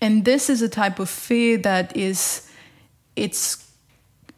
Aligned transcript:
And 0.00 0.24
this 0.24 0.48
is 0.48 0.62
a 0.62 0.68
type 0.68 0.98
of 0.98 1.10
fear 1.10 1.58
that 1.58 1.96
is 1.96 2.48
it's 3.16 3.70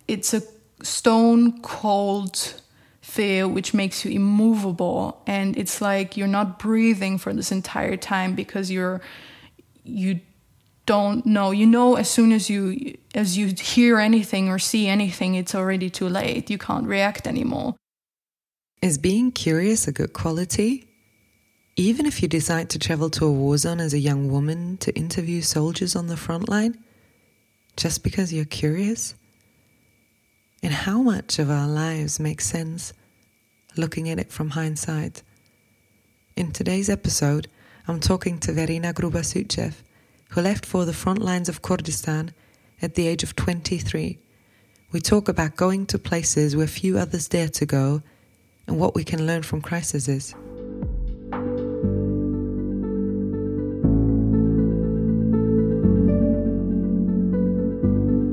it's 0.08 0.35
a 0.35 0.42
stone 0.83 1.61
cold 1.62 2.61
fear 3.00 3.46
which 3.46 3.75
makes 3.75 4.04
you 4.04 4.10
immovable. 4.10 5.22
And 5.26 5.56
it's 5.56 5.80
like 5.80 6.17
you're 6.17 6.26
not 6.26 6.58
breathing 6.58 7.18
for 7.18 7.33
this 7.33 7.52
entire 7.52 7.96
time 7.96 8.34
because 8.34 8.70
you're 8.70 9.00
you 9.84 10.20
don't 10.86 11.25
know. 11.25 11.52
You 11.52 11.66
know 11.66 11.96
as 11.96 12.10
soon 12.10 12.32
as 12.32 12.50
you 12.50 12.96
as 13.14 13.38
you 13.38 13.48
hear 13.48 13.98
anything 13.98 14.48
or 14.48 14.58
see 14.58 14.88
anything 14.88 15.34
it's 15.36 15.54
already 15.54 15.90
too 15.90 16.08
late. 16.08 16.50
You 16.50 16.58
can't 16.58 16.86
react 16.86 17.26
anymore. 17.26 17.76
Is 18.80 18.98
being 18.98 19.30
curious 19.30 19.86
a 19.86 19.92
good 19.92 20.12
quality 20.12 20.91
even 21.77 22.07
if 22.07 22.23
you 22.23 22.29
decide 22.29 22.68
to 22.70 22.79
travel 22.79 23.09
to 23.11 23.25
a 23.25 23.32
war 23.32 23.57
zone 23.57 23.80
as 23.80 23.95
a 23.95 23.98
young 23.98 24.30
woman 24.30 24.77
to 24.79 24.95
interview 24.95 25.41
soldiers 25.41 25.96
on 25.96 26.06
the 26.06 26.16
front 26.16 26.48
line 26.48 26.79
just 27.77 28.02
because 28.02 28.33
you're 28.33 28.45
curious 28.45 29.15
and 30.62 30.73
how 30.73 31.02
much 31.02 31.38
of 31.38 31.51
our 31.51 31.66
lives 31.66 32.20
makes 32.20 32.46
sense 32.46 32.93
looking 33.77 34.09
at 34.10 34.19
it 34.19 34.30
from 34.30 34.51
hindsight 34.51 35.23
in 36.37 36.52
today's 36.52 36.91
episode 36.91 37.48
i'm 37.88 38.01
talking 38.01 38.38
to 38.38 38.52
Verena 38.52 38.93
Gruber 38.93 39.23
who 40.32 40.41
left 40.41 40.65
for 40.65 40.84
the 40.87 40.95
front 40.95 41.20
lines 41.20 41.48
of 41.48 41.60
Kurdistan 41.60 42.32
at 42.80 42.95
the 42.95 43.07
age 43.07 43.23
of 43.23 43.37
23. 43.37 44.18
We 44.91 45.01
talk 45.01 45.29
about 45.29 45.57
going 45.57 45.87
to 45.87 45.98
places 45.98 46.57
where 46.57 46.66
few 46.66 46.98
others 46.98 47.29
dare 47.29 47.48
to 47.48 47.66
go 47.66 48.02
and 48.66 48.79
what 48.79 48.95
we 48.95 49.04
can 49.04 49.27
learn 49.27 49.43
from 49.43 49.60
crises. 49.60 50.34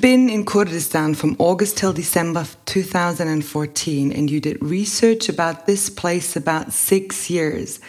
Been 0.00 0.28
in 0.28 0.44
Kurdistan 0.44 1.14
from 1.14 1.36
August 1.38 1.76
till 1.76 1.92
December 1.92 2.46
2014, 2.66 4.12
and 4.12 4.30
you 4.30 4.40
did 4.40 4.60
research 4.62 5.28
about 5.28 5.66
this 5.66 5.88
place 5.88 6.36
about 6.36 6.72
six 6.72 7.30
years. 7.30 7.80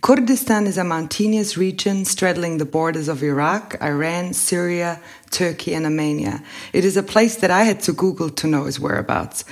Kurdistan 0.00 0.66
is 0.66 0.78
a 0.78 0.84
mountainous 0.84 1.56
region 1.56 2.04
straddling 2.04 2.58
the 2.58 2.64
borders 2.64 3.08
of 3.08 3.22
Iraq, 3.22 3.76
Iran, 3.82 4.32
Syria, 4.32 5.00
Turkey, 5.30 5.74
and 5.74 5.84
Armenia. 5.84 6.42
It 6.72 6.84
is 6.84 6.96
a 6.96 7.02
place 7.02 7.36
that 7.36 7.50
I 7.50 7.64
had 7.64 7.80
to 7.82 7.92
Google 7.92 8.30
to 8.30 8.46
know 8.46 8.66
its 8.66 8.80
whereabouts. 8.80 9.44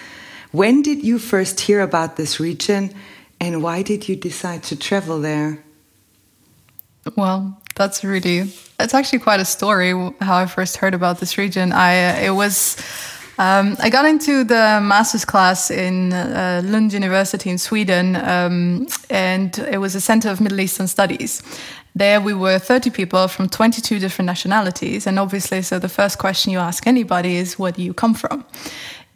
When 0.52 0.82
did 0.82 1.04
you 1.04 1.18
first 1.18 1.60
hear 1.60 1.80
about 1.80 2.16
this 2.16 2.40
region, 2.40 2.94
and 3.40 3.62
why 3.62 3.82
did 3.82 4.08
you 4.08 4.16
decide 4.16 4.62
to 4.64 4.76
travel 4.76 5.20
there? 5.20 5.62
Well, 7.16 7.59
that's 7.80 8.04
really 8.04 8.40
it's 8.78 8.94
actually 8.94 9.20
quite 9.20 9.40
a 9.40 9.44
story 9.44 9.90
how 10.20 10.36
I 10.36 10.46
first 10.46 10.76
heard 10.76 10.94
about 10.94 11.18
this 11.18 11.38
region. 11.38 11.72
I 11.72 11.92
uh, 12.04 12.28
it 12.28 12.34
was 12.42 12.76
um, 13.38 13.76
I 13.80 13.88
got 13.88 14.04
into 14.04 14.44
the 14.44 14.80
master's 14.82 15.24
class 15.24 15.70
in 15.70 16.12
uh, 16.12 16.60
Lund 16.62 16.92
University 16.92 17.48
in 17.48 17.58
Sweden, 17.58 18.16
um, 18.16 18.86
and 19.08 19.58
it 19.58 19.78
was 19.78 19.94
a 19.94 20.00
center 20.00 20.28
of 20.28 20.40
Middle 20.40 20.60
Eastern 20.60 20.88
studies. 20.88 21.42
There 21.94 22.20
we 22.20 22.34
were 22.34 22.58
30 22.58 22.90
people 22.90 23.28
from 23.28 23.48
22 23.48 23.98
different 23.98 24.26
nationalities, 24.26 25.06
and 25.06 25.18
obviously, 25.18 25.62
so 25.62 25.78
the 25.78 25.88
first 25.88 26.18
question 26.18 26.52
you 26.52 26.58
ask 26.58 26.86
anybody 26.86 27.36
is, 27.36 27.58
"Where 27.58 27.72
do 27.72 27.82
you 27.82 27.94
come 27.94 28.14
from?" 28.14 28.44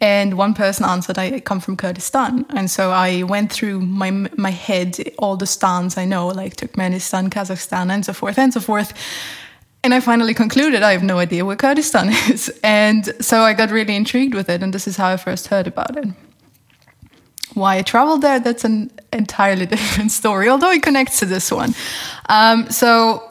And 0.01 0.37
one 0.37 0.53
person 0.53 0.85
answered, 0.85 1.17
I 1.17 1.39
come 1.39 1.59
from 1.59 1.77
Kurdistan. 1.77 2.45
And 2.49 2.69
so 2.69 2.91
I 2.91 3.23
went 3.23 3.51
through 3.51 3.79
my, 3.79 4.11
my 4.11 4.49
head 4.49 4.97
all 5.17 5.37
the 5.37 5.47
stans 5.47 5.97
I 5.97 6.05
know, 6.05 6.27
like 6.27 6.57
Turkmenistan, 6.57 7.29
Kazakhstan, 7.29 7.89
and 7.89 8.05
so 8.05 8.13
forth, 8.13 8.37
and 8.37 8.53
so 8.53 8.59
forth. 8.59 8.93
And 9.83 9.93
I 9.93 10.01
finally 10.01 10.33
concluded 10.33 10.83
I 10.83 10.91
have 10.91 11.03
no 11.03 11.17
idea 11.17 11.45
where 11.45 11.55
Kurdistan 11.55 12.09
is. 12.29 12.51
And 12.63 13.13
so 13.23 13.41
I 13.41 13.53
got 13.53 13.71
really 13.71 13.95
intrigued 13.95 14.33
with 14.33 14.49
it. 14.49 14.61
And 14.61 14.73
this 14.73 14.87
is 14.87 14.97
how 14.97 15.09
I 15.09 15.17
first 15.17 15.47
heard 15.47 15.67
about 15.67 15.95
it. 15.95 16.07
Why 17.53 17.77
I 17.77 17.81
traveled 17.83 18.21
there, 18.21 18.39
that's 18.39 18.65
an 18.65 18.91
entirely 19.13 19.65
different 19.75 20.11
story, 20.11 20.49
although 20.49 20.71
it 20.71 20.83
connects 20.83 21.19
to 21.19 21.25
this 21.25 21.51
one. 21.51 21.73
Um, 22.27 22.69
so 22.69 23.23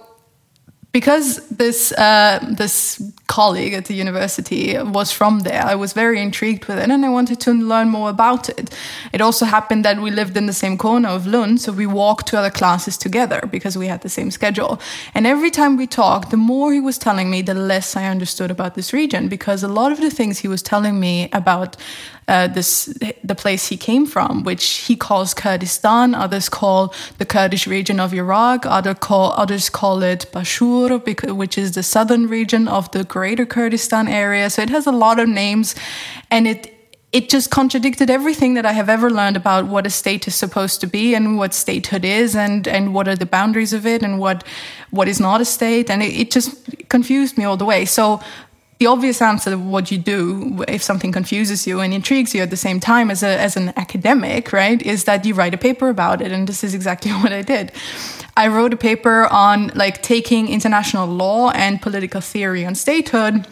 because 0.92 1.46
this 1.48 1.92
uh, 1.92 2.38
this 2.56 3.02
colleague 3.26 3.72
at 3.72 3.86
the 3.86 3.94
university 3.94 4.76
was 4.78 5.10
from 5.10 5.40
there, 5.40 5.62
I 5.64 5.74
was 5.74 5.92
very 5.92 6.20
intrigued 6.20 6.66
with 6.66 6.78
it, 6.78 6.90
and 6.90 7.04
I 7.04 7.08
wanted 7.08 7.40
to 7.40 7.52
learn 7.52 7.88
more 7.88 8.10
about 8.10 8.48
it. 8.48 8.74
It 9.12 9.20
also 9.20 9.46
happened 9.46 9.84
that 9.84 10.00
we 10.00 10.10
lived 10.10 10.36
in 10.36 10.46
the 10.46 10.52
same 10.52 10.76
corner 10.76 11.08
of 11.08 11.26
Lund, 11.26 11.60
so 11.60 11.72
we 11.72 11.86
walked 11.86 12.26
to 12.28 12.38
other 12.38 12.50
classes 12.50 12.96
together 12.96 13.48
because 13.50 13.78
we 13.78 13.86
had 13.86 14.02
the 14.02 14.08
same 14.08 14.30
schedule. 14.30 14.80
And 15.14 15.26
every 15.26 15.50
time 15.50 15.76
we 15.76 15.86
talked, 15.86 16.30
the 16.30 16.36
more 16.36 16.72
he 16.72 16.80
was 16.80 16.98
telling 16.98 17.30
me, 17.30 17.42
the 17.42 17.54
less 17.54 17.96
I 17.96 18.04
understood 18.06 18.50
about 18.50 18.74
this 18.74 18.92
region 18.92 19.28
because 19.28 19.62
a 19.62 19.68
lot 19.68 19.92
of 19.92 20.00
the 20.00 20.10
things 20.10 20.38
he 20.38 20.48
was 20.48 20.62
telling 20.62 21.00
me 21.00 21.28
about 21.32 21.76
uh, 22.26 22.48
this 22.48 22.86
the 23.22 23.34
place 23.34 23.68
he 23.68 23.76
came 23.76 24.06
from, 24.06 24.44
which 24.44 24.64
he 24.86 24.96
calls 24.96 25.34
Kurdistan. 25.34 26.14
Others 26.14 26.48
call 26.48 26.94
the 27.18 27.26
Kurdish 27.26 27.66
region 27.66 28.00
of 28.00 28.14
Iraq. 28.14 28.64
Other 28.64 28.94
call 28.94 29.32
others 29.32 29.68
call 29.68 30.02
it 30.02 30.26
Bashur, 30.32 31.36
which 31.36 31.58
is 31.58 31.72
the 31.72 31.82
southern 31.82 32.26
region 32.26 32.66
of 32.66 32.90
the 32.92 33.04
Greater 33.14 33.46
Kurdistan 33.46 34.08
area. 34.08 34.50
So 34.50 34.60
it 34.60 34.70
has 34.70 34.86
a 34.88 34.92
lot 34.92 35.20
of 35.20 35.28
names, 35.28 35.76
and 36.32 36.48
it 36.48 36.74
it 37.12 37.28
just 37.28 37.48
contradicted 37.48 38.10
everything 38.10 38.54
that 38.54 38.66
I 38.66 38.72
have 38.72 38.88
ever 38.88 39.08
learned 39.08 39.36
about 39.36 39.66
what 39.66 39.86
a 39.86 39.90
state 39.90 40.26
is 40.26 40.34
supposed 40.34 40.80
to 40.80 40.88
be 40.88 41.14
and 41.14 41.38
what 41.38 41.54
statehood 41.54 42.04
is 42.04 42.34
and, 42.34 42.66
and 42.66 42.92
what 42.92 43.06
are 43.06 43.14
the 43.14 43.24
boundaries 43.24 43.72
of 43.72 43.86
it 43.86 44.02
and 44.02 44.18
what 44.18 44.42
what 44.90 45.06
is 45.06 45.20
not 45.20 45.40
a 45.40 45.44
state. 45.44 45.90
And 45.90 46.02
it, 46.02 46.12
it 46.22 46.32
just 46.32 46.50
confused 46.88 47.38
me 47.38 47.44
all 47.44 47.56
the 47.56 47.64
way. 47.64 47.84
So 47.84 48.20
the 48.78 48.86
obvious 48.86 49.22
answer 49.22 49.52
of 49.52 49.64
what 49.64 49.90
you 49.90 49.98
do 49.98 50.64
if 50.66 50.82
something 50.82 51.12
confuses 51.12 51.66
you 51.66 51.80
and 51.80 51.94
intrigues 51.94 52.34
you 52.34 52.42
at 52.42 52.50
the 52.50 52.56
same 52.56 52.80
time 52.80 53.10
as, 53.10 53.22
a, 53.22 53.38
as 53.40 53.56
an 53.56 53.72
academic, 53.76 54.52
right, 54.52 54.82
is 54.82 55.04
that 55.04 55.24
you 55.24 55.34
write 55.34 55.54
a 55.54 55.58
paper 55.58 55.88
about 55.88 56.20
it. 56.20 56.32
And 56.32 56.48
this 56.48 56.64
is 56.64 56.74
exactly 56.74 57.10
what 57.22 57.32
I 57.32 57.42
did. 57.42 57.72
I 58.36 58.48
wrote 58.48 58.74
a 58.74 58.76
paper 58.76 59.26
on 59.30 59.68
like 59.74 60.02
taking 60.02 60.48
international 60.48 61.06
law 61.06 61.50
and 61.50 61.80
political 61.80 62.20
theory 62.20 62.66
on 62.66 62.74
statehood 62.74 63.46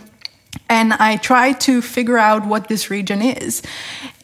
and 0.69 0.93
I 0.94 1.16
tried 1.16 1.61
to 1.62 1.82
figure 1.82 2.19
out 2.19 2.46
what 2.46 2.69
this 2.69 2.91
region 2.91 3.23
is. 3.23 3.62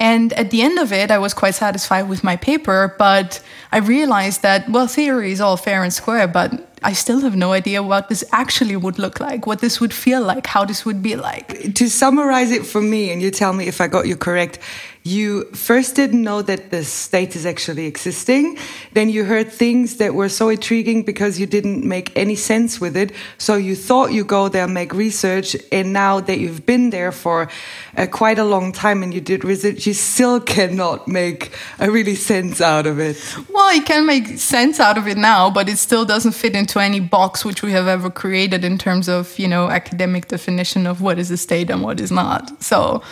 And 0.01 0.33
at 0.35 0.51
the 0.51 0.63
end 0.63 0.79
of 0.79 0.93
it, 0.93 1.11
I 1.11 1.19
was 1.19 1.35
quite 1.35 1.55
satisfied 1.55 2.03
with 2.03 2.23
my 2.23 2.37
paper, 2.37 2.95
but 2.99 3.43
I 3.73 3.79
realized 3.79 4.43
that, 4.43 4.69
well, 4.69 4.87
theory 4.87 5.33
is 5.33 5.41
all 5.41 5.57
fair 5.57 5.83
and 5.83 5.93
square, 5.93 6.29
but 6.29 6.68
I 6.83 6.93
still 6.93 7.21
have 7.21 7.37
no 7.37 7.53
idea 7.53 7.83
what 7.83 8.09
this 8.09 8.25
actually 8.33 8.77
would 8.77 8.99
look 8.99 9.21
like, 9.21 9.47
what 9.47 9.61
this 9.61 9.81
would 9.81 9.93
feel 9.93 10.23
like, 10.23 10.47
how 10.47 10.65
this 10.65 10.85
would 10.85 11.03
be 11.03 11.17
like. 11.17 11.75
To 11.75 11.89
summarize 11.89 12.51
it 12.51 12.67
for 12.67 12.81
me, 12.81 13.11
and 13.11 13.21
you 13.21 13.31
tell 13.31 13.53
me 13.53 13.67
if 13.67 13.81
I 13.81 13.89
got 13.89 14.07
you 14.07 14.17
correct, 14.17 14.59
you 15.09 15.45
first 15.53 15.97
didn't 15.97 16.23
know 16.23 16.43
that 16.43 16.71
the 16.71 16.85
state 16.85 17.35
is 17.35 17.47
actually 17.47 17.87
existing. 17.87 18.59
Then 18.93 19.09
you 19.09 19.25
heard 19.25 19.51
things 19.51 19.97
that 19.97 20.15
were 20.15 20.29
so 20.29 20.49
intriguing 20.51 21.03
because 21.03 21.41
you 21.41 21.47
didn't 21.47 21.85
make 21.85 22.17
any 22.17 22.35
sense 22.35 22.81
with 22.81 22.97
it. 22.97 23.13
So 23.39 23.57
you 23.57 23.75
thought 23.75 24.13
you 24.13 24.25
go 24.25 24.49
there, 24.49 24.69
make 24.69 24.93
research, 24.93 25.57
and 25.73 25.93
now 25.93 26.21
that 26.21 26.39
you've 26.39 26.67
been 26.67 26.91
there 26.91 27.13
for 27.13 27.49
uh, 27.97 28.07
quite 28.07 28.39
a 28.39 28.45
long 28.45 28.73
time 28.73 29.03
and 29.03 29.15
you 29.15 29.21
did 29.21 29.45
research, 29.45 29.87
you 29.87 29.95
still 29.95 30.41
cannot 30.41 31.09
make 31.09 31.53
a 31.79 31.91
really 31.91 32.15
sense 32.15 32.61
out 32.61 32.87
of 32.87 32.99
it. 32.99 33.17
Well, 33.51 33.75
you 33.75 33.83
can 33.83 34.07
make 34.07 34.39
sense 34.39 34.79
out 34.79 34.99
of 34.99 35.09
it 35.09 35.17
now, 35.17 35.51
but 35.51 35.69
it 35.69 35.79
still 35.79 36.05
doesn't 36.05 36.33
fit 36.33 36.55
into 36.55 36.79
any 36.81 37.01
box 37.01 37.45
which 37.45 37.63
we 37.63 37.73
have 37.73 37.87
ever 37.87 38.11
created 38.11 38.65
in 38.65 38.79
terms 38.79 39.09
of 39.09 39.39
you 39.39 39.49
know 39.49 39.69
academic 39.71 40.29
definition 40.29 40.87
of 40.87 41.01
what 41.01 41.19
is 41.19 41.31
a 41.31 41.37
state 41.37 41.71
and 41.71 41.83
what 41.83 42.01
is 42.01 42.11
not. 42.11 42.63
So 42.63 43.03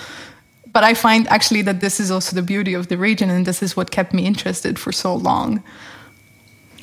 but 0.76 0.84
I 0.84 0.93
find 0.93 1.26
actually 1.28 1.62
that 1.62 1.81
this 1.81 1.99
is 1.99 2.11
also 2.11 2.37
the 2.37 2.43
beauty 2.43 2.75
of 2.75 2.88
the 2.88 2.99
region, 2.99 3.31
and 3.31 3.46
this 3.46 3.62
is 3.62 3.78
what 3.78 3.90
kept 3.90 4.12
me 4.12 4.26
interested 4.26 4.78
for 4.78 4.93
so 4.93 5.14
long. 5.14 5.62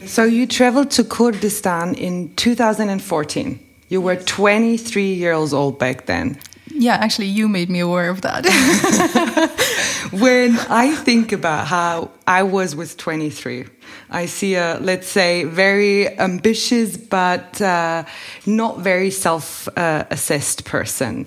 So 0.07 0.23
you 0.23 0.47
traveled 0.47 0.89
to 0.97 1.03
Kurdistan 1.03 1.93
in 1.93 2.33
2014. 2.33 3.59
You 3.89 4.01
were 4.01 4.15
23 4.15 5.13
years 5.13 5.53
old 5.53 5.77
back 5.77 6.07
then. 6.07 6.39
Yeah, 6.71 6.95
actually, 6.95 7.27
you 7.27 7.47
made 7.47 7.69
me 7.69 7.81
aware 7.81 8.09
of 8.09 8.21
that. 8.21 8.47
when 10.11 10.57
I 10.71 10.95
think 10.95 11.31
about 11.31 11.67
how 11.67 12.09
I 12.25 12.41
was 12.41 12.75
with 12.75 12.97
23, 12.97 13.65
I 14.13 14.27
see 14.27 14.55
a, 14.55 14.77
let's 14.79 15.07
say, 15.07 15.43
very 15.43 16.17
ambitious 16.19 16.95
but 16.97 17.61
uh, 17.61 18.05
not 18.45 18.79
very 18.79 19.09
self 19.09 19.67
uh, 19.77 20.05
assessed 20.09 20.65
person. 20.65 21.25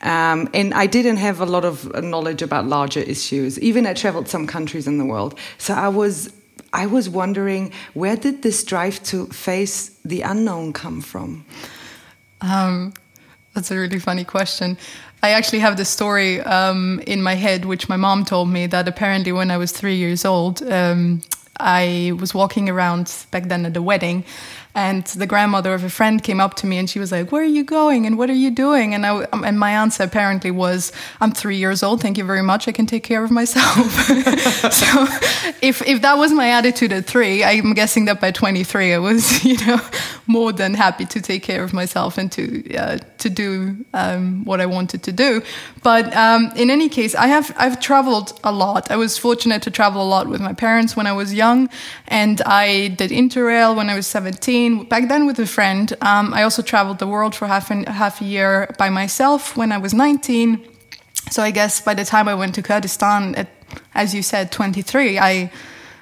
Um, 0.00 0.48
and 0.54 0.72
I 0.72 0.86
didn't 0.86 1.16
have 1.16 1.40
a 1.40 1.46
lot 1.46 1.64
of 1.64 2.02
knowledge 2.02 2.40
about 2.42 2.66
larger 2.66 3.00
issues. 3.00 3.58
Even 3.58 3.86
I 3.86 3.94
traveled 3.94 4.28
some 4.28 4.46
countries 4.46 4.86
in 4.86 4.98
the 4.98 5.04
world. 5.04 5.38
So 5.58 5.74
I 5.74 5.88
was. 5.88 6.32
I 6.70 6.84
was 6.84 7.08
wondering 7.08 7.72
where 7.94 8.16
did 8.16 8.42
this 8.42 8.62
drive 8.62 9.02
to 9.04 9.26
face 9.28 9.88
the 10.04 10.20
unknown 10.20 10.74
come 10.74 11.00
from? 11.00 11.46
Um, 12.42 12.92
that's 13.54 13.70
a 13.70 13.78
really 13.78 13.98
funny 13.98 14.24
question. 14.24 14.76
I 15.22 15.30
actually 15.30 15.58
have 15.60 15.76
this 15.76 15.88
story 15.88 16.40
um, 16.42 17.00
in 17.06 17.22
my 17.22 17.34
head, 17.34 17.64
which 17.64 17.88
my 17.88 17.96
mom 17.96 18.24
told 18.24 18.48
me 18.48 18.66
that 18.68 18.86
apparently 18.86 19.32
when 19.32 19.50
I 19.50 19.56
was 19.56 19.72
three 19.72 19.96
years 19.96 20.24
old, 20.24 20.62
um, 20.62 21.22
I 21.60 22.12
was 22.18 22.34
walking 22.34 22.68
around 22.68 23.12
back 23.30 23.48
then 23.48 23.66
at 23.66 23.74
the 23.74 23.82
wedding, 23.82 24.24
and 24.74 25.04
the 25.06 25.26
grandmother 25.26 25.74
of 25.74 25.82
a 25.82 25.90
friend 25.90 26.22
came 26.22 26.40
up 26.40 26.54
to 26.54 26.66
me 26.66 26.78
and 26.78 26.88
she 26.88 27.00
was 27.00 27.10
like, 27.10 27.32
"Where 27.32 27.42
are 27.42 27.54
you 27.58 27.64
going? 27.64 28.06
And 28.06 28.16
what 28.16 28.30
are 28.30 28.40
you 28.44 28.50
doing?" 28.50 28.94
And 28.94 29.04
I 29.04 29.26
and 29.32 29.58
my 29.58 29.72
answer 29.72 30.04
apparently 30.04 30.50
was, 30.50 30.92
"I'm 31.20 31.32
three 31.32 31.56
years 31.56 31.82
old. 31.82 32.00
Thank 32.00 32.16
you 32.18 32.24
very 32.24 32.42
much. 32.42 32.68
I 32.68 32.72
can 32.72 32.86
take 32.86 33.02
care 33.02 33.24
of 33.24 33.30
myself." 33.30 33.90
so, 34.72 35.06
if 35.62 35.82
if 35.86 36.02
that 36.02 36.16
was 36.18 36.32
my 36.32 36.50
attitude 36.50 36.92
at 36.92 37.06
three, 37.06 37.42
I'm 37.42 37.74
guessing 37.74 38.04
that 38.04 38.20
by 38.20 38.30
23 38.30 38.94
I 38.94 38.98
was, 38.98 39.44
you 39.50 39.56
know, 39.66 39.80
more 40.26 40.52
than 40.52 40.74
happy 40.74 41.06
to 41.06 41.20
take 41.20 41.42
care 41.42 41.64
of 41.64 41.72
myself 41.72 42.18
and 42.18 42.30
to 42.32 42.76
uh, 42.76 42.98
to 43.18 43.30
do 43.30 43.84
um, 43.94 44.44
what 44.44 44.60
I 44.60 44.66
wanted 44.66 45.02
to 45.04 45.12
do. 45.12 45.42
But 45.82 46.14
um, 46.16 46.52
in 46.56 46.70
any 46.70 46.88
case, 46.88 47.14
I 47.14 47.26
have 47.26 47.54
I've 47.56 47.80
traveled 47.80 48.38
a 48.44 48.52
lot. 48.52 48.90
I 48.90 48.96
was 48.96 49.18
fortunate 49.18 49.62
to 49.62 49.70
travel 49.70 50.02
a 50.02 50.08
lot 50.08 50.28
with 50.28 50.40
my 50.40 50.52
parents 50.52 50.96
when 50.96 51.06
I 51.06 51.12
was 51.12 51.34
young, 51.34 51.68
and 52.06 52.40
I 52.42 52.88
did 52.88 53.10
interrail 53.10 53.76
when 53.76 53.90
I 53.90 53.94
was 53.94 54.06
17. 54.06 54.84
Back 54.84 55.08
then 55.08 55.26
with 55.26 55.38
a 55.38 55.46
friend. 55.46 55.92
Um, 56.00 56.34
I 56.34 56.42
also 56.42 56.62
traveled 56.62 56.98
the 56.98 57.06
world 57.06 57.34
for 57.34 57.46
half 57.46 57.70
an, 57.70 57.84
half 57.84 58.20
a 58.20 58.24
year 58.24 58.74
by 58.78 58.90
myself 58.90 59.56
when 59.56 59.72
I 59.72 59.78
was 59.78 59.94
19. 59.94 60.66
So 61.30 61.42
I 61.42 61.50
guess 61.50 61.80
by 61.80 61.94
the 61.94 62.04
time 62.04 62.28
I 62.28 62.34
went 62.34 62.54
to 62.54 62.62
Kurdistan 62.62 63.34
at, 63.34 63.48
as 63.94 64.14
you 64.14 64.22
said, 64.22 64.50
23, 64.50 65.18
I 65.18 65.50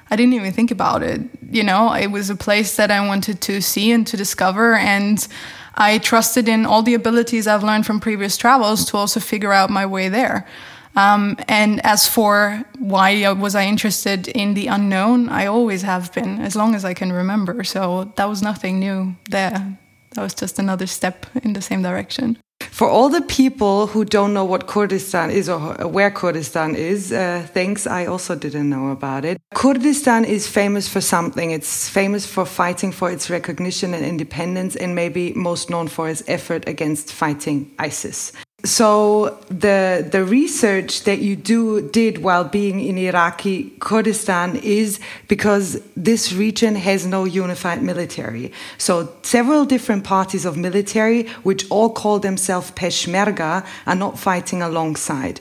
I 0.09 0.15
didn't 0.15 0.33
even 0.33 0.53
think 0.53 0.71
about 0.71 1.03
it. 1.03 1.21
You 1.51 1.63
know, 1.63 1.93
it 1.93 2.07
was 2.07 2.29
a 2.29 2.35
place 2.35 2.77
that 2.77 2.91
I 2.91 3.05
wanted 3.05 3.41
to 3.41 3.61
see 3.61 3.91
and 3.91 4.07
to 4.07 4.17
discover. 4.17 4.75
And 4.75 5.27
I 5.77 5.99
trusted 5.99 6.49
in 6.49 6.65
all 6.65 6.81
the 6.81 6.95
abilities 6.95 7.47
I've 7.47 7.63
learned 7.63 7.85
from 7.85 7.99
previous 7.99 8.35
travels 8.35 8.85
to 8.85 8.97
also 8.97 9.19
figure 9.19 9.53
out 9.53 9.69
my 9.69 9.85
way 9.85 10.09
there. 10.09 10.47
Um, 10.95 11.37
and 11.47 11.79
as 11.85 12.07
for 12.07 12.63
why 12.79 13.31
was 13.33 13.53
I 13.53 13.65
interested 13.65 14.27
in 14.27 14.55
the 14.55 14.65
unknown, 14.65 15.29
I 15.29 15.45
always 15.45 15.83
have 15.83 16.11
been, 16.11 16.41
as 16.41 16.55
long 16.55 16.73
as 16.73 16.83
I 16.83 16.95
can 16.95 17.13
remember. 17.13 17.63
So 17.63 18.11
that 18.15 18.27
was 18.27 18.41
nothing 18.41 18.79
new 18.79 19.15
there. 19.29 19.77
That 20.15 20.21
was 20.23 20.33
just 20.33 20.57
another 20.57 20.87
step 20.87 21.27
in 21.43 21.53
the 21.53 21.61
same 21.61 21.83
direction. 21.83 22.39
For 22.77 22.87
all 22.87 23.09
the 23.09 23.21
people 23.21 23.87
who 23.87 24.05
don't 24.05 24.35
know 24.35 24.45
what 24.45 24.67
Kurdistan 24.67 25.31
is 25.31 25.49
or 25.49 25.59
where 25.87 26.11
Kurdistan 26.11 26.75
is, 26.75 27.11
uh, 27.11 27.47
thanks, 27.51 27.87
I 27.87 28.05
also 28.05 28.35
didn't 28.35 28.69
know 28.69 28.91
about 28.91 29.25
it. 29.25 29.41
Kurdistan 29.55 30.25
is 30.25 30.47
famous 30.47 30.87
for 30.87 31.01
something. 31.01 31.49
It's 31.49 31.89
famous 31.89 32.27
for 32.27 32.45
fighting 32.45 32.91
for 32.91 33.09
its 33.09 33.31
recognition 33.31 33.95
and 33.95 34.05
independence, 34.05 34.75
and 34.75 34.93
maybe 34.93 35.33
most 35.33 35.71
known 35.71 35.87
for 35.87 36.07
its 36.07 36.21
effort 36.27 36.67
against 36.67 37.11
fighting 37.11 37.73
ISIS. 37.79 38.31
So 38.63 39.37
the 39.49 40.07
the 40.11 40.25
research 40.25 41.03
that 41.03 41.19
you 41.19 41.35
do 41.35 41.87
did 41.89 42.23
while 42.23 42.43
being 42.43 42.79
in 42.79 42.97
Iraqi 42.97 43.71
Kurdistan 43.79 44.55
is 44.55 44.99
because 45.27 45.79
this 45.95 46.33
region 46.33 46.75
has 46.75 47.05
no 47.05 47.23
unified 47.23 47.83
military. 47.83 48.51
So 48.79 49.13
several 49.21 49.63
different 49.63 50.03
parties 50.03 50.43
of 50.43 50.57
military, 50.57 51.27
which 51.43 51.69
all 51.69 51.91
call 51.91 52.19
themselves 52.19 52.71
Peshmerga, 52.71 53.63
are 53.85 53.95
not 53.95 54.17
fighting 54.17 54.63
alongside. 54.63 55.39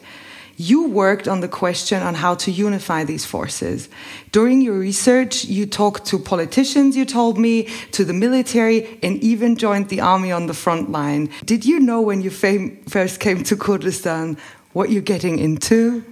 You 0.56 0.88
worked 0.88 1.28
on 1.28 1.40
the 1.40 1.48
question 1.48 2.02
on 2.02 2.14
how 2.14 2.34
to 2.36 2.50
unify 2.50 3.04
these 3.04 3.26
forces. 3.26 3.88
During 4.32 4.62
your 4.62 4.78
research, 4.78 5.44
you 5.44 5.66
talked 5.66 6.06
to 6.06 6.18
politicians, 6.18 6.96
you 6.96 7.04
told 7.04 7.38
me, 7.38 7.68
to 7.92 8.04
the 8.04 8.14
military, 8.14 8.98
and 9.02 9.22
even 9.22 9.56
joined 9.56 9.90
the 9.90 10.00
army 10.00 10.32
on 10.32 10.46
the 10.46 10.54
front 10.54 10.90
line. 10.90 11.28
Did 11.44 11.66
you 11.66 11.78
know 11.78 12.00
when 12.00 12.22
you 12.22 12.30
first 12.30 13.20
came 13.20 13.44
to 13.44 13.56
Kurdistan 13.56 14.38
what 14.72 14.90
you're 14.90 15.02
getting 15.02 15.38
into? 15.38 16.04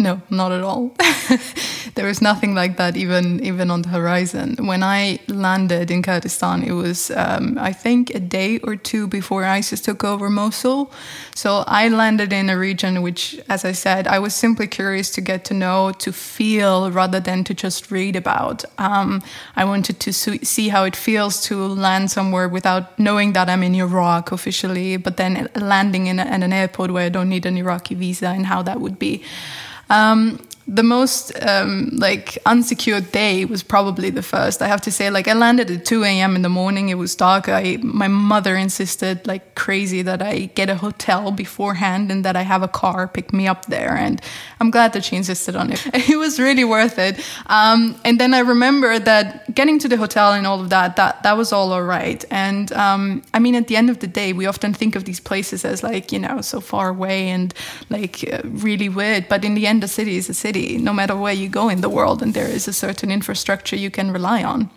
No, 0.00 0.22
not 0.30 0.50
at 0.50 0.62
all. 0.62 0.96
there 1.94 2.06
was 2.06 2.22
nothing 2.22 2.54
like 2.54 2.78
that 2.78 2.96
even 2.96 3.44
even 3.44 3.70
on 3.70 3.82
the 3.82 3.90
horizon. 3.90 4.56
When 4.58 4.82
I 4.82 5.18
landed 5.28 5.90
in 5.90 6.02
Kurdistan, 6.02 6.62
it 6.62 6.72
was 6.72 7.10
um, 7.10 7.58
I 7.60 7.74
think 7.74 8.08
a 8.14 8.18
day 8.18 8.60
or 8.60 8.76
two 8.76 9.06
before 9.06 9.44
ISIS 9.44 9.82
took 9.82 10.02
over 10.02 10.30
Mosul. 10.30 10.90
So 11.34 11.64
I 11.66 11.88
landed 11.88 12.32
in 12.32 12.48
a 12.48 12.56
region 12.56 13.02
which, 13.02 13.38
as 13.50 13.66
I 13.66 13.72
said, 13.72 14.06
I 14.06 14.18
was 14.20 14.34
simply 14.34 14.66
curious 14.66 15.10
to 15.10 15.20
get 15.20 15.44
to 15.44 15.54
know, 15.54 15.92
to 15.98 16.12
feel, 16.12 16.90
rather 16.90 17.20
than 17.20 17.44
to 17.44 17.52
just 17.52 17.90
read 17.90 18.16
about. 18.16 18.64
Um, 18.78 19.22
I 19.54 19.66
wanted 19.66 20.00
to 20.00 20.14
see 20.14 20.70
how 20.70 20.84
it 20.84 20.96
feels 20.96 21.42
to 21.48 21.66
land 21.66 22.10
somewhere 22.10 22.48
without 22.48 22.98
knowing 22.98 23.34
that 23.34 23.50
I'm 23.50 23.62
in 23.62 23.74
Iraq 23.74 24.32
officially, 24.32 24.96
but 24.96 25.18
then 25.18 25.50
landing 25.56 26.06
in, 26.06 26.18
a, 26.18 26.24
in 26.24 26.42
an 26.42 26.54
airport 26.54 26.90
where 26.90 27.04
I 27.04 27.10
don't 27.10 27.28
need 27.28 27.44
an 27.44 27.58
Iraqi 27.58 27.94
visa 27.94 28.28
and 28.28 28.46
how 28.46 28.62
that 28.62 28.80
would 28.80 28.98
be. 28.98 29.22
Um, 29.90 30.38
the 30.72 30.84
most 30.84 31.32
um, 31.42 31.90
like 31.92 32.38
unsecured 32.46 33.10
day 33.10 33.44
was 33.44 33.62
probably 33.62 34.08
the 34.08 34.22
first. 34.22 34.62
I 34.62 34.68
have 34.68 34.80
to 34.82 34.92
say, 34.92 35.10
like 35.10 35.26
I 35.26 35.32
landed 35.32 35.68
at 35.68 35.84
2 35.84 36.04
a.m. 36.04 36.36
in 36.36 36.42
the 36.42 36.48
morning. 36.48 36.90
It 36.90 36.94
was 36.94 37.16
dark. 37.16 37.48
I 37.48 37.78
my 37.82 38.06
mother 38.06 38.54
insisted 38.54 39.26
like 39.26 39.56
crazy 39.56 40.02
that 40.02 40.22
I 40.22 40.46
get 40.54 40.70
a 40.70 40.76
hotel 40.76 41.32
beforehand 41.32 42.12
and 42.12 42.24
that 42.24 42.36
I 42.36 42.42
have 42.42 42.62
a 42.62 42.68
car 42.68 43.08
pick 43.08 43.32
me 43.32 43.48
up 43.48 43.66
there. 43.66 43.96
And 43.96 44.22
I'm 44.60 44.70
glad 44.70 44.92
that 44.92 45.04
she 45.04 45.16
insisted 45.16 45.56
on 45.56 45.72
it. 45.72 45.84
It 46.10 46.18
was 46.18 46.38
really 46.38 46.64
worth 46.64 46.98
it. 46.98 47.18
Um, 47.46 47.94
and 48.04 48.18
then 48.20 48.32
I 48.34 48.40
remember 48.40 48.98
that 48.98 49.54
getting 49.54 49.78
to 49.80 49.88
the 49.88 49.96
hotel 49.96 50.32
and 50.32 50.46
all 50.46 50.60
of 50.60 50.70
that, 50.70 50.96
that 50.96 51.22
that 51.24 51.36
was 51.36 51.52
all 51.52 51.72
alright. 51.72 52.24
And 52.30 52.72
um, 52.72 53.22
I 53.34 53.40
mean, 53.40 53.56
at 53.56 53.66
the 53.66 53.76
end 53.76 53.90
of 53.90 53.98
the 53.98 54.06
day, 54.06 54.32
we 54.32 54.46
often 54.46 54.72
think 54.72 54.94
of 54.94 55.04
these 55.04 55.20
places 55.20 55.64
as 55.64 55.82
like 55.82 56.12
you 56.12 56.20
know 56.20 56.40
so 56.42 56.60
far 56.60 56.90
away 56.90 57.28
and 57.28 57.52
like 57.88 58.24
uh, 58.32 58.40
really 58.44 58.88
weird. 58.88 59.28
But 59.28 59.44
in 59.44 59.54
the 59.54 59.66
end, 59.66 59.82
the 59.82 59.88
city 59.88 60.16
is 60.16 60.28
a 60.28 60.34
city 60.34 60.59
no 60.78 60.92
matter 60.92 61.16
where 61.16 61.32
you 61.32 61.48
go 61.48 61.68
in 61.68 61.80
the 61.80 61.88
world, 61.88 62.22
and 62.22 62.34
there 62.34 62.48
is 62.56 62.68
a 62.68 62.72
certain 62.72 63.10
infrastructure 63.10 63.76
you 63.76 63.90
can 63.90 64.12
rely 64.12 64.44
on. 64.44 64.70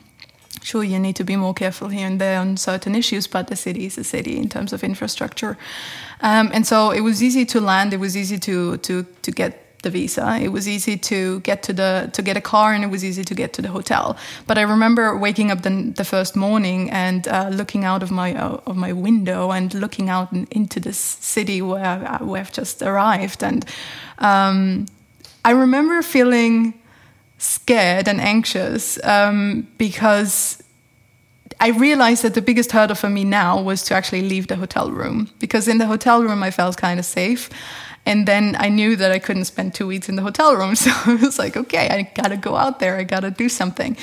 Sure, 0.61 0.83
you 0.83 0.99
need 0.99 1.15
to 1.15 1.23
be 1.23 1.35
more 1.35 1.53
careful 1.53 1.89
here 1.89 2.07
and 2.07 2.19
there 2.19 2.39
on 2.39 2.57
certain 2.57 2.95
issues, 2.95 3.27
but 3.27 3.47
the 3.47 3.55
city 3.55 3.85
is 3.85 3.97
a 3.97 4.03
city 4.03 4.37
in 4.37 4.47
terms 4.49 4.73
of 4.73 4.83
infrastructure. 4.83 5.57
Um, 6.21 6.51
and 6.53 6.65
so 6.65 6.91
it 6.91 7.01
was 7.01 7.21
easy 7.21 7.45
to 7.45 7.59
land. 7.59 7.93
It 7.93 7.99
was 7.99 8.15
easy 8.15 8.37
to 8.39 8.77
to 8.77 9.03
to 9.21 9.31
get 9.31 9.63
the 9.83 9.89
visa. 9.89 10.39
It 10.41 10.51
was 10.51 10.67
easy 10.67 10.97
to 10.97 11.39
get 11.41 11.61
to 11.63 11.73
the 11.73 12.09
to 12.13 12.21
get 12.21 12.37
a 12.37 12.41
car, 12.41 12.73
and 12.73 12.83
it 12.83 12.89
was 12.89 13.03
easy 13.03 13.23
to 13.23 13.35
get 13.35 13.53
to 13.53 13.61
the 13.61 13.67
hotel. 13.67 14.15
But 14.47 14.57
I 14.57 14.61
remember 14.61 15.17
waking 15.17 15.51
up 15.51 15.61
the, 15.61 15.93
the 15.95 16.03
first 16.03 16.35
morning 16.35 16.89
and 16.91 17.27
uh, 17.27 17.49
looking 17.49 17.85
out 17.85 18.01
of 18.03 18.09
my 18.09 18.33
uh, 18.33 18.59
of 18.65 18.75
my 18.75 18.93
window 18.93 19.51
and 19.51 19.73
looking 19.73 20.09
out 20.09 20.29
into 20.51 20.79
this 20.79 20.97
city 20.97 21.61
where 21.61 21.83
uh, 21.85 22.25
where 22.25 22.41
I've 22.41 22.53
just 22.53 22.81
arrived, 22.81 23.43
and 23.43 23.65
um, 24.19 24.85
I 25.45 25.51
remember 25.51 26.01
feeling 26.01 26.73
scared 27.37 28.07
and 28.07 28.21
anxious 28.21 29.03
um, 29.03 29.67
because 29.77 30.63
I 31.59 31.69
realized 31.69 32.23
that 32.23 32.33
the 32.33 32.41
biggest 32.41 32.71
hurdle 32.71 32.95
for 32.95 33.09
me 33.09 33.23
now 33.23 33.61
was 33.61 33.83
to 33.83 33.93
actually 33.93 34.21
leave 34.21 34.47
the 34.47 34.55
hotel 34.55 34.91
room 34.91 35.29
because 35.39 35.67
in 35.67 35.77
the 35.77 35.85
hotel 35.85 36.23
room 36.23 36.43
I 36.43 36.51
felt 36.51 36.77
kind 36.77 36.99
of 36.99 37.05
safe. 37.05 37.49
And 38.05 38.27
then 38.27 38.57
I 38.59 38.67
knew 38.67 38.97
that 38.97 39.11
I 39.13 39.19
couldn't 39.19 39.45
spend 39.45 39.73
two 39.73 39.87
weeks 39.87 40.09
in 40.09 40.17
the 40.17 40.21
hotel 40.21 40.55
room. 40.55 40.75
So 40.83 40.91
I 41.05 41.15
was 41.15 41.39
like, 41.39 41.55
okay, 41.55 41.87
I 41.89 42.01
gotta 42.21 42.35
go 42.35 42.55
out 42.57 42.79
there. 42.79 42.97
I 42.97 43.03
gotta 43.03 43.31
do 43.31 43.47
something. 43.47 43.95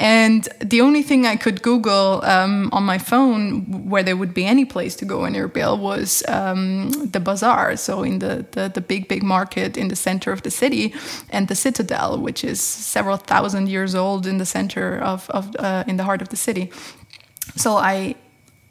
And 0.00 0.48
the 0.60 0.80
only 0.80 1.02
thing 1.02 1.26
I 1.26 1.36
could 1.36 1.60
Google 1.62 2.24
um, 2.24 2.68
on 2.72 2.84
my 2.84 2.98
phone 2.98 3.88
where 3.88 4.04
there 4.04 4.16
would 4.16 4.32
be 4.32 4.44
any 4.44 4.64
place 4.64 4.94
to 4.96 5.04
go 5.04 5.24
in 5.24 5.34
Erbil 5.34 5.78
was 5.78 6.22
um, 6.28 6.90
the 6.90 7.18
bazaar. 7.18 7.76
So 7.76 8.04
in 8.04 8.20
the, 8.20 8.46
the, 8.52 8.70
the 8.72 8.80
big, 8.80 9.08
big 9.08 9.22
market 9.22 9.76
in 9.76 9.88
the 9.88 9.96
center 9.96 10.30
of 10.30 10.42
the 10.42 10.50
city 10.50 10.94
and 11.30 11.48
the 11.48 11.56
citadel, 11.56 12.18
which 12.18 12.44
is 12.44 12.60
several 12.60 13.16
thousand 13.16 13.68
years 13.68 13.94
old 13.94 14.26
in 14.26 14.38
the 14.38 14.46
center 14.46 14.98
of, 14.98 15.28
of 15.30 15.54
uh, 15.58 15.82
in 15.88 15.96
the 15.96 16.04
heart 16.04 16.22
of 16.22 16.28
the 16.28 16.36
city. 16.36 16.70
So 17.56 17.76
I 17.76 18.14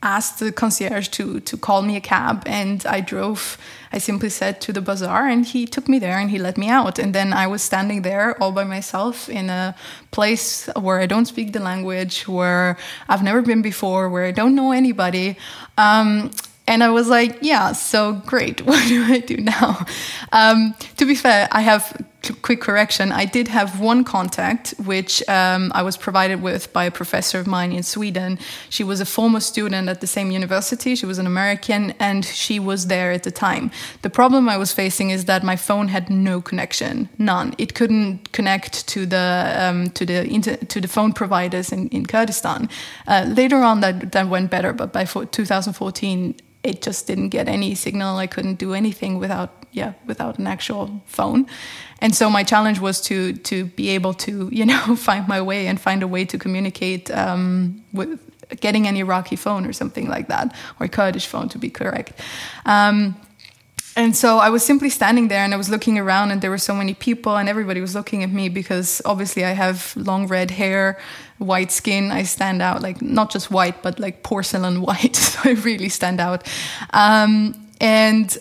asked 0.03 0.39
the 0.39 0.51
concierge 0.51 1.07
to 1.07 1.39
to 1.39 1.57
call 1.57 1.81
me 1.81 1.95
a 1.95 2.01
cab 2.01 2.43
and 2.45 2.85
I 2.85 3.01
drove 3.01 3.57
I 3.91 3.97
simply 3.97 4.29
said 4.29 4.61
to 4.61 4.73
the 4.73 4.81
bazaar 4.81 5.27
and 5.27 5.45
he 5.45 5.65
took 5.65 5.87
me 5.87 5.97
there 5.97 6.19
and 6.19 6.29
he 6.29 6.37
let 6.37 6.57
me 6.57 6.69
out 6.69 6.99
and 6.99 7.15
then 7.15 7.33
I 7.33 7.47
was 7.47 7.63
standing 7.63 8.03
there 8.03 8.41
all 8.41 8.51
by 8.51 8.63
myself 8.63 9.27
in 9.27 9.49
a 9.49 9.75
place 10.11 10.67
where 10.75 10.99
I 10.99 11.07
don't 11.07 11.25
speak 11.25 11.53
the 11.53 11.59
language 11.59 12.27
where 12.27 12.77
I've 13.09 13.23
never 13.23 13.41
been 13.41 13.63
before 13.63 14.07
where 14.09 14.25
I 14.25 14.31
don't 14.31 14.53
know 14.53 14.71
anybody 14.71 15.35
um, 15.77 16.31
and 16.67 16.83
I 16.83 16.89
was 16.89 17.07
like, 17.07 17.37
yeah, 17.41 17.71
so 17.71 18.13
great. 18.25 18.61
What 18.67 18.87
do 18.89 19.03
I 19.05 19.19
do 19.19 19.37
now? 19.37 19.85
Um, 20.33 20.75
to 20.97 21.05
be 21.05 21.15
fair, 21.15 21.47
I 21.51 21.61
have 21.61 22.05
quick 22.33 22.61
correction. 22.61 23.11
I 23.11 23.25
did 23.25 23.47
have 23.47 23.79
one 23.79 24.03
contact, 24.03 24.73
which 24.85 25.27
um, 25.29 25.71
I 25.75 25.83
was 25.83 25.97
provided 25.97 26.41
with 26.41 26.71
by 26.73 26.85
a 26.85 26.91
professor 26.91 27.39
of 27.39 27.47
mine 27.47 27.71
in 27.71 27.83
Sweden. 27.83 28.39
She 28.69 28.83
was 28.83 28.99
a 28.99 29.05
former 29.05 29.39
student 29.39 29.89
at 29.89 30.01
the 30.01 30.07
same 30.07 30.31
university. 30.31 30.95
She 30.95 31.05
was 31.05 31.17
an 31.17 31.27
American, 31.27 31.93
and 31.99 32.25
she 32.25 32.59
was 32.59 32.87
there 32.87 33.11
at 33.11 33.23
the 33.23 33.31
time. 33.31 33.71
The 34.01 34.09
problem 34.09 34.49
I 34.49 34.57
was 34.57 34.71
facing 34.71 35.09
is 35.09 35.25
that 35.25 35.43
my 35.43 35.55
phone 35.55 35.87
had 35.87 36.09
no 36.09 36.41
connection, 36.41 37.09
none. 37.17 37.53
It 37.57 37.73
couldn't 37.73 38.31
connect 38.31 38.87
to 38.89 39.05
the 39.05 39.53
um, 39.57 39.89
to 39.91 40.05
the 40.05 40.23
inter- 40.23 40.57
to 40.57 40.81
the 40.81 40.87
phone 40.87 41.13
providers 41.13 41.71
in, 41.71 41.87
in 41.89 42.05
Kurdistan. 42.05 42.69
Uh, 43.07 43.25
later 43.27 43.57
on, 43.57 43.81
that 43.81 44.11
that 44.11 44.27
went 44.27 44.51
better, 44.51 44.73
but 44.73 44.93
by 44.93 45.05
2014 45.05 46.35
it 46.63 46.81
just 46.81 47.07
didn't 47.07 47.29
get 47.29 47.47
any 47.47 47.75
signal. 47.75 48.17
I 48.17 48.27
couldn't 48.27 48.55
do 48.55 48.73
anything 48.73 49.19
without 49.19 49.65
yeah 49.71 49.93
without 50.05 50.39
an 50.39 50.47
actual 50.47 51.01
phone. 51.05 51.47
And 51.99 52.15
so 52.15 52.29
my 52.29 52.43
challenge 52.43 52.79
was 52.79 53.01
to 53.01 53.33
to 53.33 53.65
be 53.65 53.89
able 53.89 54.13
to 54.25 54.49
you 54.51 54.65
know 54.65 54.95
find 55.07 55.27
my 55.27 55.41
way 55.41 55.67
and 55.67 55.79
find 55.79 56.03
a 56.03 56.07
way 56.07 56.25
to 56.25 56.37
communicate 56.37 57.11
um, 57.11 57.83
with 57.93 58.19
getting 58.61 58.87
an 58.87 58.95
Iraqi 58.95 59.35
phone 59.35 59.65
or 59.65 59.73
something 59.73 60.07
like 60.07 60.27
that 60.27 60.55
or 60.79 60.87
Kurdish 60.87 61.27
phone 61.27 61.49
to 61.49 61.57
be 61.57 61.69
correct. 61.69 62.13
Um, 62.65 63.15
and 63.97 64.15
so 64.15 64.37
I 64.37 64.49
was 64.49 64.63
simply 64.63 64.91
standing 64.91 65.27
there 65.27 65.43
and 65.43 65.55
I 65.55 65.57
was 65.57 65.69
looking 65.69 65.97
around, 65.97 66.29
and 66.29 66.39
there 66.39 66.51
were 66.51 66.59
so 66.59 66.75
many 66.75 66.93
people, 66.93 67.35
and 67.35 67.49
everybody 67.49 67.81
was 67.81 67.95
looking 67.95 68.23
at 68.23 68.31
me 68.31 68.47
because 68.47 69.01
obviously 69.05 69.43
I 69.43 69.53
have 69.53 69.93
long 69.97 70.27
red 70.27 70.51
hair, 70.51 70.99
white 71.39 71.71
skin. 71.71 72.11
I 72.11 72.21
stand 72.21 72.61
out 72.61 72.83
like 72.83 73.01
not 73.01 73.31
just 73.31 73.49
white, 73.49 73.81
but 73.81 73.99
like 73.99 74.21
porcelain 74.21 74.81
white. 74.87 75.15
so 75.15 75.49
I 75.49 75.53
really 75.53 75.89
stand 75.89 76.21
out. 76.21 76.47
Um, 76.93 77.55
and 77.81 78.37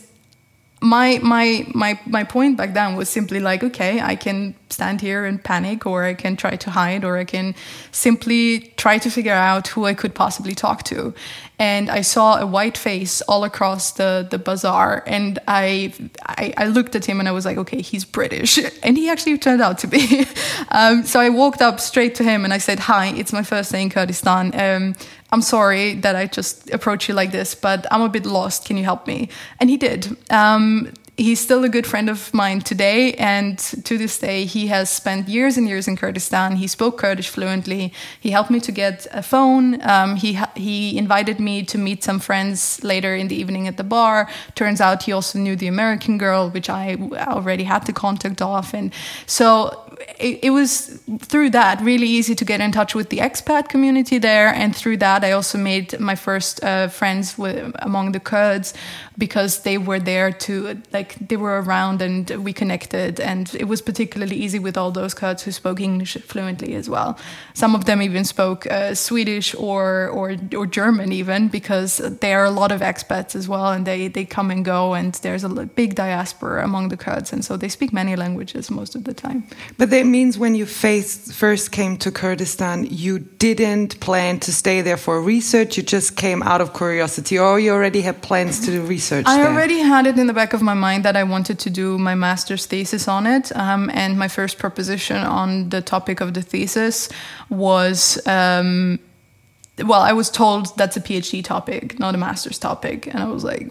my 0.82 1.18
my 1.22 1.66
my 1.74 1.98
my 2.06 2.22
point 2.22 2.58
back 2.58 2.74
then 2.74 2.96
was 2.96 3.08
simply 3.08 3.40
like 3.40 3.64
okay 3.64 3.98
i 4.00 4.14
can 4.14 4.54
stand 4.68 5.00
here 5.00 5.24
and 5.24 5.42
panic 5.42 5.86
or 5.86 6.04
i 6.04 6.14
can 6.14 6.36
try 6.36 6.56
to 6.56 6.70
hide 6.70 7.04
or 7.04 7.16
i 7.16 7.24
can 7.24 7.54
simply 7.92 8.72
try 8.76 8.98
to 8.98 9.10
figure 9.10 9.32
out 9.32 9.68
who 9.68 9.84
i 9.84 9.94
could 9.94 10.14
possibly 10.14 10.54
talk 10.54 10.82
to 10.82 11.14
and 11.58 11.88
i 11.90 12.00
saw 12.00 12.38
a 12.38 12.46
white 12.46 12.76
face 12.76 13.22
all 13.22 13.44
across 13.44 13.92
the 13.92 14.26
the 14.30 14.38
bazaar 14.38 15.02
and 15.06 15.38
i 15.46 15.92
i, 16.26 16.52
I 16.56 16.66
looked 16.66 16.96
at 16.96 17.04
him 17.04 17.20
and 17.20 17.28
i 17.28 17.32
was 17.32 17.44
like 17.44 17.58
okay 17.58 17.80
he's 17.80 18.04
british 18.04 18.58
and 18.82 18.96
he 18.96 19.08
actually 19.08 19.38
turned 19.38 19.62
out 19.62 19.78
to 19.78 19.86
be 19.86 20.26
um, 20.70 21.04
so 21.04 21.20
i 21.20 21.28
walked 21.28 21.62
up 21.62 21.78
straight 21.80 22.14
to 22.16 22.24
him 22.24 22.44
and 22.44 22.52
i 22.52 22.58
said 22.58 22.80
hi 22.80 23.08
it's 23.08 23.32
my 23.32 23.42
first 23.42 23.70
day 23.72 23.82
in 23.82 23.90
kurdistan 23.90 24.52
um, 24.58 24.94
I'm 25.32 25.42
sorry 25.42 25.94
that 25.94 26.14
I 26.14 26.26
just 26.26 26.70
approach 26.70 27.08
you 27.08 27.14
like 27.14 27.32
this, 27.32 27.54
but 27.54 27.84
I'm 27.90 28.00
a 28.00 28.08
bit 28.08 28.24
lost. 28.24 28.66
Can 28.66 28.76
you 28.76 28.84
help 28.84 29.06
me? 29.08 29.28
And 29.58 29.68
he 29.68 29.76
did. 29.76 30.16
Um, 30.30 30.92
he's 31.16 31.40
still 31.40 31.64
a 31.64 31.68
good 31.68 31.86
friend 31.86 32.10
of 32.10 32.32
mine 32.34 32.60
today, 32.60 33.14
and 33.14 33.58
to 33.58 33.96
this 33.96 34.18
day, 34.18 34.44
he 34.44 34.66
has 34.66 34.90
spent 34.90 35.28
years 35.28 35.56
and 35.56 35.66
years 35.66 35.88
in 35.88 35.96
Kurdistan. 35.96 36.56
He 36.56 36.66
spoke 36.66 36.98
Kurdish 36.98 37.28
fluently. 37.28 37.92
He 38.20 38.30
helped 38.30 38.50
me 38.50 38.60
to 38.60 38.72
get 38.72 39.06
a 39.12 39.22
phone. 39.22 39.80
Um, 39.82 40.16
he 40.16 40.38
he 40.54 40.98
invited 40.98 41.40
me 41.40 41.62
to 41.64 41.78
meet 41.78 42.04
some 42.04 42.20
friends 42.20 42.82
later 42.84 43.14
in 43.14 43.28
the 43.28 43.36
evening 43.36 43.66
at 43.68 43.76
the 43.76 43.84
bar. 43.84 44.28
Turns 44.54 44.80
out 44.80 45.04
he 45.04 45.12
also 45.12 45.38
knew 45.38 45.56
the 45.56 45.68
American 45.68 46.18
girl, 46.18 46.50
which 46.50 46.68
I 46.68 46.96
already 47.18 47.64
had 47.64 47.86
the 47.86 47.92
contact 47.92 48.42
of, 48.42 48.74
and 48.74 48.92
so 49.26 49.86
it, 50.18 50.40
it, 50.42 50.50
was 50.50 51.00
through 51.20 51.50
that 51.50 51.80
really 51.80 52.06
easy 52.06 52.34
to 52.34 52.44
get 52.44 52.60
in 52.60 52.72
touch 52.72 52.94
with 52.94 53.08
the 53.08 53.18
expat 53.18 53.68
community 53.68 54.18
there, 54.18 54.48
and 54.48 54.76
through 54.76 54.98
that 54.98 55.24
I 55.24 55.32
also 55.32 55.58
made 55.58 55.98
my 55.98 56.14
first 56.14 56.62
uh, 56.62 56.88
friends 56.88 57.38
with, 57.38 57.74
among 57.78 58.12
the 58.12 58.20
Kurds 58.20 58.74
because 59.18 59.62
they 59.62 59.78
were 59.78 59.98
there 59.98 60.30
to 60.30 60.80
like 60.92 61.14
they 61.28 61.36
were 61.36 61.60
around 61.62 62.02
and 62.02 62.30
we 62.44 62.52
connected, 62.52 63.20
and 63.20 63.54
it 63.54 63.64
was 63.64 63.80
particularly 63.82 64.36
easy 64.36 64.58
with 64.58 64.76
all 64.76 64.90
those 64.90 65.14
Kurds 65.14 65.42
who 65.42 65.52
spoke 65.52 65.80
English 65.80 66.16
fluently 66.26 66.74
as 66.74 66.88
well. 66.88 67.18
Some 67.54 67.74
of 67.74 67.84
them 67.84 68.02
even 68.02 68.24
spoke 68.24 68.66
uh, 68.66 68.94
Swedish 68.94 69.54
or 69.54 70.08
or 70.08 70.36
or 70.54 70.66
German 70.66 71.12
even 71.12 71.48
because 71.48 71.98
there 72.20 72.40
are 72.40 72.44
a 72.44 72.50
lot 72.50 72.72
of 72.72 72.80
expats 72.80 73.34
as 73.34 73.48
well, 73.48 73.72
and 73.72 73.86
they 73.86 74.08
they 74.08 74.24
come 74.24 74.50
and 74.50 74.64
go, 74.64 74.94
and 74.94 75.14
there's 75.14 75.44
a 75.44 75.48
big 75.48 75.94
diaspora 75.94 76.64
among 76.64 76.88
the 76.88 76.96
Kurds, 76.96 77.32
and 77.32 77.44
so 77.44 77.56
they 77.56 77.68
speak 77.68 77.92
many 77.92 78.16
languages 78.16 78.70
most 78.70 78.94
of 78.94 79.04
the 79.04 79.14
time. 79.14 79.44
But 79.78 79.90
that 79.90 80.06
means 80.06 80.38
when 80.38 80.54
you 80.54 80.66
first 80.66 81.72
came 81.72 81.96
to 81.98 82.10
Kurdistan, 82.10 82.86
you 82.90 83.18
didn't 83.18 83.98
plan 84.00 84.40
to 84.40 84.52
stay 84.52 84.82
there 84.82 84.98
for 84.98 85.22
research. 85.22 85.76
You 85.76 85.82
just 85.82 86.16
came 86.16 86.42
out 86.42 86.60
of 86.60 86.74
curiosity, 86.74 87.38
or 87.38 87.58
you 87.58 87.72
already 87.72 88.02
had 88.02 88.20
plans 88.20 88.60
to 88.60 88.70
do 88.70 88.82
research. 88.82 89.05
I 89.12 89.22
there? 89.22 89.46
already 89.46 89.78
had 89.78 90.06
it 90.06 90.18
in 90.18 90.26
the 90.26 90.32
back 90.32 90.52
of 90.52 90.62
my 90.62 90.74
mind 90.74 91.04
that 91.04 91.16
I 91.16 91.22
wanted 91.22 91.58
to 91.60 91.70
do 91.70 91.98
my 91.98 92.14
master's 92.14 92.66
thesis 92.66 93.08
on 93.08 93.26
it, 93.26 93.54
um, 93.56 93.90
and 93.92 94.18
my 94.18 94.28
first 94.28 94.58
proposition 94.58 95.16
on 95.16 95.68
the 95.70 95.82
topic 95.82 96.20
of 96.20 96.34
the 96.34 96.42
thesis 96.42 97.08
was. 97.48 98.18
Um, 98.26 98.98
well, 99.84 100.00
I 100.00 100.12
was 100.12 100.30
told 100.30 100.74
that's 100.78 100.96
a 100.96 101.02
PhD 101.02 101.44
topic, 101.44 101.98
not 101.98 102.14
a 102.14 102.18
master's 102.18 102.58
topic, 102.58 103.06
and 103.06 103.22
I 103.22 103.26
was 103.26 103.44
like, 103.44 103.70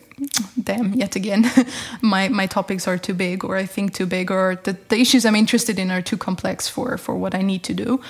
damn, 0.64 0.94
yet 0.94 1.16
again, 1.16 1.46
my 2.02 2.30
my 2.30 2.48
topics 2.48 2.88
are 2.88 2.98
too 2.98 3.14
big, 3.14 3.44
or 3.44 3.58
I 3.58 3.66
think 3.66 3.94
too 3.94 4.06
big, 4.06 4.32
or 4.32 4.56
the, 4.64 4.78
the 4.90 4.98
issues 4.98 5.26
I'm 5.26 5.36
interested 5.36 5.78
in 5.78 5.92
are 5.92 6.02
too 6.02 6.18
complex 6.18 6.68
for 6.68 6.98
for 6.98 7.16
what 7.16 7.36
I 7.36 7.42
need 7.42 7.64
to 7.64 7.74
do. 7.74 8.02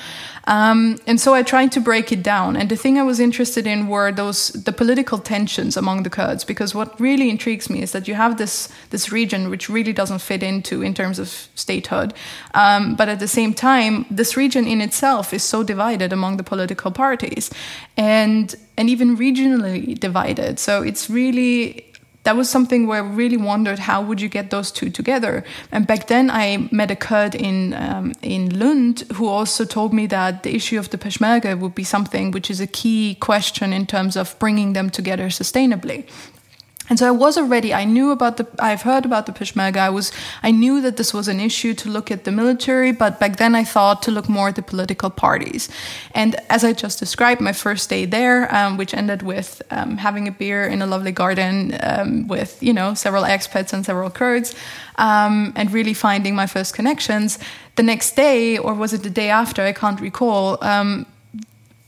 Um, 0.45 0.99
and 1.07 1.19
so 1.19 1.33
I 1.33 1.43
tried 1.43 1.71
to 1.71 1.81
break 1.81 2.11
it 2.11 2.21
down. 2.21 2.55
And 2.55 2.69
the 2.69 2.75
thing 2.75 2.99
I 2.99 3.03
was 3.03 3.19
interested 3.19 3.65
in 3.65 3.87
were 3.87 4.11
those 4.11 4.49
the 4.49 4.71
political 4.71 5.17
tensions 5.17 5.77
among 5.77 6.03
the 6.03 6.09
Kurds, 6.09 6.43
because 6.43 6.75
what 6.75 6.99
really 6.99 7.29
intrigues 7.29 7.69
me 7.69 7.81
is 7.81 7.91
that 7.91 8.07
you 8.07 8.15
have 8.15 8.37
this 8.37 8.69
this 8.89 9.11
region 9.11 9.49
which 9.49 9.69
really 9.69 9.93
doesn't 9.93 10.21
fit 10.21 10.43
into 10.43 10.81
in 10.81 10.93
terms 10.93 11.19
of 11.19 11.27
statehood, 11.55 12.13
um, 12.53 12.95
but 12.95 13.09
at 13.09 13.19
the 13.19 13.27
same 13.27 13.53
time, 13.53 14.05
this 14.11 14.37
region 14.37 14.67
in 14.67 14.81
itself 14.81 15.33
is 15.33 15.43
so 15.43 15.63
divided 15.63 16.13
among 16.13 16.37
the 16.37 16.43
political 16.43 16.91
parties, 16.91 17.49
and 17.97 18.55
and 18.77 18.89
even 18.89 19.17
regionally 19.17 19.99
divided. 19.99 20.59
So 20.59 20.83
it's 20.83 21.09
really 21.09 21.85
that 22.25 22.35
was 22.35 22.49
something 22.49 22.87
where 22.87 23.03
I 23.03 23.07
really 23.07 23.37
wondered 23.37 23.79
how 23.79 24.01
would 24.01 24.19
you 24.19 24.27
get 24.27 24.49
those 24.49 24.71
two 24.71 24.89
together. 24.89 25.43
And 25.71 25.87
back 25.87 26.07
then, 26.07 26.29
I 26.29 26.67
met 26.71 26.91
a 26.91 26.95
Kurd 26.95 27.35
in 27.35 27.73
um, 27.73 28.13
in 28.21 28.59
Lund 28.59 29.03
who 29.13 29.27
also 29.27 29.63
told 29.65 29.93
me 29.93 30.07
that 30.07 30.43
the 30.43 30.55
issue 30.55 30.79
of 30.79 30.89
the 30.89 30.97
Peshmerga 30.97 31.57
would 31.57 31.75
be 31.75 31.83
something 31.83 32.31
which 32.31 32.49
is 32.49 32.59
a 32.59 32.67
key 32.67 33.15
question 33.15 33.73
in 33.73 33.85
terms 33.85 34.17
of 34.17 34.37
bringing 34.39 34.73
them 34.73 34.89
together 34.89 35.29
sustainably. 35.29 36.05
And 36.89 36.99
so 36.99 37.07
I 37.07 37.11
was 37.11 37.37
already, 37.37 37.73
I 37.73 37.83
knew 37.83 38.11
about 38.11 38.37
the, 38.37 38.47
I've 38.59 38.83
heard 38.83 39.05
about 39.05 39.25
the 39.25 39.31
Peshmerga. 39.31 39.77
I 39.77 39.89
was, 39.89 40.11
I 40.43 40.51
knew 40.51 40.81
that 40.81 40.97
this 40.97 41.13
was 41.13 41.27
an 41.27 41.39
issue 41.39 41.73
to 41.73 41.89
look 41.89 42.11
at 42.11 42.25
the 42.25 42.31
military, 42.31 42.91
but 42.91 43.19
back 43.19 43.37
then 43.37 43.55
I 43.55 43.63
thought 43.63 44.03
to 44.03 44.11
look 44.11 44.29
more 44.29 44.49
at 44.49 44.55
the 44.55 44.61
political 44.61 45.09
parties. 45.09 45.67
And 46.13 46.35
as 46.49 46.63
I 46.63 46.73
just 46.73 46.99
described, 46.99 47.41
my 47.41 47.53
first 47.53 47.89
day 47.89 48.05
there, 48.05 48.53
um, 48.53 48.77
which 48.77 48.93
ended 48.93 49.23
with 49.23 49.63
um, 49.71 49.97
having 49.97 50.27
a 50.27 50.31
beer 50.31 50.65
in 50.67 50.81
a 50.81 50.85
lovely 50.85 51.11
garden 51.11 51.77
um, 51.81 52.27
with, 52.27 52.61
you 52.61 52.73
know, 52.73 52.93
several 52.93 53.23
expats 53.23 53.73
and 53.73 53.83
several 53.83 54.11
Kurds, 54.11 54.53
um, 54.97 55.53
and 55.55 55.71
really 55.71 55.93
finding 55.93 56.35
my 56.35 56.45
first 56.45 56.75
connections. 56.75 57.39
The 57.75 57.83
next 57.83 58.15
day, 58.15 58.57
or 58.57 58.73
was 58.75 58.93
it 58.93 59.01
the 59.01 59.09
day 59.09 59.29
after? 59.29 59.63
I 59.63 59.73
can't 59.73 59.99
recall 59.99 60.63
um, 60.63 61.07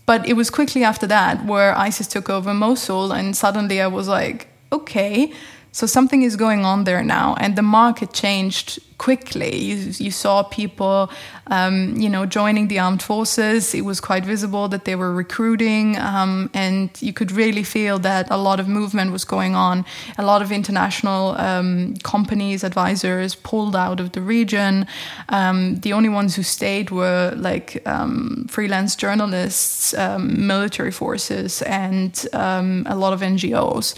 but 0.08 0.25
it 0.25 0.34
was 0.34 0.50
quickly 0.50 0.86
after 0.86 1.06
that 1.06 1.46
where 1.46 1.77
ISIS 1.77 2.08
took 2.08 2.30
over 2.30 2.54
Mosul, 2.54 3.12
and 3.12 3.36
suddenly 3.36 3.82
I 3.82 3.88
was 3.88 4.08
like, 4.08 4.48
okay, 4.71 5.31
So 5.77 5.86
something 5.86 6.24
is 6.24 6.36
going 6.36 6.65
on 6.65 6.86
there 6.86 7.03
now, 7.03 7.36
and 7.39 7.55
the 7.55 7.62
market 7.62 8.12
changed 8.12 8.79
quickly. 8.97 9.55
You, 9.55 9.75
you 10.05 10.09
saw 10.09 10.41
people, 10.41 11.12
um, 11.47 11.95
you 11.97 12.09
know, 12.09 12.25
joining 12.25 12.67
the 12.67 12.79
armed 12.79 13.03
forces. 13.03 13.75
It 13.75 13.86
was 13.86 14.01
quite 14.01 14.25
visible 14.25 14.67
that 14.69 14.86
they 14.86 14.95
were 14.95 15.13
recruiting, 15.13 15.95
um, 16.00 16.50
and 16.55 16.89
you 17.00 17.13
could 17.13 17.31
really 17.31 17.62
feel 17.62 18.00
that 18.00 18.25
a 18.31 18.38
lot 18.38 18.59
of 18.59 18.67
movement 18.67 19.12
was 19.12 19.24
going 19.24 19.53
on. 19.53 19.86
A 20.17 20.24
lot 20.24 20.41
of 20.41 20.51
international 20.51 21.38
um, 21.38 21.93
companies, 21.97 22.63
advisors 22.63 23.36
pulled 23.36 23.75
out 23.75 24.00
of 24.00 24.13
the 24.13 24.21
region. 24.21 24.88
Um, 25.29 25.75
the 25.81 25.93
only 25.93 26.09
ones 26.09 26.36
who 26.36 26.41
stayed 26.41 26.89
were 26.89 27.33
like 27.38 27.83
um, 27.86 28.47
freelance 28.50 28.95
journalists, 28.95 29.93
um, 29.93 30.47
military 30.47 30.91
forces, 30.91 31.62
and 31.62 32.25
a 32.33 32.95
lot 32.95 33.13
of 33.13 33.19
NGOs 33.21 33.93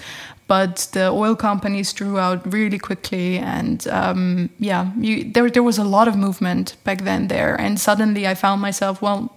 but 0.49 0.89
the 0.93 1.07
oil 1.09 1.35
companies 1.35 1.93
drew 1.93 2.17
out 2.17 2.41
really 2.51 2.79
quickly 2.79 3.37
and 3.37 3.87
um, 3.87 4.49
yeah 4.59 4.91
you, 4.99 5.31
there, 5.31 5.49
there 5.49 5.63
was 5.63 5.77
a 5.77 5.83
lot 5.83 6.07
of 6.07 6.17
movement 6.17 6.75
back 6.83 7.03
then 7.03 7.27
there 7.27 7.55
and 7.55 7.79
suddenly 7.79 8.27
i 8.27 8.35
found 8.35 8.59
myself 8.61 9.01
well 9.01 9.31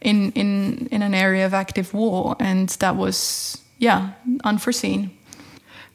in, 0.00 0.30
in, 0.32 0.86
in 0.92 1.02
an 1.02 1.14
area 1.14 1.46
of 1.46 1.54
active 1.54 1.92
war 1.94 2.36
and 2.38 2.68
that 2.80 2.94
was 2.94 3.58
yeah 3.78 4.10
unforeseen 4.44 5.10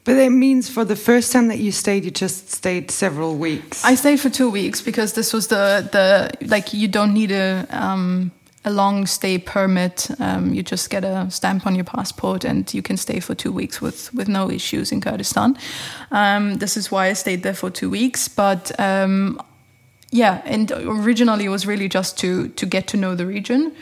but 0.10 0.16
it 0.18 0.32
means 0.32 0.68
for 0.68 0.84
the 0.84 0.96
first 0.96 1.32
time 1.32 1.50
that 1.50 1.60
you 1.60 1.72
stayed, 1.72 2.04
you 2.04 2.10
just 2.10 2.50
stayed 2.50 2.90
several 2.90 3.36
weeks. 3.36 3.86
I 3.86 3.94
stayed 3.94 4.20
for 4.20 4.30
two 4.30 4.50
weeks 4.50 4.82
because 4.82 5.14
this 5.14 5.34
was 5.34 5.50
the 5.50 5.88
the 5.92 6.48
like 6.48 6.74
you 6.74 6.88
don't 6.88 7.14
need 7.14 7.32
a 7.32 7.68
um, 7.70 8.32
a 8.66 8.72
long 8.72 9.06
stay 9.06 9.38
permit. 9.38 10.10
Um, 10.20 10.54
you 10.54 10.64
just 10.64 10.90
get 10.90 11.04
a 11.04 11.30
stamp 11.32 11.66
on 11.66 11.76
your 11.76 11.86
passport 11.86 12.44
and 12.44 12.72
you 12.74 12.82
can 12.82 12.98
stay 12.98 13.20
for 13.20 13.34
two 13.34 13.52
weeks 13.52 13.82
with, 13.82 14.14
with 14.14 14.28
no 14.28 14.52
issues 14.52 14.92
in 14.92 15.02
Kurdistan. 15.02 15.58
Um, 16.12 16.56
this 16.56 16.76
is 16.76 16.92
why 16.92 17.08
I 17.08 17.14
stayed 17.14 17.44
there 17.44 17.54
for 17.54 17.70
two 17.70 17.90
weeks. 17.90 18.28
But 18.28 18.78
um, 18.80 19.42
yeah, 20.12 20.42
and 20.46 20.72
originally 20.72 21.46
it 21.46 21.50
was 21.50 21.66
really 21.66 21.88
just 21.88 22.18
to, 22.20 22.50
to 22.50 22.66
get 22.66 22.88
to 22.88 22.98
know 22.98 23.16
the 23.16 23.26
region. 23.26 23.74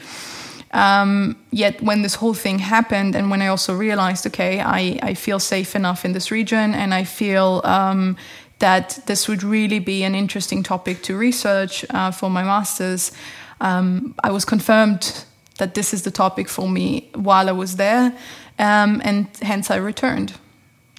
Um, 0.72 1.38
yet 1.50 1.82
when 1.82 2.02
this 2.04 2.16
whole 2.16 2.34
thing 2.34 2.60
happened, 2.60 3.16
and 3.16 3.32
when 3.32 3.42
I 3.42 3.48
also 3.48 3.74
realized, 3.74 4.28
okay, 4.28 4.60
I, 4.60 5.00
I 5.02 5.14
feel 5.16 5.40
safe 5.40 5.76
enough 5.76 6.06
in 6.06 6.12
this 6.12 6.30
region 6.30 6.76
and 6.76 6.94
I 6.94 7.04
feel 7.04 7.62
um, 7.64 8.16
that 8.60 9.00
this 9.06 9.28
would 9.28 9.44
really 9.44 9.80
be 9.80 10.04
an 10.04 10.14
interesting 10.14 10.62
topic 10.62 11.02
to 11.04 11.18
research 11.18 11.86
uh, 11.90 12.12
for 12.12 12.30
my 12.30 12.44
master's 12.44 13.12
um, 13.62 14.16
I 14.24 14.32
was 14.32 14.46
confirmed 14.46 15.26
that 15.58 15.74
this 15.74 15.94
is 15.94 16.04
the 16.04 16.12
topic 16.12 16.50
for 16.50 16.70
me 16.70 17.10
while 17.16 17.50
I 17.50 17.54
was 17.54 17.76
there, 17.76 18.14
um, 18.60 19.02
and 19.04 19.28
hence 19.42 19.72
I 19.72 19.78
returned. 19.78 20.34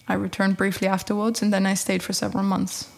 I 0.09 0.15
returned 0.15 0.57
briefly 0.57 0.88
afterwards, 0.88 1.43
and 1.43 1.53
then 1.53 1.67
I 1.67 1.75
stayed 1.75 2.03
for 2.03 2.12
several 2.12 2.45
months. 2.45 2.88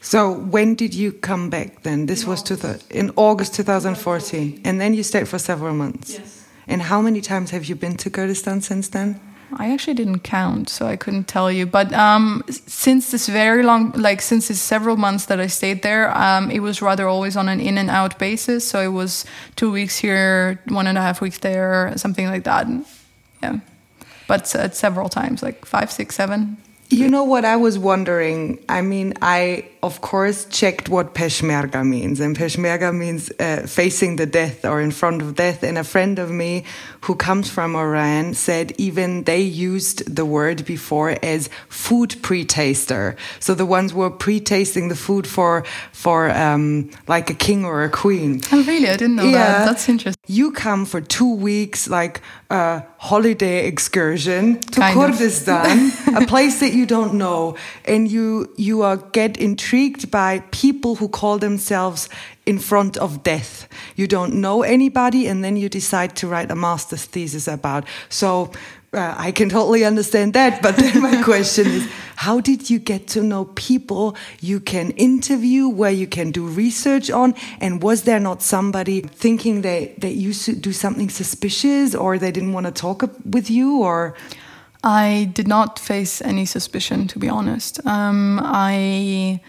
So 0.00 0.32
when 0.32 0.74
did 0.74 0.94
you 0.94 1.12
come 1.12 1.48
back 1.48 1.82
then? 1.82 2.06
This 2.06 2.24
in 2.24 2.28
was 2.28 2.42
August. 2.50 2.90
in 2.90 3.12
August 3.16 3.54
2014, 3.54 4.60
and 4.64 4.80
then 4.80 4.94
you 4.94 5.02
stayed 5.02 5.28
for 5.28 5.38
several 5.38 5.74
months. 5.74 6.14
Yes. 6.14 6.44
And 6.66 6.82
how 6.82 7.00
many 7.00 7.20
times 7.20 7.50
have 7.50 7.66
you 7.66 7.76
been 7.76 7.96
to 7.96 8.10
Kurdistan 8.10 8.60
since 8.60 8.88
then? 8.88 9.20
I 9.56 9.72
actually 9.72 9.94
didn't 9.94 10.20
count, 10.20 10.68
so 10.68 10.86
I 10.86 10.96
couldn't 10.96 11.24
tell 11.24 11.50
you. 11.50 11.66
But 11.66 11.92
um, 11.92 12.42
since 12.48 13.10
this 13.10 13.28
very 13.28 13.62
long, 13.62 13.92
like 13.92 14.20
since 14.20 14.48
this 14.48 14.60
several 14.60 14.96
months 14.96 15.26
that 15.26 15.40
I 15.40 15.46
stayed 15.46 15.82
there, 15.82 16.16
um, 16.16 16.50
it 16.50 16.60
was 16.60 16.82
rather 16.82 17.06
always 17.06 17.36
on 17.36 17.48
an 17.48 17.60
in 17.60 17.78
and 17.78 17.90
out 17.90 18.18
basis. 18.18 18.66
So 18.66 18.80
it 18.80 18.92
was 18.92 19.24
two 19.56 19.70
weeks 19.70 19.98
here, 19.98 20.60
one 20.68 20.86
and 20.86 20.96
a 20.96 21.00
half 21.00 21.20
weeks 21.20 21.38
there, 21.38 21.92
something 21.96 22.26
like 22.26 22.44
that. 22.44 22.66
Yeah, 23.42 23.58
but 24.28 24.54
uh, 24.54 24.70
several 24.70 25.08
times, 25.08 25.42
like 25.42 25.64
five, 25.64 25.90
six, 25.90 26.14
seven. 26.14 26.56
You 26.92 27.08
know 27.08 27.24
what 27.24 27.46
I 27.46 27.56
was 27.56 27.78
wondering? 27.78 28.62
I 28.68 28.82
mean, 28.82 29.14
I 29.22 29.64
of 29.82 30.02
course 30.02 30.44
checked 30.44 30.90
what 30.90 31.14
Peshmerga 31.14 31.84
means, 31.84 32.20
and 32.20 32.36
Peshmerga 32.36 32.94
means 32.94 33.32
uh, 33.40 33.66
facing 33.66 34.16
the 34.16 34.26
death 34.26 34.66
or 34.66 34.78
in 34.78 34.90
front 34.90 35.22
of 35.22 35.34
death. 35.34 35.62
And 35.62 35.78
a 35.78 35.84
friend 35.84 36.18
of 36.18 36.30
me 36.30 36.64
who 37.00 37.14
comes 37.14 37.48
from 37.48 37.74
Iran 37.74 38.34
said 38.34 38.74
even 38.76 39.24
they 39.24 39.40
used 39.40 40.14
the 40.14 40.26
word 40.26 40.66
before 40.66 41.16
as 41.22 41.48
food 41.70 42.14
pre-taster. 42.20 43.16
So 43.40 43.54
the 43.54 43.66
ones 43.66 43.94
were 43.94 44.10
pre-tasting 44.10 44.88
the 44.88 44.94
food 44.94 45.26
for 45.26 45.64
for 45.92 46.30
um, 46.30 46.90
like 47.08 47.30
a 47.30 47.34
king 47.34 47.64
or 47.64 47.84
a 47.84 47.90
queen. 47.90 48.42
Oh, 48.52 48.62
really? 48.64 48.88
I 48.88 48.96
didn't 48.98 49.16
know 49.16 49.24
yeah. 49.24 49.60
that. 49.60 49.64
That's 49.64 49.88
interesting. 49.88 50.22
You 50.26 50.52
come 50.52 50.84
for 50.84 51.00
two 51.00 51.34
weeks, 51.34 51.88
like 51.88 52.20
a 52.50 52.84
holiday 52.98 53.66
excursion 53.66 54.60
to 54.60 54.80
kind 54.80 54.94
Kurdistan, 54.94 55.90
a 56.14 56.26
place 56.26 56.60
that 56.60 56.74
you 56.74 56.81
don't 56.86 57.14
know, 57.14 57.56
and 57.84 58.10
you 58.10 58.52
you 58.56 58.82
are 58.82 58.96
get 58.96 59.36
intrigued 59.36 60.10
by 60.10 60.40
people 60.50 60.96
who 60.96 61.08
call 61.08 61.38
themselves 61.38 62.08
in 62.46 62.58
front 62.58 62.96
of 62.96 63.22
death. 63.22 63.68
You 63.96 64.06
don't 64.06 64.34
know 64.34 64.62
anybody, 64.62 65.26
and 65.26 65.42
then 65.44 65.56
you 65.56 65.68
decide 65.68 66.16
to 66.16 66.26
write 66.28 66.50
a 66.50 66.56
master's 66.56 67.04
thesis 67.04 67.48
about. 67.48 67.84
So 68.08 68.52
uh, 68.94 69.14
I 69.16 69.32
can 69.32 69.48
totally 69.48 69.84
understand 69.84 70.34
that. 70.34 70.60
But 70.60 70.76
then 70.76 71.00
my 71.00 71.22
question 71.24 71.66
is, 71.66 71.88
how 72.16 72.40
did 72.40 72.68
you 72.68 72.78
get 72.78 73.06
to 73.08 73.22
know 73.22 73.46
people 73.46 74.16
you 74.40 74.60
can 74.60 74.90
interview, 74.92 75.68
where 75.68 75.90
you 75.90 76.06
can 76.06 76.30
do 76.30 76.46
research 76.46 77.10
on? 77.10 77.34
And 77.60 77.82
was 77.82 78.02
there 78.02 78.20
not 78.20 78.42
somebody 78.42 79.00
thinking 79.00 79.62
that, 79.62 80.00
that 80.00 80.14
you 80.14 80.32
should 80.32 80.60
do 80.60 80.72
something 80.72 81.08
suspicious 81.08 81.94
or 81.94 82.18
they 82.18 82.30
didn't 82.30 82.52
want 82.52 82.66
to 82.66 82.72
talk 82.72 83.02
with 83.24 83.50
you 83.50 83.78
or? 83.78 84.14
I 84.84 85.30
did 85.32 85.46
not 85.46 85.78
face 85.78 86.20
any 86.22 86.44
suspicion, 86.44 87.06
to 87.08 87.18
be 87.18 87.28
honest. 87.28 87.84
Um, 87.86 88.40
I 88.42 89.40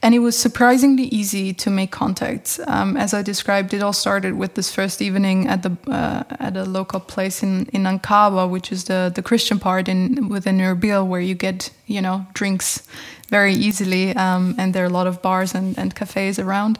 and 0.00 0.14
it 0.14 0.20
was 0.20 0.38
surprisingly 0.38 1.04
easy 1.04 1.52
to 1.52 1.70
make 1.70 1.90
contacts. 1.90 2.60
Um, 2.68 2.96
as 2.96 3.12
I 3.12 3.22
described, 3.22 3.74
it 3.74 3.82
all 3.82 3.92
started 3.92 4.34
with 4.34 4.54
this 4.54 4.72
first 4.72 5.02
evening 5.02 5.48
at 5.48 5.62
the 5.64 5.76
uh, 5.88 6.22
at 6.38 6.56
a 6.56 6.64
local 6.64 7.00
place 7.00 7.42
in 7.42 7.66
in 7.72 7.84
Ankawa, 7.84 8.48
which 8.48 8.70
is 8.70 8.84
the 8.84 9.10
the 9.14 9.22
Christian 9.22 9.58
part 9.58 9.88
in 9.88 10.28
within 10.28 10.58
Erbil, 10.58 11.06
where 11.06 11.20
you 11.20 11.34
get 11.34 11.70
you 11.86 12.00
know 12.00 12.26
drinks 12.34 12.82
very 13.28 13.54
easily, 13.54 14.14
um, 14.16 14.54
and 14.58 14.72
there 14.74 14.84
are 14.84 14.86
a 14.86 14.92
lot 14.92 15.06
of 15.06 15.20
bars 15.20 15.54
and, 15.54 15.78
and 15.78 15.94
cafes 15.94 16.38
around. 16.38 16.78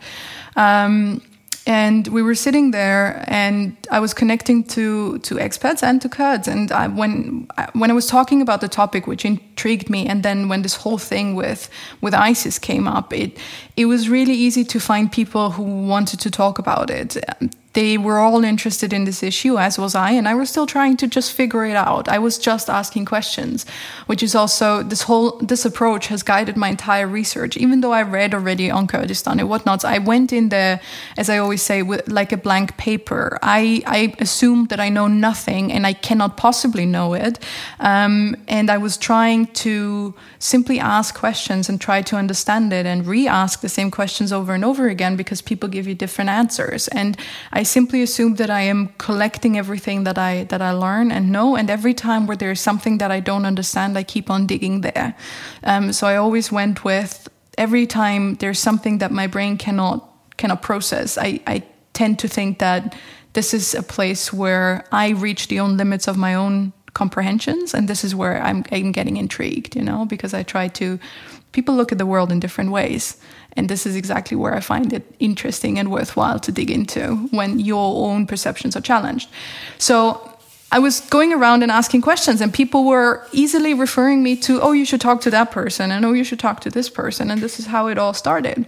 Um, 0.56 1.20
and 1.68 2.08
we 2.08 2.22
were 2.22 2.34
sitting 2.34 2.70
there 2.72 3.22
and 3.28 3.76
i 3.90 4.00
was 4.00 4.14
connecting 4.14 4.64
to 4.64 5.18
to 5.18 5.34
expats 5.36 5.82
and 5.82 6.00
to 6.00 6.08
kurds 6.08 6.48
and 6.48 6.72
I, 6.72 6.88
when 6.88 7.46
when 7.74 7.90
i 7.90 7.94
was 7.94 8.06
talking 8.06 8.40
about 8.42 8.60
the 8.60 8.68
topic 8.68 9.06
which 9.06 9.24
intrigued 9.24 9.90
me 9.90 10.06
and 10.06 10.22
then 10.22 10.48
when 10.48 10.62
this 10.62 10.74
whole 10.74 10.98
thing 10.98 11.34
with 11.36 11.68
with 12.00 12.14
isis 12.14 12.58
came 12.58 12.88
up 12.88 13.12
it 13.12 13.38
it 13.76 13.84
was 13.84 14.08
really 14.08 14.34
easy 14.34 14.64
to 14.64 14.80
find 14.80 15.12
people 15.12 15.50
who 15.50 15.62
wanted 15.62 16.20
to 16.20 16.30
talk 16.30 16.58
about 16.58 16.90
it 16.90 17.16
they 17.78 17.96
were 17.96 18.18
all 18.18 18.42
interested 18.42 18.92
in 18.92 19.04
this 19.04 19.22
issue, 19.22 19.56
as 19.56 19.78
was 19.78 19.94
I, 19.94 20.10
and 20.10 20.26
I 20.26 20.34
was 20.34 20.50
still 20.50 20.66
trying 20.66 20.96
to 20.96 21.06
just 21.06 21.32
figure 21.32 21.64
it 21.64 21.76
out. 21.76 22.08
I 22.08 22.18
was 22.18 22.36
just 22.36 22.68
asking 22.68 23.04
questions, 23.04 23.64
which 24.06 24.20
is 24.20 24.34
also 24.34 24.82
this 24.82 25.02
whole 25.02 25.38
this 25.50 25.64
approach 25.64 26.08
has 26.08 26.24
guided 26.24 26.56
my 26.56 26.70
entire 26.70 27.06
research. 27.06 27.56
Even 27.56 27.80
though 27.80 27.92
I 27.92 28.02
read 28.02 28.34
already 28.34 28.68
on 28.68 28.88
Kurdistan 28.88 29.38
and 29.38 29.48
whatnot, 29.48 29.84
I 29.84 29.98
went 29.98 30.32
in 30.32 30.48
there, 30.48 30.80
as 31.16 31.30
I 31.30 31.38
always 31.38 31.62
say, 31.62 31.82
with 31.82 32.02
like 32.08 32.32
a 32.32 32.36
blank 32.36 32.76
paper. 32.78 33.38
I 33.42 33.80
I 33.86 34.12
assumed 34.18 34.70
that 34.70 34.80
I 34.80 34.88
know 34.88 35.06
nothing 35.06 35.72
and 35.72 35.86
I 35.86 35.92
cannot 35.92 36.36
possibly 36.36 36.84
know 36.84 37.14
it, 37.14 37.38
um, 37.78 38.34
and 38.48 38.70
I 38.70 38.78
was 38.78 38.96
trying 38.96 39.46
to 39.64 40.14
simply 40.38 40.80
ask 40.80 41.14
questions 41.14 41.68
and 41.68 41.80
try 41.80 42.02
to 42.02 42.16
understand 42.16 42.72
it 42.72 42.86
and 42.86 43.06
re-ask 43.06 43.60
the 43.60 43.68
same 43.68 43.90
questions 43.90 44.32
over 44.32 44.52
and 44.54 44.64
over 44.64 44.88
again 44.88 45.16
because 45.16 45.42
people 45.42 45.68
give 45.68 45.86
you 45.86 45.94
different 45.94 46.30
answers, 46.30 46.88
and 46.88 47.16
I 47.52 47.62
simply 47.68 48.02
assume 48.02 48.36
that 48.36 48.50
I 48.50 48.62
am 48.62 48.88
collecting 48.98 49.56
everything 49.56 50.04
that 50.04 50.18
I 50.18 50.44
that 50.44 50.60
I 50.60 50.72
learn 50.72 51.12
and 51.12 51.30
know, 51.30 51.56
and 51.56 51.70
every 51.70 51.94
time 51.94 52.26
where 52.26 52.36
there's 52.36 52.60
something 52.60 52.98
that 52.98 53.10
I 53.10 53.20
don't 53.20 53.44
understand, 53.46 53.98
I 53.98 54.02
keep 54.02 54.30
on 54.30 54.46
digging 54.46 54.80
there. 54.82 55.14
Um, 55.62 55.92
so 55.92 56.06
I 56.06 56.16
always 56.16 56.52
went 56.52 56.84
with 56.84 57.28
every 57.56 57.86
time 57.86 58.36
there's 58.36 58.58
something 58.58 58.98
that 58.98 59.10
my 59.10 59.26
brain 59.26 59.56
cannot 59.58 60.08
cannot 60.36 60.62
process. 60.62 61.18
I, 61.18 61.40
I 61.46 61.62
tend 61.92 62.18
to 62.20 62.28
think 62.28 62.58
that 62.58 62.96
this 63.32 63.52
is 63.52 63.74
a 63.74 63.82
place 63.82 64.32
where 64.32 64.84
I 64.92 65.10
reach 65.10 65.48
the 65.48 65.60
own 65.60 65.76
limits 65.76 66.08
of 66.08 66.16
my 66.16 66.34
own 66.34 66.72
comprehensions, 66.94 67.74
and 67.74 67.88
this 67.88 68.04
is 68.04 68.14
where 68.14 68.42
I'm, 68.42 68.64
I'm 68.72 68.92
getting 68.92 69.16
intrigued. 69.16 69.76
You 69.76 69.82
know, 69.82 70.06
because 70.06 70.34
I 70.34 70.42
try 70.42 70.68
to. 70.68 70.98
People 71.52 71.74
look 71.74 71.92
at 71.92 71.98
the 71.98 72.06
world 72.06 72.30
in 72.30 72.40
different 72.40 72.70
ways. 72.70 73.16
And 73.56 73.68
this 73.68 73.86
is 73.86 73.96
exactly 73.96 74.36
where 74.36 74.54
I 74.54 74.60
find 74.60 74.92
it 74.92 75.04
interesting 75.18 75.78
and 75.78 75.90
worthwhile 75.90 76.38
to 76.40 76.52
dig 76.52 76.70
into 76.70 77.16
when 77.30 77.58
your 77.58 78.08
own 78.08 78.26
perceptions 78.26 78.76
are 78.76 78.80
challenged. 78.80 79.28
So 79.78 80.38
I 80.70 80.78
was 80.78 81.00
going 81.00 81.32
around 81.32 81.62
and 81.62 81.72
asking 81.72 82.02
questions, 82.02 82.40
and 82.40 82.52
people 82.52 82.84
were 82.84 83.26
easily 83.32 83.72
referring 83.72 84.22
me 84.22 84.36
to, 84.36 84.60
oh, 84.60 84.72
you 84.72 84.84
should 84.84 85.00
talk 85.00 85.22
to 85.22 85.30
that 85.30 85.50
person, 85.50 85.90
and 85.90 86.04
oh, 86.04 86.12
you 86.12 86.24
should 86.24 86.38
talk 86.38 86.60
to 86.60 86.70
this 86.70 86.90
person. 86.90 87.30
And 87.30 87.40
this 87.40 87.58
is 87.58 87.66
how 87.66 87.86
it 87.88 87.98
all 87.98 88.12
started. 88.12 88.66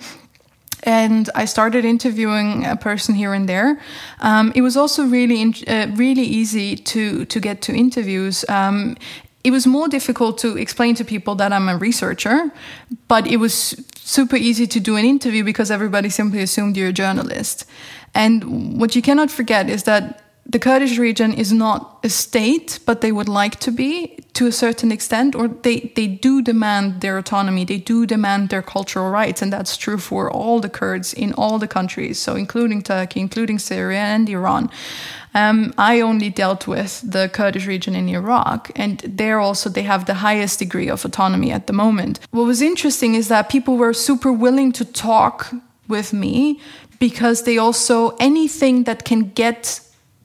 And 0.84 1.28
I 1.34 1.44
started 1.44 1.84
interviewing 1.84 2.64
a 2.64 2.74
person 2.74 3.14
here 3.14 3.34
and 3.34 3.46
there. 3.46 3.78
Um, 4.20 4.50
it 4.54 4.62
was 4.62 4.78
also 4.78 5.04
really, 5.04 5.54
uh, 5.68 5.88
really 5.94 6.22
easy 6.22 6.74
to 6.74 7.26
to 7.26 7.40
get 7.40 7.60
to 7.62 7.72
interviews. 7.74 8.44
Um, 8.48 8.96
it 9.42 9.50
was 9.50 9.66
more 9.66 9.88
difficult 9.88 10.38
to 10.38 10.56
explain 10.58 10.94
to 10.96 11.04
people 11.04 11.34
that 11.36 11.52
I'm 11.52 11.68
a 11.68 11.76
researcher, 11.76 12.50
but 13.08 13.26
it 13.26 13.38
was 13.38 13.82
super 13.96 14.36
easy 14.36 14.66
to 14.66 14.80
do 14.80 14.96
an 14.96 15.04
interview 15.04 15.44
because 15.44 15.70
everybody 15.70 16.10
simply 16.10 16.42
assumed 16.42 16.76
you're 16.76 16.88
a 16.88 16.92
journalist. 16.92 17.64
And 18.14 18.78
what 18.78 18.94
you 18.94 19.02
cannot 19.02 19.30
forget 19.30 19.70
is 19.70 19.84
that 19.84 20.22
the 20.46 20.58
Kurdish 20.58 20.98
region 20.98 21.32
is 21.32 21.52
not 21.52 22.00
a 22.02 22.08
state, 22.08 22.80
but 22.84 23.02
they 23.02 23.12
would 23.12 23.28
like 23.28 23.60
to 23.60 23.70
be 23.70 24.18
to 24.34 24.46
a 24.46 24.52
certain 24.52 24.90
extent, 24.90 25.34
or 25.34 25.48
they, 25.48 25.92
they 25.94 26.06
do 26.06 26.42
demand 26.42 27.02
their 27.02 27.18
autonomy, 27.18 27.64
they 27.64 27.78
do 27.78 28.04
demand 28.04 28.48
their 28.48 28.62
cultural 28.62 29.10
rights, 29.10 29.42
and 29.42 29.52
that's 29.52 29.76
true 29.76 29.98
for 29.98 30.30
all 30.30 30.60
the 30.60 30.68
Kurds 30.68 31.14
in 31.14 31.32
all 31.34 31.58
the 31.58 31.68
countries, 31.68 32.18
so 32.18 32.34
including 32.34 32.82
Turkey, 32.82 33.20
including 33.20 33.58
Syria 33.58 34.00
and 34.00 34.28
Iran. 34.28 34.70
Um, 35.34 35.72
I 35.78 36.00
only 36.00 36.30
dealt 36.30 36.66
with 36.66 37.02
the 37.08 37.28
Kurdish 37.28 37.66
region 37.66 37.94
in 37.94 38.08
Iraq, 38.08 38.70
and 38.74 38.98
there 39.00 39.38
also 39.38 39.70
they 39.70 39.82
have 39.82 40.06
the 40.06 40.14
highest 40.14 40.58
degree 40.58 40.88
of 40.88 41.04
autonomy 41.04 41.52
at 41.52 41.66
the 41.66 41.72
moment. 41.72 42.18
What 42.30 42.46
was 42.46 42.60
interesting 42.60 43.14
is 43.14 43.28
that 43.28 43.48
people 43.48 43.76
were 43.76 43.94
super 43.94 44.32
willing 44.32 44.72
to 44.72 44.84
talk 44.84 45.52
with 45.86 46.12
me 46.12 46.60
because 46.98 47.44
they 47.44 47.58
also 47.58 48.16
anything 48.18 48.84
that 48.84 49.04
can 49.04 49.30
get 49.30 49.80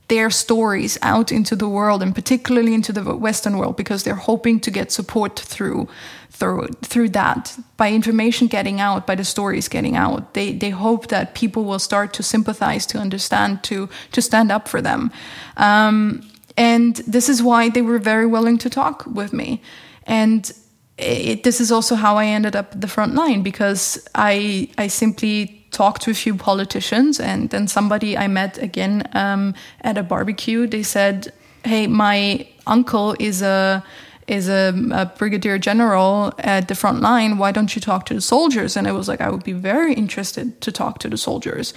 their 0.07 0.29
stories 0.29 0.97
out 1.01 1.31
into 1.31 1.55
the 1.55 1.67
world 1.67 2.03
and 2.03 2.13
particularly 2.13 2.73
into 2.73 2.93
the 2.93 3.15
western 3.15 3.57
world 3.57 3.75
because 3.75 4.03
they're 4.03 4.15
hoping 4.15 4.59
to 4.59 4.71
get 4.71 4.91
support 4.91 5.39
through 5.39 5.87
through 6.29 6.67
through 6.81 7.09
that. 7.09 7.57
By 7.77 7.91
information 7.91 8.47
getting 8.47 8.79
out 8.79 9.07
by 9.07 9.15
the 9.15 9.23
stories 9.23 9.67
getting 9.67 9.95
out 9.95 10.33
they 10.33 10.53
they 10.53 10.69
hope 10.69 11.07
that 11.07 11.33
people 11.33 11.63
will 11.63 11.79
start 11.79 12.13
to 12.13 12.23
sympathize 12.23 12.85
to 12.87 12.99
understand 12.99 13.63
to 13.63 13.89
to 14.11 14.21
stand 14.21 14.51
up 14.51 14.67
for 14.67 14.81
them. 14.81 15.11
Um, 15.57 16.21
and 16.57 16.95
this 17.07 17.27
is 17.29 17.41
why 17.41 17.69
they 17.69 17.81
were 17.81 17.99
very 17.99 18.25
willing 18.25 18.57
to 18.59 18.69
talk 18.69 19.05
with 19.05 19.33
me. 19.33 19.61
And 20.07 20.51
it, 20.97 21.43
this 21.43 21.59
is 21.59 21.71
also 21.71 21.95
how 21.95 22.15
I 22.17 22.27
ended 22.27 22.55
up 22.55 22.73
at 22.73 22.81
the 22.81 22.87
front 22.87 23.15
line 23.15 23.41
because 23.41 24.07
I 24.13 24.69
I 24.77 24.87
simply 24.87 25.64
talked 25.75 26.01
to 26.03 26.11
a 26.11 26.13
few 26.13 26.35
politicians, 26.35 27.19
and 27.19 27.49
then 27.49 27.67
somebody 27.67 28.17
I 28.17 28.27
met 28.27 28.57
again 28.57 29.03
um, 29.13 29.53
at 29.81 29.97
a 29.97 30.03
barbecue. 30.03 30.67
They 30.67 30.83
said, 30.83 31.31
"Hey, 31.63 31.87
my 31.87 32.47
uncle 32.65 33.15
is 33.19 33.41
a." 33.41 33.83
is 34.27 34.49
a, 34.49 34.73
a, 34.91 35.05
brigadier 35.19 35.59
general 35.59 36.33
at 36.39 36.67
the 36.67 36.73
front 36.73 36.99
line. 36.99 37.37
Why 37.37 37.51
don't 37.51 37.75
you 37.75 37.79
talk 37.79 38.07
to 38.07 38.15
the 38.15 38.21
soldiers? 38.21 38.75
And 38.75 38.87
I 38.87 38.91
was 38.91 39.07
like, 39.07 39.21
I 39.21 39.29
would 39.29 39.43
be 39.43 39.53
very 39.53 39.93
interested 39.93 40.59
to 40.61 40.71
talk 40.71 40.97
to 41.01 41.07
the 41.09 41.17
soldiers 41.17 41.75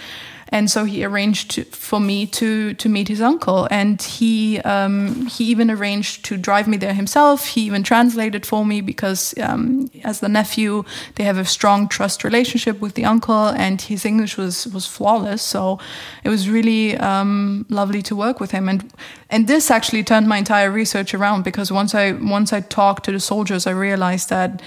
and 0.51 0.71
so 0.71 0.85
he 0.85 1.05
arranged 1.05 1.67
for 1.75 2.01
me 2.01 2.27
to 2.27 2.75
to 2.75 2.89
meet 2.89 3.09
his 3.09 3.21
uncle, 3.21 3.69
and 3.71 4.01
he 4.01 4.61
um, 4.61 5.27
he 5.27 5.45
even 5.45 5.71
arranged 5.71 6.25
to 6.27 6.37
drive 6.37 6.67
me 6.67 6.77
there 6.77 6.95
himself. 6.95 7.47
He 7.49 7.63
even 7.63 7.83
translated 7.83 8.47
for 8.47 8.65
me 8.65 8.81
because 8.81 9.35
um, 9.39 9.91
as 10.05 10.21
the 10.21 10.29
nephew, 10.29 10.85
they 11.17 11.25
have 11.25 11.39
a 11.39 11.45
strong 11.45 11.89
trust 11.89 12.25
relationship 12.25 12.81
with 12.81 12.95
the 12.95 13.05
uncle, 13.05 13.49
and 13.49 13.83
his 13.83 14.05
English 14.05 14.37
was 14.37 14.67
was 14.69 14.87
flawless. 14.87 15.43
So 15.43 15.79
it 16.25 16.31
was 16.31 16.49
really 16.49 16.97
um, 16.97 17.67
lovely 17.69 18.03
to 18.03 18.17
work 18.17 18.41
with 18.41 18.53
him, 18.53 18.69
and 18.69 18.91
and 19.29 19.47
this 19.47 19.71
actually 19.71 20.03
turned 20.05 20.29
my 20.29 20.39
entire 20.39 20.71
research 20.71 21.15
around 21.15 21.45
because 21.45 21.71
once 21.71 21.95
I 21.95 22.13
once 22.13 22.53
I 22.53 22.61
talked 22.61 23.05
to 23.05 23.13
the 23.13 23.21
soldiers, 23.21 23.67
I 23.67 23.73
realized 23.73 24.31
that 24.31 24.63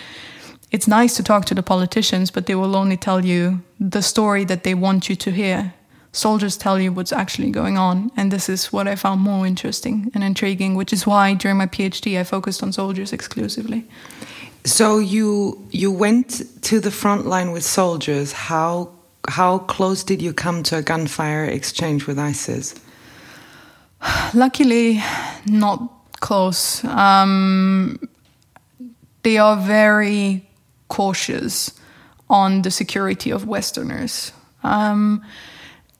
it's 0.71 0.87
nice 0.87 1.15
to 1.15 1.23
talk 1.23 1.45
to 1.45 1.53
the 1.53 1.63
politicians, 1.63 2.31
but 2.31 2.45
they 2.45 2.55
will 2.55 2.75
only 2.75 2.97
tell 2.97 3.25
you 3.25 3.61
the 3.79 4.01
story 4.01 4.45
that 4.45 4.63
they 4.63 4.73
want 4.73 5.09
you 5.09 5.15
to 5.17 5.31
hear. 5.31 5.73
Soldiers 6.13 6.57
tell 6.57 6.79
you 6.79 6.91
what's 6.91 7.13
actually 7.13 7.51
going 7.51 7.77
on, 7.77 8.11
and 8.17 8.31
this 8.31 8.49
is 8.49 8.73
what 8.73 8.87
I 8.87 8.95
found 8.95 9.21
more 9.21 9.45
interesting 9.45 10.11
and 10.13 10.23
intriguing, 10.23 10.75
which 10.75 10.93
is 10.93 11.05
why 11.05 11.33
during 11.33 11.57
my 11.57 11.67
PhD 11.67 12.19
I 12.19 12.23
focused 12.23 12.63
on 12.63 12.73
soldiers 12.73 13.13
exclusively. 13.13 13.85
So 14.65 14.99
you 14.99 15.67
you 15.71 15.91
went 15.91 16.43
to 16.63 16.79
the 16.79 16.91
front 16.91 17.25
line 17.25 17.51
with 17.51 17.63
soldiers. 17.63 18.31
How 18.33 18.89
how 19.29 19.59
close 19.59 20.03
did 20.03 20.21
you 20.21 20.33
come 20.33 20.63
to 20.63 20.77
a 20.77 20.81
gunfire 20.81 21.45
exchange 21.45 22.07
with 22.07 22.19
ISIS? 22.19 22.75
Luckily, 24.33 25.01
not 25.45 25.79
close. 26.19 26.83
Um, 26.85 27.99
they 29.23 29.37
are 29.37 29.57
very 29.57 30.45
cautious 30.91 31.71
on 32.29 32.61
the 32.61 32.71
security 32.71 33.31
of 33.31 33.45
Westerners. 33.47 34.33
Um, 34.63 35.23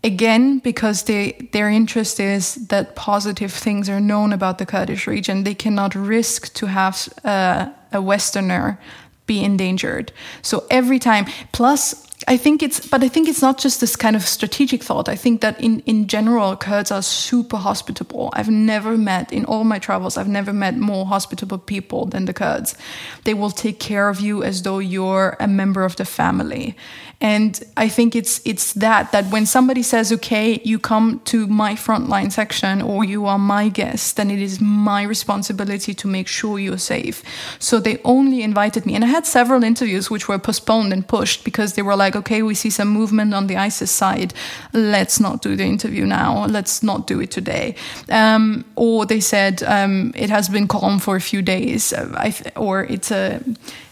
again, 0.04 0.60
because 0.60 1.04
they, 1.04 1.49
their 1.54 1.69
interest 1.69 2.19
is 2.19 2.67
that 2.67 2.95
positive 2.95 3.54
things 3.54 3.89
are 3.89 4.01
known 4.01 4.34
about 4.34 4.58
the 4.58 4.65
Kurdish 4.65 5.08
region, 5.08 5.43
they 5.43 5.56
cannot 5.56 5.95
risk 5.95 6.54
to 6.54 6.67
have 6.67 7.10
uh, 7.23 7.69
a 7.91 8.01
Westerner 8.01 8.77
be 9.25 9.43
endangered. 9.43 10.12
So 10.41 10.65
every 10.69 10.99
time, 10.99 11.25
plus 11.51 12.08
I 12.27 12.38
think 12.38 12.62
it's, 12.62 12.86
but 12.86 13.03
I 13.03 13.07
think 13.07 13.27
it's 13.27 13.41
not 13.41 13.57
just 13.57 13.79
this 13.81 13.95
kind 13.95 14.15
of 14.15 14.21
strategic 14.23 14.84
thought. 14.84 15.10
I 15.10 15.15
think 15.15 15.41
that 15.41 15.60
in, 15.60 15.79
in 15.81 16.07
general, 16.07 16.55
Kurds 16.55 16.91
are 16.91 17.01
super 17.01 17.57
hospitable. 17.57 18.29
I've 18.34 18.49
never 18.49 18.97
met, 18.97 19.34
in 19.34 19.45
all 19.45 19.63
my 19.63 19.79
travels, 19.79 20.17
I've 20.17 20.27
never 20.27 20.53
met 20.53 20.77
more 20.77 21.05
hospitable 21.05 21.57
people 21.57 22.05
than 22.05 22.25
the 22.25 22.34
Kurds. 22.34 22.75
They 23.23 23.34
will 23.34 23.49
take 23.49 23.79
care 23.79 24.07
of 24.07 24.19
you 24.19 24.43
as 24.43 24.62
though 24.62 24.79
you're 24.79 25.36
a 25.39 25.47
member 25.47 25.84
of 25.84 25.95
the 25.95 26.05
family. 26.05 26.75
And 27.21 27.60
I 27.77 27.88
think 27.88 28.15
it's 28.15 28.41
it's 28.45 28.73
that 28.73 29.12
that 29.12 29.25
when 29.29 29.45
somebody 29.45 29.84
says, 29.84 30.12
"Okay, 30.12 30.60
you 30.63 30.79
come 30.79 31.21
to 31.25 31.45
my 31.45 31.75
frontline 31.75 32.31
section 32.31 32.81
or 32.81 33.03
you 33.03 33.27
are 33.27 33.38
my 33.38 33.69
guest," 33.69 34.15
then 34.15 34.31
it 34.31 34.39
is 34.39 34.60
my 34.60 35.03
responsibility 35.03 35.93
to 35.93 36.07
make 36.07 36.27
sure 36.27 36.57
you're 36.57 36.79
safe. 36.79 37.21
So 37.60 37.79
they 37.79 37.99
only 38.03 38.41
invited 38.41 38.88
me, 38.88 38.95
and 38.95 39.03
I 39.03 39.07
had 39.07 39.27
several 39.27 39.63
interviews 39.63 40.10
which 40.10 40.27
were 40.27 40.39
postponed 40.39 40.93
and 40.93 41.07
pushed 41.07 41.43
because 41.43 41.73
they 41.73 41.84
were 41.84 41.95
like, 41.95 42.11
"Okay, 42.15 42.41
we 42.41 42.54
see 42.54 42.69
some 42.69 42.89
movement 42.89 43.34
on 43.34 43.47
the 43.47 43.58
ISIS 43.58 43.91
side. 43.91 44.34
Let's 44.74 45.19
not 45.19 45.41
do 45.41 45.56
the 45.56 45.65
interview 45.65 46.06
now. 46.06 46.45
Let's 46.45 46.82
not 46.84 47.08
do 47.08 47.19
it 47.21 47.32
today." 47.32 47.76
Um, 48.10 48.65
or 48.76 49.06
they 49.06 49.19
said 49.19 49.63
um, 49.63 50.12
it 50.15 50.30
has 50.30 50.50
been 50.50 50.67
calm 50.67 51.00
for 51.00 51.15
a 51.15 51.21
few 51.21 51.41
days, 51.41 51.93
uh, 51.93 52.32
or 52.56 52.84
it's 52.84 53.12
a 53.12 53.41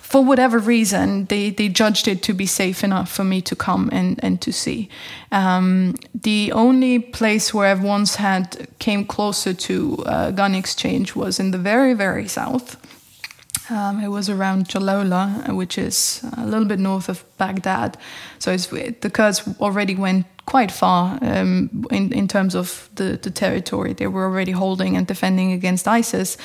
for 0.09 0.25
whatever 0.25 0.57
reason, 0.57 1.25
they, 1.25 1.51
they 1.51 1.69
judged 1.69 2.07
it 2.07 2.23
to 2.23 2.33
be 2.33 2.47
safe 2.47 2.83
enough 2.83 3.11
for 3.11 3.23
me 3.23 3.41
to 3.41 3.55
come 3.55 3.89
and, 3.91 4.19
and 4.23 4.41
to 4.41 4.51
see. 4.51 4.89
Um, 5.31 5.97
the 6.15 6.51
only 6.51 6.97
place 6.97 7.53
where 7.53 7.67
I've 7.67 7.83
once 7.83 8.15
had 8.15 8.67
came 8.79 9.05
closer 9.05 9.53
to 9.53 10.03
a 10.07 10.31
gun 10.31 10.55
exchange 10.55 11.15
was 11.15 11.39
in 11.39 11.51
the 11.51 11.59
very, 11.59 11.93
very 11.93 12.27
south. 12.27 12.75
Um, 13.69 14.03
it 14.03 14.07
was 14.07 14.29
around 14.29 14.67
Jalula, 14.67 15.53
which 15.55 15.77
is 15.77 16.25
a 16.37 16.45
little 16.45 16.65
bit 16.65 16.79
north 16.79 17.07
of 17.07 17.23
Baghdad. 17.37 17.97
So 18.39 18.57
the 18.57 19.09
Kurds 19.11 19.47
already 19.59 19.95
went 19.95 20.25
quite 20.45 20.71
far 20.71 21.19
um, 21.21 21.85
in, 21.91 22.11
in 22.11 22.27
terms 22.27 22.55
of 22.55 22.89
the, 22.95 23.19
the 23.21 23.29
territory 23.29 23.93
they 23.93 24.07
were 24.07 24.23
already 24.23 24.51
holding 24.51 24.97
and 24.97 25.05
defending 25.05 25.51
against 25.51 25.87
ISIS. 25.87 26.37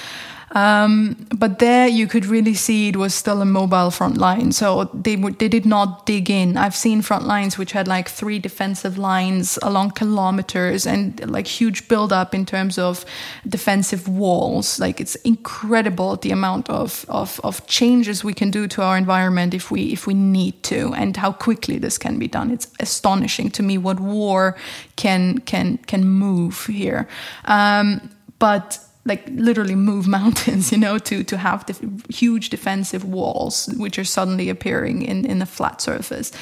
Um, 0.55 1.27
but 1.35 1.59
there 1.59 1.89
you 1.89 2.07
could 2.07 2.27
really 2.27 2.55
see 2.55 2.89
it 2.89 2.97
was 2.97 3.13
still 3.13 3.43
a 3.43 3.45
mobile 3.45 3.91
front 3.91 4.17
line. 4.17 4.53
So 4.53 4.85
they, 4.95 5.17
they 5.17 5.49
did 5.49 5.67
not 5.67 6.07
dig 6.07 6.31
in. 6.31 6.57
I've 6.57 6.77
seen 6.77 7.03
front 7.03 7.27
lines 7.27 7.59
which 7.59 7.73
had 7.73 7.89
like 7.89 8.09
three 8.09 8.39
defensive 8.39 8.97
lines 8.97 9.59
along 9.63 9.93
kilometers 9.93 10.87
and 10.87 11.29
like 11.29 11.49
huge 11.49 11.89
buildup 11.89 12.35
in 12.35 12.47
terms 12.47 12.79
of 12.79 13.05
defensive 13.49 14.07
walls. 14.07 14.79
Like 14.79 15.01
it's 15.01 15.17
incredible 15.17 16.17
the 16.17 16.31
amount 16.31 16.71
of, 16.71 17.05
of, 17.09 17.41
of 17.43 17.67
changes 17.67 18.23
we 18.23 18.33
can 18.33 18.53
do 18.53 18.69
to 18.69 18.83
our 18.83 18.97
environment 18.97 19.55
if 19.55 19.73
we, 19.73 19.93
if 19.93 20.07
we 20.07 20.15
need 20.15 20.63
to 20.65 20.95
and 20.95 21.17
how 21.17 21.33
quickly 21.33 21.79
this 21.79 21.99
can 21.99 22.17
be 22.17 22.29
done. 22.29 22.53
It's 22.53 22.71
astonishing 22.79 23.51
to 23.51 23.63
me 23.65 23.77
what 23.77 23.99
war 23.99 24.57
can, 24.95 25.39
can, 25.39 25.79
can 25.79 26.05
move 26.05 26.67
here. 26.67 27.09
Um, 27.47 28.09
but 28.39 28.79
like 29.05 29.27
literally 29.29 29.75
move 29.75 30.07
mountains, 30.21 30.73
you 30.73 30.79
know, 30.79 30.99
to 30.99 31.25
to 31.25 31.37
have 31.37 31.67
the 31.67 31.75
huge 32.09 32.51
defensive 32.51 33.05
walls 33.05 33.69
which 33.77 33.99
are 33.99 34.05
suddenly 34.05 34.49
appearing 34.49 35.03
in 35.03 35.25
in 35.25 35.43
a 35.43 35.47
flat 35.47 35.81
surface. 35.81 36.33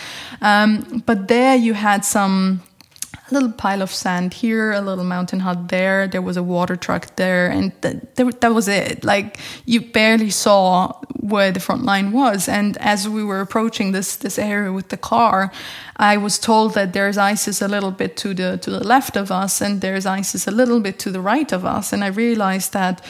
Um, 0.40 1.02
but 1.06 1.28
there 1.28 1.56
you 1.56 1.74
had 1.74 2.04
some 2.04 2.62
a 3.32 3.34
little 3.34 3.52
pile 3.52 3.82
of 3.82 3.90
sand 3.90 4.34
here, 4.34 4.72
a 4.72 4.80
little 4.80 5.04
mountain 5.04 5.40
hut 5.40 5.68
there. 5.68 6.06
There 6.06 6.22
was 6.22 6.36
a 6.36 6.42
water 6.42 6.76
truck 6.76 7.16
there, 7.16 7.48
and 7.48 7.72
th- 7.82 7.96
th- 8.16 8.40
that 8.40 8.54
was 8.54 8.68
it. 8.68 9.04
Like 9.04 9.38
you 9.64 9.80
barely 9.80 10.30
saw 10.30 10.92
where 11.20 11.50
the 11.50 11.60
front 11.60 11.84
line 11.84 12.12
was. 12.12 12.48
And 12.48 12.76
as 12.78 13.08
we 13.08 13.24
were 13.24 13.40
approaching 13.40 13.92
this 13.92 14.16
this 14.16 14.38
area 14.38 14.72
with 14.72 14.88
the 14.88 14.96
car, 14.96 15.50
I 15.96 16.16
was 16.16 16.38
told 16.38 16.74
that 16.74 16.92
there's 16.92 17.16
ISIS 17.16 17.62
a 17.62 17.68
little 17.68 17.92
bit 17.92 18.16
to 18.18 18.34
the 18.34 18.58
to 18.58 18.70
the 18.70 18.86
left 18.86 19.16
of 19.16 19.30
us, 19.30 19.62
and 19.62 19.80
there's 19.80 20.06
ISIS 20.06 20.46
a 20.46 20.52
little 20.52 20.80
bit 20.80 20.98
to 20.98 21.10
the 21.10 21.20
right 21.20 21.52
of 21.52 21.64
us. 21.64 21.92
And 21.92 22.04
I 22.04 22.08
realized 22.08 22.72
that 22.72 23.00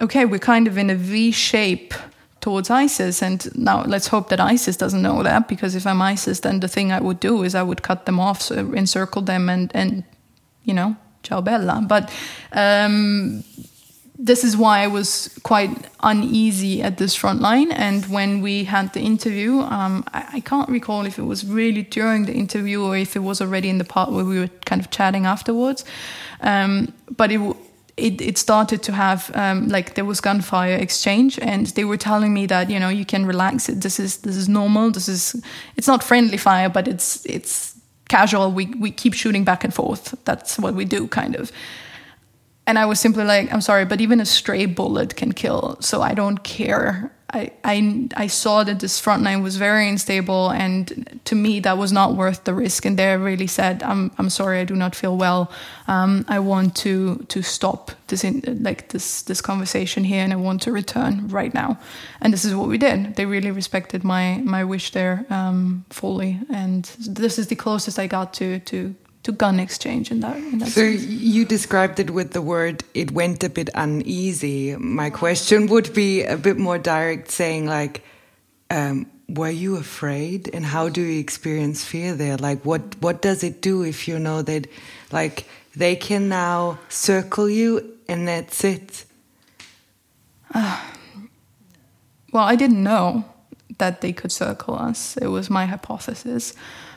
okay, 0.00 0.24
we're 0.24 0.38
kind 0.38 0.66
of 0.66 0.76
in 0.76 0.90
a 0.90 0.94
V 0.94 1.30
shape 1.32 1.94
towards 2.42 2.68
ISIS. 2.68 3.22
And 3.22 3.48
now 3.56 3.84
let's 3.84 4.08
hope 4.08 4.28
that 4.28 4.40
ISIS 4.40 4.76
doesn't 4.76 5.00
know 5.00 5.22
that, 5.22 5.48
because 5.48 5.74
if 5.74 5.86
I'm 5.86 6.02
ISIS, 6.02 6.40
then 6.40 6.60
the 6.60 6.68
thing 6.68 6.92
I 6.92 7.00
would 7.00 7.20
do 7.20 7.42
is 7.42 7.54
I 7.54 7.62
would 7.62 7.82
cut 7.82 8.04
them 8.04 8.20
off, 8.20 8.42
so 8.42 8.74
encircle 8.74 9.22
them, 9.22 9.48
and 9.48 9.70
and 9.74 10.04
you 10.64 10.74
know, 10.74 10.96
ciao 11.22 11.40
bella. 11.40 11.82
But 11.88 12.12
um, 12.52 13.42
this 14.18 14.44
is 14.44 14.56
why 14.56 14.82
I 14.82 14.86
was 14.86 15.36
quite 15.42 15.70
uneasy 16.00 16.82
at 16.82 16.98
this 16.98 17.14
front 17.14 17.40
line. 17.40 17.72
And 17.72 18.04
when 18.06 18.40
we 18.40 18.64
had 18.64 18.92
the 18.92 19.00
interview, 19.00 19.60
um, 19.60 20.04
I, 20.12 20.24
I, 20.34 20.40
can't 20.40 20.68
recall 20.68 21.06
if 21.06 21.18
it 21.18 21.24
was 21.24 21.44
really 21.44 21.82
during 21.82 22.26
the 22.26 22.32
interview 22.32 22.84
or 22.84 22.96
if 22.96 23.16
it 23.16 23.20
was 23.20 23.40
already 23.40 23.68
in 23.68 23.78
the 23.78 23.84
part 23.84 24.12
where 24.12 24.24
we 24.24 24.38
were 24.38 24.50
kind 24.64 24.80
of 24.80 24.90
chatting 24.90 25.26
afterwards. 25.26 25.84
Um, 26.40 26.92
but 27.16 27.32
it, 27.32 27.40
it, 27.96 28.20
it 28.20 28.38
started 28.38 28.82
to 28.84 28.92
have 28.92 29.30
um, 29.34 29.68
like 29.68 29.94
there 29.94 30.04
was 30.04 30.20
gunfire 30.20 30.76
exchange, 30.76 31.38
and 31.40 31.66
they 31.68 31.84
were 31.84 31.98
telling 31.98 32.32
me 32.32 32.46
that 32.46 32.70
you 32.70 32.80
know 32.80 32.88
you 32.88 33.04
can 33.04 33.26
relax. 33.26 33.66
This 33.66 34.00
is 34.00 34.18
this 34.18 34.36
is 34.36 34.48
normal. 34.48 34.90
This 34.90 35.08
is 35.08 35.42
it's 35.76 35.86
not 35.86 36.02
friendly 36.02 36.38
fire, 36.38 36.68
but 36.68 36.88
it's 36.88 37.24
it's 37.26 37.76
casual. 38.08 38.50
We 38.50 38.66
we 38.66 38.90
keep 38.90 39.14
shooting 39.14 39.44
back 39.44 39.64
and 39.64 39.74
forth. 39.74 40.14
That's 40.24 40.58
what 40.58 40.74
we 40.74 40.84
do, 40.84 41.08
kind 41.08 41.36
of 41.36 41.52
and 42.66 42.78
I 42.78 42.86
was 42.86 43.00
simply 43.00 43.24
like, 43.24 43.52
I'm 43.52 43.60
sorry, 43.60 43.84
but 43.84 44.00
even 44.00 44.20
a 44.20 44.26
stray 44.26 44.66
bullet 44.66 45.16
can 45.16 45.32
kill. 45.32 45.76
So 45.80 46.02
I 46.02 46.14
don't 46.14 46.42
care. 46.44 47.12
I, 47.32 47.50
I, 47.64 48.08
I 48.16 48.26
saw 48.26 48.62
that 48.64 48.80
this 48.80 49.00
front 49.00 49.22
line 49.22 49.42
was 49.42 49.56
very 49.56 49.88
unstable, 49.88 50.50
and 50.50 51.20
to 51.24 51.34
me, 51.34 51.60
that 51.60 51.78
was 51.78 51.90
not 51.90 52.14
worth 52.14 52.44
the 52.44 52.54
risk. 52.54 52.84
And 52.84 52.98
there, 52.98 53.12
I 53.12 53.14
really 53.14 53.46
said, 53.46 53.82
"I'm, 53.82 54.10
I'm 54.18 54.30
sorry, 54.30 54.60
I 54.60 54.64
do 54.64 54.76
not 54.76 54.94
feel 54.94 55.16
well. 55.16 55.50
Um, 55.88 56.24
I 56.28 56.38
want 56.40 56.76
to 56.76 57.24
to 57.28 57.42
stop 57.42 57.92
this 58.08 58.24
in, 58.24 58.42
like 58.62 58.88
this 58.88 59.22
this 59.22 59.40
conversation 59.40 60.04
here, 60.04 60.22
and 60.22 60.32
I 60.32 60.36
want 60.36 60.62
to 60.62 60.72
return 60.72 61.28
right 61.28 61.54
now." 61.54 61.78
And 62.20 62.32
this 62.32 62.44
is 62.44 62.54
what 62.54 62.68
we 62.68 62.78
did. 62.78 63.16
They 63.16 63.26
really 63.26 63.50
respected 63.50 64.04
my 64.04 64.40
my 64.44 64.64
wish 64.64 64.92
there 64.92 65.24
um, 65.30 65.84
fully, 65.90 66.38
and 66.50 66.84
this 67.08 67.38
is 67.38 67.46
the 67.46 67.56
closest 67.56 67.98
I 67.98 68.06
got 68.06 68.34
to 68.34 68.58
to 68.60 68.94
to 69.22 69.32
gun 69.32 69.60
exchange 69.60 70.10
in 70.10 70.20
that. 70.20 70.36
In 70.36 70.58
that 70.58 70.68
so 70.68 70.80
sense. 70.80 71.04
you 71.06 71.44
described 71.44 72.00
it 72.00 72.10
with 72.10 72.32
the 72.32 72.42
word 72.42 72.84
"it 72.94 73.10
went 73.12 73.44
a 73.44 73.48
bit 73.48 73.70
uneasy." 73.74 74.76
My 74.76 75.10
question 75.10 75.66
would 75.68 75.92
be 75.94 76.24
a 76.24 76.36
bit 76.36 76.58
more 76.58 76.78
direct, 76.78 77.30
saying 77.30 77.66
like, 77.66 78.02
um, 78.70 79.06
"Were 79.28 79.50
you 79.50 79.76
afraid?" 79.76 80.50
And 80.52 80.64
how 80.64 80.88
do 80.88 81.00
you 81.00 81.20
experience 81.20 81.84
fear 81.84 82.14
there? 82.14 82.36
Like, 82.36 82.64
what 82.64 83.00
what 83.00 83.22
does 83.22 83.44
it 83.44 83.62
do 83.62 83.82
if 83.82 84.08
you 84.08 84.18
know 84.18 84.42
that, 84.42 84.66
like, 85.12 85.46
they 85.76 85.96
can 85.96 86.28
now 86.28 86.78
circle 86.88 87.48
you 87.48 87.98
and 88.08 88.26
that's 88.26 88.64
it? 88.64 89.04
Uh, 90.52 90.80
well, 92.32 92.44
I 92.44 92.56
didn't 92.56 92.82
know 92.82 93.24
that 93.78 94.00
they 94.00 94.12
could 94.12 94.32
circle 94.32 94.74
us. 94.74 95.16
It 95.16 95.28
was 95.28 95.48
my 95.48 95.66
hypothesis. 95.66 96.54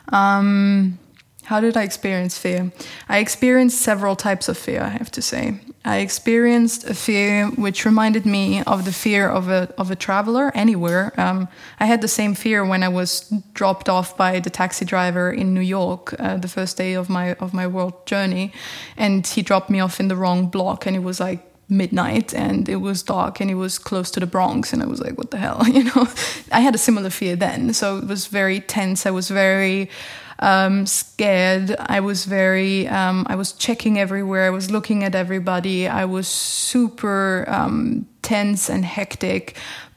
Um, 0.09 0.99
how 1.45 1.59
did 1.59 1.77
I 1.77 1.83
experience 1.83 2.37
fear? 2.37 2.71
I 3.07 3.19
experienced 3.19 3.79
several 3.79 4.15
types 4.15 4.49
of 4.49 4.57
fear, 4.57 4.81
I 4.81 4.89
have 4.89 5.11
to 5.11 5.21
say. 5.21 5.59
I 5.85 5.97
experienced 5.97 6.83
a 6.89 6.95
fear 6.95 7.47
which 7.49 7.85
reminded 7.85 8.25
me 8.25 8.63
of 8.63 8.85
the 8.85 8.91
fear 8.91 9.29
of 9.29 9.49
a, 9.49 9.71
of 9.77 9.91
a 9.91 9.95
traveler 9.95 10.51
anywhere. 10.55 11.13
Um, 11.19 11.47
I 11.79 11.85
had 11.85 12.01
the 12.01 12.07
same 12.07 12.33
fear 12.33 12.65
when 12.65 12.81
I 12.81 12.89
was 12.89 13.31
dropped 13.53 13.87
off 13.87 14.17
by 14.17 14.39
the 14.39 14.49
taxi 14.49 14.85
driver 14.85 15.31
in 15.31 15.53
New 15.53 15.61
York 15.61 16.15
uh, 16.19 16.37
the 16.37 16.47
first 16.47 16.77
day 16.77 16.93
of 16.93 17.07
my, 17.09 17.35
of 17.35 17.53
my 17.53 17.67
world 17.67 18.07
journey. 18.07 18.51
And 18.97 19.25
he 19.27 19.43
dropped 19.43 19.69
me 19.69 19.79
off 19.79 19.99
in 19.99 20.07
the 20.07 20.15
wrong 20.15 20.47
block, 20.47 20.87
and 20.87 20.95
it 20.95 21.03
was 21.03 21.19
like 21.19 21.51
midnight 21.67 22.31
and 22.33 22.69
it 22.69 22.75
was 22.75 23.01
dark 23.01 23.39
and 23.39 23.49
it 23.49 23.55
was 23.55 23.79
close 23.79 24.11
to 24.11 24.19
the 24.19 24.27
Bronx 24.27 24.71
and 24.71 24.83
I 24.83 24.85
was 24.85 25.01
like 25.01 25.17
what 25.17 25.31
the 25.31 25.37
hell 25.37 25.67
you 25.67 25.85
know 25.85 26.07
I 26.51 26.59
had 26.59 26.75
a 26.75 26.77
similar 26.77 27.09
fear 27.09 27.35
then 27.35 27.73
so 27.73 27.97
it 27.97 28.05
was 28.05 28.27
very 28.27 28.59
tense 28.59 29.07
I 29.07 29.09
was 29.09 29.29
very 29.29 29.89
um, 30.39 30.85
scared. 30.85 31.75
I 31.79 31.99
was 31.99 32.25
very, 32.25 32.87
um, 32.87 33.25
I 33.29 33.35
was 33.35 33.53
checking 33.53 33.99
everywhere. 33.99 34.45
I 34.45 34.49
was 34.49 34.71
looking 34.71 35.03
at 35.03 35.15
everybody. 35.15 35.87
I 35.87 36.05
was 36.05 36.27
super 36.27 37.45
um, 37.47 38.07
tense 38.21 38.69
and 38.69 38.83
hectic 38.83 39.55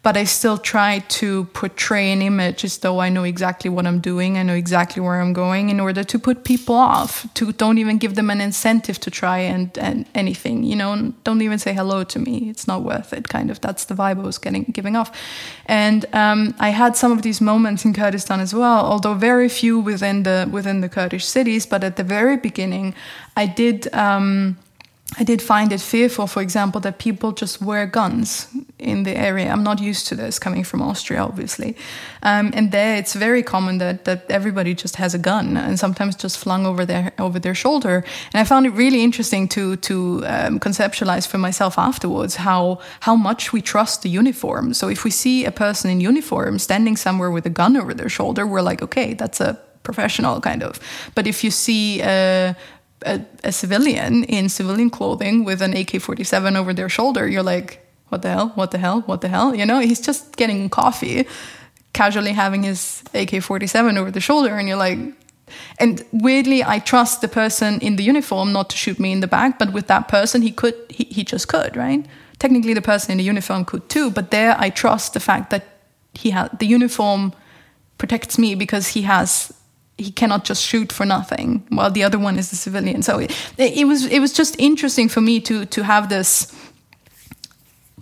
but 0.09 0.17
I 0.17 0.25
still 0.25 0.57
try 0.57 1.01
to 1.21 1.45
portray 1.53 2.11
an 2.13 2.23
image 2.23 2.65
as 2.65 2.79
though 2.79 2.99
I 2.99 3.11
know 3.11 3.25
exactly 3.25 3.69
what 3.69 3.87
I'm 3.87 4.01
doing, 4.01 4.39
I 4.39 4.43
know 4.43 4.55
exactly 4.55 5.03
where 5.03 5.21
I'm 5.21 5.35
going, 5.35 5.69
in 5.69 5.81
order 5.81 6.03
to 6.03 6.19
put 6.19 6.45
people 6.45 6.77
off, 6.77 7.27
to 7.35 7.53
don't 7.53 7.77
even 7.77 7.99
give 7.99 8.15
them 8.15 8.31
an 8.31 8.41
incentive 8.41 8.99
to 9.01 9.11
try 9.11 9.41
and, 9.41 9.77
and 9.77 10.07
anything, 10.15 10.65
you 10.65 10.77
know, 10.77 11.13
don't 11.25 11.43
even 11.43 11.59
say 11.59 11.75
hello 11.75 12.05
to 12.05 12.19
me. 12.19 12.49
It's 12.49 12.67
not 12.67 12.85
worth 12.85 13.13
it, 13.13 13.29
kind 13.29 13.51
of. 13.51 13.61
That's 13.61 13.85
the 13.85 13.95
vibe 13.95 14.19
I 14.19 14.23
was 14.23 14.39
getting 14.39 14.63
giving 14.73 14.97
off. 14.97 15.11
And 15.67 16.07
um, 16.15 16.55
I 16.59 16.71
had 16.71 16.97
some 16.97 17.13
of 17.13 17.21
these 17.21 17.43
moments 17.43 17.85
in 17.85 17.93
Kurdistan 17.93 18.41
as 18.41 18.55
well, 18.55 18.87
although 18.87 19.13
very 19.13 19.51
few 19.51 19.79
within 19.79 20.23
the 20.23 20.49
within 20.51 20.81
the 20.81 20.89
Kurdish 20.89 21.27
cities. 21.27 21.67
But 21.67 21.85
at 21.85 21.97
the 21.97 22.05
very 22.05 22.39
beginning, 22.39 22.95
I 23.37 23.45
did. 23.45 23.93
Um, 23.93 24.57
I 25.17 25.25
did 25.25 25.41
find 25.41 25.73
it 25.73 25.81
fearful, 25.81 26.27
for 26.27 26.43
example, 26.43 26.81
that 26.83 26.99
people 26.99 27.33
just 27.33 27.63
wear 27.63 27.87
guns 27.87 28.47
in 28.79 29.05
the 29.05 29.17
area. 29.17 29.51
I'm 29.51 29.65
not 29.65 29.81
used 29.81 30.07
to 30.09 30.15
this 30.15 30.39
coming 30.39 30.65
from 30.65 30.83
Austria, 30.83 31.23
obviously. 31.23 31.77
Um, 32.23 32.51
and 32.55 32.73
there, 32.73 32.97
it's 32.97 33.15
very 33.15 33.43
common 33.43 33.79
that, 33.79 34.05
that 34.05 34.31
everybody 34.31 34.75
just 34.75 34.97
has 34.97 35.15
a 35.15 35.19
gun 35.19 35.57
and 35.57 35.79
sometimes 35.79 36.15
just 36.15 36.39
flung 36.39 36.67
over 36.67 36.85
their 36.85 37.13
over 37.19 37.39
their 37.39 37.55
shoulder. 37.55 38.05
And 38.33 38.41
I 38.41 38.45
found 38.45 38.67
it 38.67 38.71
really 38.71 39.03
interesting 39.03 39.49
to 39.49 39.77
to 39.77 40.25
um, 40.27 40.61
conceptualize 40.61 41.27
for 41.27 41.39
myself 41.39 41.79
afterwards 41.79 42.37
how 42.37 42.79
how 43.01 43.17
much 43.17 43.53
we 43.53 43.63
trust 43.63 44.03
the 44.03 44.11
uniform. 44.11 44.75
So 44.75 44.89
if 44.89 45.05
we 45.05 45.11
see 45.11 45.47
a 45.47 45.53
person 45.53 45.91
in 45.91 46.01
uniform 46.01 46.59
standing 46.59 46.97
somewhere 46.97 47.31
with 47.31 47.47
a 47.47 47.51
gun 47.51 47.77
over 47.77 47.95
their 47.95 48.11
shoulder, 48.11 48.47
we're 48.47 48.63
like, 48.63 48.83
okay, 48.83 49.15
that's 49.15 49.41
a 49.41 49.59
professional 49.83 50.41
kind 50.41 50.63
of. 50.63 50.79
But 51.15 51.27
if 51.27 51.43
you 51.43 51.51
see 51.51 52.03
a, 52.03 52.55
a, 53.03 53.21
a 53.45 53.53
civilian 53.53 54.25
in 54.25 54.49
civilian 54.49 54.91
clothing 54.91 55.45
with 55.45 55.63
an 55.63 55.77
AK 55.77 56.01
47 56.01 56.57
over 56.57 56.75
their 56.75 56.89
shoulder, 56.89 57.29
you're 57.29 57.43
like, 57.43 57.87
what 58.09 58.23
the 58.23 58.31
hell? 58.31 58.49
What 58.55 58.71
the 58.71 58.79
hell? 58.79 59.03
What 59.03 59.21
the 59.21 59.29
hell? 59.29 59.55
You 59.55 59.67
know, 59.67 59.81
he's 59.81 60.01
just 60.01 60.37
getting 60.37 60.69
coffee, 60.69 61.27
casually 61.93 62.33
having 62.33 62.63
his 62.63 63.03
AK 63.15 63.43
47 63.43 63.99
over 63.99 64.11
the 64.11 64.21
shoulder, 64.21 64.55
and 64.57 64.67
you're 64.67 64.79
like, 64.79 64.99
and 65.79 66.05
weirdly, 66.13 66.63
I 66.65 66.79
trust 66.79 67.21
the 67.21 67.29
person 67.29 67.81
in 67.81 67.97
the 67.97 68.03
uniform 68.03 68.53
not 68.53 68.71
to 68.71 68.77
shoot 68.77 68.99
me 68.99 69.13
in 69.13 69.21
the 69.21 69.27
back, 69.27 69.59
but 69.59 69.73
with 69.73 69.87
that 69.87 70.09
person, 70.09 70.43
he 70.43 70.53
could, 70.53 70.75
he, 70.91 71.05
he 71.05 71.25
just 71.25 71.49
could, 71.49 71.77
right? 71.77 72.05
Technically, 72.39 72.75
the 72.75 72.83
person 72.83 73.13
in 73.13 73.19
the 73.19 73.25
uniform 73.25 73.65
could 73.65 73.89
too, 73.89 74.11
but 74.11 74.31
there 74.31 74.57
I 74.59 74.71
trust 74.71 75.15
the 75.15 75.21
fact 75.21 75.51
that 75.51 75.65
he 76.15 76.31
had 76.31 76.59
the 76.59 76.67
uniform 76.67 77.33
protects 77.97 78.39
me 78.39 78.55
because 78.55 78.89
he 78.89 79.03
has 79.03 79.53
he 79.99 80.13
cannot 80.13 80.45
just 80.45 80.63
shoot 80.63 80.93
for 80.93 81.05
nothing 81.05 81.67
while 81.71 81.91
the 81.91 82.05
other 82.05 82.19
one 82.19 82.39
is 82.39 82.51
the 82.51 82.57
civilian. 82.57 83.03
So 83.03 83.19
it, 83.19 83.33
it 83.59 83.87
was 83.87 84.07
it 84.07 84.21
was 84.21 84.33
just 84.33 84.59
interesting 84.59 85.09
for 85.09 85.21
me 85.21 85.41
to 85.41 85.67
to 85.67 85.83
have 85.83 86.09
this 86.09 86.55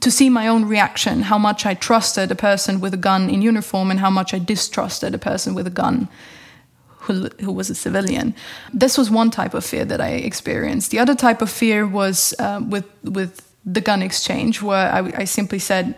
to 0.01 0.11
see 0.11 0.29
my 0.29 0.47
own 0.47 0.67
reaction 0.67 1.23
how 1.23 1.39
much 1.39 1.65
i 1.65 1.75
trusted 1.75 2.31
a 2.31 2.35
person 2.35 2.81
with 2.81 2.93
a 2.95 2.99
gun 2.99 3.31
in 3.31 3.41
uniform 3.41 3.91
and 3.91 3.99
how 3.99 4.11
much 4.11 4.35
i 4.35 4.39
distrusted 4.39 5.15
a 5.15 5.19
person 5.19 5.55
with 5.55 5.67
a 5.67 5.71
gun 5.71 6.07
who, 7.07 7.29
who 7.41 7.53
was 7.53 7.71
a 7.71 7.75
civilian. 7.75 8.35
This 8.75 8.99
was 8.99 9.11
one 9.11 9.31
type 9.31 9.55
of 9.55 9.65
fear 9.65 9.85
that 9.85 10.01
i 10.01 10.11
experienced. 10.11 10.91
The 10.91 10.99
other 10.99 11.15
type 11.15 11.41
of 11.41 11.51
fear 11.51 11.87
was 11.87 12.35
uh, 12.39 12.61
with 12.69 12.87
with 13.03 13.43
the 13.65 13.81
gun 13.81 14.03
exchange 14.03 14.63
where 14.63 14.93
I, 14.93 15.23
I 15.23 15.25
simply 15.25 15.59
said 15.59 15.95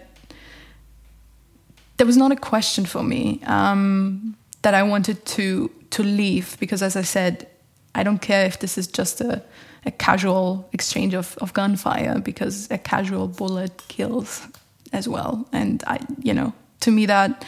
there 1.96 2.06
was 2.06 2.16
not 2.16 2.32
a 2.32 2.36
question 2.36 2.86
for 2.86 3.02
me 3.02 3.42
um, 3.44 4.36
that 4.62 4.74
I 4.74 4.82
wanted 4.82 5.24
to 5.36 5.70
to 5.90 6.02
leave 6.02 6.56
because, 6.60 6.82
as 6.82 6.96
I 6.96 7.02
said, 7.02 7.48
I 7.94 8.02
don't 8.02 8.20
care 8.20 8.46
if 8.46 8.58
this 8.58 8.78
is 8.78 8.86
just 8.86 9.20
a, 9.20 9.42
a 9.84 9.90
casual 9.90 10.68
exchange 10.72 11.14
of, 11.14 11.36
of 11.40 11.52
gunfire 11.52 12.20
because 12.20 12.70
a 12.70 12.78
casual 12.78 13.28
bullet 13.28 13.82
kills 13.88 14.46
as 14.92 15.08
well. 15.08 15.46
And 15.52 15.82
I, 15.86 16.00
you 16.22 16.34
know, 16.34 16.52
to 16.80 16.90
me 16.90 17.06
that 17.06 17.44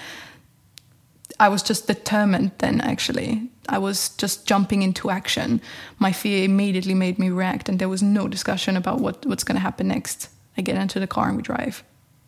I 1.40 1.48
was 1.48 1.62
just 1.62 1.86
determined 1.86 2.52
then. 2.58 2.80
Actually, 2.82 3.48
I 3.68 3.78
was 3.78 4.10
just 4.10 4.46
jumping 4.46 4.82
into 4.82 5.08
action. 5.08 5.60
My 5.98 6.12
fear 6.12 6.44
immediately 6.44 6.94
made 6.94 7.18
me 7.18 7.30
react, 7.30 7.68
and 7.68 7.78
there 7.78 7.88
was 7.88 8.02
no 8.02 8.28
discussion 8.28 8.76
about 8.76 9.00
what 9.00 9.24
what's 9.26 9.44
going 9.44 9.56
to 9.56 9.62
happen 9.62 9.88
next. 9.88 10.28
I 10.58 10.62
get 10.62 10.76
into 10.76 11.00
the 11.00 11.06
car 11.06 11.28
and 11.28 11.36
we 11.36 11.42
drive. 11.42 11.82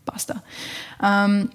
Basta. 0.07 0.43
Um, 1.01 1.51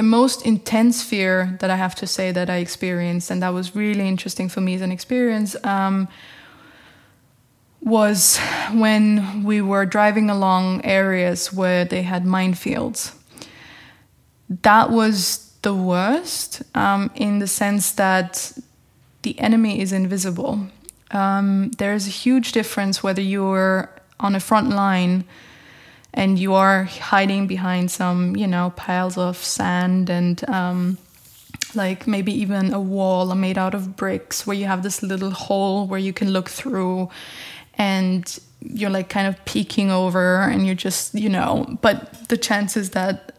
the 0.00 0.06
most 0.06 0.46
intense 0.46 1.02
fear 1.02 1.58
that 1.60 1.68
I 1.68 1.76
have 1.76 1.94
to 1.96 2.06
say 2.06 2.32
that 2.32 2.48
I 2.48 2.56
experienced, 2.56 3.30
and 3.30 3.42
that 3.42 3.52
was 3.52 3.76
really 3.76 4.08
interesting 4.08 4.48
for 4.48 4.62
me 4.62 4.74
as 4.74 4.80
an 4.80 4.90
experience, 4.90 5.54
um, 5.62 6.08
was 7.82 8.38
when 8.72 9.44
we 9.44 9.60
were 9.60 9.84
driving 9.84 10.30
along 10.30 10.82
areas 10.86 11.52
where 11.52 11.84
they 11.84 12.00
had 12.00 12.24
minefields. 12.24 13.14
That 14.62 14.88
was 14.88 15.52
the 15.60 15.74
worst 15.74 16.62
um, 16.74 17.10
in 17.14 17.38
the 17.38 17.46
sense 17.46 17.92
that 17.92 18.52
the 19.20 19.38
enemy 19.38 19.82
is 19.82 19.92
invisible. 19.92 20.66
Um, 21.10 21.72
there 21.72 21.92
is 21.92 22.06
a 22.06 22.16
huge 22.24 22.52
difference 22.52 23.02
whether 23.02 23.20
you're 23.20 23.90
on 24.18 24.34
a 24.34 24.40
front 24.40 24.70
line 24.70 25.24
and 26.12 26.38
you 26.38 26.54
are 26.54 26.84
hiding 26.84 27.46
behind 27.46 27.90
some, 27.90 28.36
you 28.36 28.46
know, 28.46 28.72
piles 28.76 29.16
of 29.16 29.36
sand 29.36 30.10
and 30.10 30.48
um, 30.48 30.98
like 31.74 32.06
maybe 32.06 32.32
even 32.32 32.72
a 32.72 32.80
wall 32.80 33.34
made 33.34 33.58
out 33.58 33.74
of 33.74 33.96
bricks 33.96 34.46
where 34.46 34.56
you 34.56 34.66
have 34.66 34.82
this 34.82 35.02
little 35.02 35.30
hole 35.30 35.86
where 35.86 36.00
you 36.00 36.12
can 36.12 36.30
look 36.30 36.48
through 36.48 37.08
and 37.74 38.40
you're 38.60 38.90
like 38.90 39.08
kind 39.08 39.26
of 39.26 39.42
peeking 39.44 39.90
over 39.90 40.42
and 40.42 40.66
you're 40.66 40.74
just 40.74 41.14
you 41.14 41.28
know 41.28 41.78
but 41.80 42.28
the 42.28 42.36
chances 42.36 42.90
that 42.90 43.38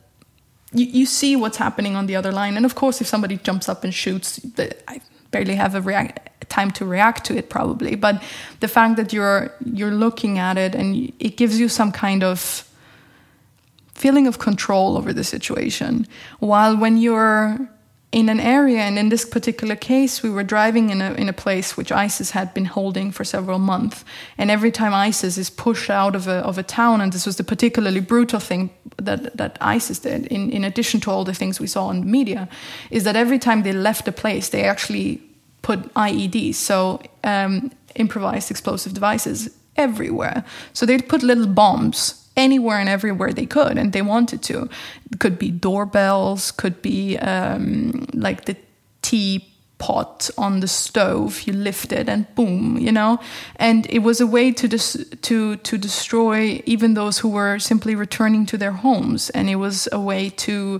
you, 0.73 0.85
you 0.85 1.05
see 1.05 1.35
what's 1.35 1.57
happening 1.57 1.97
on 1.97 2.05
the 2.05 2.15
other 2.15 2.31
line. 2.31 2.55
And 2.55 2.65
of 2.65 2.75
course 2.75 3.01
if 3.01 3.07
somebody 3.07 3.37
jumps 3.37 3.67
up 3.67 3.83
and 3.83 3.93
shoots 3.93 4.39
i 4.87 5.01
barely 5.31 5.55
have 5.55 5.75
a 5.75 5.81
react 5.81 6.30
time 6.51 6.71
to 6.71 6.85
react 6.85 7.25
to 7.25 7.35
it 7.35 7.49
probably 7.49 7.95
but 7.95 8.21
the 8.59 8.67
fact 8.67 8.95
that 8.97 9.11
you're 9.13 9.51
you're 9.73 9.97
looking 10.05 10.37
at 10.37 10.57
it 10.57 10.75
and 10.75 11.11
it 11.19 11.37
gives 11.37 11.59
you 11.59 11.67
some 11.69 11.91
kind 11.91 12.23
of 12.23 12.67
feeling 13.93 14.27
of 14.27 14.37
control 14.37 14.97
over 14.97 15.13
the 15.13 15.23
situation 15.23 16.07
while 16.39 16.75
when 16.77 16.97
you're 16.97 17.57
in 18.11 18.27
an 18.27 18.41
area, 18.41 18.79
and 18.81 18.99
in 18.99 19.07
this 19.07 19.23
particular 19.23 19.75
case, 19.75 20.21
we 20.21 20.29
were 20.29 20.43
driving 20.43 20.89
in 20.89 21.01
a, 21.01 21.13
in 21.13 21.29
a 21.29 21.33
place 21.33 21.77
which 21.77 21.91
ISIS 21.93 22.31
had 22.31 22.53
been 22.53 22.65
holding 22.65 23.11
for 23.11 23.23
several 23.23 23.57
months. 23.57 24.03
And 24.37 24.51
every 24.51 24.71
time 24.71 24.93
ISIS 24.93 25.37
is 25.37 25.49
pushed 25.49 25.89
out 25.89 26.13
of 26.13 26.27
a, 26.27 26.45
of 26.45 26.57
a 26.57 26.63
town, 26.63 26.99
and 26.99 27.13
this 27.13 27.25
was 27.25 27.37
the 27.37 27.43
particularly 27.43 28.01
brutal 28.01 28.41
thing 28.41 28.69
that, 28.97 29.37
that 29.37 29.57
ISIS 29.61 29.99
did, 29.99 30.27
in, 30.27 30.51
in 30.51 30.65
addition 30.65 30.99
to 31.01 31.11
all 31.11 31.23
the 31.23 31.33
things 31.33 31.61
we 31.61 31.67
saw 31.67 31.89
in 31.89 32.01
the 32.01 32.05
media, 32.05 32.49
is 32.89 33.05
that 33.05 33.15
every 33.15 33.39
time 33.39 33.63
they 33.63 33.71
left 33.71 34.07
a 34.09 34.11
place, 34.11 34.49
they 34.49 34.65
actually 34.65 35.21
put 35.61 35.93
IEDs, 35.93 36.55
so 36.55 37.01
um, 37.23 37.71
improvised 37.95 38.51
explosive 38.51 38.93
devices, 38.93 39.49
everywhere. 39.77 40.43
So 40.73 40.85
they'd 40.85 41.07
put 41.07 41.23
little 41.23 41.47
bombs 41.47 42.21
anywhere 42.37 42.79
and 42.79 42.89
everywhere 42.89 43.33
they 43.33 43.45
could 43.45 43.77
and 43.77 43.91
they 43.91 44.01
wanted 44.01 44.41
to 44.41 44.69
it 45.11 45.19
could 45.19 45.37
be 45.37 45.51
doorbells 45.51 46.51
could 46.51 46.81
be 46.81 47.17
um, 47.17 48.07
like 48.13 48.45
the 48.45 48.55
teapot 49.01 50.29
on 50.37 50.61
the 50.61 50.67
stove 50.67 51.41
you 51.41 51.51
lift 51.51 51.91
it 51.91 52.07
and 52.07 52.33
boom 52.35 52.77
you 52.77 52.91
know 52.91 53.19
and 53.57 53.85
it 53.89 53.99
was 53.99 54.21
a 54.21 54.27
way 54.27 54.49
to 54.49 54.67
to 54.69 55.57
to 55.57 55.77
destroy 55.77 56.61
even 56.65 56.93
those 56.93 57.19
who 57.19 57.27
were 57.27 57.59
simply 57.59 57.95
returning 57.95 58.45
to 58.45 58.57
their 58.57 58.71
homes 58.71 59.29
and 59.31 59.49
it 59.49 59.55
was 59.55 59.89
a 59.91 59.99
way 59.99 60.29
to 60.29 60.79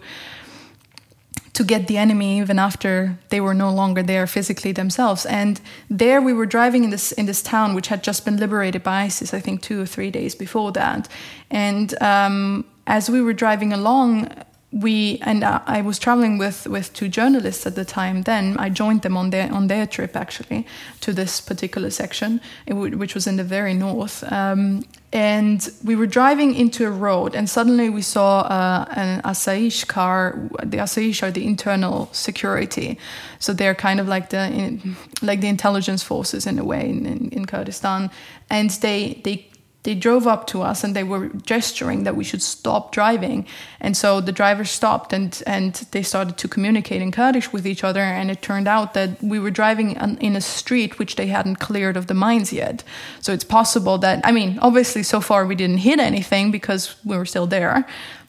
to 1.54 1.64
get 1.64 1.88
the 1.88 1.98
enemy 1.98 2.40
even 2.40 2.58
after 2.60 3.18
they 3.30 3.42
were 3.42 3.54
no 3.54 3.72
longer 3.74 4.02
there 4.02 4.26
physically 4.28 4.72
themselves. 4.72 5.26
And 5.26 5.60
there 5.90 6.22
we 6.22 6.34
were 6.34 6.46
driving 6.46 6.84
in 6.84 6.90
this 6.90 7.12
in 7.12 7.26
this 7.26 7.42
town 7.42 7.76
which 7.76 7.88
had 7.88 8.04
just 8.04 8.26
been 8.26 8.38
liberated 8.38 8.84
by 8.84 9.04
ISIS, 9.04 9.34
I 9.34 9.40
think 9.40 9.62
two 9.62 9.82
or 9.82 9.86
three 9.86 10.12
days 10.12 10.36
before 10.36 10.72
that. 10.72 11.10
And 11.50 12.02
um, 12.02 12.66
as 12.88 13.10
we 13.10 13.22
were 13.22 13.34
driving 13.34 13.74
along, 13.74 14.30
we 14.72 15.20
and 15.22 15.44
I 15.44 15.82
was 15.82 16.00
traveling 16.00 16.38
with 16.38 16.66
with 16.66 16.94
two 16.94 17.10
journalists 17.10 17.66
at 17.66 17.76
the 17.76 17.84
time. 17.84 18.24
Then 18.24 18.58
I 18.58 18.70
joined 18.70 19.02
them 19.02 19.18
on 19.18 19.30
their 19.30 19.52
on 19.52 19.68
their 19.68 19.86
trip 19.86 20.16
actually 20.16 20.66
to 21.02 21.12
this 21.12 21.42
particular 21.42 21.90
section, 21.90 22.40
which 22.68 23.14
was 23.14 23.28
in 23.28 23.36
the 23.36 23.44
very 23.44 23.74
north. 23.74 24.24
Um, 24.32 24.86
and 25.14 25.70
we 25.84 25.98
were 25.98 26.08
driving 26.08 26.56
into 26.56 26.88
a 26.88 26.90
road, 26.90 27.36
and 27.36 27.50
suddenly 27.50 27.90
we 27.90 28.02
saw 28.02 28.42
uh, 28.42 28.86
an 28.92 29.22
Asayish 29.24 29.86
car. 29.86 30.40
The 30.64 30.78
Asayish 30.78 31.22
are 31.22 31.32
the 31.32 31.46
internal 31.46 32.08
security, 32.14 32.98
so 33.40 33.52
they're 33.52 33.76
kind 33.76 34.00
of 34.00 34.08
like 34.08 34.30
the 34.30 34.80
like 35.22 35.42
the 35.42 35.50
intelligence 35.50 36.02
forces 36.02 36.48
in 36.48 36.58
a 36.58 36.64
way 36.64 36.90
in, 36.90 37.06
in, 37.06 37.30
in 37.30 37.46
Kurdistan, 37.46 38.10
and 38.50 38.70
they 38.70 39.20
they 39.26 39.51
they 39.84 39.96
drove 39.96 40.28
up 40.28 40.46
to 40.48 40.62
us 40.62 40.84
and 40.84 40.96
they 40.96 41.04
were 41.04 41.30
gesturing 41.30 42.04
that 42.04 42.16
we 42.16 42.24
should 42.24 42.42
stop 42.42 42.92
driving. 42.92 43.48
And 43.80 43.98
so 43.98 44.22
the 44.22 44.32
driver 44.32 44.64
stopped 44.64 45.12
and, 45.12 45.42
and 45.48 45.74
they 45.92 46.04
started 46.04 46.38
to 46.38 46.48
communicate 46.48 47.02
in 47.02 47.12
Kurdish 47.12 47.52
with 47.52 47.66
each 47.66 47.84
other. 47.84 48.02
And 48.02 48.30
it 48.30 48.42
turned 48.42 48.68
out 48.68 48.94
that 48.94 49.22
we 49.24 49.40
were 49.40 49.50
driving 49.50 49.92
in 50.22 50.36
a 50.36 50.42
street 50.42 51.00
which 51.00 51.16
they 51.16 51.28
hadn't 51.28 51.56
cleared 51.56 51.98
of 51.98 52.08
the 52.08 52.14
mines 52.14 52.54
yet. 52.54 52.84
So 53.22 53.34
it's 53.34 53.44
possible 53.44 53.98
that, 54.00 54.22
I 54.24 54.32
mean, 54.32 54.60
obviously, 54.62 55.02
so 55.02 55.20
far 55.20 55.46
we 55.48 55.56
didn't 55.56 55.80
hit 55.80 56.00
anything 56.00 56.52
because 56.52 56.96
we 57.04 57.18
were 57.18 57.26
still 57.26 57.48
there, 57.48 57.88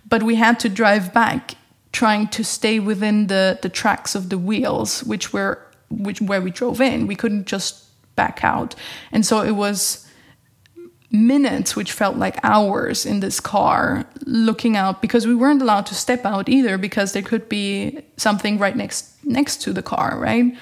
but 0.08 0.22
we 0.22 0.36
had 0.36 0.58
to 0.60 0.68
drive 0.70 1.12
back 1.12 1.56
trying 1.92 2.28
to 2.28 2.42
stay 2.42 2.80
within 2.80 3.26
the, 3.26 3.58
the 3.60 3.68
tracks 3.68 4.14
of 4.14 4.30
the 4.30 4.38
wheels, 4.38 5.04
which 5.04 5.32
were 5.32 5.60
which 5.90 6.22
where 6.22 6.40
we 6.40 6.50
drove 6.50 6.80
in. 6.80 7.06
We 7.06 7.14
couldn't 7.14 7.46
just 7.46 7.84
back 8.16 8.42
out. 8.42 8.74
And 9.10 9.26
so 9.26 9.42
it 9.42 9.52
was 9.52 10.08
minutes, 11.12 11.76
which 11.76 11.92
felt 11.92 12.16
like 12.16 12.38
hours 12.42 13.04
in 13.04 13.20
this 13.20 13.38
car 13.38 14.04
looking 14.24 14.76
out 14.76 15.02
because 15.02 15.26
we 15.26 15.34
weren't 15.34 15.60
allowed 15.60 15.86
to 15.86 15.94
step 15.94 16.24
out 16.24 16.48
either 16.48 16.78
because 16.78 17.12
there 17.12 17.22
could 17.22 17.48
be 17.48 18.00
something 18.16 18.58
right 18.58 18.76
next 18.76 19.10
next 19.24 19.62
to 19.62 19.72
the 19.72 19.82
car, 19.82 20.18
right? 20.18 20.56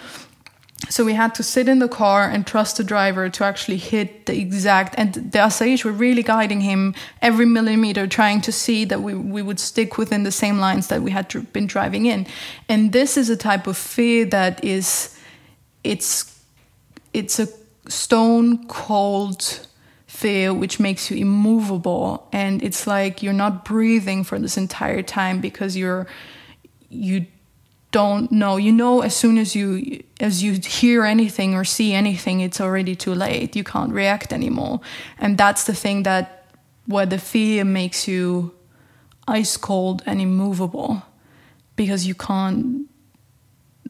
So 0.89 1.05
we 1.05 1.13
had 1.13 1.35
to 1.37 1.43
sit 1.43 1.69
in 1.69 1.79
the 1.79 1.89
car 1.89 2.29
and 2.29 2.47
trust 2.47 2.79
the 2.79 2.85
driver 2.85 3.29
to 3.29 3.45
actually 3.45 3.77
hit 3.77 4.27
the 4.27 4.37
exact 4.39 4.95
and 4.99 5.15
the 5.15 5.39
Asayish 5.39 5.85
were 5.85 5.93
really 5.93 6.23
guiding 6.23 6.63
him 6.63 6.95
every 7.23 7.47
millimeter, 7.47 8.07
trying 8.07 8.41
to 8.41 8.51
see 8.51 8.85
that 8.87 9.03
we, 9.03 9.15
we 9.15 9.43
would 9.43 9.61
stick 9.61 9.99
within 9.99 10.25
the 10.25 10.33
same 10.33 10.59
lines 10.59 10.89
that 10.89 11.03
we 11.03 11.11
had 11.11 11.53
been 11.53 11.67
driving 11.67 12.07
in. 12.07 12.27
And 12.69 12.93
this 12.93 13.17
is 13.17 13.31
a 13.31 13.37
type 13.37 13.67
of 13.67 13.77
fear 13.77 14.25
that 14.27 14.65
is 14.65 15.17
it's 15.85 16.43
it's 17.13 17.39
a 17.39 17.49
stone 17.89 18.67
cold 18.67 19.67
fear 20.21 20.53
which 20.53 20.79
makes 20.79 21.11
you 21.11 21.17
immovable. 21.17 22.29
And 22.33 22.63
it's 22.63 22.87
like 22.87 23.23
you're 23.23 23.41
not 23.45 23.65
breathing 23.65 24.25
for 24.25 24.39
this 24.39 24.57
entire 24.57 25.03
time 25.03 25.41
because 25.41 25.77
you're 25.77 26.07
you 26.89 27.27
don't 27.93 28.31
know. 28.31 28.57
You 28.57 28.73
know 28.73 29.01
as 29.01 29.17
soon 29.17 29.39
as 29.39 29.57
you 29.57 30.03
as 30.21 30.43
you 30.43 30.53
hear 30.53 31.05
anything 31.05 31.55
or 31.55 31.65
see 31.65 31.93
anything 31.95 32.41
it's 32.41 32.61
already 32.61 32.95
too 32.95 33.15
late. 33.15 33.57
You 33.57 33.65
can't 33.65 33.93
react 33.93 34.33
anymore. 34.33 34.81
And 35.19 35.39
that's 35.39 35.65
the 35.65 35.75
thing 35.75 36.05
that 36.05 36.47
where 36.87 37.07
the 37.07 37.19
fear 37.19 37.65
makes 37.65 38.07
you 38.07 38.55
ice 39.27 39.57
cold 39.57 40.03
and 40.07 40.21
immovable 40.21 41.03
because 41.77 42.07
you 42.07 42.15
can't 42.15 42.89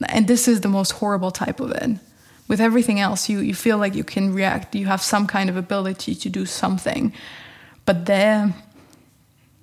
and 0.09 0.27
this 0.29 0.47
is 0.49 0.61
the 0.61 0.69
most 0.69 0.93
horrible 0.93 1.31
type 1.31 1.61
of 1.61 1.71
it 1.73 1.99
with 2.51 2.61
everything 2.61 2.99
else 2.99 3.29
you, 3.29 3.39
you 3.39 3.55
feel 3.55 3.79
like 3.79 3.95
you 3.95 4.03
can 4.03 4.35
react. 4.35 4.75
You 4.75 4.87
have 4.87 5.01
some 5.01 5.29
kind 5.29 5.49
of 5.49 5.57
ability 5.57 6.17
to 6.17 6.29
do 6.29 6.45
something. 6.45 7.13
But 7.87 8.07
there 8.07 8.53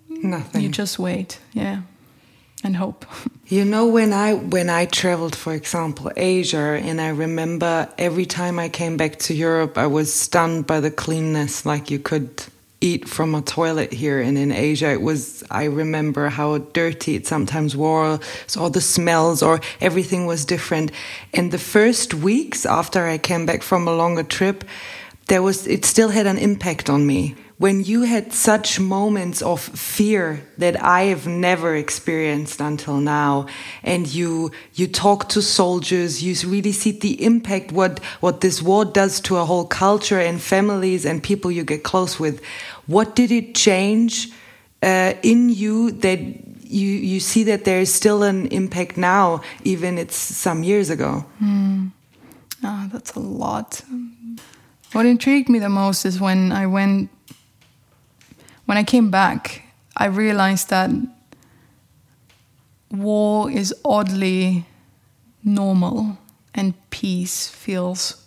nothing. 0.10 0.62
you 0.62 0.70
just 0.70 0.98
wait. 0.98 1.40
Yeah. 1.54 1.82
And 2.64 2.78
hope. 2.78 3.06
You 3.50 3.64
know 3.64 3.88
when 3.88 4.12
i 4.12 4.34
when 4.34 4.70
i 4.70 4.84
traveled 4.86 5.34
for 5.34 5.54
example 5.54 6.12
asia 6.18 6.78
and 6.84 7.00
i 7.00 7.08
remember 7.08 7.88
every 7.98 8.26
time 8.26 8.60
i 8.60 8.68
came 8.68 8.98
back 8.98 9.20
to 9.20 9.34
europe 9.34 9.78
i 9.78 9.88
was 9.88 10.14
stunned 10.14 10.68
by 10.68 10.82
the 10.82 10.92
cleanness 10.92 11.66
like 11.66 11.90
you 11.90 11.98
could 11.98 12.44
eat 12.80 13.08
from 13.08 13.34
a 13.34 13.42
toilet 13.42 13.92
here 13.92 14.22
and 14.22 14.38
in 14.38 14.52
Asia 14.52 14.92
it 14.92 15.02
was 15.02 15.44
I 15.50 15.66
remember 15.66 16.30
how 16.30 16.58
dirty 16.58 17.16
it 17.16 17.26
sometimes 17.26 17.76
was 17.76 18.56
all 18.58 18.70
the 18.70 18.82
smells 18.82 19.42
or 19.42 19.60
everything 19.82 20.28
was 20.28 20.46
different. 20.46 20.92
And 21.34 21.52
the 21.52 21.58
first 21.58 22.14
weeks 22.14 22.66
after 22.66 23.08
I 23.08 23.18
came 23.18 23.46
back 23.46 23.64
from 23.64 23.88
a 23.88 23.96
longer 23.96 24.24
trip 24.24 24.64
there 25.28 25.42
was 25.42 25.68
it 25.68 25.86
still 25.86 26.10
had 26.10 26.28
an 26.28 26.38
impact 26.38 26.90
on 26.90 27.06
me 27.06 27.36
when 27.58 27.84
you 27.84 28.04
had 28.04 28.34
such 28.34 28.80
moments 28.80 29.42
of 29.42 29.60
fear 29.60 30.44
that 30.60 30.82
I 30.82 31.04
have 31.04 31.26
never 31.26 31.76
experienced 31.76 32.62
until 32.62 32.98
now, 32.98 33.48
and 33.84 34.08
you 34.08 34.52
you 34.76 34.88
talk 34.88 35.30
to 35.30 35.42
soldiers, 35.42 36.22
you 36.24 36.36
really 36.48 36.72
see 36.72 36.92
the 36.92 37.24
impact 37.24 37.72
what 37.72 38.00
what 38.20 38.42
this 38.42 38.62
war 38.62 38.86
does 38.86 39.20
to 39.22 39.38
a 39.38 39.46
whole 39.46 39.66
culture 39.66 40.20
and 40.20 40.40
families 40.40 41.06
and 41.06 41.24
people 41.24 41.52
you 41.52 41.64
get 41.64 41.84
close 41.84 42.20
with. 42.20 42.44
What 42.86 43.16
did 43.16 43.32
it 43.32 43.56
change 43.56 44.30
uh, 44.84 45.14
in 45.24 45.50
you 45.50 45.92
that 45.92 46.20
you 46.20 46.88
you 46.88 47.20
see 47.20 47.44
that 47.46 47.66
there 47.66 47.80
is 47.80 47.92
still 47.92 48.22
an 48.22 48.48
impact 48.48 48.98
now, 48.98 49.42
even 49.64 49.98
it's 49.98 50.16
some 50.16 50.64
years 50.64 50.92
ago? 50.92 51.26
Mm. 51.42 51.92
Oh, 52.64 52.90
that's 52.94 53.14
a 53.14 53.20
lot. 53.20 53.82
What 54.92 55.06
intrigued 55.06 55.50
me 55.50 55.60
the 55.60 55.70
most 55.70 56.06
is 56.06 56.20
when 56.20 56.52
I 56.52 56.66
went 56.68 57.10
when 58.68 58.78
I 58.78 58.84
came 58.84 59.10
back, 59.10 59.64
I 59.96 60.06
realized 60.06 60.70
that 60.70 60.92
war 62.92 63.50
is 63.50 63.74
oddly 63.84 64.66
normal 65.44 66.18
and 66.54 66.74
peace 66.90 67.48
feels 67.48 68.24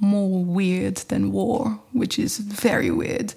more 0.00 0.44
weird 0.44 0.96
than 1.08 1.32
war, 1.32 1.80
which 1.92 2.18
is 2.18 2.38
very 2.38 2.90
weird. 2.90 3.32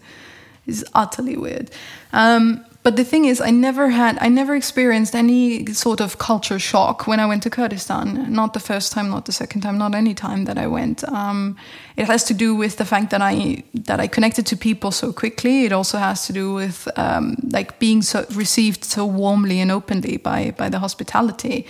It's 0.66 0.84
utterly 0.94 1.38
weird. 1.38 1.72
Um, 2.12 2.66
but 2.88 2.95
the 2.95 3.04
thing 3.04 3.26
is, 3.26 3.41
I 3.41 3.52
never 3.52 3.89
had, 3.89 4.17
I 4.21 4.30
never 4.30 4.56
experienced 4.56 5.13
any 5.13 5.65
sort 5.73 6.00
of 6.00 6.19
culture 6.19 6.58
shock 6.58 7.06
when 7.06 7.19
I 7.19 7.26
went 7.26 7.43
to 7.43 7.50
Kurdistan. 7.50 8.32
Not 8.32 8.54
the 8.54 8.62
first 8.62 8.93
time, 8.93 9.10
not 9.10 9.26
the 9.26 9.34
second 9.34 9.60
time, 9.60 9.78
not 9.78 9.93
any 9.93 10.13
time 10.13 10.45
that 10.45 10.58
I 10.58 10.67
went. 10.67 11.04
Um, 11.04 11.58
it 11.97 12.06
has 12.06 12.23
to 12.23 12.34
do 12.34 12.56
with 12.56 12.78
the 12.78 12.86
fact 12.86 13.10
that 13.10 13.21
I 13.21 13.65
that 13.73 14.00
I 14.00 14.08
connected 14.08 14.45
to 14.45 14.56
people 14.56 14.91
so 14.91 15.12
quickly. 15.12 15.65
It 15.65 15.73
also 15.73 15.97
has 15.97 16.28
to 16.28 16.32
do 16.32 16.54
with 16.54 16.88
um, 16.95 17.36
like 17.52 17.78
being 17.78 18.02
so 18.02 18.26
received 18.32 18.86
so 18.86 19.06
warmly 19.06 19.60
and 19.60 19.69
openly 19.69 20.15
by 20.15 20.52
by 20.52 20.69
the 20.69 20.80
hospitality. 20.80 21.65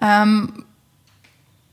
Um, 0.00 0.64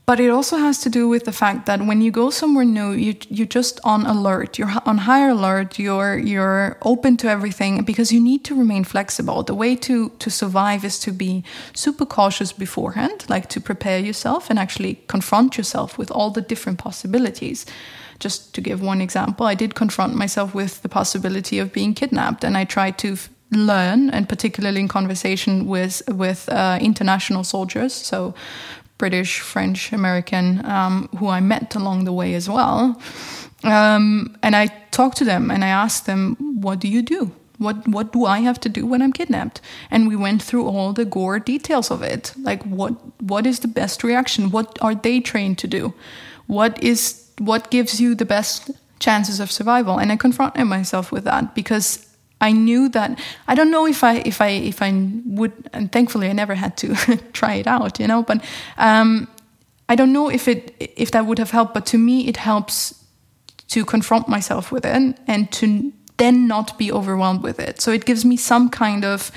but 0.06 0.18
it 0.18 0.30
also 0.30 0.56
has 0.56 0.80
to 0.80 0.90
do 0.90 1.08
with 1.08 1.24
the 1.24 1.32
fact 1.32 1.66
that 1.66 1.80
when 1.86 2.00
you 2.00 2.10
go 2.10 2.30
somewhere 2.30 2.64
new 2.64 2.90
you 2.90 3.14
you're 3.28 3.46
just 3.46 3.80
on 3.84 4.06
alert. 4.06 4.58
You're 4.58 4.72
on 4.84 4.98
higher 4.98 5.30
alert. 5.30 5.78
You're 5.78 6.18
you're 6.18 6.76
open 6.82 7.16
to 7.18 7.28
everything 7.28 7.84
because 7.84 8.12
you 8.12 8.20
need 8.20 8.44
to 8.44 8.54
remain 8.54 8.84
flexible. 8.84 9.42
The 9.42 9.54
way 9.54 9.76
to 9.76 10.08
to 10.08 10.30
survive 10.30 10.84
is 10.84 10.98
to 11.00 11.12
be 11.12 11.44
super 11.74 12.06
cautious 12.06 12.52
beforehand 12.52 13.24
like 13.28 13.48
to 13.48 13.60
prepare 13.60 13.98
yourself 13.98 14.50
and 14.50 14.58
actually 14.58 14.94
confront 15.06 15.56
yourself 15.56 15.98
with 15.98 16.10
all 16.10 16.30
the 16.30 16.42
different 16.42 16.78
possibilities. 16.78 17.66
Just 18.18 18.54
to 18.54 18.60
give 18.60 18.82
one 18.82 19.00
example 19.00 19.46
i 19.46 19.54
did 19.54 19.74
confront 19.74 20.14
myself 20.14 20.54
with 20.54 20.82
the 20.82 20.88
possibility 20.88 21.58
of 21.58 21.72
being 21.72 21.94
kidnapped 21.94 22.44
and 22.44 22.56
i 22.56 22.64
tried 22.64 22.98
to 22.98 23.16
learn 23.52 24.10
and 24.10 24.28
particularly 24.28 24.80
in 24.80 24.88
conversation 24.88 25.66
with 25.66 26.02
with 26.08 26.48
uh, 26.48 26.78
international 26.80 27.44
soldiers. 27.44 27.92
So 27.92 28.34
British, 29.00 29.40
French, 29.40 29.92
American, 29.92 30.64
um, 30.66 31.08
who 31.18 31.28
I 31.28 31.40
met 31.40 31.74
along 31.74 32.04
the 32.04 32.12
way 32.12 32.34
as 32.34 32.48
well. 32.48 33.00
Um, 33.64 34.36
and 34.42 34.54
I 34.54 34.66
talked 34.90 35.16
to 35.18 35.24
them 35.24 35.50
and 35.50 35.64
I 35.64 35.68
asked 35.68 36.04
them, 36.04 36.36
What 36.60 36.80
do 36.80 36.86
you 36.86 37.02
do? 37.02 37.32
What, 37.56 37.88
what 37.88 38.12
do 38.12 38.26
I 38.26 38.40
have 38.40 38.60
to 38.60 38.68
do 38.68 38.86
when 38.86 39.02
I'm 39.02 39.12
kidnapped? 39.12 39.60
And 39.90 40.08
we 40.08 40.16
went 40.16 40.42
through 40.42 40.66
all 40.66 40.92
the 40.92 41.04
gore 41.04 41.38
details 41.38 41.90
of 41.90 42.02
it. 42.02 42.32
Like, 42.42 42.62
what, 42.64 42.92
what 43.22 43.46
is 43.46 43.60
the 43.60 43.68
best 43.68 44.04
reaction? 44.04 44.50
What 44.50 44.78
are 44.80 44.94
they 44.94 45.20
trained 45.20 45.58
to 45.58 45.66
do? 45.66 45.92
What, 46.46 46.82
is, 46.82 47.26
what 47.38 47.70
gives 47.70 48.00
you 48.00 48.14
the 48.14 48.24
best 48.24 48.70
chances 48.98 49.40
of 49.40 49.50
survival? 49.50 49.98
And 49.98 50.10
I 50.10 50.16
confronted 50.16 50.66
myself 50.66 51.12
with 51.12 51.24
that 51.24 51.54
because 51.54 52.09
I 52.40 52.52
knew 52.52 52.88
that 52.90 53.18
I 53.48 53.54
don't 53.54 53.70
know 53.70 53.86
if 53.86 54.02
I 54.02 54.16
if 54.24 54.40
I 54.40 54.48
if 54.48 54.82
I 54.82 54.92
would 55.26 55.52
and 55.72 55.92
thankfully 55.92 56.28
I 56.28 56.32
never 56.32 56.54
had 56.54 56.76
to 56.78 56.94
try 57.32 57.54
it 57.54 57.66
out, 57.66 58.00
you 58.00 58.06
know, 58.06 58.22
but 58.22 58.42
um, 58.78 59.28
I 59.88 59.96
don't 59.96 60.12
know 60.12 60.30
if 60.30 60.48
it 60.48 60.74
if 60.78 61.10
that 61.10 61.26
would 61.26 61.38
have 61.38 61.50
helped, 61.50 61.74
but 61.74 61.86
to 61.86 61.98
me 61.98 62.28
it 62.28 62.36
helps 62.36 62.94
to 63.68 63.84
confront 63.84 64.28
myself 64.28 64.72
with 64.72 64.84
it 64.84 65.16
and 65.26 65.52
to 65.52 65.92
then 66.16 66.46
not 66.46 66.76
be 66.76 66.92
overwhelmed 66.92 67.42
with 67.42 67.58
it. 67.58 67.80
So 67.80 67.92
it 67.92 68.04
gives 68.04 68.24
me 68.24 68.36
some 68.36 68.68
kind 68.68 69.04
of 69.04 69.30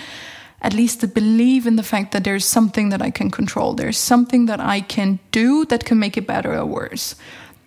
at 0.61 0.73
least 0.73 1.01
to 1.01 1.07
believe 1.07 1.67
in 1.67 1.75
the 1.75 1.83
fact 1.83 2.13
that 2.13 2.23
there's 2.23 2.45
something 2.45 2.89
that 2.89 3.01
I 3.01 3.11
can 3.11 3.29
control. 3.29 3.73
There's 3.73 3.97
something 3.97 4.45
that 4.45 4.61
I 4.61 4.79
can 4.79 5.19
do 5.31 5.65
that 5.65 5.83
can 5.83 5.99
make 5.99 6.17
it 6.17 6.25
better 6.25 6.53
or 6.53 6.65
worse. 6.65 7.15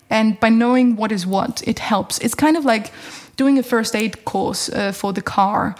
And 0.09 0.39
by 0.39 0.49
knowing 0.49 0.95
what 0.95 1.11
is 1.11 1.25
what, 1.27 1.61
it 1.67 1.79
helps. 1.79 2.17
It's 2.19 2.33
kind 2.33 2.57
of 2.57 2.65
like 2.65 2.91
doing 3.37 3.57
a 3.57 3.63
first 3.63 3.95
aid 3.95 4.25
course 4.25 4.69
uh, 4.69 4.91
for 4.91 5.13
the 5.13 5.21
car 5.21 5.75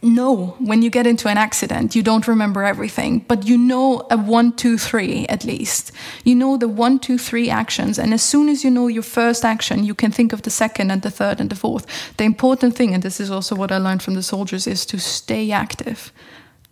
no, 0.00 0.54
when 0.60 0.82
you 0.82 0.90
get 0.90 1.06
into 1.06 1.28
an 1.28 1.38
accident, 1.38 1.96
you 1.96 2.02
don't 2.02 2.28
remember 2.28 2.62
everything, 2.62 3.18
but 3.26 3.46
you 3.48 3.58
know 3.58 4.06
a 4.10 4.16
one, 4.16 4.52
two, 4.52 4.78
three 4.78 5.26
at 5.26 5.44
least. 5.44 5.90
You 6.24 6.36
know 6.36 6.56
the 6.56 6.68
one, 6.68 7.00
two, 7.00 7.18
three 7.18 7.50
actions, 7.50 7.98
and 7.98 8.14
as 8.14 8.22
soon 8.22 8.48
as 8.48 8.62
you 8.62 8.70
know 8.70 8.86
your 8.86 9.02
first 9.02 9.44
action, 9.44 9.84
you 9.84 9.94
can 9.94 10.12
think 10.12 10.32
of 10.32 10.42
the 10.42 10.50
second 10.50 10.92
and 10.92 11.02
the 11.02 11.10
third 11.10 11.40
and 11.40 11.50
the 11.50 11.56
fourth. 11.56 11.84
The 12.16 12.24
important 12.24 12.76
thing, 12.76 12.94
and 12.94 13.02
this 13.02 13.18
is 13.18 13.30
also 13.30 13.56
what 13.56 13.72
I 13.72 13.78
learned 13.78 14.02
from 14.02 14.14
the 14.14 14.22
soldiers, 14.22 14.68
is 14.68 14.86
to 14.86 14.98
stay 14.98 15.50
active. 15.50 16.12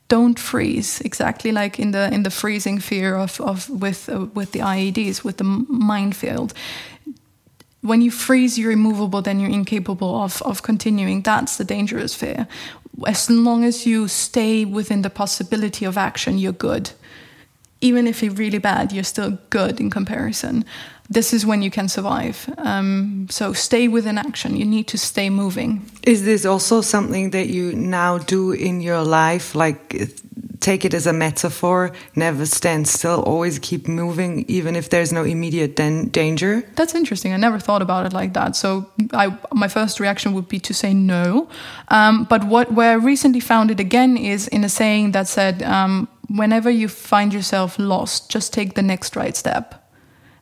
Don't 0.08 0.38
freeze, 0.38 1.00
exactly 1.00 1.50
like 1.50 1.80
in 1.80 1.90
the 1.90 2.08
in 2.14 2.22
the 2.22 2.30
freezing 2.30 2.78
fear 2.78 3.16
of 3.16 3.40
of 3.40 3.68
with 3.68 4.08
uh, 4.08 4.26
with 4.34 4.52
the 4.52 4.60
IEDs, 4.60 5.24
with 5.24 5.38
the 5.38 5.64
minefield 5.68 6.54
when 7.86 8.02
you 8.02 8.10
freeze, 8.10 8.58
you're 8.58 8.72
immovable, 8.72 9.22
then 9.22 9.40
you're 9.40 9.50
incapable 9.50 10.22
of, 10.22 10.42
of 10.42 10.62
continuing. 10.62 11.22
That's 11.22 11.56
the 11.56 11.64
dangerous 11.64 12.14
fear. 12.14 12.46
As 13.06 13.30
long 13.30 13.64
as 13.64 13.86
you 13.86 14.08
stay 14.08 14.64
within 14.64 15.02
the 15.02 15.10
possibility 15.10 15.84
of 15.84 15.96
action, 15.96 16.38
you're 16.38 16.52
good. 16.52 16.90
Even 17.80 18.06
if 18.06 18.22
you're 18.22 18.32
really 18.32 18.58
bad, 18.58 18.92
you're 18.92 19.04
still 19.04 19.38
good 19.50 19.80
in 19.80 19.90
comparison. 19.90 20.64
This 21.08 21.32
is 21.32 21.46
when 21.46 21.62
you 21.62 21.70
can 21.70 21.88
survive. 21.88 22.48
Um, 22.58 23.26
so 23.30 23.52
stay 23.52 23.88
within 23.88 24.18
action. 24.18 24.56
You 24.56 24.64
need 24.64 24.88
to 24.88 24.98
stay 24.98 25.30
moving. 25.30 25.88
Is 26.02 26.24
this 26.24 26.44
also 26.44 26.80
something 26.80 27.30
that 27.30 27.48
you 27.48 27.72
now 27.74 28.18
do 28.18 28.52
in 28.52 28.80
your 28.80 29.02
life? 29.02 29.54
Like 29.54 29.94
take 30.60 30.84
it 30.84 30.94
as 30.94 31.06
a 31.06 31.12
metaphor 31.12 31.92
never 32.16 32.44
stand 32.44 32.88
still 32.88 33.22
always 33.22 33.58
keep 33.60 33.86
moving 33.86 34.44
even 34.48 34.74
if 34.74 34.90
there's 34.90 35.12
no 35.12 35.22
immediate 35.22 35.76
danger 36.12 36.62
that's 36.74 36.94
interesting 36.94 37.32
i 37.32 37.36
never 37.36 37.58
thought 37.58 37.82
about 37.82 38.06
it 38.06 38.12
like 38.12 38.32
that 38.32 38.56
so 38.56 38.90
I, 39.12 39.36
my 39.52 39.68
first 39.68 40.00
reaction 40.00 40.32
would 40.34 40.48
be 40.48 40.58
to 40.60 40.74
say 40.74 40.92
no 40.94 41.48
um, 41.88 42.24
but 42.24 42.44
what 42.44 42.72
where 42.72 42.90
i 42.90 42.94
recently 42.94 43.40
found 43.40 43.70
it 43.70 43.80
again 43.80 44.16
is 44.16 44.48
in 44.48 44.64
a 44.64 44.68
saying 44.68 45.12
that 45.12 45.28
said 45.28 45.62
um, 45.62 46.08
whenever 46.28 46.70
you 46.70 46.88
find 46.88 47.32
yourself 47.32 47.78
lost 47.78 48.30
just 48.30 48.52
take 48.52 48.74
the 48.74 48.82
next 48.82 49.14
right 49.14 49.36
step 49.36 49.75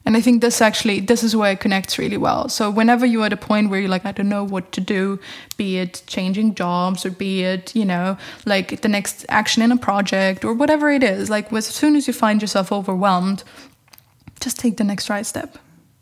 and 0.07 0.17
I 0.17 0.21
think 0.21 0.43
this 0.43 0.61
actually 0.61 1.01
this 1.01 1.23
is 1.23 1.35
where 1.35 1.53
it 1.53 1.61
connects 1.61 1.99
really 1.99 2.17
well. 2.17 2.49
So 2.49 2.71
whenever 2.71 3.07
you're 3.07 3.25
at 3.25 3.33
a 3.33 3.39
point 3.39 3.71
where 3.71 3.81
you're 3.81 3.89
like, 3.89 4.05
I 4.05 4.13
don't 4.13 4.29
know 4.29 4.45
what 4.45 4.71
to 4.73 4.81
do, 4.81 5.19
be 5.57 5.79
it 5.79 6.03
changing 6.07 6.55
jobs 6.55 7.07
or 7.07 7.11
be 7.11 7.43
it, 7.43 7.75
you 7.75 7.85
know, 7.85 8.19
like 8.45 8.83
the 8.83 8.89
next 8.89 9.25
action 9.29 9.63
in 9.63 9.73
a 9.73 9.77
project 9.77 10.45
or 10.45 10.53
whatever 10.53 10.91
it 10.91 11.03
is, 11.03 11.31
like 11.31 11.53
as 11.53 11.67
soon 11.67 11.97
as 11.97 12.07
you 12.07 12.13
find 12.13 12.43
yourself 12.43 12.71
overwhelmed, 12.71 13.45
just 14.41 14.59
take 14.59 14.77
the 14.77 14.85
next 14.85 15.09
right 15.09 15.25
step. 15.25 15.59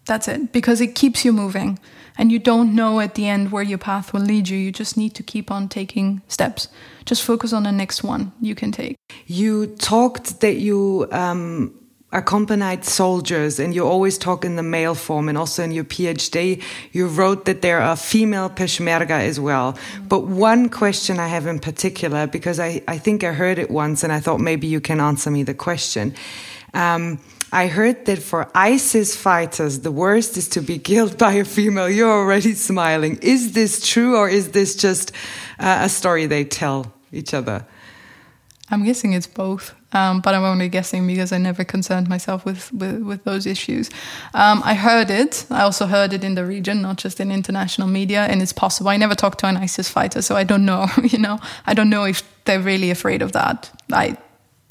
That's 0.06 0.26
it. 0.26 0.52
Because 0.52 0.80
it 0.80 0.96
keeps 0.96 1.24
you 1.24 1.32
moving. 1.32 1.78
And 2.18 2.30
you 2.30 2.38
don't 2.38 2.74
know 2.74 3.00
at 3.00 3.14
the 3.14 3.26
end 3.26 3.52
where 3.52 3.62
your 3.62 3.78
path 3.78 4.12
will 4.12 4.20
lead 4.20 4.48
you. 4.48 4.58
You 4.58 4.72
just 4.72 4.96
need 4.96 5.14
to 5.14 5.22
keep 5.22 5.50
on 5.50 5.68
taking 5.68 6.20
steps. 6.28 6.68
Just 7.06 7.22
focus 7.22 7.52
on 7.52 7.62
the 7.62 7.72
next 7.72 8.02
one 8.02 8.32
you 8.40 8.54
can 8.54 8.72
take. 8.72 8.96
You 9.26 9.66
talked 9.66 10.40
that 10.40 10.56
you 10.56 11.08
um 11.10 11.72
accompanied 12.12 12.84
soldiers 12.84 13.58
and 13.58 13.74
you 13.74 13.86
always 13.86 14.18
talk 14.18 14.44
in 14.44 14.56
the 14.56 14.62
male 14.62 14.94
form 14.94 15.28
and 15.28 15.38
also 15.38 15.62
in 15.62 15.72
your 15.72 15.84
phd 15.84 16.62
you 16.92 17.06
wrote 17.06 17.44
that 17.46 17.62
there 17.62 17.80
are 17.80 17.96
female 17.96 18.50
peshmerga 18.50 19.20
as 19.20 19.40
well 19.40 19.76
but 20.08 20.26
one 20.26 20.68
question 20.68 21.18
i 21.18 21.26
have 21.26 21.46
in 21.46 21.58
particular 21.58 22.26
because 22.26 22.60
i, 22.60 22.82
I 22.86 22.98
think 22.98 23.24
i 23.24 23.32
heard 23.32 23.58
it 23.58 23.70
once 23.70 24.04
and 24.04 24.12
i 24.12 24.20
thought 24.20 24.40
maybe 24.40 24.66
you 24.66 24.80
can 24.80 25.00
answer 25.00 25.30
me 25.30 25.42
the 25.42 25.54
question 25.54 26.14
um, 26.74 27.18
I 27.54 27.66
heard 27.66 28.06
that 28.06 28.22
for 28.22 28.50
ISIS 28.54 29.14
fighters, 29.14 29.80
the 29.80 29.92
worst 29.92 30.38
is 30.38 30.48
to 30.50 30.62
be 30.62 30.78
killed 30.78 31.18
by 31.18 31.34
a 31.34 31.44
female. 31.44 31.90
You're 31.90 32.10
already 32.10 32.54
smiling. 32.54 33.18
Is 33.20 33.52
this 33.52 33.86
true 33.86 34.16
or 34.16 34.26
is 34.26 34.52
this 34.52 34.74
just 34.74 35.12
uh, 35.58 35.80
a 35.82 35.88
story 35.90 36.24
they 36.24 36.44
tell 36.44 36.94
each 37.12 37.34
other? 37.34 37.66
I'm 38.70 38.84
guessing 38.84 39.12
it's 39.12 39.26
both. 39.26 39.74
Um, 39.92 40.20
but 40.20 40.34
I'm 40.34 40.44
only 40.44 40.68
guessing 40.68 41.06
because 41.06 41.32
I 41.32 41.38
never 41.38 41.64
concerned 41.64 42.08
myself 42.08 42.44
with 42.44 42.72
with, 42.72 43.02
with 43.02 43.24
those 43.24 43.46
issues. 43.46 43.90
Um, 44.34 44.62
I 44.64 44.74
heard 44.74 45.10
it. 45.10 45.46
I 45.50 45.62
also 45.62 45.86
heard 45.86 46.12
it 46.12 46.24
in 46.24 46.34
the 46.34 46.44
region, 46.44 46.82
not 46.82 46.96
just 46.96 47.20
in 47.20 47.30
international 47.30 47.88
media, 47.88 48.22
and 48.22 48.42
it's 48.42 48.52
possible. 48.52 48.90
I 48.90 48.96
never 48.96 49.14
talked 49.14 49.40
to 49.40 49.46
an 49.46 49.56
ISIS 49.56 49.88
fighter, 49.88 50.22
so 50.22 50.36
I 50.36 50.44
don't 50.44 50.64
know. 50.64 50.86
You 51.12 51.18
know, 51.18 51.40
I 51.66 51.74
don't 51.74 51.90
know 51.90 52.04
if 52.04 52.22
they're 52.44 52.60
really 52.60 52.90
afraid 52.90 53.22
of 53.22 53.32
that. 53.32 53.70
I 53.92 54.16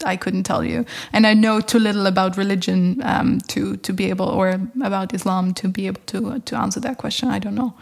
I 0.03 0.17
couldn't 0.17 0.43
tell 0.43 0.63
you, 0.63 0.85
and 1.13 1.25
I 1.27 1.33
know 1.33 1.61
too 1.61 1.79
little 1.79 2.07
about 2.07 2.37
religion 2.37 3.01
um, 3.03 3.39
to 3.47 3.77
to 3.77 3.93
be 3.93 4.09
able, 4.09 4.27
or 4.27 4.59
about 4.83 5.13
Islam 5.13 5.53
to 5.55 5.67
be 5.67 5.87
able 5.87 6.01
to 6.07 6.31
uh, 6.31 6.39
to 6.45 6.55
answer 6.57 6.79
that 6.81 6.97
question. 6.97 7.29
I 7.29 7.39
don't 7.39 7.55
know. 7.55 7.73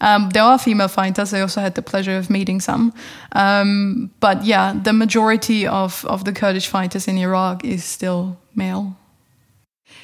Um, 0.00 0.30
there 0.30 0.42
are 0.42 0.58
female 0.58 0.88
fighters. 0.88 1.32
I 1.32 1.40
also 1.40 1.60
had 1.60 1.74
the 1.74 1.82
pleasure 1.82 2.16
of 2.16 2.30
meeting 2.30 2.60
some, 2.60 2.92
um, 3.32 4.10
but 4.20 4.44
yeah, 4.44 4.74
the 4.82 4.92
majority 4.92 5.66
of 5.66 6.04
of 6.04 6.24
the 6.24 6.32
Kurdish 6.32 6.68
fighters 6.68 7.08
in 7.08 7.18
Iraq 7.18 7.64
is 7.64 7.84
still 7.84 8.36
male. 8.54 8.96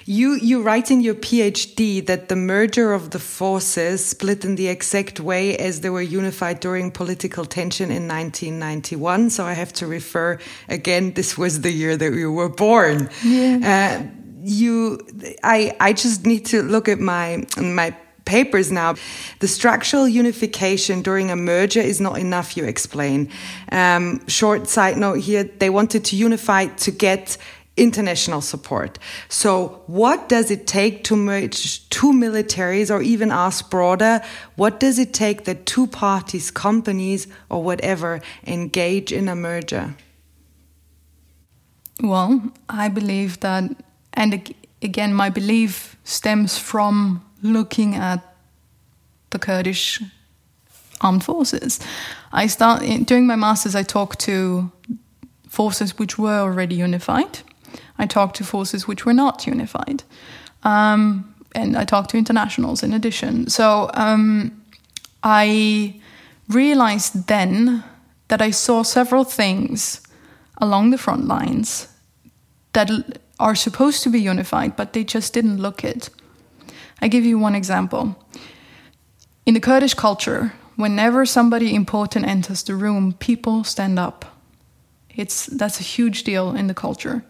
You 0.05 0.35
you 0.35 0.63
write 0.63 0.91
in 0.91 1.01
your 1.01 1.15
PhD 1.15 2.05
that 2.07 2.29
the 2.29 2.37
merger 2.37 2.93
of 2.93 3.11
the 3.11 3.19
forces 3.19 4.05
split 4.05 4.45
in 4.45 4.57
the 4.57 4.69
exact 4.69 5.21
way 5.21 5.57
as 5.57 5.81
they 5.81 5.91
were 5.91 6.03
unified 6.03 6.61
during 6.61 6.91
political 6.91 7.45
tension 7.45 7.91
in 7.91 8.09
1991. 8.09 9.31
So 9.31 9.45
I 9.45 9.53
have 9.53 9.73
to 9.75 9.87
refer 9.87 10.39
again. 10.69 11.13
This 11.13 11.39
was 11.39 11.61
the 11.61 11.71
year 11.71 11.97
that 11.97 12.13
you 12.15 12.33
were 12.33 12.49
born. 12.49 13.11
Yeah. 13.25 14.03
Uh, 14.03 14.07
you, 14.45 14.99
I 15.45 15.77
I 15.79 15.93
just 15.93 16.27
need 16.27 16.47
to 16.47 16.63
look 16.63 16.89
at 16.89 16.99
my 16.99 17.45
my 17.57 17.95
papers 18.25 18.73
now. 18.73 18.95
The 19.39 19.49
structural 19.49 20.09
unification 20.09 21.03
during 21.03 21.31
a 21.31 21.37
merger 21.37 21.81
is 21.81 22.01
not 22.01 22.19
enough, 22.19 22.57
you 22.57 22.65
explain. 22.65 23.31
Um, 23.71 24.27
short 24.29 24.69
side 24.69 24.97
note 24.97 25.19
here, 25.21 25.45
they 25.45 25.71
wanted 25.71 26.05
to 26.07 26.17
unify 26.17 26.67
to 26.67 26.91
get 26.91 27.37
international 27.77 28.41
support. 28.41 28.99
So, 29.29 29.83
what 29.87 30.29
does 30.29 30.51
it 30.51 30.67
take 30.67 31.05
to 31.05 31.17
merge 31.17 31.89
two 31.89 32.13
militaries, 32.13 32.91
or 32.91 33.01
even 33.03 33.31
ask 33.31 33.71
broader, 33.71 34.21
what 34.57 34.79
does 34.79 34.99
it 34.99 35.15
take 35.15 35.45
that 35.45 35.65
two 35.65 35.87
parties, 35.87 36.51
companies, 36.51 37.27
or 37.49 37.63
whatever, 37.63 38.21
engage 38.47 39.13
in 39.13 39.29
a 39.29 39.35
merger? 39.35 39.95
Well, 42.03 42.53
I 42.69 42.89
believe 42.89 43.41
that, 43.41 43.65
and 44.13 44.55
again, 44.83 45.15
my 45.15 45.31
belief 45.31 45.97
stems 46.05 46.59
from 46.59 47.25
looking 47.43 47.95
at 47.95 48.21
the 49.31 49.39
Kurdish 49.39 50.03
armed 51.01 51.25
forces. 51.25 51.81
I 52.33 52.47
start 52.49 52.83
during 53.07 53.27
my 53.27 53.37
masters. 53.37 53.75
I 53.75 53.83
talked 53.83 54.21
to 54.21 54.71
forces 55.49 55.99
which 55.99 56.19
were 56.19 56.41
already 56.41 56.77
unified 56.77 57.41
I 58.03 58.07
talked 58.07 58.37
to 58.37 58.45
forces 58.45 58.89
which 58.89 59.07
were 59.07 59.15
not 59.15 59.47
unified. 59.47 60.03
Um, 60.65 61.35
and 61.55 61.77
I 61.77 61.85
talked 61.85 62.11
to 62.11 62.19
internationals 62.19 62.83
in 62.83 62.93
addition. 62.93 63.49
So 63.49 63.91
um, 63.95 64.63
I 65.23 66.01
realized 66.49 67.29
then 67.29 67.85
that 68.29 68.43
I 68.43 68.51
saw 68.51 68.83
several 68.83 69.25
things 69.25 70.01
along 70.59 70.91
the 70.91 70.99
front 70.99 71.27
lines 71.27 71.89
that 72.73 72.91
are 73.39 73.55
supposed 73.55 74.03
to 74.03 74.11
be 74.11 74.21
unified, 74.21 74.77
but 74.77 74.93
they 74.93 75.05
just 75.05 75.35
didn't 75.35 75.59
look 75.59 75.85
it. 75.85 76.11
I 77.01 77.09
give 77.09 77.25
you 77.25 77.39
one 77.39 77.55
example. 77.55 78.17
In 79.45 79.55
the 79.55 79.61
Kurdish 79.61 79.95
culture, 79.95 80.53
whenever 80.77 81.27
somebody 81.27 81.75
important 81.75 82.27
enters 82.27 82.63
the 82.63 82.75
room, 82.75 83.13
people 83.15 83.65
stand 83.65 83.99
up. 83.99 84.25
It's 85.15 85.47
that's 85.47 85.81
a 85.81 85.83
huge 85.83 86.23
deal 86.25 86.55
in 86.57 86.69
the 86.69 86.75
culture. 86.75 87.25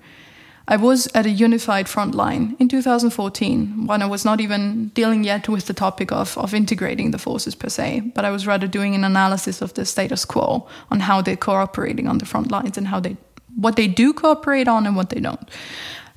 I 0.68 0.76
was 0.76 1.08
at 1.14 1.26
a 1.26 1.30
unified 1.30 1.88
front 1.88 2.14
line 2.14 2.56
in 2.60 2.68
2014 2.68 3.86
when 3.86 4.00
I 4.00 4.06
was 4.06 4.24
not 4.24 4.40
even 4.40 4.88
dealing 4.94 5.24
yet 5.24 5.48
with 5.48 5.66
the 5.66 5.74
topic 5.74 6.12
of, 6.12 6.38
of 6.38 6.54
integrating 6.54 7.10
the 7.10 7.18
forces 7.18 7.54
per 7.54 7.68
se, 7.68 8.12
but 8.14 8.24
I 8.24 8.30
was 8.30 8.46
rather 8.46 8.68
doing 8.68 8.94
an 8.94 9.04
analysis 9.04 9.60
of 9.60 9.74
the 9.74 9.84
status 9.84 10.24
quo 10.24 10.68
on 10.90 11.00
how 11.00 11.20
they're 11.20 11.36
cooperating 11.36 12.06
on 12.06 12.18
the 12.18 12.26
front 12.26 12.50
lines 12.50 12.78
and 12.78 12.86
how 12.86 13.00
they 13.00 13.16
what 13.56 13.76
they 13.76 13.86
do 13.86 14.14
cooperate 14.14 14.66
on 14.68 14.86
and 14.86 14.96
what 14.96 15.10
they 15.10 15.20
don't. 15.20 15.50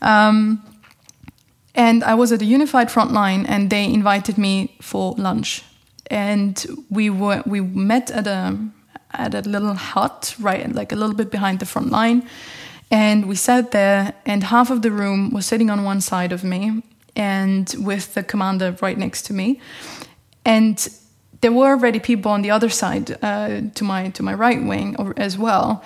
Um, 0.01 0.63
and 1.73 2.03
I 2.03 2.13
was 2.13 2.31
at 2.31 2.41
a 2.41 2.45
unified 2.45 2.89
front 2.89 3.11
line, 3.11 3.45
and 3.45 3.69
they 3.69 3.83
invited 3.83 4.37
me 4.37 4.77
for 4.81 5.13
lunch, 5.17 5.63
and 6.09 6.65
we 6.89 7.09
were 7.09 7.43
we 7.45 7.59
met 7.61 8.11
at 8.11 8.27
a 8.27 8.57
at 9.11 9.33
a 9.33 9.41
little 9.41 9.73
hut 9.73 10.35
right 10.39 10.73
like 10.73 10.91
a 10.91 10.95
little 10.95 11.15
bit 11.15 11.31
behind 11.31 11.59
the 11.59 11.65
front 11.65 11.89
line 11.89 12.27
and 12.91 13.27
we 13.27 13.35
sat 13.35 13.71
there, 13.71 14.13
and 14.25 14.43
half 14.43 14.69
of 14.69 14.81
the 14.81 14.91
room 14.91 15.31
was 15.31 15.45
sitting 15.45 15.69
on 15.69 15.83
one 15.83 16.01
side 16.01 16.31
of 16.31 16.43
me, 16.43 16.83
and 17.15 17.73
with 17.79 18.13
the 18.13 18.23
commander 18.23 18.75
right 18.81 18.97
next 18.97 19.23
to 19.23 19.33
me. 19.33 19.59
And 20.43 20.87
there 21.41 21.51
were 21.51 21.69
already 21.69 21.99
people 21.99 22.31
on 22.31 22.41
the 22.41 22.51
other 22.51 22.69
side, 22.69 23.17
uh, 23.21 23.61
to 23.73 23.83
my 23.83 24.09
to 24.09 24.23
my 24.23 24.33
right 24.33 24.63
wing 24.63 24.95
as 25.17 25.37
well. 25.37 25.83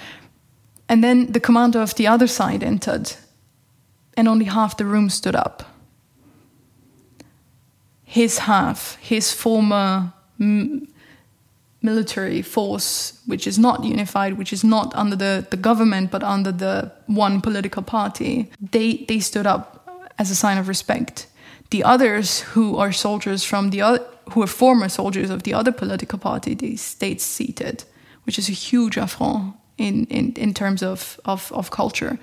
And 0.88 1.04
then 1.04 1.32
the 1.32 1.40
commander 1.40 1.82
of 1.82 1.94
the 1.96 2.08
other 2.08 2.28
side 2.28 2.64
entered, 2.64 3.14
and 4.18 4.28
only 4.28 4.46
half 4.46 4.76
the 4.76 4.86
room 4.86 5.10
stood 5.10 5.36
up. 5.36 5.64
His 8.04 8.40
half, 8.40 8.98
his 9.02 9.32
former 9.32 10.14
military 11.82 12.42
force 12.42 13.22
which 13.26 13.48
is 13.48 13.58
not 13.58 13.84
unified 13.84 14.34
which 14.34 14.52
is 14.52 14.64
not 14.64 14.94
under 14.96 15.16
the, 15.16 15.48
the 15.50 15.58
government 15.58 16.12
but 16.12 16.24
under 16.24 16.52
the 16.52 16.92
one 17.08 17.40
political 17.40 17.82
party 17.82 18.52
they 18.72 19.06
they 19.08 19.20
stood 19.20 19.48
up 19.48 19.80
as 20.20 20.30
a 20.30 20.36
sign 20.36 20.58
of 20.58 20.68
respect. 20.68 21.28
The 21.72 21.84
others 21.84 22.42
who 22.42 22.78
are 22.78 22.92
soldiers 22.92 23.44
from 23.44 23.70
the 23.72 23.82
other 23.82 24.06
who 24.34 24.44
are 24.44 24.48
former 24.48 24.90
soldiers 24.90 25.32
of 25.32 25.42
the 25.44 25.54
other 25.56 25.72
political 25.72 26.20
party 26.20 26.54
they 26.54 26.76
stayed 26.76 27.20
seated 27.20 27.84
which 28.26 28.38
is 28.38 28.48
a 28.48 28.52
huge 28.52 28.98
affront 28.98 29.56
in 29.78 30.06
in, 30.06 30.34
in 30.34 30.54
terms 30.54 30.84
of, 30.84 31.20
of 31.26 31.52
of 31.52 31.72
culture. 31.72 32.20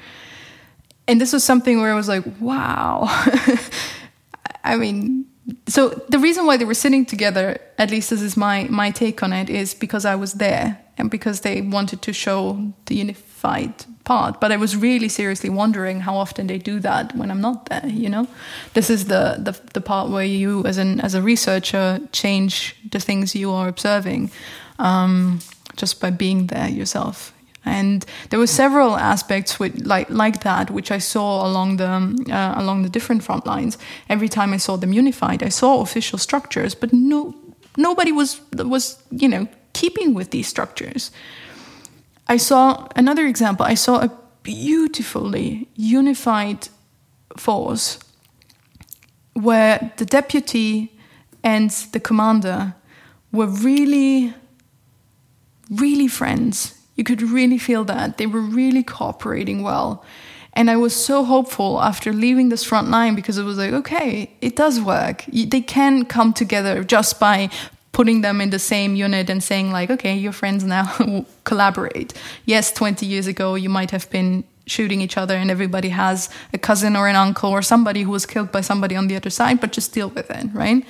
And 1.09 1.21
this 1.21 1.33
was 1.33 1.45
something 1.45 1.81
where 1.81 1.93
i 1.93 1.97
was 1.97 2.09
like 2.09 2.25
wow. 2.41 3.05
I 4.65 4.77
mean 4.77 5.27
so 5.69 5.89
the 6.09 6.19
reason 6.19 6.47
why 6.47 6.57
they 6.57 6.65
were 6.65 6.75
sitting 6.75 7.07
together, 7.07 7.61
at 7.79 7.91
least 7.91 8.11
this 8.11 8.23
is 8.23 8.37
my 8.37 8.65
my 8.65 8.91
take 8.91 9.23
on 9.23 9.33
it, 9.33 9.49
is 9.49 9.75
because 9.75 10.05
I 10.05 10.15
was 10.17 10.35
there 10.35 10.79
and 10.99 11.11
because 11.11 11.41
they 11.41 11.61
wanted 11.61 12.03
to 12.03 12.13
show 12.13 12.73
the 12.87 12.97
unified 12.97 13.75
part. 14.05 14.41
But 14.41 14.53
I 14.53 14.57
was 14.57 14.77
really 14.77 15.09
seriously 15.09 15.51
wondering 15.51 16.01
how 16.01 16.17
often 16.17 16.47
they 16.47 16.59
do 16.59 16.81
that 16.81 17.15
when 17.15 17.31
I'm 17.31 17.41
not 17.41 17.67
there. 17.67 17.87
You 17.87 18.09
know, 18.09 18.27
this 18.75 18.91
is 18.91 19.05
the 19.05 19.37
the, 19.39 19.53
the 19.75 19.81
part 19.81 20.11
where 20.11 20.25
you, 20.25 20.65
as 20.65 20.79
an 20.79 21.01
as 21.01 21.15
a 21.15 21.23
researcher, 21.23 22.01
change 22.13 22.75
the 22.91 23.01
things 23.01 23.35
you 23.35 23.53
are 23.53 23.69
observing 23.69 24.31
um, 24.79 25.41
just 25.77 26.01
by 26.01 26.11
being 26.11 26.47
there 26.49 26.69
yourself. 26.69 27.33
And 27.67 28.07
there 28.31 28.39
were 28.39 28.47
several 28.47 28.97
aspects 28.97 29.59
with, 29.59 29.85
like 29.85 30.09
like 30.09 30.41
that 30.45 30.71
which 30.71 30.91
I 30.93 30.99
saw 30.99 31.45
along 31.45 31.79
the 31.79 31.91
uh, 32.31 32.55
along 32.63 32.83
the 32.83 32.89
different 32.89 33.25
front 33.25 33.45
lines. 33.45 33.77
Every 34.09 34.29
time 34.29 34.55
I 34.55 34.59
saw 34.59 34.77
them 34.77 34.93
unified, 34.93 35.43
I 35.43 35.51
saw 35.51 35.81
official 35.81 36.19
structures, 36.19 36.77
but 36.77 36.93
no 36.93 37.35
nobody 37.77 38.13
was 38.13 38.41
was 38.53 39.03
you 39.11 39.29
know 39.29 39.49
keeping 39.73 40.15
with 40.15 40.31
these 40.31 40.47
structures. 40.47 41.11
I 42.29 42.39
saw 42.39 42.87
another 42.95 43.27
example. 43.27 43.67
I 43.67 43.75
saw 43.75 44.01
a 44.01 44.11
beautifully 44.43 45.69
unified 45.75 46.69
force 47.37 47.99
where 49.35 49.93
the 49.97 50.07
deputy 50.07 50.93
and 51.43 51.71
the 51.93 52.01
commander 52.01 52.75
were 53.33 53.47
really, 53.47 54.35
really 55.69 56.09
friends 56.09 56.76
you 56.97 57.05
could 57.05 57.23
really 57.23 57.59
feel 57.59 57.85
that. 57.85 58.19
They 58.19 58.27
were 58.27 58.41
really 58.41 58.83
cooperating 58.83 59.63
well. 59.63 60.05
And 60.55 60.71
I 60.71 60.77
was 60.77 60.97
so 60.97 61.23
hopeful 61.23 61.83
after 61.83 62.13
leaving 62.13 62.49
this 62.49 62.65
front 62.65 62.89
line 62.89 63.15
because 63.15 63.37
it 63.37 63.45
was 63.45 63.59
like, 63.59 63.73
okay, 63.73 64.31
it 64.41 64.57
does 64.57 64.81
work. 64.81 65.25
They 65.27 65.61
can 65.61 66.07
come 66.07 66.33
together 66.33 66.83
just 66.83 67.21
by 67.21 67.51
putting 67.93 68.23
them 68.23 68.41
in 68.41 68.51
the 68.51 68.59
same 68.59 68.97
unit 68.97 69.29
and 69.29 69.43
saying, 69.43 69.71
like, 69.71 69.91
okay, 69.91 70.17
you're 70.17 70.33
friends 70.33 70.65
now, 70.65 70.87
collaborate. 71.45 72.15
Yes, 72.47 72.73
20 72.73 73.05
years 73.05 73.27
ago, 73.27 73.55
you 73.55 73.69
might 73.69 73.91
have 73.91 74.09
been 74.11 74.45
shooting 74.67 75.01
each 75.01 75.17
other 75.17 75.37
and 75.37 75.51
everybody 75.51 75.91
has 75.91 76.29
a 76.53 76.59
cousin 76.59 76.97
or 76.97 77.07
an 77.07 77.17
uncle 77.17 77.51
or 77.51 77.63
somebody 77.63 78.03
who 78.03 78.11
was 78.11 78.27
killed 78.27 78.51
by 78.51 78.61
somebody 78.61 78.97
on 78.97 79.09
the 79.09 79.17
other 79.17 79.31
side, 79.31 79.61
but 79.61 79.73
just 79.73 79.93
deal 79.93 80.09
with 80.09 80.31
it, 80.31 80.47
right? 80.53 80.85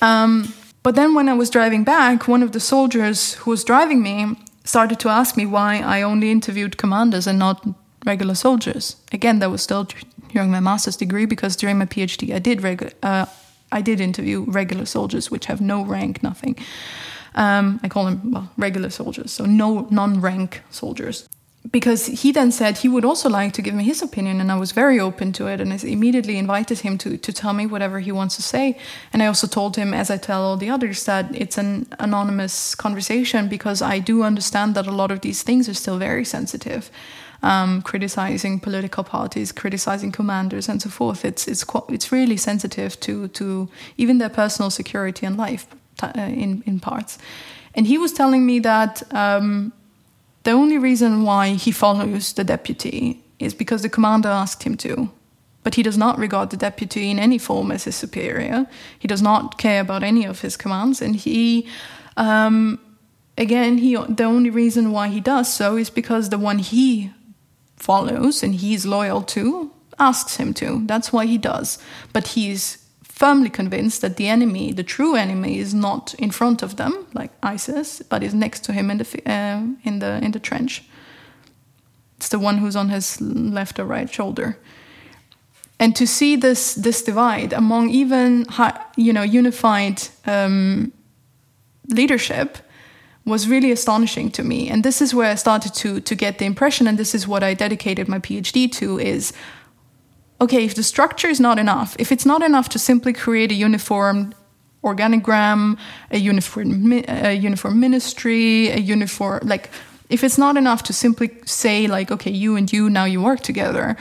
Um, 0.00 0.52
but 0.82 0.94
then 0.94 1.14
when 1.14 1.28
I 1.28 1.34
was 1.34 1.50
driving 1.50 1.84
back, 1.84 2.28
one 2.28 2.42
of 2.42 2.52
the 2.52 2.60
soldiers 2.60 3.34
who 3.34 3.50
was 3.50 3.64
driving 3.64 4.02
me 4.02 4.36
started 4.68 5.00
to 5.00 5.08
ask 5.08 5.36
me 5.36 5.46
why 5.46 5.80
I 5.80 6.02
only 6.02 6.30
interviewed 6.30 6.76
commanders 6.76 7.26
and 7.26 7.38
not 7.38 7.66
regular 8.04 8.34
soldiers. 8.34 8.96
Again, 9.12 9.38
that 9.38 9.50
was 9.50 9.62
still 9.62 9.88
during 10.28 10.50
my 10.50 10.60
master's 10.60 10.96
degree 10.96 11.26
because 11.26 11.56
during 11.56 11.78
my 11.78 11.86
PhD 11.86 12.34
I 12.34 12.38
did 12.38 12.60
regu- 12.60 12.92
uh, 13.02 13.26
I 13.72 13.80
did 13.80 14.00
interview 14.00 14.44
regular 14.46 14.86
soldiers 14.86 15.30
which 15.30 15.46
have 15.46 15.60
no 15.60 15.84
rank, 15.84 16.22
nothing. 16.22 16.56
Um, 17.34 17.80
I 17.82 17.88
call 17.88 18.04
them 18.04 18.32
well, 18.32 18.50
regular 18.56 18.90
soldiers, 18.90 19.32
so 19.32 19.44
no 19.46 19.86
non-rank 19.90 20.62
soldiers 20.70 21.28
because 21.70 22.06
he 22.06 22.32
then 22.32 22.50
said 22.52 22.78
he 22.78 22.88
would 22.88 23.04
also 23.04 23.28
like 23.28 23.52
to 23.52 23.62
give 23.62 23.74
me 23.74 23.84
his 23.84 24.02
opinion 24.02 24.40
and 24.40 24.50
i 24.50 24.56
was 24.56 24.72
very 24.72 25.00
open 25.00 25.32
to 25.32 25.46
it 25.46 25.60
and 25.60 25.72
i 25.72 25.78
immediately 25.82 26.38
invited 26.38 26.80
him 26.80 26.96
to, 26.98 27.16
to 27.16 27.32
tell 27.32 27.52
me 27.52 27.66
whatever 27.66 28.00
he 28.00 28.12
wants 28.12 28.36
to 28.36 28.42
say. 28.42 28.78
And 29.12 29.22
i 29.22 29.26
also 29.26 29.46
told 29.46 29.76
him 29.76 29.92
as 29.92 30.10
i 30.10 30.16
tell 30.16 30.42
all 30.42 30.56
the 30.56 30.70
others 30.70 31.04
that 31.04 31.34
it's 31.34 31.58
an 31.58 31.86
anonymous 31.98 32.74
conversation 32.74 33.48
because 33.48 33.82
i 33.82 33.98
do 33.98 34.22
understand 34.22 34.74
that 34.74 34.86
a 34.86 34.92
lot 34.92 35.10
of 35.10 35.20
these 35.20 35.42
things 35.42 35.68
are 35.68 35.74
still 35.74 35.98
very 35.98 36.24
sensitive. 36.24 36.90
Um, 37.40 37.82
criticizing 37.82 38.58
political 38.58 39.04
parties 39.04 39.52
criticizing 39.52 40.10
commanders 40.10 40.68
and 40.68 40.82
so 40.82 40.90
forth 40.90 41.24
it's 41.24 41.46
it's 41.46 41.64
it's 41.88 42.10
really 42.10 42.36
sensitive 42.36 42.98
to 42.98 43.28
to 43.28 43.68
even 43.96 44.18
their 44.18 44.28
personal 44.28 44.70
security 44.70 45.24
and 45.24 45.36
life 45.36 45.68
uh, 46.02 46.12
in 46.16 46.64
in 46.66 46.80
parts. 46.80 47.18
And 47.74 47.86
he 47.86 47.96
was 47.96 48.12
telling 48.12 48.44
me 48.44 48.58
that 48.60 49.02
um, 49.12 49.72
the 50.48 50.54
only 50.54 50.78
reason 50.78 51.24
why 51.24 51.50
he 51.50 51.70
follows 51.70 52.32
the 52.32 52.42
deputy 52.42 53.22
is 53.38 53.52
because 53.52 53.82
the 53.82 53.90
commander 53.90 54.30
asked 54.30 54.62
him 54.62 54.78
to. 54.78 55.10
But 55.62 55.74
he 55.74 55.82
does 55.82 55.98
not 55.98 56.18
regard 56.18 56.48
the 56.48 56.56
deputy 56.56 57.10
in 57.10 57.18
any 57.18 57.36
form 57.36 57.70
as 57.70 57.84
his 57.84 57.96
superior. 57.96 58.66
He 58.98 59.06
does 59.06 59.20
not 59.20 59.58
care 59.58 59.82
about 59.82 60.02
any 60.02 60.24
of 60.24 60.40
his 60.40 60.56
commands, 60.56 61.02
and 61.02 61.14
he, 61.14 61.68
um, 62.16 62.80
again, 63.36 63.76
he 63.76 63.94
the 63.94 64.24
only 64.24 64.48
reason 64.48 64.90
why 64.90 65.08
he 65.08 65.20
does 65.20 65.52
so 65.52 65.76
is 65.76 65.90
because 65.90 66.30
the 66.30 66.38
one 66.38 66.60
he 66.60 67.12
follows 67.76 68.42
and 68.42 68.54
he's 68.54 68.86
loyal 68.86 69.20
to 69.36 69.70
asks 69.98 70.36
him 70.36 70.54
to. 70.54 70.80
That's 70.86 71.12
why 71.12 71.26
he 71.26 71.36
does. 71.36 71.76
But 72.14 72.28
he's 72.28 72.87
firmly 73.18 73.50
convinced 73.50 74.00
that 74.00 74.16
the 74.16 74.28
enemy, 74.28 74.72
the 74.72 74.84
true 74.84 75.16
enemy, 75.16 75.58
is 75.58 75.74
not 75.74 76.14
in 76.14 76.30
front 76.30 76.62
of 76.62 76.76
them, 76.76 76.92
like 77.14 77.32
ISIS, 77.42 78.00
but 78.08 78.22
is 78.22 78.32
next 78.32 78.64
to 78.64 78.72
him 78.72 78.90
in 78.90 78.98
the 78.98 79.06
uh, 79.26 79.62
in 79.82 79.98
the 79.98 80.24
in 80.24 80.30
the 80.30 80.40
trench. 80.40 80.84
It's 82.16 82.28
the 82.28 82.38
one 82.38 82.58
who's 82.58 82.76
on 82.76 82.88
his 82.88 83.20
left 83.20 83.78
or 83.78 83.84
right 83.84 84.14
shoulder. 84.14 84.56
And 85.80 85.96
to 85.96 86.06
see 86.06 86.36
this 86.36 86.74
this 86.74 87.02
divide 87.02 87.52
among 87.52 87.90
even 87.90 88.46
you 88.96 89.12
know 89.12 89.24
unified 89.24 90.02
um, 90.24 90.92
leadership 91.88 92.58
was 93.24 93.48
really 93.48 93.72
astonishing 93.72 94.30
to 94.30 94.42
me. 94.42 94.70
And 94.70 94.82
this 94.82 95.02
is 95.02 95.12
where 95.12 95.32
I 95.32 95.36
started 95.36 95.74
to 95.74 96.00
to 96.00 96.14
get 96.14 96.38
the 96.38 96.44
impression, 96.44 96.86
and 96.88 96.98
this 96.98 97.14
is 97.14 97.26
what 97.26 97.42
I 97.42 97.54
dedicated 97.54 98.08
my 98.08 98.20
PhD 98.20 98.70
to: 98.72 98.98
is 99.00 99.32
okay, 100.40 100.64
if 100.64 100.74
the 100.74 100.82
structure 100.82 101.28
is 101.28 101.40
not 101.40 101.58
enough, 101.58 101.96
if 101.98 102.12
it's 102.12 102.26
not 102.26 102.42
enough 102.42 102.68
to 102.70 102.78
simply 102.78 103.12
create 103.12 103.50
a 103.50 103.54
uniform 103.54 104.34
organigram, 104.84 105.76
a 106.10 106.18
uniform, 106.18 106.92
a 107.08 107.34
uniform 107.34 107.80
ministry, 107.80 108.68
a 108.68 108.78
uniform, 108.78 109.40
like, 109.42 109.70
if 110.08 110.24
it's 110.24 110.38
not 110.38 110.56
enough 110.56 110.82
to 110.84 110.92
simply 110.92 111.30
say, 111.44 111.86
like, 111.86 112.10
okay, 112.10 112.30
you 112.30 112.56
and 112.56 112.72
you, 112.72 112.88
now 112.88 113.04
you 113.04 113.20
work 113.20 113.40
together, 113.40 113.96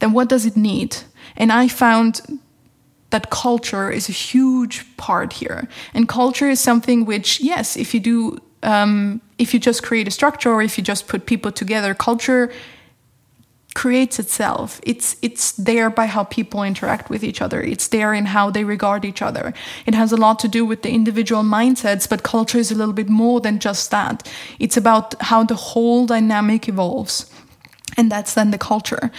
then 0.00 0.12
what 0.12 0.28
does 0.28 0.44
it 0.44 0.56
need? 0.56 0.96
And 1.36 1.52
I 1.52 1.68
found 1.68 2.40
that 3.10 3.30
culture 3.30 3.90
is 3.90 4.08
a 4.08 4.12
huge 4.12 4.84
part 4.96 5.34
here. 5.34 5.68
And 5.94 6.08
culture 6.08 6.50
is 6.50 6.60
something 6.60 7.04
which, 7.04 7.40
yes, 7.40 7.76
if 7.76 7.94
you 7.94 8.00
do, 8.00 8.38
um, 8.62 9.20
if 9.38 9.54
you 9.54 9.60
just 9.60 9.82
create 9.82 10.08
a 10.08 10.10
structure 10.10 10.50
or 10.50 10.62
if 10.62 10.76
you 10.76 10.84
just 10.84 11.06
put 11.08 11.26
people 11.26 11.52
together, 11.52 11.94
culture 11.94 12.50
creates 13.74 14.18
itself. 14.18 14.80
It's 14.84 15.16
it's 15.22 15.52
there 15.52 15.90
by 15.90 16.06
how 16.06 16.24
people 16.24 16.62
interact 16.62 17.10
with 17.10 17.24
each 17.24 17.40
other. 17.40 17.60
It's 17.60 17.88
there 17.88 18.12
in 18.12 18.26
how 18.26 18.50
they 18.50 18.64
regard 18.64 19.04
each 19.04 19.22
other. 19.22 19.54
It 19.86 19.94
has 19.94 20.12
a 20.12 20.16
lot 20.16 20.38
to 20.40 20.48
do 20.48 20.64
with 20.64 20.82
the 20.82 20.90
individual 20.90 21.42
mindsets, 21.42 22.08
but 22.08 22.22
culture 22.22 22.58
is 22.58 22.70
a 22.70 22.74
little 22.74 22.94
bit 22.94 23.08
more 23.08 23.40
than 23.40 23.58
just 23.58 23.90
that. 23.90 24.30
It's 24.58 24.76
about 24.76 25.14
how 25.22 25.44
the 25.44 25.54
whole 25.54 26.06
dynamic 26.06 26.68
evolves. 26.68 27.30
And 27.96 28.10
that's 28.10 28.34
then 28.34 28.50
the 28.50 28.58
culture. 28.58 29.10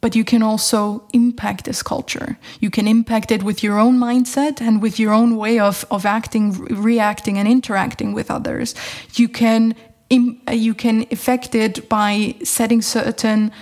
But 0.00 0.14
you 0.14 0.24
can 0.24 0.42
also 0.42 1.02
impact 1.12 1.64
this 1.64 1.82
culture. 1.82 2.38
You 2.60 2.70
can 2.70 2.86
impact 2.86 3.32
it 3.32 3.42
with 3.42 3.64
your 3.64 3.78
own 3.78 3.98
mindset 3.98 4.60
and 4.60 4.80
with 4.80 5.00
your 5.00 5.12
own 5.12 5.36
way 5.36 5.58
of, 5.58 5.84
of 5.90 6.06
acting, 6.06 6.52
reacting, 6.52 7.36
and 7.36 7.48
interacting 7.48 8.14
with 8.14 8.30
others. 8.30 8.74
You 9.14 9.28
can 9.28 9.74
Uh, 10.10 10.52
you 10.52 10.74
can 10.74 11.06
affect 11.10 11.54
it 11.54 11.88
by 11.88 12.34
setting 12.42 12.80
certain 12.80 13.52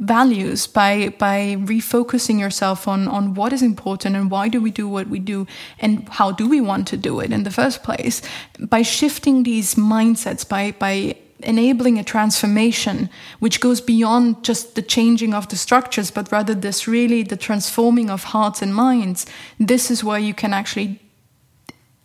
values 0.00 0.66
by 0.66 1.10
by 1.18 1.56
refocusing 1.60 2.40
yourself 2.40 2.88
on 2.88 3.06
on 3.06 3.34
what 3.34 3.52
is 3.52 3.62
important 3.62 4.16
and 4.16 4.30
why 4.30 4.48
do 4.48 4.60
we 4.60 4.70
do 4.70 4.88
what 4.88 5.06
we 5.08 5.18
do 5.18 5.46
and 5.78 6.08
how 6.08 6.32
do 6.32 6.48
we 6.48 6.60
want 6.60 6.88
to 6.88 6.96
do 6.96 7.20
it 7.20 7.30
in 7.30 7.44
the 7.44 7.50
first 7.50 7.82
place. 7.82 8.22
By 8.58 8.82
shifting 8.82 9.42
these 9.42 9.74
mindsets 9.74 10.48
by 10.48 10.72
by 10.72 11.16
enabling 11.42 11.98
a 11.98 12.04
transformation 12.04 13.08
which 13.38 13.60
goes 13.60 13.80
beyond 13.80 14.42
just 14.42 14.74
the 14.74 14.82
changing 14.82 15.34
of 15.34 15.48
the 15.48 15.56
structures 15.56 16.10
but 16.10 16.30
rather 16.32 16.54
this 16.54 16.86
really 16.86 17.22
the 17.22 17.36
transforming 17.36 18.10
of 18.10 18.24
hearts 18.24 18.60
and 18.60 18.74
minds 18.74 19.24
this 19.58 19.90
is 19.90 20.04
where 20.04 20.18
you 20.18 20.34
can 20.34 20.52
actually 20.52 21.00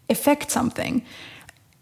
affect 0.10 0.52
something 0.52 1.04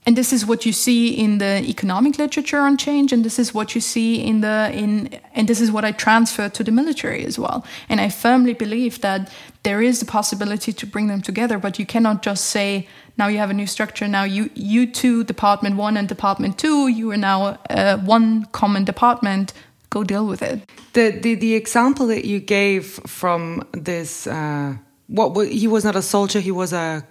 and 0.06 0.18
this 0.18 0.34
is 0.34 0.46
what 0.46 0.66
you 0.66 0.74
see 0.74 1.10
in 1.10 1.38
the 1.38 1.64
economic 1.68 2.18
literature 2.18 2.60
on 2.60 2.78
change 2.78 3.14
and 3.14 3.24
this 3.24 3.40
is 3.40 3.54
what 3.54 3.74
you 3.76 3.82
see 3.82 4.22
in 4.22 4.42
the 4.42 4.70
in 4.74 5.10
and 5.34 5.48
this 5.48 5.62
is 5.62 5.72
what 5.72 5.86
i 5.86 5.92
transfer 5.92 6.50
to 6.50 6.64
the 6.64 6.72
military 6.72 7.26
as 7.26 7.40
well. 7.40 7.66
And 7.90 8.02
i 8.02 8.10
firmly 8.10 8.54
believe 8.54 9.02
that 9.02 9.32
there 9.64 9.82
is 9.82 10.02
a 10.02 10.06
possibility 10.06 10.74
to 10.74 10.86
bring 10.86 11.08
them 11.08 11.22
together 11.22 11.58
but 11.58 11.80
you 11.80 11.86
cannot 11.86 12.22
just 12.22 12.46
say 12.46 12.88
now 13.18 13.28
you 13.28 13.38
have 13.38 13.50
a 13.50 13.54
new 13.54 13.68
structure 13.68 14.08
now 14.08 14.24
you 14.24 14.50
you 14.56 14.92
two 14.92 15.24
department 15.24 15.78
one 15.78 15.98
and 15.98 16.08
department 16.08 16.58
two 16.58 16.88
you 16.88 17.12
are 17.12 17.18
now 17.18 17.58
uh, 17.70 17.98
one 17.98 18.46
common 18.46 18.84
department. 18.84 19.54
Go 19.90 20.04
deal 20.04 20.26
with 20.26 20.42
it. 20.42 20.62
The 20.94 21.12
the, 21.12 21.36
the 21.36 21.54
example 21.54 22.08
that 22.08 22.26
you 22.26 22.40
gave 22.40 23.00
from 23.06 23.68
this 23.74 24.28
uh, 24.28 24.76
what 25.08 25.48
he 25.48 25.68
was 25.68 25.84
not 25.86 25.96
a 25.96 26.02
soldier 26.02 26.40
he 26.40 26.52
was 26.52 26.74
a 26.74 27.06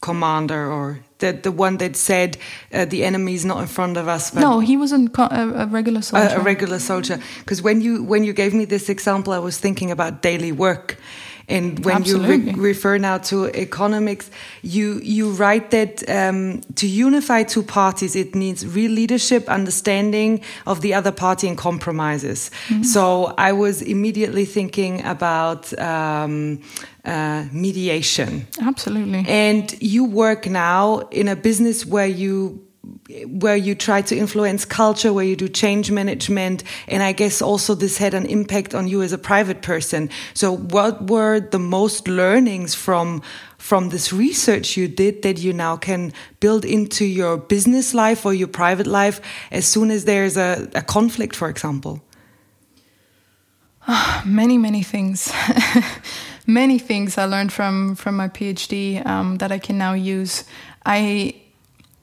commander 0.00 0.70
or 0.70 1.00
the 1.18 1.32
the 1.32 1.52
one 1.52 1.76
that 1.76 1.96
said 1.96 2.36
uh, 2.72 2.84
the 2.84 3.04
enemy 3.04 3.34
is 3.34 3.44
not 3.44 3.60
in 3.60 3.66
front 3.66 3.96
of 3.96 4.08
us. 4.08 4.34
no, 4.34 4.60
he 4.60 4.76
was 4.76 4.92
a, 4.92 4.98
a 5.18 5.66
regular 5.66 6.02
soldier. 6.02 6.36
A, 6.36 6.40
a 6.40 6.42
regular 6.42 6.78
soldier. 6.78 7.18
Because 7.40 7.62
when 7.62 7.80
you 7.80 8.02
when 8.02 8.24
you 8.24 8.32
gave 8.32 8.54
me 8.54 8.64
this 8.64 8.88
example, 8.88 9.32
I 9.32 9.38
was 9.38 9.58
thinking 9.58 9.90
about 9.90 10.22
daily 10.22 10.52
work. 10.52 10.96
And 11.50 11.84
when 11.84 11.96
Absolutely. 11.96 12.52
you 12.52 12.56
re 12.56 12.70
refer 12.70 12.96
now 12.98 13.18
to 13.18 13.46
economics, 13.54 14.30
you 14.62 15.00
you 15.02 15.30
write 15.32 15.70
that 15.72 16.08
um, 16.08 16.60
to 16.76 16.86
unify 16.86 17.42
two 17.42 17.62
parties, 17.62 18.14
it 18.14 18.34
needs 18.34 18.66
real 18.66 18.92
leadership, 18.92 19.48
understanding 19.48 20.40
of 20.66 20.80
the 20.80 20.94
other 20.94 21.12
party, 21.12 21.48
and 21.48 21.58
compromises. 21.58 22.50
Mm. 22.68 22.84
So 22.84 23.34
I 23.36 23.52
was 23.52 23.82
immediately 23.82 24.44
thinking 24.44 25.04
about. 25.04 25.78
Um, 25.78 26.60
uh, 27.02 27.46
mediation. 27.50 28.46
Absolutely. 28.60 29.24
And 29.26 29.74
you 29.80 30.04
work 30.04 30.46
now 30.46 30.98
in 31.10 31.28
a 31.28 31.34
business 31.36 31.86
where 31.86 32.06
you 32.06 32.60
where 33.26 33.56
you 33.56 33.74
try 33.74 34.02
to 34.02 34.16
influence 34.16 34.64
culture, 34.64 35.12
where 35.12 35.24
you 35.24 35.36
do 35.36 35.48
change 35.48 35.90
management, 35.90 36.64
and 36.88 37.02
I 37.02 37.12
guess 37.12 37.42
also 37.42 37.74
this 37.74 37.98
had 37.98 38.14
an 38.14 38.26
impact 38.26 38.74
on 38.74 38.88
you 38.88 39.02
as 39.02 39.12
a 39.12 39.18
private 39.18 39.62
person. 39.62 40.10
So, 40.34 40.56
what 40.56 41.08
were 41.08 41.40
the 41.40 41.58
most 41.58 42.08
learnings 42.08 42.74
from 42.74 43.22
from 43.58 43.90
this 43.90 44.12
research 44.12 44.76
you 44.76 44.88
did 44.88 45.22
that 45.22 45.38
you 45.38 45.52
now 45.52 45.76
can 45.76 46.12
build 46.40 46.64
into 46.64 47.04
your 47.04 47.36
business 47.36 47.92
life 47.92 48.24
or 48.24 48.32
your 48.32 48.48
private 48.48 48.86
life 48.86 49.20
as 49.50 49.66
soon 49.66 49.90
as 49.90 50.04
there's 50.06 50.36
a, 50.36 50.68
a 50.74 50.82
conflict, 50.82 51.36
for 51.36 51.48
example? 51.48 52.02
Oh, 53.86 54.22
many, 54.24 54.56
many 54.56 54.82
things. 54.82 55.32
many 56.46 56.78
things 56.78 57.16
I 57.18 57.24
learned 57.26 57.52
from 57.52 57.94
from 57.94 58.16
my 58.16 58.28
PhD 58.28 59.04
um, 59.06 59.36
that 59.38 59.52
I 59.52 59.58
can 59.58 59.78
now 59.78 59.92
use. 59.92 60.44
I 60.84 61.34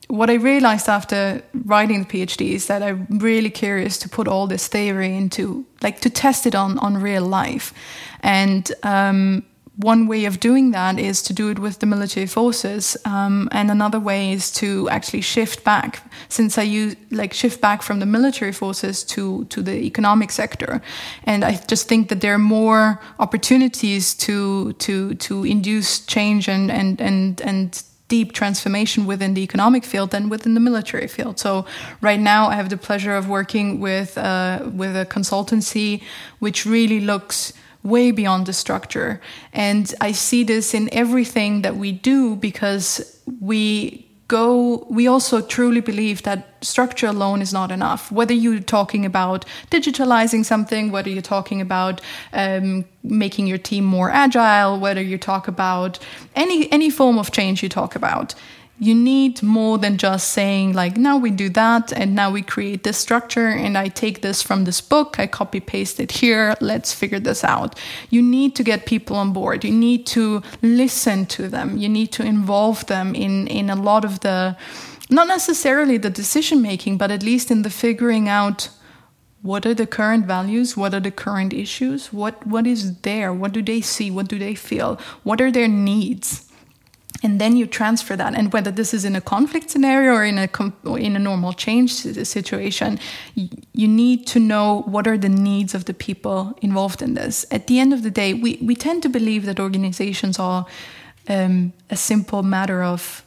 what 0.08 0.30
I 0.30 0.36
realized 0.36 0.88
after 0.88 1.42
writing 1.66 2.04
the 2.04 2.26
PhD 2.26 2.52
is 2.52 2.68
that 2.68 2.82
I'm 2.82 3.08
really 3.10 3.50
curious 3.50 3.98
to 4.00 4.10
put 4.10 4.28
all 4.28 4.48
this 4.48 4.68
theory 4.68 5.16
into 5.16 5.66
like 5.82 6.00
to 6.02 6.10
test 6.10 6.46
it 6.46 6.56
on 6.56 6.80
on 6.80 6.98
real 6.98 7.26
life, 7.26 7.74
and 8.22 8.72
um, 8.84 9.44
one 9.78 10.08
way 10.08 10.26
of 10.26 10.40
doing 10.40 10.72
that 10.72 10.98
is 10.98 11.22
to 11.22 11.34
do 11.34 11.50
it 11.50 11.60
with 11.60 11.80
the 11.80 11.86
military 11.86 12.26
forces, 12.26 12.98
um, 13.06 13.48
and 13.52 13.70
another 13.70 14.00
way 14.00 14.32
is 14.32 14.52
to 14.52 14.90
actually 14.90 15.22
shift 15.22 15.64
back. 15.64 16.02
Since 16.30 16.58
I 16.58 16.64
use 16.64 16.96
like 17.12 17.34
shift 17.34 17.62
back 17.62 17.84
from 17.84 18.00
the 18.00 18.06
military 18.06 18.54
forces 18.54 19.04
to 19.06 19.46
to 19.46 19.62
the 19.62 19.76
economic 19.84 20.32
sector, 20.32 20.82
and 21.26 21.44
I 21.44 21.56
just 21.68 21.88
think 21.88 22.08
that 22.10 22.22
there 22.22 22.34
are 22.34 22.40
more 22.40 23.00
opportunities 23.20 24.16
to 24.16 24.74
to 24.74 25.16
to 25.16 25.44
induce 25.44 26.00
change 26.00 26.48
and 26.48 26.72
and 26.72 27.02
and 27.02 27.42
and 27.42 27.84
deep 28.08 28.32
transformation 28.32 29.06
within 29.06 29.34
the 29.34 29.42
economic 29.42 29.84
field 29.84 30.12
than 30.12 30.30
within 30.30 30.54
the 30.54 30.60
military 30.60 31.08
field. 31.08 31.40
So 31.40 31.66
right 32.02 32.20
now, 32.20 32.48
I 32.48 32.56
have 32.56 32.70
the 32.70 32.78
pleasure 32.78 33.16
of 33.16 33.28
working 33.28 33.80
with 33.80 34.18
uh, 34.18 34.70
with 34.74 34.96
a 34.96 35.06
consultancy 35.06 36.02
which 36.40 36.66
really 36.66 37.00
looks 37.00 37.54
way 37.84 38.12
beyond 38.12 38.46
the 38.46 38.54
structure. 38.54 39.22
And 39.54 39.94
I 40.02 40.12
see 40.12 40.44
this 40.44 40.74
in 40.74 40.90
everything 40.92 41.62
that 41.62 41.76
we 41.76 41.92
do 41.92 42.36
because 42.36 43.22
we 43.40 44.07
go 44.28 44.86
we 44.90 45.08
also 45.08 45.42
truly 45.42 45.82
believe 45.82 46.24
that 46.24 46.48
structure 46.62 47.08
alone 47.08 47.42
is 47.42 47.54
not 47.54 47.72
enough. 47.72 48.12
Whether 48.12 48.34
you're 48.34 48.60
talking 48.60 49.06
about 49.06 49.46
digitalizing 49.72 50.44
something 50.46 50.92
whether 50.92 51.10
you're 51.10 51.22
talking 51.22 51.62
about 51.62 52.02
um, 52.34 52.86
making 53.04 53.48
your 53.48 53.58
team 53.58 53.86
more 53.86 54.10
agile 54.10 54.80
whether 54.80 55.02
you 55.02 55.18
talk 55.18 55.48
about 55.48 56.00
any 56.36 56.72
any 56.72 56.90
form 56.90 57.18
of 57.18 57.32
change 57.32 57.64
you 57.64 57.70
talk 57.70 57.96
about 57.96 58.36
you 58.80 58.94
need 58.94 59.42
more 59.42 59.78
than 59.78 59.98
just 59.98 60.30
saying 60.30 60.74
like 60.74 60.98
now 60.98 61.18
we 61.18 61.32
do 61.32 61.50
that 61.50 61.92
and 61.94 62.14
now 62.14 62.30
we 62.30 62.42
create 62.42 62.84
this 62.84 62.98
structure 62.98 63.48
and 63.48 63.78
i 63.78 63.88
take 63.88 64.22
this 64.22 64.42
from 64.42 64.66
this 64.66 64.82
book 64.82 65.20
i 65.20 65.26
copy 65.26 65.60
paste 65.60 66.00
it 66.00 66.12
here 66.12 66.56
let's 66.62 66.94
figure 66.94 67.20
this 67.20 67.44
out. 67.44 67.78
You 68.10 68.22
need 68.22 68.56
to 68.56 68.64
get 68.64 68.86
people 68.86 69.16
on 69.18 69.34
board. 69.34 69.64
You 69.64 69.72
need 69.72 70.06
to 70.08 70.42
listen 70.62 71.26
to 71.28 71.48
them. 71.48 71.78
You 71.78 71.90
need 71.90 72.12
to 72.14 72.24
involve 72.24 72.86
them 72.88 73.16
in 73.16 73.48
in 73.48 73.70
a 73.70 73.76
lot 73.76 74.06
of 74.06 74.20
the 74.22 74.56
not 75.10 75.28
necessarily 75.28 75.98
the 75.98 76.10
decision 76.10 76.62
making 76.62 76.98
but 76.98 77.12
at 77.12 77.24
least 77.24 77.50
in 77.50 77.62
the 77.62 77.70
figuring 77.70 78.28
out 78.28 78.70
what 79.42 79.66
are 79.66 79.74
the 79.74 79.88
current 79.88 80.26
values 80.26 80.76
what 80.76 80.94
are 80.94 81.00
the 81.00 81.12
current 81.12 81.54
issues 81.54 82.12
what 82.12 82.46
what 82.46 82.68
is 82.68 83.00
there 83.02 83.32
what 83.32 83.54
do 83.54 83.62
they 83.62 83.80
see 83.80 84.12
what 84.12 84.28
do 84.28 84.38
they 84.38 84.54
feel 84.54 85.00
what 85.24 85.40
are 85.40 85.52
their 85.52 85.70
needs 85.70 86.47
and 87.24 87.42
then 87.42 87.58
you 87.58 87.66
transfer 87.66 88.16
that. 88.16 88.36
And 88.36 88.54
whether 88.54 88.72
this 88.72 88.94
is 88.94 89.06
in 89.06 89.16
a 89.16 89.22
conflict 89.22 89.70
scenario 89.70 90.14
or 90.14 90.24
in 90.24 90.38
a 90.38 90.50
in 90.96 91.16
a 91.16 91.20
normal 91.20 91.54
change 91.54 91.94
situation 91.94 93.00
you 93.74 93.88
need 93.88 94.28
to 94.28 94.40
know 94.40 94.84
what 94.86 95.08
are 95.08 95.18
the 95.18 95.30
needs 95.30 95.74
of 95.74 95.86
the 95.86 95.94
people 95.94 96.58
involved 96.62 97.02
in 97.02 97.14
this. 97.14 97.46
At 97.52 97.68
the 97.68 97.80
end 97.80 97.94
of 97.94 98.04
the 98.04 98.12
day 98.12 98.34
we 98.34 98.58
we 98.62 98.76
tend 98.76 99.04
to 99.04 99.10
believe 99.10 99.46
that 99.46 99.60
organizations 99.60 100.40
are 100.40 100.66
um, 101.30 101.74
a 101.90 101.96
simple 101.96 102.44
matter 102.44 102.84
of 102.84 103.24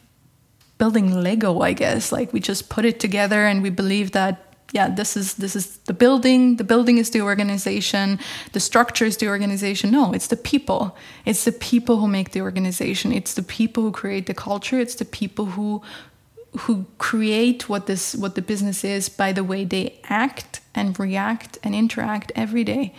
building 0.78 1.12
lego 1.22 1.60
i 1.60 1.72
guess. 1.72 2.12
Like 2.12 2.32
we 2.32 2.40
just 2.40 2.68
put 2.68 2.84
it 2.84 3.00
together 3.00 3.46
and 3.46 3.62
we 3.62 3.70
believe 3.70 4.12
that 4.12 4.49
yeah 4.72 4.88
this 4.88 5.16
is 5.16 5.34
this 5.34 5.56
is 5.56 5.78
the 5.86 5.92
building 5.92 6.56
the 6.56 6.64
building 6.64 6.98
is 6.98 7.10
the 7.10 7.20
organization 7.20 8.18
the 8.52 8.60
structure 8.60 9.04
is 9.04 9.16
the 9.16 9.28
organization. 9.28 9.90
No 9.90 10.12
it's 10.12 10.28
the 10.28 10.36
people. 10.36 10.96
It's 11.24 11.44
the 11.44 11.52
people 11.52 11.98
who 11.98 12.08
make 12.08 12.32
the 12.32 12.42
organization. 12.42 13.12
It's 13.12 13.34
the 13.34 13.42
people 13.42 13.82
who 13.82 13.92
create 13.92 14.26
the 14.26 14.34
culture. 14.34 14.78
It's 14.78 14.96
the 14.96 15.04
people 15.04 15.46
who 15.46 15.82
who 16.58 16.84
create 16.98 17.68
what 17.68 17.86
this 17.86 18.14
what 18.14 18.34
the 18.34 18.42
business 18.42 18.84
is 18.84 19.08
by 19.08 19.32
the 19.32 19.44
way 19.44 19.64
they 19.64 20.00
act 20.08 20.60
and 20.74 20.98
react 20.98 21.58
and 21.62 21.74
interact 21.74 22.32
every 22.34 22.64
day. 22.64 22.92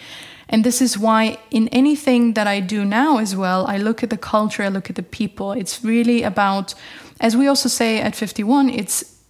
And 0.47 0.63
this 0.63 0.81
is 0.81 0.97
why 0.97 1.37
in 1.49 1.67
anything 1.69 2.33
that 2.33 2.47
i 2.47 2.59
do 2.59 2.85
now 2.85 3.17
as 3.17 3.35
well 3.35 3.65
i 3.67 3.77
look 3.77 4.03
at 4.03 4.09
the 4.09 4.17
culture 4.17 4.63
i 4.63 4.69
look 4.69 4.89
at 4.89 4.95
the 4.95 5.03
people. 5.03 5.51
It's 5.51 5.83
really 5.83 6.23
about 6.23 6.73
as 7.19 7.35
we 7.35 7.47
also 7.47 7.69
say 7.69 7.99
at 7.99 8.15
51 8.15 8.69
it's 8.69 9.20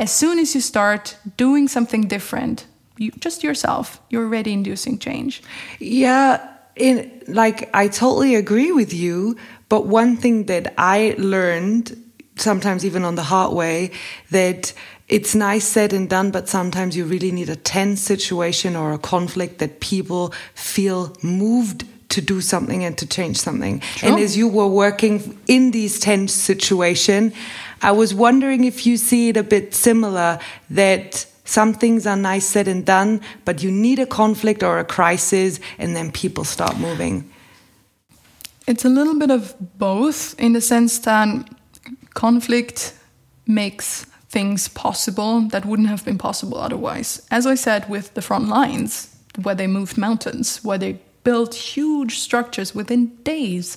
as 0.00 0.10
soon 0.10 0.38
as 0.38 0.54
you 0.54 0.62
start 0.62 1.16
doing 1.36 1.68
something 1.68 2.08
different, 2.08 2.66
you, 2.96 3.12
just 3.20 3.44
yourself, 3.44 4.00
you're 4.08 4.24
already 4.24 4.52
inducing 4.52 4.98
change. 4.98 5.42
Yeah, 5.78 6.40
in 6.74 7.22
like 7.28 7.68
I 7.74 7.88
totally 7.88 8.34
agree 8.34 8.72
with 8.72 8.94
you, 8.94 9.36
but 9.68 9.86
one 9.86 10.16
thing 10.16 10.46
that 10.46 10.72
I 10.78 11.14
learned 11.18 11.96
sometimes 12.36 12.84
even 12.84 13.04
on 13.04 13.14
the 13.16 13.24
hard 13.24 13.52
way 13.52 13.90
that 14.30 14.72
it's 15.08 15.34
nice 15.34 15.66
said 15.66 15.92
and 15.92 16.08
done, 16.08 16.30
but 16.30 16.48
sometimes 16.48 16.96
you 16.96 17.04
really 17.04 17.30
need 17.30 17.50
a 17.50 17.56
tense 17.56 18.00
situation 18.00 18.76
or 18.76 18.92
a 18.92 18.98
conflict 18.98 19.58
that 19.58 19.80
people 19.80 20.32
feel 20.54 21.14
moved 21.22 21.84
to 22.10 22.20
do 22.20 22.40
something 22.40 22.84
and 22.84 22.96
to 22.98 23.06
change 23.06 23.36
something. 23.36 23.80
Sure. 23.80 24.10
And 24.10 24.18
as 24.18 24.36
you 24.36 24.48
were 24.48 24.66
working 24.66 25.38
in 25.46 25.70
these 25.70 26.00
tense 26.00 26.32
situation, 26.32 27.32
I 27.82 27.92
was 27.92 28.14
wondering 28.14 28.64
if 28.64 28.86
you 28.86 28.96
see 28.96 29.30
it 29.30 29.36
a 29.36 29.42
bit 29.42 29.74
similar 29.74 30.38
that 30.70 31.26
some 31.44 31.74
things 31.74 32.06
are 32.06 32.16
nice 32.16 32.46
said 32.46 32.68
and 32.68 32.84
done, 32.86 33.20
but 33.44 33.62
you 33.62 33.70
need 33.70 33.98
a 33.98 34.06
conflict 34.06 34.62
or 34.62 34.78
a 34.78 34.84
crisis 34.84 35.58
and 35.78 35.96
then 35.96 36.12
people 36.12 36.44
start 36.44 36.78
moving. 36.78 37.30
It's 38.66 38.84
a 38.84 38.88
little 38.88 39.18
bit 39.18 39.30
of 39.30 39.54
both 39.78 40.38
in 40.38 40.52
the 40.52 40.60
sense 40.60 40.98
that 41.00 41.48
conflict 42.14 42.94
makes 43.46 44.04
things 44.28 44.68
possible 44.68 45.40
that 45.48 45.64
wouldn't 45.64 45.88
have 45.88 46.04
been 46.04 46.18
possible 46.18 46.58
otherwise. 46.58 47.26
As 47.30 47.46
I 47.46 47.56
said 47.56 47.88
with 47.88 48.14
the 48.14 48.22
front 48.22 48.48
lines, 48.48 49.16
where 49.42 49.56
they 49.56 49.66
moved 49.66 49.98
mountains, 49.98 50.62
where 50.62 50.78
they 50.78 51.00
built 51.24 51.54
huge 51.54 52.18
structures 52.18 52.74
within 52.74 53.06
days 53.24 53.76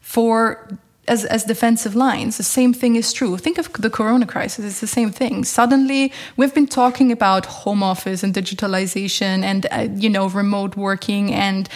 for 0.00 0.78
as, 1.08 1.24
as 1.24 1.44
defensive 1.44 1.94
lines. 1.94 2.36
The 2.36 2.42
same 2.42 2.72
thing 2.72 2.96
is 2.96 3.12
true. 3.12 3.36
Think 3.36 3.58
of 3.58 3.72
the 3.72 3.90
corona 3.90 4.26
crisis, 4.26 4.64
it's 4.64 4.80
the 4.80 4.86
same 4.86 5.10
thing. 5.10 5.44
Suddenly, 5.44 6.12
we've 6.36 6.54
been 6.54 6.68
talking 6.68 7.10
about 7.10 7.46
home 7.46 7.82
office 7.82 8.22
and 8.22 8.32
digitalization 8.32 9.42
and, 9.42 9.66
uh, 9.70 9.88
you 9.94 10.08
know, 10.08 10.28
remote 10.28 10.76
working 10.76 11.32
and 11.32 11.68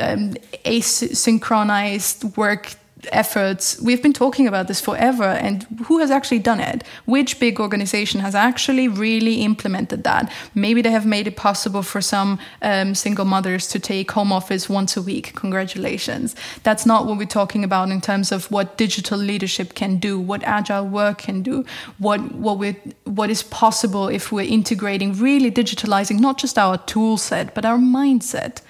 um, 0.00 0.34
asynchronized 0.64 2.36
work 2.36 2.74
efforts. 3.10 3.80
We've 3.80 4.02
been 4.02 4.12
talking 4.12 4.46
about 4.46 4.68
this 4.68 4.80
forever, 4.80 5.24
and 5.24 5.64
who 5.86 5.98
has 5.98 6.10
actually 6.10 6.38
done 6.38 6.60
it? 6.60 6.84
Which 7.04 7.40
big 7.40 7.60
organization 7.60 8.20
has 8.20 8.34
actually 8.34 8.88
really 8.88 9.42
implemented 9.42 10.04
that? 10.04 10.32
Maybe 10.54 10.82
they 10.82 10.90
have 10.90 11.06
made 11.06 11.26
it 11.26 11.36
possible 11.36 11.82
for 11.82 12.00
some 12.00 12.38
um, 12.62 12.94
single 12.94 13.24
mothers 13.24 13.66
to 13.68 13.78
take 13.78 14.10
home 14.10 14.32
office 14.32 14.68
once 14.68 14.96
a 14.96 15.02
week. 15.02 15.34
Congratulations. 15.34 16.36
That's 16.62 16.86
not 16.86 17.06
what 17.06 17.18
we're 17.18 17.26
talking 17.26 17.64
about 17.64 17.90
in 17.90 18.00
terms 18.00 18.32
of 18.32 18.50
what 18.50 18.76
digital 18.76 19.18
leadership 19.18 19.74
can 19.74 19.98
do, 19.98 20.18
what 20.18 20.42
agile 20.44 20.86
work 20.86 21.18
can 21.18 21.42
do, 21.42 21.64
what 21.98 22.20
what 22.32 22.58
we 22.58 22.76
what 23.04 23.30
is 23.30 23.42
possible 23.42 24.08
if 24.08 24.30
we're 24.32 24.42
integrating, 24.42 25.14
really 25.14 25.50
digitalizing 25.50 26.20
not 26.20 26.38
just 26.38 26.58
our 26.58 26.78
tool 26.78 27.16
set 27.16 27.54
but 27.54 27.64
our 27.64 27.78
mindset 27.78 28.60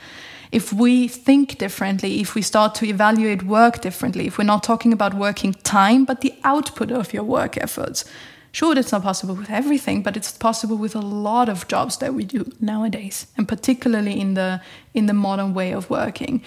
if 0.53 0.71
we 0.73 1.09
think 1.09 1.59
differently, 1.59 2.21
if 2.21 2.35
we 2.35 2.43
start 2.43 2.75
to 2.77 2.87
evaluate 2.87 3.43
work 3.43 3.81
differently, 3.81 4.27
if 4.27 4.37
we're 4.37 4.45
not 4.45 4.63
talking 4.63 4.93
about 4.93 5.15
working 5.15 5.55
time, 5.55 6.05
but 6.05 6.21
the 6.21 6.35
output 6.45 6.93
of 6.93 7.13
your 7.15 7.25
work 7.25 7.57
efforts. 7.57 8.05
Sure, 8.53 8.79
it's 8.79 8.93
not 8.93 9.03
possible 9.03 9.35
with 9.35 9.51
everything, 9.51 10.03
but 10.03 10.15
it's 10.15 10.31
possible 10.31 10.77
with 10.77 10.95
a 10.95 11.01
lot 11.01 11.49
of 11.49 11.67
jobs 11.69 11.97
that 11.97 12.13
we 12.13 12.23
do 12.25 12.53
nowadays, 12.61 13.27
and 13.39 13.49
particularly 13.49 14.21
in 14.21 14.35
the 14.35 14.61
in 14.93 15.07
the 15.07 15.15
modern 15.15 15.55
way 15.55 15.73
of 15.73 15.89
working. 15.89 16.43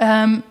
Um, 0.00 0.42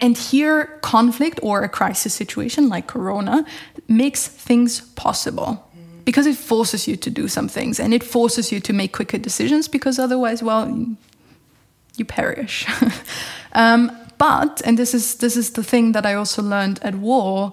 and 0.00 0.18
here, 0.18 0.64
conflict 0.82 1.38
or 1.40 1.62
a 1.62 1.68
crisis 1.68 2.12
situation 2.12 2.68
like 2.68 2.88
Corona 2.88 3.46
makes 3.86 4.26
things 4.26 4.80
possible 4.96 5.62
because 6.04 6.26
it 6.26 6.36
forces 6.36 6.88
you 6.88 6.96
to 6.96 7.10
do 7.10 7.28
some 7.28 7.48
things 7.48 7.80
and 7.80 7.94
it 7.94 8.02
forces 8.02 8.50
you 8.50 8.60
to 8.60 8.72
make 8.72 8.92
quicker 8.92 9.18
decisions 9.18 9.68
because 9.68 9.98
otherwise, 10.00 10.42
well, 10.42 10.66
you 11.98 12.04
perish. 12.04 12.66
um, 13.52 13.90
but, 14.18 14.62
and 14.64 14.78
this 14.78 14.94
is 14.94 15.16
this 15.16 15.36
is 15.36 15.50
the 15.50 15.62
thing 15.62 15.92
that 15.92 16.06
I 16.06 16.14
also 16.14 16.42
learned 16.42 16.78
at 16.82 16.94
war, 16.94 17.52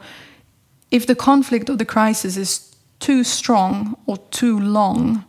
if 0.92 1.06
the 1.06 1.16
conflict 1.16 1.70
or 1.70 1.76
the 1.76 1.86
crisis 1.86 2.38
is 2.38 2.76
too 3.00 3.24
strong 3.24 3.98
or 4.06 4.18
too 4.32 4.60
long, 4.60 5.26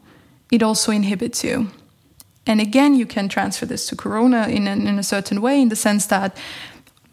it 0.52 0.62
also 0.62 0.92
inhibits 0.92 1.42
you. 1.42 1.70
And 2.46 2.60
again, 2.60 2.94
you 2.94 3.06
can 3.06 3.28
transfer 3.28 3.66
this 3.66 3.86
to 3.88 3.96
Corona 3.96 4.46
in, 4.48 4.68
an, 4.68 4.86
in 4.86 4.98
a 4.98 5.02
certain 5.02 5.40
way, 5.40 5.60
in 5.60 5.70
the 5.70 5.76
sense 5.76 6.06
that 6.06 6.36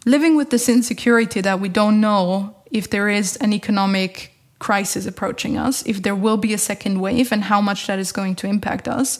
living 0.04 0.36
with 0.36 0.50
this 0.50 0.68
insecurity 0.68 1.40
that 1.40 1.60
we 1.60 1.68
don't 1.68 2.00
know 2.00 2.54
if 2.70 2.90
there 2.90 3.08
is 3.08 3.36
an 3.36 3.52
economic 3.52 4.32
crisis 4.58 5.06
approaching 5.06 5.58
us, 5.58 5.82
if 5.86 6.02
there 6.02 6.14
will 6.14 6.36
be 6.36 6.52
a 6.52 6.58
second 6.58 7.00
wave, 7.00 7.32
and 7.32 7.44
how 7.44 7.60
much 7.60 7.86
that 7.86 7.98
is 7.98 8.12
going 8.12 8.34
to 8.36 8.46
impact 8.46 8.86
us, 8.86 9.18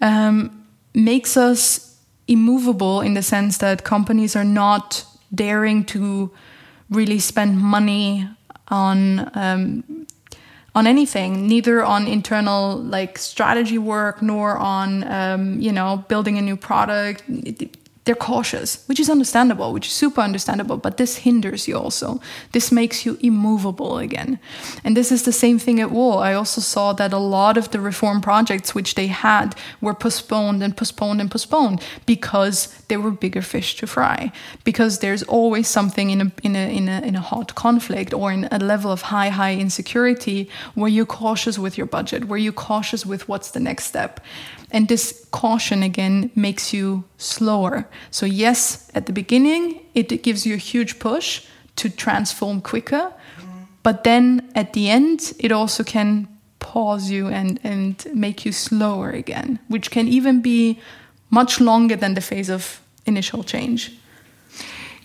um, 0.00 0.66
makes 0.94 1.36
us 1.36 1.89
immovable 2.30 3.00
in 3.00 3.14
the 3.14 3.22
sense 3.22 3.58
that 3.58 3.84
companies 3.84 4.36
are 4.36 4.44
not 4.44 5.04
daring 5.34 5.84
to 5.84 6.30
really 6.88 7.18
spend 7.18 7.58
money 7.60 8.28
on 8.68 9.30
um, 9.34 10.06
on 10.72 10.86
anything, 10.86 11.48
neither 11.48 11.82
on 11.82 12.06
internal 12.06 12.76
like 12.76 13.18
strategy 13.18 13.78
work 13.78 14.22
nor 14.22 14.56
on 14.56 15.04
um, 15.10 15.60
you 15.60 15.72
know 15.72 16.04
building 16.08 16.38
a 16.38 16.42
new 16.42 16.56
product 16.56 17.24
they're 18.10 18.16
cautious, 18.16 18.82
which 18.88 18.98
is 18.98 19.08
understandable, 19.08 19.72
which 19.72 19.86
is 19.86 19.92
super 19.92 20.20
understandable, 20.20 20.76
but 20.76 20.96
this 20.96 21.18
hinders 21.18 21.68
you 21.68 21.78
also. 21.78 22.20
This 22.50 22.72
makes 22.72 23.06
you 23.06 23.16
immovable 23.20 23.98
again. 23.98 24.40
And 24.82 24.96
this 24.96 25.12
is 25.12 25.22
the 25.22 25.32
same 25.32 25.60
thing 25.60 25.78
at 25.78 25.92
war. 25.92 26.24
I 26.24 26.34
also 26.34 26.60
saw 26.60 26.92
that 26.94 27.12
a 27.12 27.18
lot 27.18 27.56
of 27.56 27.70
the 27.70 27.78
reform 27.78 28.20
projects 28.20 28.74
which 28.74 28.96
they 28.96 29.06
had 29.06 29.54
were 29.80 29.94
postponed 29.94 30.60
and 30.60 30.76
postponed 30.76 31.20
and 31.20 31.30
postponed 31.30 31.84
because 32.04 32.66
there 32.88 32.98
were 32.98 33.12
bigger 33.12 33.42
fish 33.42 33.76
to 33.76 33.86
fry. 33.86 34.32
Because 34.64 34.98
there's 34.98 35.22
always 35.22 35.68
something 35.68 36.10
in 36.10 36.20
a, 36.20 36.32
in 36.42 36.56
a, 36.56 36.76
in 36.76 36.88
a, 36.88 37.00
in 37.02 37.14
a 37.14 37.20
hot 37.20 37.54
conflict 37.54 38.12
or 38.12 38.32
in 38.32 38.48
a 38.50 38.58
level 38.58 38.90
of 38.90 39.02
high, 39.02 39.28
high 39.28 39.54
insecurity 39.54 40.50
where 40.74 40.90
you're 40.90 41.06
cautious 41.06 41.60
with 41.60 41.78
your 41.78 41.86
budget, 41.86 42.24
where 42.24 42.40
you're 42.40 42.52
cautious 42.52 43.06
with 43.06 43.28
what's 43.28 43.52
the 43.52 43.60
next 43.60 43.84
step. 43.84 44.18
And 44.72 44.88
this 44.88 45.26
caution 45.30 45.82
again 45.82 46.30
makes 46.34 46.72
you 46.72 47.04
slower. 47.18 47.88
So, 48.10 48.26
yes, 48.26 48.90
at 48.94 49.06
the 49.06 49.12
beginning, 49.12 49.80
it 49.94 50.22
gives 50.22 50.46
you 50.46 50.54
a 50.54 50.58
huge 50.58 50.98
push 50.98 51.44
to 51.76 51.88
transform 51.88 52.60
quicker. 52.60 53.12
But 53.82 54.04
then 54.04 54.50
at 54.54 54.72
the 54.72 54.90
end, 54.90 55.32
it 55.38 55.52
also 55.52 55.82
can 55.82 56.28
pause 56.58 57.10
you 57.10 57.28
and, 57.28 57.58
and 57.64 58.06
make 58.14 58.44
you 58.44 58.52
slower 58.52 59.10
again, 59.10 59.58
which 59.68 59.90
can 59.90 60.06
even 60.06 60.42
be 60.42 60.78
much 61.30 61.60
longer 61.60 61.96
than 61.96 62.14
the 62.14 62.20
phase 62.20 62.50
of 62.50 62.80
initial 63.06 63.42
change. 63.42 63.92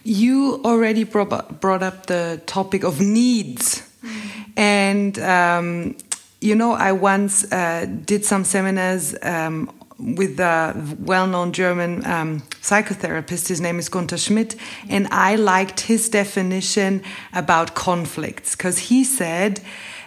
You 0.03 0.61
already 0.63 1.03
brought 1.03 1.31
up, 1.31 2.05
the 2.05 2.41
topic 2.45 2.83
of 2.83 2.99
needs. 2.99 3.81
Mm. 4.03 4.19
And 4.57 5.19
um, 5.19 5.97
you 6.45 6.55
know, 6.55 6.73
I 6.73 6.91
once 6.91 7.51
uh, 7.51 7.87
did 8.05 8.23
some 8.23 8.43
seminars 8.43 9.15
um, 9.23 9.71
with 9.97 10.39
a 10.39 10.73
well-known 10.99 11.51
German 11.53 12.05
um, 12.05 12.41
psychotherapist. 12.61 13.47
His 13.47 13.59
name 13.59 13.79
is 13.79 13.89
Gunther 13.89 14.17
Schmidt, 14.17 14.55
and 14.87 15.07
I 15.09 15.35
liked 15.35 15.81
his 15.81 16.07
definition 16.09 17.01
about 17.33 17.73
conflicts 17.73 18.55
because 18.55 18.77
he 18.89 19.03
said 19.03 19.59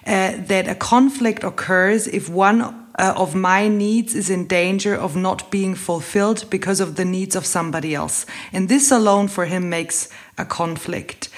uh, 0.07 0.35
that 0.37 0.69
a 0.69 0.75
conflict 0.75 1.43
occurs 1.43 2.07
if 2.07 2.29
one 2.29 2.63
uh, 2.63 3.15
of 3.17 3.35
my 3.35 3.69
needs 3.69 4.15
is 4.15 4.31
in 4.31 4.47
danger 4.47 4.95
of 4.95 5.17
not 5.17 5.51
being 5.51 5.75
fulfilled 5.75 6.45
because 6.51 6.81
of 6.81 6.95
the 6.95 7.05
needs 7.05 7.35
of 7.35 7.45
somebody 7.45 7.95
else, 7.95 8.27
and 8.53 8.69
this 8.69 8.93
alone 8.93 9.27
for 9.29 9.47
him 9.47 9.69
makes 9.69 10.09
a 10.37 10.45
conflict. 10.45 11.31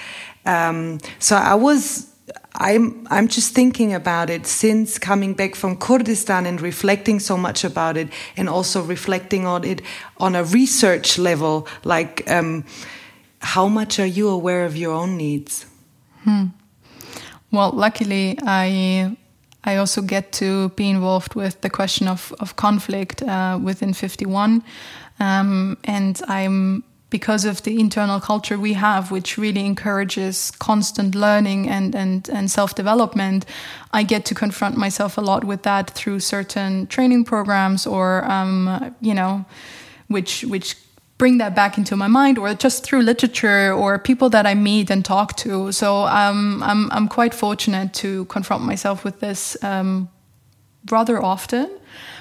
Um, 0.45 0.99
so 1.19 1.35
I 1.35 1.55
was 1.55 2.10
I'm 2.55 3.07
I'm 3.09 3.27
just 3.27 3.53
thinking 3.53 3.93
about 3.93 4.29
it 4.29 4.45
since 4.45 4.99
coming 4.99 5.33
back 5.33 5.55
from 5.55 5.77
Kurdistan 5.77 6.45
and 6.45 6.61
reflecting 6.61 7.19
so 7.19 7.37
much 7.37 7.63
about 7.63 7.97
it, 7.97 8.09
and 8.37 8.49
also 8.49 8.83
reflecting 8.83 9.45
on 9.45 9.63
it 9.63 9.81
on 10.17 10.35
a 10.35 10.43
research 10.43 11.17
level. 11.17 11.67
Like, 11.83 12.23
um, 12.29 12.63
how 13.39 13.67
much 13.67 13.99
are 13.99 14.05
you 14.05 14.29
aware 14.29 14.65
of 14.65 14.75
your 14.75 14.93
own 14.93 15.17
needs? 15.17 15.65
Hmm. 16.23 16.45
Well, 17.51 17.71
luckily, 17.71 18.37
I 18.43 19.15
I 19.63 19.77
also 19.77 20.01
get 20.01 20.31
to 20.33 20.69
be 20.69 20.89
involved 20.89 21.35
with 21.35 21.61
the 21.61 21.69
question 21.69 22.07
of 22.07 22.33
of 22.39 22.55
conflict 22.55 23.21
uh, 23.23 23.59
within 23.63 23.93
51, 23.93 24.63
um, 25.19 25.77
and 25.83 26.21
I'm 26.27 26.83
because 27.11 27.45
of 27.45 27.61
the 27.61 27.79
internal 27.79 28.19
culture 28.19 28.57
we 28.57 28.73
have, 28.73 29.11
which 29.11 29.37
really 29.37 29.63
encourages 29.63 30.49
constant 30.49 31.13
learning 31.13 31.69
and, 31.69 31.93
and, 31.93 32.27
and 32.29 32.49
self 32.49 32.73
development, 32.73 33.45
I 33.93 34.01
get 34.01 34.25
to 34.25 34.33
confront 34.33 34.77
myself 34.77 35.17
a 35.17 35.21
lot 35.21 35.43
with 35.43 35.61
that 35.61 35.91
through 35.91 36.21
certain 36.21 36.87
training 36.87 37.25
programs 37.25 37.85
or, 37.85 38.23
um, 38.25 38.95
you 39.01 39.13
know, 39.13 39.45
which, 40.07 40.43
which 40.45 40.75
bring 41.17 41.37
that 41.37 41.53
back 41.53 41.77
into 41.77 41.95
my 41.95 42.07
mind 42.07 42.39
or 42.39 42.53
just 42.55 42.83
through 42.83 43.01
literature 43.01 43.71
or 43.73 43.99
people 43.99 44.29
that 44.29 44.47
I 44.47 44.55
meet 44.55 44.89
and 44.89 45.05
talk 45.05 45.35
to. 45.37 45.71
So 45.71 46.07
um, 46.07 46.63
I'm, 46.63 46.89
I'm 46.91 47.07
quite 47.07 47.35
fortunate 47.35 47.93
to 47.95 48.25
confront 48.25 48.63
myself 48.63 49.03
with 49.03 49.19
this 49.19 49.61
um, 49.63 50.09
rather 50.89 51.21
often. 51.21 51.69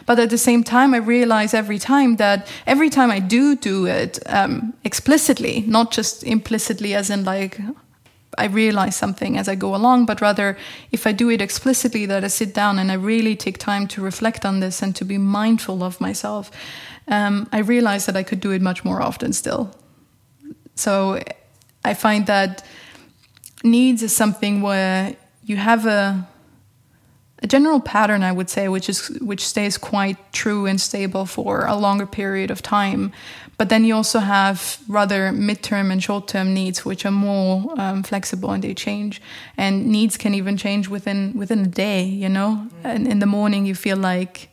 But 0.06 0.18
at 0.18 0.30
the 0.30 0.38
same 0.38 0.64
time, 0.64 0.94
I 0.94 0.98
realize 0.98 1.54
every 1.54 1.78
time 1.78 2.16
that 2.16 2.46
every 2.66 2.90
time 2.90 3.10
I 3.10 3.20
do 3.20 3.56
do 3.56 3.86
it 3.86 4.18
um, 4.26 4.74
explicitly, 4.84 5.64
not 5.66 5.90
just 5.90 6.24
implicitly, 6.24 6.94
as 6.94 7.10
in 7.10 7.24
like 7.24 7.58
I 8.38 8.46
realize 8.46 8.96
something 8.96 9.36
as 9.36 9.48
I 9.48 9.54
go 9.54 9.74
along, 9.74 10.06
but 10.06 10.20
rather 10.20 10.56
if 10.92 11.06
I 11.06 11.12
do 11.12 11.30
it 11.30 11.40
explicitly, 11.40 12.06
that 12.06 12.24
I 12.24 12.28
sit 12.28 12.54
down 12.54 12.78
and 12.78 12.90
I 12.90 12.94
really 12.94 13.36
take 13.36 13.58
time 13.58 13.86
to 13.88 14.02
reflect 14.02 14.44
on 14.44 14.60
this 14.60 14.82
and 14.82 14.94
to 14.96 15.04
be 15.04 15.18
mindful 15.18 15.82
of 15.82 16.00
myself, 16.00 16.50
um, 17.08 17.48
I 17.52 17.58
realize 17.58 18.06
that 18.06 18.16
I 18.16 18.22
could 18.22 18.40
do 18.40 18.52
it 18.52 18.62
much 18.62 18.84
more 18.84 19.02
often 19.02 19.32
still. 19.32 19.74
So 20.74 21.20
I 21.84 21.94
find 21.94 22.26
that 22.26 22.64
needs 23.62 24.02
is 24.02 24.16
something 24.16 24.62
where 24.62 25.16
you 25.44 25.56
have 25.56 25.86
a 25.86 26.26
a 27.42 27.46
general 27.46 27.80
pattern 27.80 28.22
I 28.22 28.32
would 28.32 28.50
say 28.50 28.68
which 28.68 28.88
is 28.88 29.08
which 29.20 29.46
stays 29.46 29.78
quite 29.78 30.16
true 30.32 30.66
and 30.66 30.80
stable 30.80 31.26
for 31.26 31.66
a 31.66 31.76
longer 31.76 32.06
period 32.06 32.50
of 32.50 32.62
time 32.62 33.12
but 33.56 33.68
then 33.68 33.84
you 33.84 33.94
also 33.94 34.20
have 34.20 34.78
rather 34.88 35.30
midterm 35.30 35.92
and 35.92 36.02
short-term 36.02 36.54
needs 36.54 36.84
which 36.84 37.04
are 37.04 37.10
more 37.10 37.74
um, 37.78 38.02
flexible 38.02 38.50
and 38.50 38.62
they 38.62 38.74
change 38.74 39.20
and 39.56 39.86
needs 39.86 40.16
can 40.16 40.34
even 40.34 40.56
change 40.56 40.88
within 40.88 41.32
within 41.34 41.60
a 41.60 41.68
day 41.68 42.04
you 42.04 42.28
know 42.28 42.68
and 42.84 43.06
in 43.06 43.18
the 43.18 43.26
morning 43.26 43.66
you 43.66 43.74
feel 43.74 43.96
like 43.96 44.50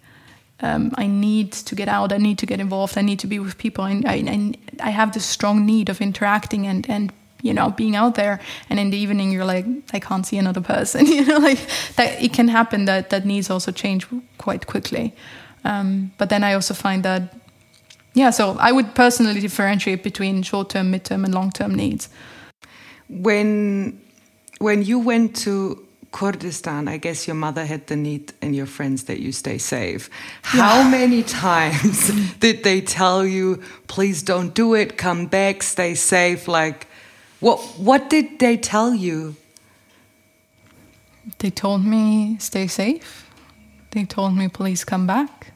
um, 0.59 0.91
I 0.95 1.07
need 1.07 1.51
to 1.51 1.75
get 1.75 1.87
out. 1.87 2.11
I 2.11 2.17
need 2.17 2.39
to 2.39 2.45
get 2.45 2.59
involved. 2.59 2.97
I 2.97 3.01
need 3.01 3.19
to 3.19 3.27
be 3.27 3.39
with 3.39 3.57
people. 3.57 3.83
I, 3.83 4.01
I, 4.07 4.53
I 4.79 4.89
have 4.89 5.13
this 5.13 5.25
strong 5.25 5.65
need 5.65 5.89
of 5.89 6.01
interacting 6.01 6.65
and, 6.65 6.89
and 6.89 7.13
you 7.41 7.53
know 7.53 7.69
being 7.69 7.95
out 7.95 8.15
there 8.15 8.39
and 8.69 8.79
in 8.79 8.89
the 8.89 8.97
evening 8.97 9.31
you're 9.31 9.45
like 9.45 9.65
i 9.93 9.99
can't 9.99 10.25
see 10.25 10.37
another 10.37 10.61
person 10.61 11.05
you 11.15 11.25
know 11.25 11.37
like 11.37 11.59
that 11.95 12.21
it 12.21 12.33
can 12.33 12.47
happen 12.47 12.85
that 12.85 13.09
that 13.09 13.25
needs 13.25 13.49
also 13.49 13.71
change 13.71 14.07
quite 14.37 14.67
quickly 14.67 15.13
um, 15.63 16.11
but 16.17 16.29
then 16.29 16.43
i 16.43 16.53
also 16.53 16.73
find 16.73 17.03
that 17.03 17.35
yeah 18.13 18.29
so 18.29 18.57
i 18.59 18.71
would 18.71 18.95
personally 18.95 19.39
differentiate 19.39 20.03
between 20.03 20.41
short-term 20.41 20.91
mid-term 20.91 21.23
and 21.23 21.33
long-term 21.33 21.73
needs 21.73 22.09
when 23.07 24.01
when 24.59 24.81
you 24.81 24.99
went 24.99 25.35
to 25.35 25.87
Kurdistan, 26.11 26.87
I 26.87 26.97
guess 26.97 27.27
your 27.27 27.35
mother 27.35 27.65
had 27.65 27.87
the 27.87 27.95
need 27.95 28.33
and 28.41 28.55
your 28.55 28.65
friends 28.65 29.03
that 29.03 29.19
you 29.19 29.31
stay 29.31 29.57
safe. 29.57 30.09
How 30.41 30.79
yeah. 30.79 30.89
many 30.89 31.23
times 31.43 32.09
did 32.39 32.63
they 32.63 32.81
tell 32.81 33.25
you, 33.25 33.61
please 33.87 34.23
don't 34.23 34.53
do 34.53 34.73
it, 34.73 34.97
come 34.97 35.27
back, 35.27 35.61
stay 35.63 35.95
safe? 35.95 36.47
Like, 36.47 36.86
what 37.39 37.59
what 37.77 38.09
did 38.09 38.39
they 38.39 38.57
tell 38.57 38.93
you? 38.93 39.35
They 41.39 41.49
told 41.49 41.85
me 41.85 42.37
stay 42.39 42.67
safe. 42.67 43.29
They 43.91 44.05
told 44.05 44.35
me 44.35 44.47
please 44.47 44.83
come 44.83 45.07
back. 45.07 45.53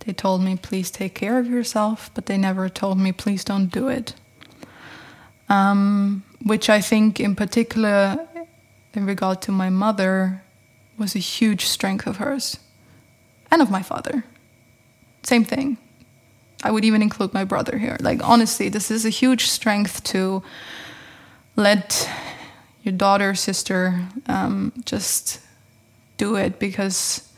They 0.00 0.12
told 0.12 0.42
me 0.42 0.56
please 0.56 0.90
take 0.90 1.14
care 1.14 1.38
of 1.38 1.46
yourself, 1.48 2.10
but 2.14 2.26
they 2.26 2.38
never 2.38 2.68
told 2.68 2.98
me 2.98 3.12
please 3.12 3.44
don't 3.44 3.66
do 3.66 3.88
it. 3.88 4.14
Um, 5.48 6.24
which 6.42 6.70
I 6.70 6.80
think, 6.80 7.20
in 7.20 7.34
particular, 7.34 8.26
in 8.94 9.06
regard 9.06 9.42
to 9.42 9.52
my 9.52 9.70
mother, 9.70 10.42
was 10.98 11.14
a 11.14 11.18
huge 11.18 11.66
strength 11.66 12.06
of 12.06 12.16
hers 12.16 12.58
and 13.50 13.62
of 13.62 13.70
my 13.70 13.82
father. 13.82 14.24
Same 15.22 15.44
thing. 15.44 15.78
I 16.62 16.70
would 16.70 16.84
even 16.84 17.02
include 17.02 17.32
my 17.32 17.44
brother 17.44 17.78
here. 17.78 17.96
Like, 18.00 18.22
honestly, 18.22 18.68
this 18.68 18.90
is 18.90 19.04
a 19.04 19.10
huge 19.10 19.46
strength 19.46 20.02
to 20.04 20.42
let 21.58 22.08
your 22.84 22.92
daughter, 22.92 23.34
sister, 23.34 24.06
um, 24.28 24.72
just 24.84 25.40
do 26.16 26.36
it 26.36 26.58
because 26.58 27.28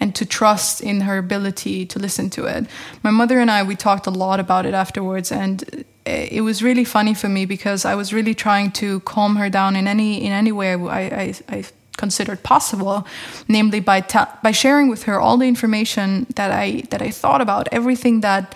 and 0.00 0.14
to 0.14 0.24
trust 0.24 0.80
in 0.80 1.00
her 1.00 1.18
ability 1.18 1.84
to 1.84 1.98
listen 1.98 2.30
to 2.30 2.44
it. 2.44 2.66
My 3.02 3.10
mother 3.10 3.40
and 3.40 3.50
I, 3.50 3.64
we 3.64 3.74
talked 3.74 4.06
a 4.06 4.10
lot 4.10 4.38
about 4.38 4.64
it 4.64 4.72
afterwards, 4.72 5.32
and 5.32 5.84
it 6.06 6.42
was 6.42 6.62
really 6.62 6.84
funny 6.84 7.14
for 7.14 7.28
me 7.28 7.44
because 7.46 7.84
I 7.84 7.94
was 7.94 8.12
really 8.12 8.34
trying 8.34 8.70
to 8.72 9.00
calm 9.00 9.36
her 9.36 9.50
down 9.50 9.76
in 9.76 9.88
any 9.88 10.24
in 10.24 10.32
any 10.32 10.52
way 10.52 10.74
I, 10.74 11.00
I, 11.00 11.34
I 11.48 11.64
considered 11.96 12.42
possible, 12.42 13.06
namely 13.48 13.80
by 13.80 14.00
by 14.42 14.52
sharing 14.52 14.88
with 14.88 15.02
her 15.02 15.20
all 15.20 15.36
the 15.36 15.48
information 15.48 16.26
that 16.36 16.50
I 16.52 16.82
that 16.90 17.02
I 17.02 17.10
thought 17.10 17.40
about, 17.40 17.68
everything 17.72 18.20
that 18.20 18.54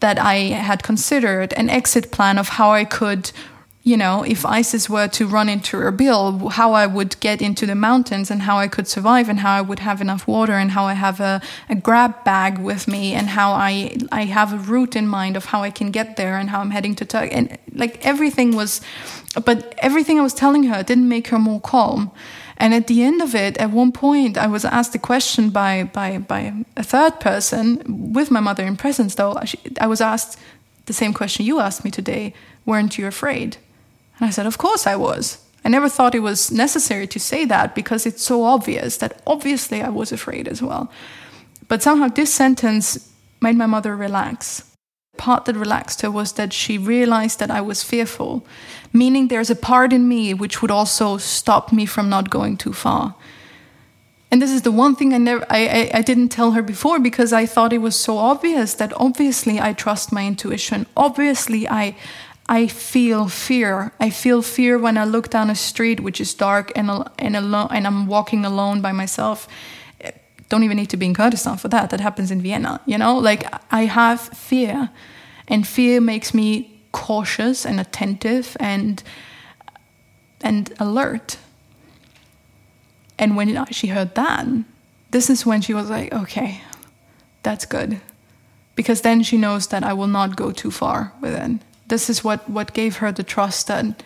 that 0.00 0.18
I 0.18 0.36
had 0.68 0.82
considered, 0.82 1.52
an 1.52 1.68
exit 1.70 2.10
plan 2.10 2.38
of 2.38 2.48
how 2.48 2.72
I 2.72 2.84
could 2.84 3.30
you 3.84 3.96
know, 3.96 4.22
if 4.22 4.46
ISIS 4.46 4.88
were 4.88 5.08
to 5.08 5.26
run 5.26 5.48
into 5.48 5.76
Erbil, 5.76 6.52
how 6.52 6.72
I 6.72 6.86
would 6.86 7.18
get 7.18 7.42
into 7.42 7.66
the 7.66 7.74
mountains 7.74 8.30
and 8.30 8.42
how 8.42 8.56
I 8.56 8.68
could 8.68 8.86
survive 8.86 9.28
and 9.28 9.40
how 9.40 9.56
I 9.56 9.60
would 9.60 9.80
have 9.80 10.00
enough 10.00 10.28
water 10.28 10.52
and 10.52 10.70
how 10.70 10.84
I 10.84 10.92
have 10.92 11.18
a, 11.18 11.42
a 11.68 11.74
grab 11.74 12.22
bag 12.22 12.58
with 12.58 12.86
me 12.86 13.12
and 13.12 13.30
how 13.30 13.52
I 13.52 13.96
I 14.12 14.26
have 14.26 14.52
a 14.52 14.58
route 14.58 14.94
in 14.94 15.08
mind 15.08 15.36
of 15.36 15.46
how 15.46 15.62
I 15.62 15.70
can 15.70 15.90
get 15.90 16.16
there 16.16 16.36
and 16.36 16.50
how 16.50 16.60
I'm 16.60 16.70
heading 16.70 16.94
to 16.96 17.04
Turkey. 17.04 17.32
And 17.32 17.58
like 17.72 18.06
everything 18.06 18.54
was, 18.54 18.82
but 19.44 19.74
everything 19.78 20.20
I 20.20 20.22
was 20.22 20.34
telling 20.34 20.64
her 20.64 20.84
didn't 20.84 21.08
make 21.08 21.28
her 21.28 21.38
more 21.40 21.60
calm. 21.60 22.12
And 22.58 22.74
at 22.74 22.86
the 22.86 23.02
end 23.02 23.20
of 23.20 23.34
it, 23.34 23.56
at 23.58 23.70
one 23.72 23.90
point, 23.90 24.38
I 24.38 24.46
was 24.46 24.64
asked 24.64 24.94
a 24.94 25.00
question 25.00 25.50
by 25.50 25.90
by 25.92 26.18
by 26.18 26.54
a 26.76 26.84
third 26.84 27.18
person 27.18 28.12
with 28.12 28.30
my 28.30 28.38
mother 28.38 28.64
in 28.64 28.76
presence. 28.76 29.16
Though 29.16 29.36
I 29.80 29.88
was 29.88 30.00
asked 30.00 30.38
the 30.86 30.92
same 30.92 31.12
question 31.12 31.44
you 31.44 31.58
asked 31.58 31.84
me 31.84 31.90
today: 31.90 32.32
Weren't 32.64 32.96
you 32.96 33.08
afraid? 33.08 33.56
And 34.18 34.28
I 34.28 34.30
said, 34.30 34.46
Of 34.46 34.58
course 34.58 34.86
I 34.86 34.96
was. 34.96 35.38
I 35.64 35.68
never 35.68 35.88
thought 35.88 36.14
it 36.14 36.20
was 36.20 36.50
necessary 36.50 37.06
to 37.06 37.20
say 37.20 37.44
that 37.44 37.74
because 37.74 38.04
it's 38.04 38.22
so 38.22 38.44
obvious 38.44 38.96
that 38.96 39.20
obviously 39.26 39.80
I 39.80 39.90
was 39.90 40.10
afraid 40.10 40.48
as 40.48 40.60
well. 40.60 40.90
But 41.68 41.82
somehow 41.82 42.08
this 42.08 42.34
sentence 42.34 43.08
made 43.40 43.56
my 43.56 43.66
mother 43.66 43.96
relax. 43.96 44.64
The 45.12 45.18
part 45.18 45.44
that 45.44 45.56
relaxed 45.56 46.02
her 46.02 46.10
was 46.10 46.32
that 46.32 46.52
she 46.52 46.78
realized 46.78 47.38
that 47.38 47.50
I 47.50 47.60
was 47.60 47.84
fearful, 47.84 48.44
meaning 48.92 49.28
there's 49.28 49.50
a 49.50 49.56
part 49.56 49.92
in 49.92 50.08
me 50.08 50.34
which 50.34 50.62
would 50.62 50.70
also 50.70 51.16
stop 51.16 51.72
me 51.72 51.86
from 51.86 52.08
not 52.08 52.30
going 52.30 52.56
too 52.56 52.72
far. 52.72 53.14
And 54.32 54.40
this 54.40 54.50
is 54.50 54.62
the 54.62 54.72
one 54.72 54.96
thing 54.96 55.12
I 55.12 55.18
never 55.18 55.44
I, 55.50 55.66
I, 55.66 55.98
I, 55.98 56.02
didn't 56.02 56.30
tell 56.30 56.52
her 56.52 56.62
before 56.62 56.98
because 56.98 57.34
I 57.34 57.44
thought 57.44 57.74
it 57.74 57.82
was 57.82 57.94
so 57.94 58.16
obvious 58.16 58.72
that 58.74 58.90
obviously 58.96 59.60
I 59.60 59.74
trust 59.74 60.10
my 60.10 60.26
intuition. 60.26 60.86
Obviously 60.96 61.68
I 61.68 61.94
I 62.48 62.66
feel 62.66 63.28
fear. 63.28 63.92
I 64.00 64.10
feel 64.10 64.42
fear 64.42 64.78
when 64.78 64.98
I 64.98 65.04
look 65.04 65.30
down 65.30 65.50
a 65.50 65.54
street 65.54 66.00
which 66.00 66.20
is 66.20 66.34
dark 66.34 66.72
and 66.74 66.90
and 67.18 67.36
alone, 67.36 67.68
and 67.70 67.86
I'm 67.86 68.06
walking 68.06 68.44
alone 68.44 68.80
by 68.80 68.92
myself. 68.92 69.48
Don't 70.48 70.64
even 70.64 70.76
need 70.76 70.90
to 70.90 70.96
be 70.96 71.06
in 71.06 71.14
Kurdistan 71.14 71.56
for 71.56 71.68
that. 71.68 71.90
That 71.90 72.00
happens 72.00 72.30
in 72.30 72.42
Vienna. 72.42 72.80
You 72.84 72.98
know, 72.98 73.16
like 73.16 73.46
I 73.72 73.86
have 73.86 74.20
fear, 74.20 74.90
and 75.48 75.66
fear 75.66 76.00
makes 76.00 76.34
me 76.34 76.80
cautious 76.90 77.64
and 77.64 77.80
attentive 77.80 78.56
and 78.60 79.02
and 80.40 80.72
alert. 80.78 81.38
And 83.18 83.36
when 83.36 83.66
she 83.70 83.86
heard 83.86 84.14
that, 84.16 84.46
this 85.12 85.30
is 85.30 85.46
when 85.46 85.60
she 85.60 85.74
was 85.74 85.88
like, 85.88 86.12
okay, 86.12 86.60
that's 87.44 87.64
good. 87.66 88.00
Because 88.74 89.02
then 89.02 89.22
she 89.22 89.36
knows 89.36 89.68
that 89.68 89.84
I 89.84 89.92
will 89.92 90.08
not 90.08 90.34
go 90.34 90.50
too 90.50 90.72
far 90.72 91.12
with 91.20 91.34
it 91.34 91.60
this 91.86 92.08
is 92.08 92.24
what, 92.24 92.48
what 92.48 92.72
gave 92.72 92.96
her 92.96 93.12
the 93.12 93.22
trust 93.22 93.66
that 93.68 94.02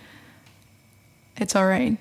it's 1.39 1.55
all 1.55 1.67
right. 1.67 1.99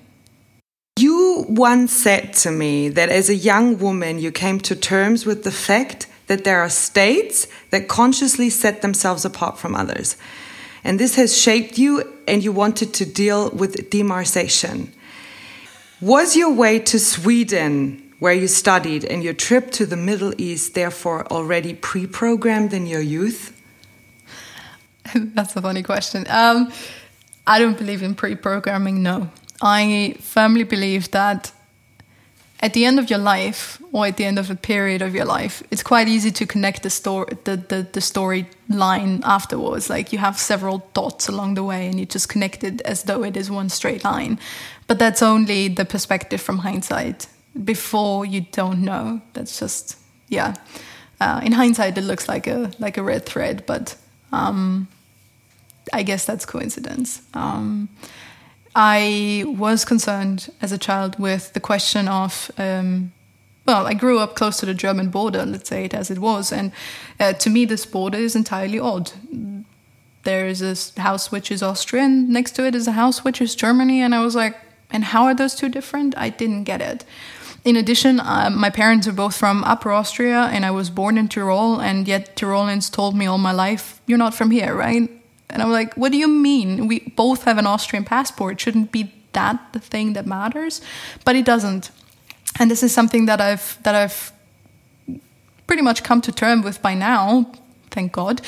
You 0.97 1.45
once 1.49 1.91
said 1.91 2.33
to 2.35 2.51
me 2.51 2.87
that 2.89 3.09
as 3.09 3.29
a 3.29 3.35
young 3.35 3.77
woman, 3.79 4.17
you 4.19 4.31
came 4.31 4.59
to 4.61 4.75
terms 4.75 5.25
with 5.25 5.43
the 5.43 5.51
fact 5.51 6.07
that 6.27 6.45
there 6.45 6.61
are 6.61 6.69
states 6.69 7.47
that 7.69 7.87
consciously 7.87 8.49
set 8.49 8.81
themselves 8.81 9.25
apart 9.25 9.57
from 9.57 9.75
others. 9.75 10.15
And 10.83 10.99
this 10.99 11.15
has 11.15 11.37
shaped 11.37 11.77
you, 11.77 12.03
and 12.27 12.43
you 12.43 12.51
wanted 12.51 12.93
to 12.93 13.05
deal 13.05 13.49
with 13.49 13.89
demarcation. 13.89 14.93
Was 15.99 16.35
your 16.35 16.53
way 16.53 16.79
to 16.79 16.99
Sweden, 16.99 18.13
where 18.19 18.33
you 18.33 18.47
studied, 18.47 19.03
and 19.03 19.23
your 19.23 19.33
trip 19.33 19.71
to 19.71 19.85
the 19.85 19.97
Middle 19.97 20.33
East, 20.37 20.75
therefore 20.75 21.27
already 21.27 21.73
pre 21.73 22.07
programmed 22.07 22.73
in 22.73 22.85
your 22.85 23.01
youth? 23.01 23.54
That's 25.15 25.55
a 25.55 25.61
funny 25.61 25.83
question. 25.83 26.25
Um, 26.29 26.71
I 27.47 27.59
don't 27.59 27.77
believe 27.77 28.01
in 28.03 28.15
pre 28.15 28.35
programming, 28.35 29.03
no. 29.03 29.29
I 29.61 30.15
firmly 30.19 30.63
believe 30.63 31.11
that 31.11 31.51
at 32.59 32.73
the 32.73 32.85
end 32.85 32.99
of 32.99 33.09
your 33.09 33.19
life 33.19 33.81
or 33.91 34.07
at 34.07 34.17
the 34.17 34.25
end 34.25 34.39
of 34.39 34.49
a 34.49 34.55
period 34.55 35.01
of 35.01 35.13
your 35.13 35.25
life, 35.25 35.61
it's 35.71 35.83
quite 35.83 36.07
easy 36.07 36.31
to 36.31 36.45
connect 36.45 36.83
the 36.83 36.89
story 36.89 37.37
the, 37.43 37.57
the, 37.57 37.87
the 37.91 38.01
story 38.01 38.47
line 38.69 39.21
afterwards. 39.23 39.89
Like 39.89 40.11
you 40.11 40.19
have 40.19 40.39
several 40.39 40.89
dots 40.93 41.27
along 41.27 41.55
the 41.55 41.63
way 41.63 41.87
and 41.87 41.99
you 41.99 42.05
just 42.05 42.27
connect 42.29 42.63
it 42.63 42.81
as 42.81 43.03
though 43.03 43.23
it 43.23 43.37
is 43.37 43.51
one 43.51 43.69
straight 43.69 44.03
line. 44.03 44.39
But 44.87 44.99
that's 44.99 45.21
only 45.21 45.67
the 45.67 45.85
perspective 45.85 46.41
from 46.41 46.59
hindsight. 46.59 47.27
Before 47.63 48.25
you 48.25 48.41
don't 48.51 48.81
know. 48.83 49.21
That's 49.33 49.59
just 49.59 49.97
yeah. 50.27 50.55
Uh, 51.21 51.39
in 51.43 51.53
hindsight, 51.53 51.97
it 51.97 52.03
looks 52.03 52.27
like 52.27 52.47
a 52.47 52.71
like 52.79 52.97
a 52.97 53.03
red 53.03 53.25
thread, 53.25 53.65
but 53.65 53.95
um, 54.31 54.87
I 55.93 56.03
guess 56.03 56.25
that's 56.25 56.45
coincidence. 56.45 57.21
Um, 57.33 57.89
I 58.75 59.45
was 59.47 59.85
concerned 59.85 60.49
as 60.61 60.71
a 60.71 60.77
child 60.77 61.17
with 61.17 61.53
the 61.53 61.59
question 61.59 62.07
of 62.07 62.51
um, 62.57 63.13
well, 63.65 63.87
I 63.87 63.93
grew 63.95 64.19
up 64.19 64.35
close 64.35 64.57
to 64.57 64.65
the 64.65 64.73
German 64.73 65.09
border, 65.09 65.43
let's 65.43 65.69
say 65.69 65.85
it 65.85 65.93
as 65.93 66.11
it 66.11 66.19
was, 66.19 66.51
and 66.51 66.71
uh, 67.19 67.33
to 67.33 67.49
me, 67.49 67.65
this 67.65 67.85
border 67.85 68.17
is 68.19 68.35
entirely 68.35 68.79
odd. 68.79 69.11
There 70.23 70.47
is 70.47 70.61
a 70.61 71.01
house 71.01 71.31
which 71.31 71.51
is 71.51 71.63
Austrian, 71.63 72.31
next 72.31 72.51
to 72.53 72.65
it 72.65 72.75
is 72.75 72.87
a 72.87 72.91
house 72.91 73.23
which 73.23 73.41
is 73.41 73.55
Germany, 73.55 74.01
and 74.01 74.13
I 74.13 74.23
was 74.23 74.35
like, 74.35 74.55
and 74.91 75.05
how 75.05 75.23
are 75.23 75.33
those 75.33 75.55
two 75.55 75.69
different? 75.69 76.15
I 76.17 76.29
didn't 76.29 76.65
get 76.65 76.81
it. 76.81 77.05
In 77.63 77.75
addition, 77.75 78.19
uh, 78.19 78.51
my 78.51 78.69
parents 78.69 79.07
are 79.07 79.11
both 79.11 79.35
from 79.35 79.63
Upper 79.63 79.91
Austria, 79.91 80.49
and 80.53 80.63
I 80.63 80.69
was 80.69 80.91
born 80.91 81.17
in 81.17 81.27
Tyrol, 81.27 81.79
and 81.81 82.07
yet 82.07 82.35
Tyrolians 82.35 82.91
told 82.91 83.15
me 83.15 83.25
all 83.25 83.39
my 83.39 83.51
life, 83.51 83.99
"You're 84.05 84.19
not 84.19 84.35
from 84.35 84.51
here, 84.51 84.75
right?" 84.75 85.09
And 85.49 85.61
I'm 85.61 85.71
like, 85.71 85.93
"What 85.95 86.11
do 86.11 86.17
you 86.17 86.27
mean? 86.27 86.87
We 86.87 87.13
both 87.15 87.43
have 87.43 87.57
an 87.57 87.67
Austrian 87.67 88.05
passport. 88.05 88.59
Shouldn't 88.59 88.91
be 88.91 89.13
that 89.33 89.59
the 89.73 89.79
thing 89.79 90.13
that 90.13 90.25
matters?" 90.25 90.81
But 91.23 91.35
it 91.35 91.45
doesn't 91.45 91.91
and 92.59 92.71
this 92.71 92.83
is 92.83 92.93
something 92.93 93.25
that 93.25 93.41
I've 93.41 93.77
that 93.83 93.95
I've 93.95 94.31
pretty 95.67 95.81
much 95.81 96.03
come 96.03 96.21
to 96.21 96.31
term 96.31 96.61
with 96.61 96.81
by 96.81 96.93
now 96.93 97.51
thank 97.91 98.11
God, 98.11 98.41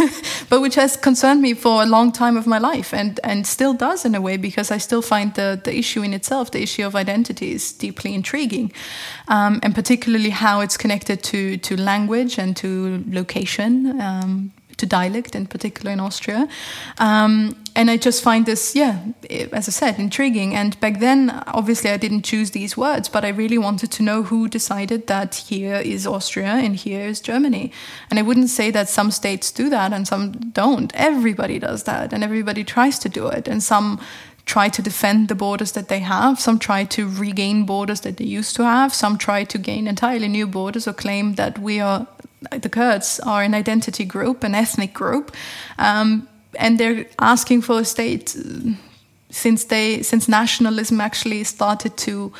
but 0.48 0.60
which 0.60 0.76
has 0.76 0.96
concerned 0.96 1.42
me 1.42 1.54
for 1.54 1.82
a 1.82 1.86
long 1.86 2.12
time 2.12 2.36
of 2.36 2.46
my 2.46 2.58
life 2.58 2.94
and, 2.94 3.18
and 3.24 3.44
still 3.44 3.74
does 3.74 4.04
in 4.04 4.14
a 4.14 4.20
way 4.20 4.36
because 4.36 4.70
I 4.70 4.78
still 4.78 5.02
find 5.02 5.34
the, 5.34 5.60
the 5.62 5.76
issue 5.76 6.02
in 6.02 6.14
itself, 6.14 6.52
the 6.52 6.62
issue 6.62 6.86
of 6.86 6.94
identity, 6.94 7.50
is 7.50 7.72
deeply 7.72 8.14
intriguing. 8.14 8.72
Um, 9.26 9.58
and 9.64 9.74
particularly 9.74 10.30
how 10.30 10.60
it's 10.60 10.76
connected 10.76 11.24
to, 11.24 11.56
to 11.56 11.76
language 11.76 12.38
and 12.38 12.56
to 12.58 13.02
location. 13.10 14.00
Um, 14.00 14.52
to 14.82 14.86
dialect 14.86 15.34
in 15.34 15.46
particular 15.46 15.92
in 15.92 16.00
Austria. 16.00 16.48
Um, 16.98 17.56
and 17.74 17.88
I 17.88 17.96
just 17.96 18.22
find 18.22 18.44
this, 18.44 18.74
yeah, 18.74 18.98
as 19.52 19.68
I 19.68 19.70
said, 19.70 19.98
intriguing. 19.98 20.54
And 20.54 20.78
back 20.80 20.98
then, 20.98 21.30
obviously, 21.46 21.90
I 21.90 21.96
didn't 21.96 22.22
choose 22.22 22.50
these 22.50 22.76
words, 22.76 23.08
but 23.08 23.24
I 23.24 23.28
really 23.28 23.58
wanted 23.58 23.90
to 23.92 24.02
know 24.02 24.24
who 24.24 24.48
decided 24.48 25.06
that 25.06 25.36
here 25.48 25.76
is 25.76 26.06
Austria 26.06 26.52
and 26.64 26.74
here 26.76 27.06
is 27.06 27.20
Germany. 27.20 27.70
And 28.10 28.18
I 28.18 28.22
wouldn't 28.22 28.50
say 28.50 28.72
that 28.72 28.88
some 28.88 29.10
states 29.10 29.52
do 29.52 29.70
that 29.70 29.92
and 29.92 30.06
some 30.06 30.32
don't. 30.32 30.92
Everybody 30.94 31.58
does 31.58 31.84
that, 31.84 32.12
and 32.12 32.24
everybody 32.24 32.64
tries 32.64 32.98
to 32.98 33.08
do 33.08 33.28
it. 33.28 33.48
And 33.48 33.62
some 33.62 34.00
try 34.44 34.68
to 34.68 34.82
defend 34.82 35.28
the 35.28 35.34
borders 35.34 35.72
that 35.72 35.88
they 35.88 36.00
have. 36.00 36.40
Some 36.40 36.58
try 36.58 36.84
to 36.84 37.08
regain 37.08 37.64
borders 37.64 38.00
that 38.00 38.16
they 38.16 38.24
used 38.24 38.56
to 38.56 38.64
have. 38.64 38.92
Some 38.92 39.16
try 39.16 39.44
to 39.44 39.58
gain 39.58 39.86
entirely 39.86 40.28
new 40.28 40.48
borders 40.48 40.88
or 40.88 40.92
claim 40.92 41.34
that 41.34 41.58
we 41.58 41.80
are 41.80 42.06
the 42.50 42.68
Kurds 42.68 43.20
are 43.20 43.42
an 43.42 43.54
identity 43.54 44.04
group, 44.04 44.44
an 44.44 44.54
ethnic 44.54 44.92
group, 44.92 45.32
um, 45.78 46.28
and 46.58 46.78
they're 46.78 47.06
asking 47.18 47.62
for 47.62 47.80
a 47.80 47.84
state 47.84 48.36
uh, 48.36 48.72
since 49.30 49.64
they 49.64 50.02
since 50.02 50.28
nationalism 50.28 51.00
actually 51.00 51.44
started 51.44 51.96
to 51.96 52.32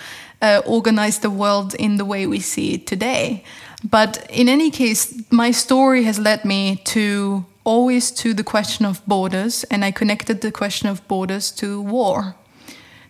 uh, 0.42 0.60
organize 0.66 1.20
the 1.20 1.30
world 1.30 1.74
in 1.74 1.96
the 1.96 2.04
way 2.04 2.26
we 2.26 2.40
see 2.40 2.74
it 2.74 2.86
today. 2.86 3.42
But 3.90 4.26
in 4.30 4.48
any 4.48 4.70
case, 4.70 5.14
my 5.30 5.52
story 5.52 6.04
has 6.04 6.18
led 6.18 6.44
me 6.44 6.76
to 6.84 7.44
always 7.64 8.10
to 8.10 8.34
the 8.34 8.44
question 8.44 8.86
of 8.86 9.04
borders, 9.06 9.64
and 9.64 9.84
I 9.84 9.90
connected 9.90 10.40
the 10.40 10.52
question 10.52 10.88
of 10.88 11.06
borders 11.08 11.50
to 11.52 11.80
war. 11.80 12.34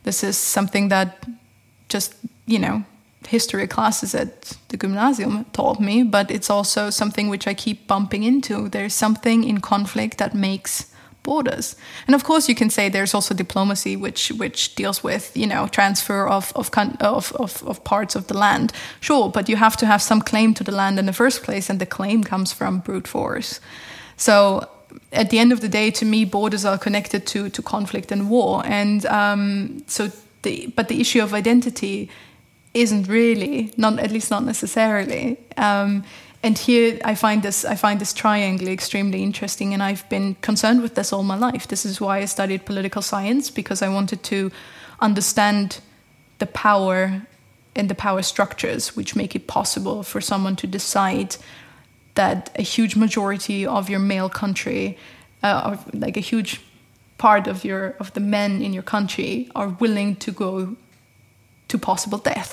This 0.04 0.22
is 0.22 0.36
something 0.36 0.88
that 0.88 1.26
just 1.88 2.14
you 2.46 2.58
know 2.58 2.84
history 3.26 3.66
classes 3.66 4.14
at 4.14 4.56
the 4.68 4.76
gymnasium 4.76 5.44
taught 5.52 5.80
me, 5.80 6.02
but 6.02 6.30
it's 6.30 6.50
also 6.50 6.90
something 6.90 7.28
which 7.28 7.46
I 7.46 7.54
keep 7.54 7.86
bumping 7.86 8.22
into. 8.22 8.68
There's 8.68 8.94
something 8.94 9.44
in 9.44 9.60
conflict 9.60 10.18
that 10.18 10.34
makes 10.34 10.92
borders. 11.22 11.76
And 12.06 12.14
of 12.14 12.24
course, 12.24 12.48
you 12.48 12.54
can 12.54 12.70
say 12.70 12.88
there's 12.88 13.14
also 13.14 13.34
diplomacy, 13.34 13.96
which 13.96 14.32
which 14.32 14.74
deals 14.74 15.04
with 15.04 15.36
you 15.36 15.46
know 15.46 15.68
transfer 15.68 16.26
of 16.26 16.52
of, 16.54 16.70
of 17.00 17.32
of 17.32 17.62
of 17.66 17.84
parts 17.84 18.16
of 18.16 18.26
the 18.26 18.36
land. 18.36 18.72
Sure, 19.00 19.30
but 19.30 19.48
you 19.48 19.56
have 19.56 19.76
to 19.76 19.86
have 19.86 20.02
some 20.02 20.20
claim 20.20 20.54
to 20.54 20.64
the 20.64 20.72
land 20.72 20.98
in 20.98 21.06
the 21.06 21.12
first 21.12 21.42
place, 21.42 21.70
and 21.70 21.80
the 21.80 21.86
claim 21.86 22.24
comes 22.24 22.52
from 22.52 22.80
brute 22.80 23.08
force. 23.08 23.60
So. 24.16 24.68
At 25.10 25.30
the 25.30 25.38
end 25.38 25.52
of 25.52 25.60
the 25.60 25.70
day, 25.70 25.90
to 25.90 26.04
me, 26.04 26.26
borders 26.26 26.66
are 26.66 26.76
connected 26.76 27.26
to 27.28 27.48
to 27.48 27.62
conflict 27.62 28.12
and 28.12 28.28
war, 28.28 28.62
and 28.66 29.06
um, 29.06 29.82
so 29.86 30.10
the 30.42 30.66
but 30.76 30.88
the 30.88 31.00
issue 31.00 31.22
of 31.22 31.32
identity 31.32 32.10
isn't 32.74 33.06
really 33.08 33.72
not 33.76 33.98
at 33.98 34.10
least 34.10 34.30
not 34.30 34.44
necessarily. 34.44 35.38
Um, 35.56 36.04
and 36.42 36.58
here 36.58 36.98
I 37.04 37.14
find 37.14 37.42
this 37.42 37.64
I 37.64 37.76
find 37.76 38.00
this 38.00 38.12
triangle 38.12 38.68
extremely 38.68 39.22
interesting 39.22 39.72
and 39.74 39.82
I've 39.82 40.08
been 40.08 40.34
concerned 40.36 40.82
with 40.82 40.94
this 40.94 41.12
all 41.12 41.22
my 41.22 41.36
life. 41.36 41.68
This 41.68 41.84
is 41.84 42.00
why 42.00 42.18
I 42.18 42.24
studied 42.24 42.64
political 42.64 43.02
science 43.02 43.50
because 43.50 43.82
I 43.82 43.88
wanted 43.88 44.22
to 44.24 44.50
understand 45.00 45.80
the 46.38 46.46
power 46.46 47.22
and 47.76 47.88
the 47.88 47.94
power 47.94 48.22
structures 48.22 48.96
which 48.96 49.14
make 49.14 49.36
it 49.36 49.46
possible 49.46 50.02
for 50.02 50.20
someone 50.20 50.56
to 50.56 50.66
decide 50.66 51.36
that 52.14 52.50
a 52.56 52.62
huge 52.62 52.96
majority 52.96 53.64
of 53.64 53.88
your 53.88 54.00
male 54.00 54.28
country 54.28 54.98
uh, 55.42 55.76
like 55.92 56.16
a 56.16 56.20
huge 56.20 56.60
part 57.18 57.46
of 57.46 57.64
your 57.64 57.94
of 58.00 58.12
the 58.14 58.20
men 58.20 58.62
in 58.62 58.72
your 58.72 58.82
country 58.82 59.48
are 59.54 59.68
willing 59.68 60.16
to 60.16 60.32
go 60.32 60.76
to 61.72 61.78
possible 61.78 62.18
death. 62.18 62.52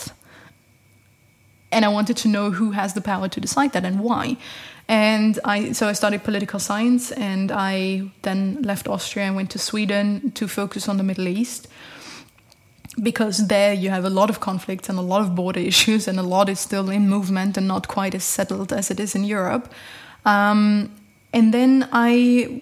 And 1.71 1.85
I 1.85 1.89
wanted 1.89 2.17
to 2.17 2.27
know 2.27 2.51
who 2.51 2.71
has 2.71 2.93
the 2.93 3.01
power 3.01 3.27
to 3.29 3.39
decide 3.39 3.71
that 3.73 3.85
and 3.85 3.99
why. 3.99 4.37
And 4.87 5.37
I 5.45 5.73
so 5.73 5.87
I 5.87 5.93
studied 5.93 6.23
political 6.23 6.59
science 6.59 7.11
and 7.11 7.51
I 7.51 8.09
then 8.21 8.61
left 8.63 8.87
Austria 8.87 9.25
and 9.27 9.35
went 9.35 9.51
to 9.51 9.59
Sweden 9.59 10.31
to 10.31 10.47
focus 10.47 10.89
on 10.89 10.97
the 10.97 11.03
Middle 11.03 11.27
East. 11.27 11.67
Because 13.01 13.47
there 13.47 13.73
you 13.73 13.91
have 13.91 14.03
a 14.03 14.09
lot 14.09 14.29
of 14.29 14.39
conflicts 14.39 14.89
and 14.89 14.97
a 14.97 15.07
lot 15.13 15.21
of 15.21 15.35
border 15.35 15.59
issues, 15.59 16.07
and 16.07 16.19
a 16.19 16.23
lot 16.23 16.49
is 16.49 16.59
still 16.59 16.89
in 16.89 17.07
movement 17.07 17.57
and 17.57 17.67
not 17.67 17.87
quite 17.87 18.15
as 18.15 18.23
settled 18.23 18.73
as 18.73 18.89
it 18.91 18.99
is 18.99 19.15
in 19.15 19.23
Europe. 19.23 19.71
Um, 20.25 20.89
and 21.31 21.53
then 21.53 21.87
I, 21.91 22.61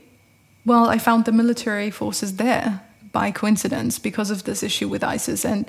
well, 0.66 0.89
I 0.89 0.97
found 0.99 1.26
the 1.26 1.32
military 1.32 1.91
forces 1.91 2.36
there 2.36 2.82
by 3.12 3.32
coincidence 3.32 3.99
because 3.99 4.30
of 4.32 4.43
this 4.43 4.62
issue 4.64 4.89
with 4.89 5.03
ISIS. 5.16 5.45
And 5.45 5.66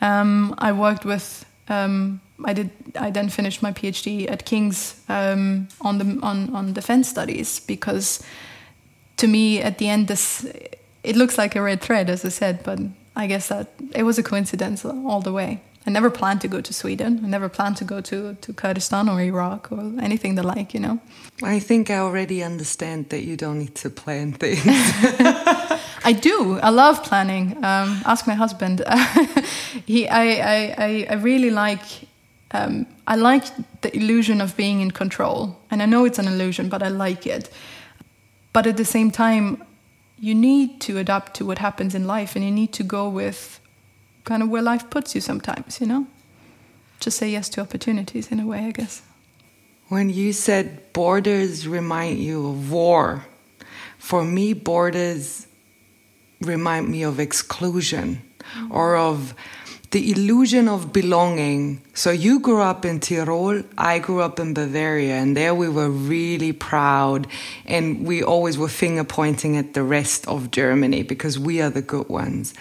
um, 0.00 0.54
I 0.58 0.72
worked 0.72 1.04
with. 1.04 1.44
Um, 1.68 2.20
I 2.44 2.52
did. 2.52 2.70
I 2.98 3.10
then 3.10 3.28
finished 3.28 3.62
my 3.62 3.72
PhD 3.72 4.30
at 4.30 4.44
King's 4.44 5.00
um, 5.08 5.68
on 5.80 5.98
the 5.98 6.18
on 6.22 6.54
on 6.54 6.72
defense 6.72 7.08
studies 7.08 7.60
because, 7.60 8.22
to 9.16 9.26
me, 9.26 9.62
at 9.62 9.78
the 9.78 9.88
end, 9.88 10.08
this 10.08 10.46
it 11.02 11.16
looks 11.16 11.38
like 11.38 11.56
a 11.56 11.62
red 11.62 11.80
thread, 11.80 12.10
as 12.10 12.24
I 12.24 12.30
said, 12.30 12.62
but 12.64 12.78
I 13.14 13.26
guess 13.26 13.48
that 13.48 13.68
it 13.94 14.02
was 14.02 14.18
a 14.18 14.22
coincidence 14.22 14.84
all 14.84 15.20
the 15.20 15.32
way. 15.32 15.60
I 15.86 15.90
never 15.90 16.10
planned 16.10 16.40
to 16.40 16.48
go 16.48 16.60
to 16.60 16.74
Sweden. 16.74 17.20
I 17.24 17.28
never 17.28 17.48
planned 17.48 17.76
to 17.76 17.84
go 17.84 18.00
to, 18.00 18.34
to 18.34 18.52
Kurdistan 18.52 19.08
or 19.08 19.20
Iraq 19.20 19.70
or 19.70 19.92
anything 20.00 20.34
the 20.34 20.42
like, 20.42 20.74
you 20.74 20.80
know. 20.80 20.98
I 21.44 21.60
think 21.60 21.90
I 21.90 21.98
already 21.98 22.42
understand 22.42 23.10
that 23.10 23.22
you 23.22 23.36
don't 23.36 23.60
need 23.60 23.76
to 23.76 23.90
plan 23.90 24.32
things. 24.32 24.64
I 26.06 26.12
do. 26.12 26.60
I 26.62 26.70
love 26.70 27.02
planning. 27.02 27.56
Um, 27.64 28.00
ask 28.04 28.28
my 28.28 28.34
husband. 28.34 28.80
he, 29.86 30.08
I, 30.08 30.74
I, 30.78 31.06
I 31.10 31.14
really 31.14 31.50
like. 31.50 31.80
Um, 32.52 32.86
I 33.08 33.16
like 33.16 33.44
the 33.80 33.94
illusion 33.94 34.40
of 34.40 34.56
being 34.56 34.80
in 34.80 34.92
control, 34.92 35.58
and 35.68 35.82
I 35.82 35.86
know 35.86 36.04
it's 36.04 36.20
an 36.20 36.28
illusion, 36.28 36.68
but 36.68 36.80
I 36.80 36.88
like 36.88 37.26
it. 37.26 37.50
But 38.52 38.68
at 38.68 38.76
the 38.76 38.84
same 38.84 39.10
time, 39.10 39.64
you 40.20 40.32
need 40.32 40.80
to 40.82 40.98
adapt 40.98 41.34
to 41.34 41.44
what 41.44 41.58
happens 41.58 41.92
in 41.92 42.06
life, 42.06 42.36
and 42.36 42.44
you 42.44 42.52
need 42.52 42.72
to 42.74 42.84
go 42.84 43.08
with 43.08 43.58
kind 44.22 44.44
of 44.44 44.48
where 44.48 44.62
life 44.62 44.88
puts 44.90 45.12
you 45.16 45.20
sometimes, 45.20 45.80
you 45.80 45.88
know? 45.88 46.06
Just 47.00 47.18
say 47.18 47.30
yes 47.30 47.48
to 47.50 47.60
opportunities 47.60 48.30
in 48.30 48.38
a 48.38 48.46
way, 48.46 48.60
I 48.66 48.70
guess. 48.70 49.02
When 49.88 50.08
you 50.08 50.32
said 50.32 50.92
borders 50.92 51.66
remind 51.66 52.20
you 52.20 52.46
of 52.46 52.70
war, 52.70 53.26
for 53.98 54.24
me, 54.24 54.52
borders 54.52 55.45
remind 56.40 56.88
me 56.88 57.02
of 57.02 57.20
exclusion 57.20 58.22
or 58.70 58.96
of 58.96 59.34
the 59.90 60.10
illusion 60.10 60.68
of 60.68 60.92
belonging. 60.92 61.80
So 61.94 62.10
you 62.10 62.40
grew 62.40 62.60
up 62.60 62.84
in 62.84 63.00
Tyrol, 63.00 63.62
I 63.78 63.98
grew 63.98 64.20
up 64.20 64.38
in 64.40 64.52
Bavaria, 64.52 65.14
and 65.14 65.36
there 65.36 65.54
we 65.54 65.68
were 65.68 65.88
really 65.88 66.52
proud, 66.52 67.26
and 67.64 68.04
we 68.04 68.22
always 68.22 68.58
were 68.58 68.68
finger 68.68 69.04
pointing 69.04 69.56
at 69.56 69.74
the 69.74 69.82
rest 69.82 70.26
of 70.28 70.50
Germany 70.50 71.02
because 71.02 71.38
we 71.38 71.62
are 71.62 71.70
the 71.70 71.82
good 71.82 72.08
ones. 72.08 72.52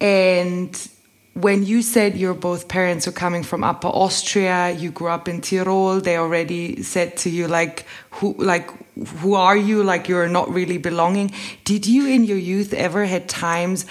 And 0.00 0.88
when 1.34 1.64
you 1.64 1.82
said 1.82 2.16
your 2.16 2.32
both 2.32 2.68
parents 2.68 3.08
are 3.08 3.12
coming 3.12 3.42
from 3.42 3.64
Upper 3.64 3.88
Austria, 3.88 4.70
you 4.70 4.90
grew 4.90 5.08
up 5.08 5.28
in 5.28 5.40
Tyrol, 5.40 6.00
they 6.00 6.16
already 6.16 6.82
said 6.82 7.16
to 7.18 7.30
you 7.30 7.48
like 7.48 7.86
who 8.10 8.34
like 8.38 8.70
who 9.18 9.34
are 9.34 9.56
you? 9.56 9.82
Like 9.82 10.08
you're 10.08 10.28
not 10.28 10.48
really 10.48 10.78
belonging. 10.78 11.32
Did 11.64 11.86
you 11.86 12.06
in 12.06 12.24
your 12.24 12.38
youth 12.38 12.72
ever 12.72 13.04
had 13.04 13.28
times 13.28 13.84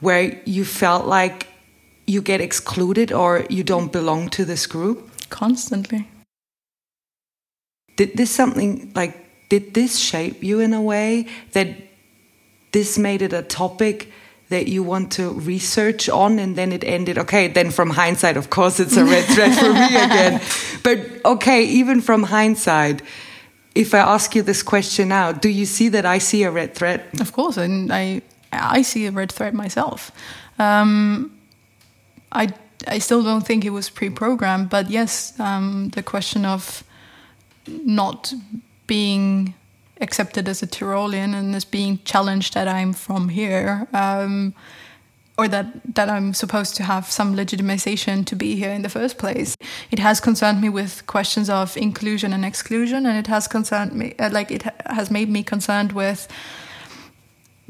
where 0.00 0.40
you 0.46 0.64
felt 0.64 1.06
like 1.06 1.48
you 2.06 2.22
get 2.22 2.40
excluded 2.40 3.12
or 3.12 3.44
you 3.50 3.62
don't 3.62 3.92
belong 3.92 4.30
to 4.30 4.46
this 4.46 4.66
group? 4.66 5.10
Constantly. 5.28 6.08
Did 7.96 8.16
this 8.16 8.30
something 8.30 8.92
like 8.94 9.48
did 9.50 9.74
this 9.74 9.98
shape 9.98 10.42
you 10.42 10.60
in 10.60 10.72
a 10.72 10.80
way 10.80 11.26
that 11.52 11.68
this 12.72 12.96
made 12.96 13.20
it 13.20 13.34
a 13.34 13.42
topic 13.42 14.10
that 14.48 14.66
you 14.66 14.82
want 14.82 15.12
to 15.12 15.30
research 15.30 16.08
on 16.08 16.38
and 16.38 16.56
then 16.56 16.72
it 16.72 16.82
ended 16.84 17.18
okay 17.18 17.48
then 17.48 17.70
from 17.70 17.90
hindsight 17.90 18.36
of 18.36 18.50
course 18.50 18.80
it's 18.80 18.96
a 18.96 19.04
red 19.04 19.24
thread 19.34 19.54
for 19.54 19.72
me 19.72 19.86
again. 19.86 20.40
But 20.82 21.24
okay 21.24 21.64
even 21.64 22.00
from 22.00 22.24
hindsight 22.24 23.02
if 23.74 23.94
i 23.94 23.98
ask 23.98 24.34
you 24.34 24.42
this 24.42 24.62
question 24.62 25.08
now 25.08 25.32
do 25.32 25.48
you 25.48 25.66
see 25.66 25.88
that 25.90 26.06
i 26.06 26.18
see 26.18 26.42
a 26.42 26.50
red 26.50 26.74
thread 26.74 27.04
of 27.20 27.32
course 27.32 27.56
and 27.56 27.92
i 27.92 28.22
i 28.52 28.82
see 28.82 29.06
a 29.06 29.10
red 29.10 29.30
thread 29.30 29.54
myself. 29.54 30.10
Um, 30.58 31.30
i 32.32 32.48
i 32.86 32.98
still 32.98 33.22
don't 33.22 33.46
think 33.46 33.64
it 33.64 33.70
was 33.70 33.90
pre-programmed 33.90 34.70
but 34.70 34.90
yes 34.90 35.38
um, 35.38 35.90
the 35.90 36.02
question 36.02 36.44
of 36.44 36.82
not 37.84 38.32
being 38.86 39.54
accepted 40.00 40.48
as 40.48 40.62
a 40.62 40.66
Tyrolean 40.66 41.34
and 41.34 41.54
as 41.54 41.64
being 41.64 42.00
challenged 42.04 42.54
that 42.54 42.68
I'm 42.68 42.92
from 42.92 43.28
here, 43.28 43.86
um, 43.92 44.54
or 45.36 45.48
that 45.48 45.94
that 45.94 46.08
I'm 46.08 46.34
supposed 46.34 46.74
to 46.76 46.82
have 46.82 47.10
some 47.10 47.36
legitimization 47.36 48.24
to 48.26 48.36
be 48.36 48.56
here 48.56 48.70
in 48.70 48.82
the 48.82 48.88
first 48.88 49.18
place. 49.18 49.56
It 49.90 49.98
has 49.98 50.20
concerned 50.20 50.60
me 50.60 50.68
with 50.68 51.06
questions 51.06 51.48
of 51.48 51.76
inclusion 51.76 52.32
and 52.32 52.44
exclusion, 52.44 53.06
and 53.06 53.16
it 53.16 53.26
has 53.28 53.48
concerned 53.48 53.92
me 53.92 54.14
uh, 54.18 54.30
like 54.32 54.50
it 54.50 54.62
has 54.86 55.10
made 55.10 55.28
me 55.28 55.42
concerned 55.42 55.92
with. 55.92 56.28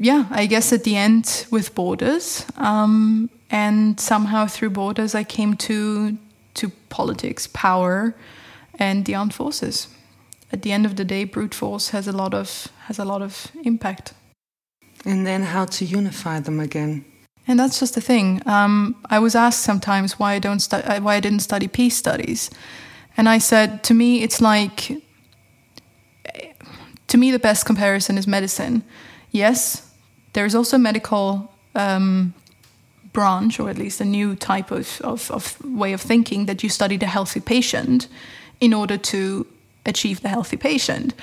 Yeah, 0.01 0.25
I 0.31 0.45
guess 0.45 0.71
at 0.71 0.85
the 0.85 0.95
end 0.95 1.45
with 1.51 1.75
borders, 1.75 2.45
um, 2.55 3.29
and 3.51 3.99
somehow 3.99 4.47
through 4.47 4.69
borders, 4.69 5.13
I 5.13 5.23
came 5.23 5.55
to 5.57 6.17
to 6.55 6.69
politics, 6.89 7.47
power, 7.47 8.15
and 8.79 9.05
the 9.05 9.15
armed 9.15 9.33
forces 9.33 9.87
at 10.51 10.61
the 10.61 10.71
end 10.71 10.85
of 10.85 10.95
the 10.95 11.05
day, 11.05 11.25
brute 11.25 11.55
force 11.55 11.89
has 11.89 12.07
a 12.07 12.11
lot 12.11 12.33
of 12.33 12.67
has 12.87 12.99
a 12.99 13.05
lot 13.05 13.21
of 13.21 13.51
impact. 13.63 14.13
And 15.05 15.25
then 15.25 15.43
how 15.43 15.65
to 15.65 15.85
unify 15.85 16.41
them 16.41 16.59
again. 16.59 17.05
And 17.47 17.59
that's 17.59 17.79
just 17.79 17.95
the 17.95 18.01
thing. 18.01 18.41
Um, 18.45 18.95
I 19.09 19.19
was 19.19 19.35
asked 19.35 19.61
sometimes 19.61 20.19
why 20.19 20.33
I 20.33 20.39
don't 20.39 20.59
stu- 20.59 21.01
why 21.01 21.15
I 21.15 21.19
didn't 21.19 21.41
study 21.41 21.67
peace 21.67 21.97
studies, 21.97 22.49
and 23.17 23.29
I 23.29 23.39
said 23.39 23.83
to 23.83 23.93
me 23.93 24.23
it's 24.23 24.41
like 24.41 25.01
to 27.07 27.17
me 27.17 27.31
the 27.31 27.39
best 27.39 27.65
comparison 27.65 28.17
is 28.17 28.27
medicine. 28.27 28.83
Yes, 29.31 29.91
there 30.33 30.45
is 30.45 30.55
also 30.55 30.77
medical 30.77 31.51
um, 31.75 32.33
branch, 33.13 33.59
or 33.59 33.69
at 33.69 33.77
least 33.77 34.01
a 34.01 34.05
new 34.05 34.35
type 34.35 34.71
of, 34.71 35.01
of, 35.01 35.31
of 35.31 35.57
way 35.63 35.93
of 35.93 36.01
thinking 36.01 36.45
that 36.45 36.63
you 36.63 36.69
study 36.69 36.97
the 36.97 37.07
healthy 37.07 37.39
patient 37.39 38.07
in 38.59 38.73
order 38.73 38.97
to 38.97 39.45
achieve 39.89 40.21
the 40.21 40.29
healthy 40.29 40.57
patient. 40.57 41.13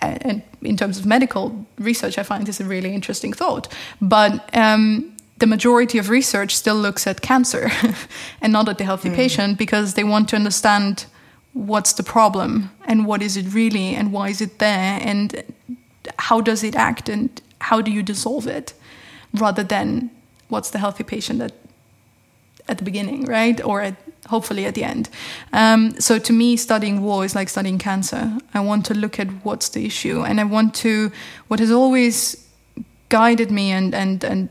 And 0.00 0.42
in 0.62 0.76
terms 0.76 0.98
of 0.98 1.06
medical 1.06 1.66
research, 1.78 2.18
I 2.18 2.22
find 2.22 2.46
this 2.46 2.60
a 2.60 2.64
really 2.64 2.92
interesting 2.94 3.32
thought. 3.32 3.72
But 4.00 4.54
um, 4.56 5.16
the 5.38 5.46
majority 5.46 5.98
of 5.98 6.08
research 6.08 6.54
still 6.54 6.76
looks 6.76 7.06
at 7.06 7.20
cancer 7.20 7.70
and 8.40 8.52
not 8.52 8.68
at 8.68 8.78
the 8.78 8.84
healthy 8.84 9.10
mm. 9.10 9.16
patient 9.16 9.58
because 9.58 9.94
they 9.94 10.04
want 10.04 10.28
to 10.30 10.36
understand 10.36 11.06
what's 11.52 11.92
the 11.94 12.02
problem 12.02 12.70
and 12.86 13.06
what 13.06 13.22
is 13.22 13.36
it 13.36 13.54
really 13.54 13.94
and 13.94 14.12
why 14.12 14.28
is 14.28 14.40
it 14.40 14.58
there 14.58 14.98
and 15.02 15.42
how 16.18 16.40
does 16.40 16.62
it 16.62 16.74
act 16.74 17.08
and 17.08 17.40
how 17.60 17.80
do 17.80 17.90
you 17.90 18.02
dissolve 18.02 18.46
it 18.46 18.74
rather 19.34 19.62
than 19.62 20.10
what's 20.48 20.70
the 20.70 20.78
healthy 20.78 21.04
patient 21.04 21.40
at, 21.40 21.52
at 22.68 22.78
the 22.78 22.84
beginning, 22.84 23.24
right? 23.24 23.62
Or 23.64 23.80
at 23.80 23.96
hopefully 24.28 24.66
at 24.66 24.74
the 24.74 24.84
end. 24.84 25.08
Um, 25.52 25.98
so 26.00 26.18
to 26.18 26.32
me, 26.32 26.56
studying 26.56 27.02
war 27.02 27.24
is 27.24 27.34
like 27.34 27.48
studying 27.48 27.78
cancer. 27.78 28.38
I 28.54 28.60
want 28.60 28.86
to 28.86 28.94
look 28.94 29.18
at 29.18 29.28
what's 29.44 29.68
the 29.68 29.84
issue, 29.86 30.22
and 30.24 30.40
I 30.40 30.44
want 30.44 30.74
to. 30.76 31.10
What 31.48 31.60
has 31.60 31.70
always 31.70 32.46
guided 33.08 33.50
me 33.50 33.72
and 33.72 33.94
and 33.94 34.24
and 34.24 34.48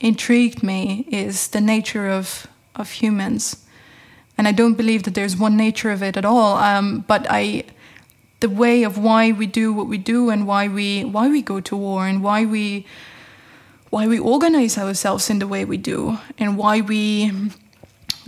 intrigued 0.00 0.62
me 0.62 1.06
is 1.10 1.48
the 1.48 1.60
nature 1.60 2.08
of 2.08 2.46
of 2.74 2.90
humans, 2.90 3.64
and 4.36 4.46
I 4.48 4.52
don't 4.52 4.76
believe 4.76 5.02
that 5.02 5.14
there's 5.14 5.36
one 5.36 5.56
nature 5.56 5.90
of 5.90 6.02
it 6.02 6.16
at 6.16 6.24
all. 6.24 6.56
Um, 6.56 7.04
but 7.06 7.26
I. 7.30 7.64
The 8.40 8.50
way 8.50 8.84
of 8.84 8.98
why 8.98 9.32
we 9.32 9.46
do 9.46 9.72
what 9.72 9.88
we 9.88 9.96
do 9.96 10.28
and 10.28 10.46
why 10.46 10.68
we 10.68 11.04
why 11.04 11.28
we 11.30 11.40
go 11.40 11.58
to 11.60 11.74
war 11.74 12.06
and 12.06 12.22
why 12.22 12.44
we 12.44 12.84
why 13.88 14.06
we 14.06 14.18
organize 14.18 14.76
ourselves 14.76 15.30
in 15.30 15.38
the 15.38 15.46
way 15.46 15.64
we 15.64 15.78
do 15.78 16.18
and 16.38 16.58
why 16.58 16.82
we 16.82 17.32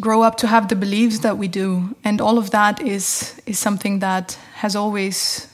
grow 0.00 0.22
up 0.22 0.36
to 0.36 0.46
have 0.46 0.68
the 0.68 0.76
beliefs 0.76 1.20
that 1.20 1.38
we 1.38 1.48
do. 1.48 1.96
And 2.04 2.20
all 2.20 2.38
of 2.38 2.50
that 2.50 2.80
is 2.80 3.40
is 3.46 3.58
something 3.58 4.00
that 4.00 4.38
has 4.54 4.76
always 4.76 5.48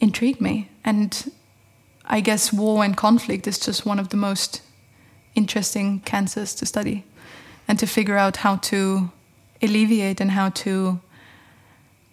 intrigued 0.00 0.40
me. 0.40 0.68
And 0.84 1.30
i 2.10 2.20
guess 2.20 2.52
war 2.52 2.84
and 2.84 2.96
conflict 2.96 3.46
is 3.46 3.58
just 3.58 3.86
one 3.86 4.00
of 4.00 4.08
the 4.08 4.16
most 4.16 4.62
interesting 5.34 6.00
cancers 6.00 6.54
to 6.54 6.66
study 6.66 7.04
and 7.68 7.78
to 7.78 7.86
figure 7.86 8.18
out 8.18 8.38
how 8.38 8.56
to 8.56 9.10
alleviate 9.62 10.20
and 10.20 10.32
how 10.32 10.48
to 10.50 11.00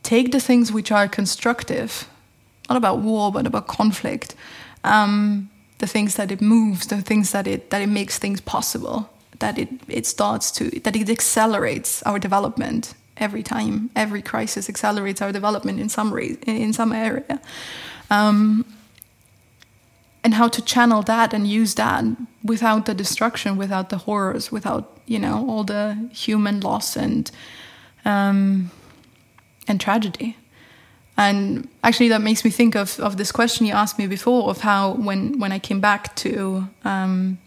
take 0.03 0.31
the 0.31 0.39
things 0.39 0.71
which 0.71 0.91
are 0.91 1.07
constructive 1.07 2.07
not 2.69 2.77
about 2.77 2.99
war 2.99 3.31
but 3.31 3.47
about 3.47 3.67
conflict 3.67 4.35
um, 4.83 5.49
the 5.79 5.87
things 5.87 6.15
that 6.15 6.31
it 6.31 6.41
moves 6.41 6.87
the 6.87 7.01
things 7.01 7.31
that 7.31 7.47
it 7.47 7.71
that 7.71 7.81
it 7.81 7.89
makes 7.89 8.19
things 8.19 8.39
possible 8.39 9.09
that 9.39 9.57
it, 9.57 9.69
it 9.87 10.05
starts 10.05 10.51
to 10.51 10.69
that 10.81 10.95
it 10.95 11.09
accelerates 11.09 12.03
our 12.03 12.19
development 12.19 12.93
every 13.17 13.43
time. 13.43 13.89
Every 13.95 14.21
crisis 14.21 14.69
accelerates 14.69 15.21
our 15.21 15.31
development 15.31 15.79
in 15.79 15.89
some 15.89 16.13
re- 16.13 16.37
in 16.45 16.73
some 16.73 16.93
area. 16.93 17.41
Um, 18.09 18.65
and 20.23 20.33
how 20.33 20.49
to 20.49 20.61
channel 20.61 21.01
that 21.03 21.33
and 21.33 21.47
use 21.47 21.75
that 21.75 22.03
without 22.43 22.85
the 22.85 22.93
destruction 22.93 23.57
without 23.57 23.89
the 23.89 23.97
horrors 23.97 24.51
without 24.51 24.97
you 25.05 25.19
know 25.19 25.45
all 25.49 25.63
the 25.63 26.09
human 26.11 26.59
loss 26.59 26.97
and 26.97 27.31
um, 28.05 28.71
and 29.67 29.81
tragedy. 29.81 30.37
And 31.17 31.67
actually 31.83 32.09
that 32.09 32.21
makes 32.21 32.45
me 32.45 32.51
think 32.51 32.75
of, 32.75 32.99
of 32.99 33.17
this 33.17 33.31
question 33.31 33.65
you 33.65 33.73
asked 33.73 33.97
me 33.97 34.07
before 34.07 34.49
of 34.49 34.61
how 34.61 34.93
when 34.93 35.39
when 35.39 35.51
I 35.51 35.59
came 35.59 35.79
back 35.79 36.15
to 36.17 36.67
um, 36.85 37.37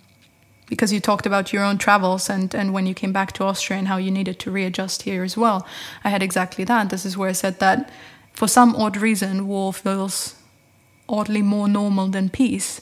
because 0.70 0.92
you 0.92 1.00
talked 1.00 1.26
about 1.26 1.52
your 1.52 1.62
own 1.62 1.76
travels 1.76 2.30
and, 2.30 2.54
and 2.54 2.72
when 2.72 2.86
you 2.86 2.94
came 2.94 3.12
back 3.12 3.32
to 3.32 3.44
Austria 3.44 3.78
and 3.78 3.88
how 3.88 3.98
you 3.98 4.10
needed 4.10 4.38
to 4.38 4.50
readjust 4.50 5.02
here 5.02 5.22
as 5.22 5.36
well. 5.36 5.66
I 6.04 6.08
had 6.08 6.22
exactly 6.22 6.64
that. 6.64 6.88
This 6.88 7.04
is 7.04 7.18
where 7.18 7.28
I 7.28 7.32
said 7.32 7.58
that 7.58 7.90
for 8.32 8.48
some 8.48 8.74
odd 8.76 8.96
reason, 8.96 9.46
war 9.46 9.72
feels 9.74 10.36
oddly 11.08 11.42
more 11.42 11.68
normal 11.68 12.06
than 12.06 12.30
peace 12.30 12.80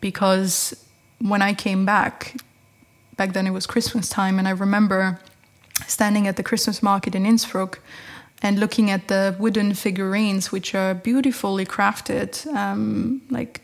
because 0.00 0.86
when 1.18 1.42
I 1.42 1.52
came 1.54 1.84
back, 1.84 2.36
back 3.16 3.32
then 3.32 3.46
it 3.46 3.50
was 3.50 3.66
Christmas 3.66 4.08
time, 4.08 4.38
and 4.38 4.46
I 4.46 4.52
remember 4.52 5.20
standing 5.86 6.28
at 6.28 6.36
the 6.36 6.42
Christmas 6.42 6.82
market 6.82 7.14
in 7.14 7.26
Innsbruck 7.26 7.80
and 8.42 8.58
looking 8.58 8.90
at 8.90 9.08
the 9.08 9.34
wooden 9.38 9.74
figurines, 9.74 10.52
which 10.52 10.74
are 10.74 10.94
beautifully 10.94 11.64
crafted, 11.64 12.46
um, 12.54 13.22
like 13.30 13.60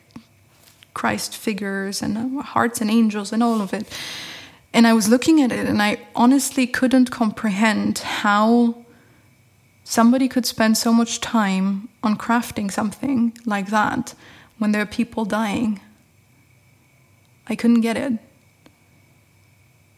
Christ 0.95 1.37
figures 1.37 2.03
and 2.03 2.39
uh, 2.39 2.43
hearts 2.43 2.81
and 2.81 2.91
angels 2.91 3.33
and 3.33 3.43
all 3.43 3.61
of 3.61 3.73
it. 3.73 3.87
And 4.73 4.87
I 4.87 4.93
was 4.93 5.09
looking 5.09 5.43
at 5.43 5.53
it 5.53 5.67
and 5.67 5.83
I 5.83 5.99
honestly 6.15 6.67
couldn't 6.67 7.11
comprehend 7.11 7.99
how 7.99 8.85
somebody 9.85 10.29
could 10.29 10.47
spend 10.47 10.79
so 10.79 10.93
much 10.93 11.21
time 11.21 11.89
on 12.03 12.17
crafting 12.17 12.71
something 12.71 13.37
like 13.45 13.69
that 13.71 14.15
when 14.59 14.73
there 14.73 14.83
are 14.83 14.87
people 14.87 15.25
dying. 15.25 15.81
I 17.49 17.57
couldn't 17.57 17.81
get 17.81 17.97
it. 17.97 18.13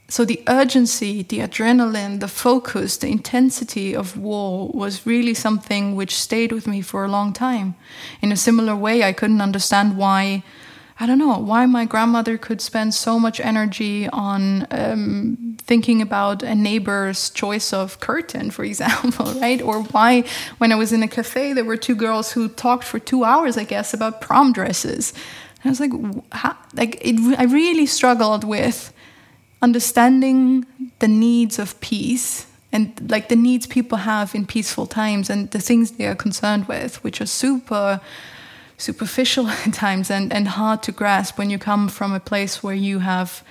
So 0.08 0.26
the 0.26 0.42
urgency, 0.46 1.22
the 1.22 1.38
adrenaline, 1.38 2.20
the 2.20 2.28
focus, 2.28 2.98
the 2.98 3.08
intensity 3.08 3.94
of 3.94 4.18
war 4.18 4.68
was 4.68 5.06
really 5.06 5.32
something 5.32 5.96
which 5.96 6.14
stayed 6.14 6.52
with 6.52 6.66
me 6.66 6.82
for 6.82 7.04
a 7.04 7.08
long 7.08 7.32
time. 7.32 7.74
In 8.20 8.30
a 8.30 8.36
similar 8.36 8.76
way, 8.76 9.02
I 9.02 9.14
couldn't 9.14 9.40
understand 9.40 9.96
why 9.96 10.44
I 11.02 11.06
don't 11.06 11.18
know 11.18 11.36
why 11.36 11.66
my 11.66 11.84
grandmother 11.84 12.38
could 12.38 12.60
spend 12.60 12.94
so 12.94 13.18
much 13.18 13.40
energy 13.40 14.08
on 14.10 14.68
um, 14.70 15.56
thinking 15.58 16.00
about 16.00 16.44
a 16.44 16.54
neighbor's 16.54 17.30
choice 17.30 17.72
of 17.72 17.98
curtain, 17.98 18.52
for 18.52 18.64
example, 18.72 19.26
right? 19.40 19.60
Or 19.60 19.82
why, 19.82 20.22
when 20.58 20.70
I 20.70 20.76
was 20.76 20.92
in 20.92 21.02
a 21.02 21.08
cafe, 21.08 21.54
there 21.54 21.64
were 21.64 21.76
two 21.76 21.96
girls 21.96 22.30
who 22.30 22.48
talked 22.48 22.84
for 22.84 23.00
two 23.00 23.24
hours, 23.24 23.56
I 23.58 23.64
guess, 23.64 23.92
about 23.92 24.20
prom 24.20 24.52
dresses. 24.52 25.12
And 25.64 25.64
I 25.64 25.68
was 25.70 25.80
like, 25.80 25.90
how, 26.30 26.56
like 26.72 27.04
it, 27.04 27.16
I 27.36 27.46
really 27.46 27.86
struggled 27.86 28.44
with 28.44 28.92
understanding 29.60 30.66
the 31.00 31.08
needs 31.08 31.58
of 31.58 31.80
peace 31.80 32.46
and 32.70 33.10
like 33.10 33.28
the 33.28 33.34
needs 33.34 33.66
people 33.66 33.98
have 33.98 34.36
in 34.36 34.46
peaceful 34.46 34.86
times 34.86 35.28
and 35.28 35.50
the 35.50 35.58
things 35.58 35.90
they 35.90 36.06
are 36.06 36.14
concerned 36.14 36.68
with, 36.68 37.02
which 37.02 37.20
are 37.20 37.26
super 37.26 38.00
superficial 38.82 39.48
at 39.66 39.72
times 39.72 40.10
and, 40.10 40.32
and 40.32 40.48
hard 40.48 40.82
to 40.82 40.92
grasp 40.92 41.38
when 41.38 41.50
you 41.50 41.58
come 41.58 41.88
from 41.88 42.12
a 42.12 42.20
place 42.20 42.62
where 42.62 42.74
you 42.74 42.98
have 42.98 43.42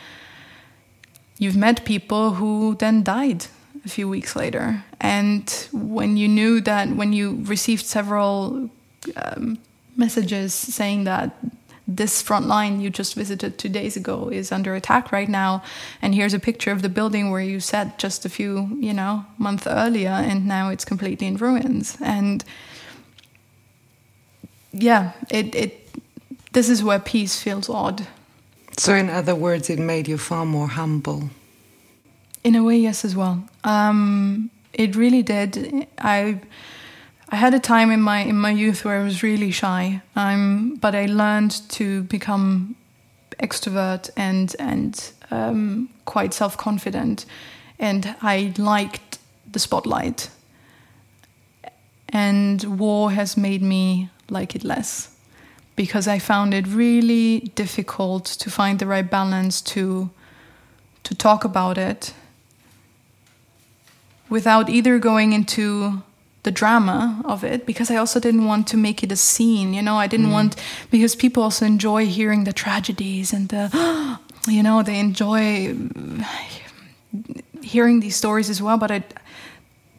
you've 1.40 1.58
met 1.58 1.86
people 1.86 2.34
who 2.34 2.76
then 2.76 3.02
died 3.02 3.48
a 3.84 3.90
few 3.90 4.08
weeks 4.08 4.36
later. 4.36 4.84
And 5.00 5.50
when 5.72 6.18
you 6.18 6.28
knew 6.28 6.62
that 6.62 6.90
when 6.90 7.14
you 7.14 7.44
received 7.46 7.86
several 7.86 8.70
um, 9.16 9.58
messages 9.96 10.54
saying 10.54 11.06
that 11.06 11.36
this 11.88 12.22
front 12.22 12.46
line 12.48 12.80
you 12.80 12.90
just 12.90 13.16
visited 13.16 13.58
two 13.58 13.68
days 13.68 13.98
ago 13.98 14.30
is 14.30 14.52
under 14.52 14.76
attack 14.76 15.12
right 15.12 15.28
now 15.28 15.62
and 16.02 16.16
here's 16.16 16.34
a 16.34 16.40
picture 16.40 16.72
of 16.72 16.84
the 16.84 16.88
building 16.88 17.32
where 17.32 17.42
you 17.42 17.60
sat 17.60 17.98
just 17.98 18.24
a 18.24 18.30
few 18.30 18.78
you 18.80 18.94
know 18.94 19.26
month 19.38 19.68
earlier 19.68 20.10
and 20.10 20.48
now 20.48 20.70
it's 20.70 20.86
completely 20.86 21.28
in 21.28 21.36
ruins. 21.36 21.98
And 22.00 22.46
yeah 24.72 25.12
it 25.30 25.56
it 25.56 25.90
this 26.54 26.70
is 26.70 26.84
where 26.84 27.00
peace 27.00 27.42
feels 27.42 27.70
odd. 27.70 28.08
So 28.78 28.94
in 28.94 29.10
other 29.10 29.36
words 29.36 29.70
it 29.70 29.80
made 29.80 30.08
you 30.08 30.18
far 30.18 30.46
more 30.46 30.68
humble. 30.68 31.30
In 32.44 32.56
a 32.56 32.64
way 32.64 32.78
yes 32.78 33.06
as 33.06 33.16
well. 33.16 33.44
Um, 33.64 34.50
it 34.74 34.96
really 34.96 35.22
did. 35.22 35.88
I 35.98 36.42
I 37.30 37.36
had 37.38 37.54
a 37.54 37.60
time 37.60 37.92
in 37.92 38.02
my 38.02 38.20
in 38.20 38.36
my 38.36 38.52
youth 38.52 38.84
where 38.84 39.00
I 39.00 39.04
was 39.04 39.24
really 39.24 39.52
shy, 39.52 40.02
um, 40.16 40.78
but 40.82 40.96
I 40.96 41.06
learned 41.06 41.70
to 41.70 42.04
become 42.04 42.76
extrovert 43.40 44.10
and 44.18 44.56
and 44.60 45.12
um, 45.32 45.90
quite 46.06 46.34
self 46.34 46.58
confident, 46.58 47.26
and 47.80 48.16
I 48.22 48.54
liked 48.58 49.20
the 49.52 49.60
spotlight. 49.60 50.30
And 52.10 52.64
war 52.78 53.12
has 53.12 53.38
made 53.38 53.62
me 53.62 54.10
like 54.32 54.56
it 54.56 54.64
less, 54.64 55.10
because 55.76 56.08
I 56.08 56.20
found 56.20 56.54
it 56.54 56.68
really 56.68 57.52
difficult 57.56 58.26
to 58.26 58.50
find 58.50 58.80
the 58.80 58.88
right 58.88 59.10
balance 59.10 59.62
to 59.74 60.10
to 61.04 61.16
talk 61.16 61.44
about 61.44 61.78
it 61.78 62.14
without 64.30 64.70
either 64.70 65.00
going 65.00 65.34
into 65.34 66.02
the 66.44 66.52
drama 66.52 67.22
of 67.26 67.44
it 67.44 67.66
because 67.66 67.92
I 67.92 67.98
also 67.98 68.20
didn't 68.20 68.46
want 68.46 68.68
to 68.68 68.78
make 68.78 69.04
it 69.04 69.12
a 69.12 69.16
scene. 69.16 69.74
You 69.74 69.82
know, 69.82 69.96
I 69.96 70.08
didn't 70.08 70.28
mm. 70.28 70.34
want 70.34 70.56
because 70.90 71.16
people 71.16 71.44
also 71.44 71.66
enjoy 71.66 72.08
hearing 72.08 72.46
the 72.46 72.54
tragedies 72.54 73.34
and 73.34 73.50
the, 73.50 74.20
you 74.48 74.64
know, 74.64 74.82
they 74.82 75.00
enjoy 75.00 75.76
hearing 77.62 78.00
these 78.00 78.16
stories 78.16 78.50
as 78.50 78.62
well. 78.62 78.78
But 78.78 78.92
I, 78.92 79.04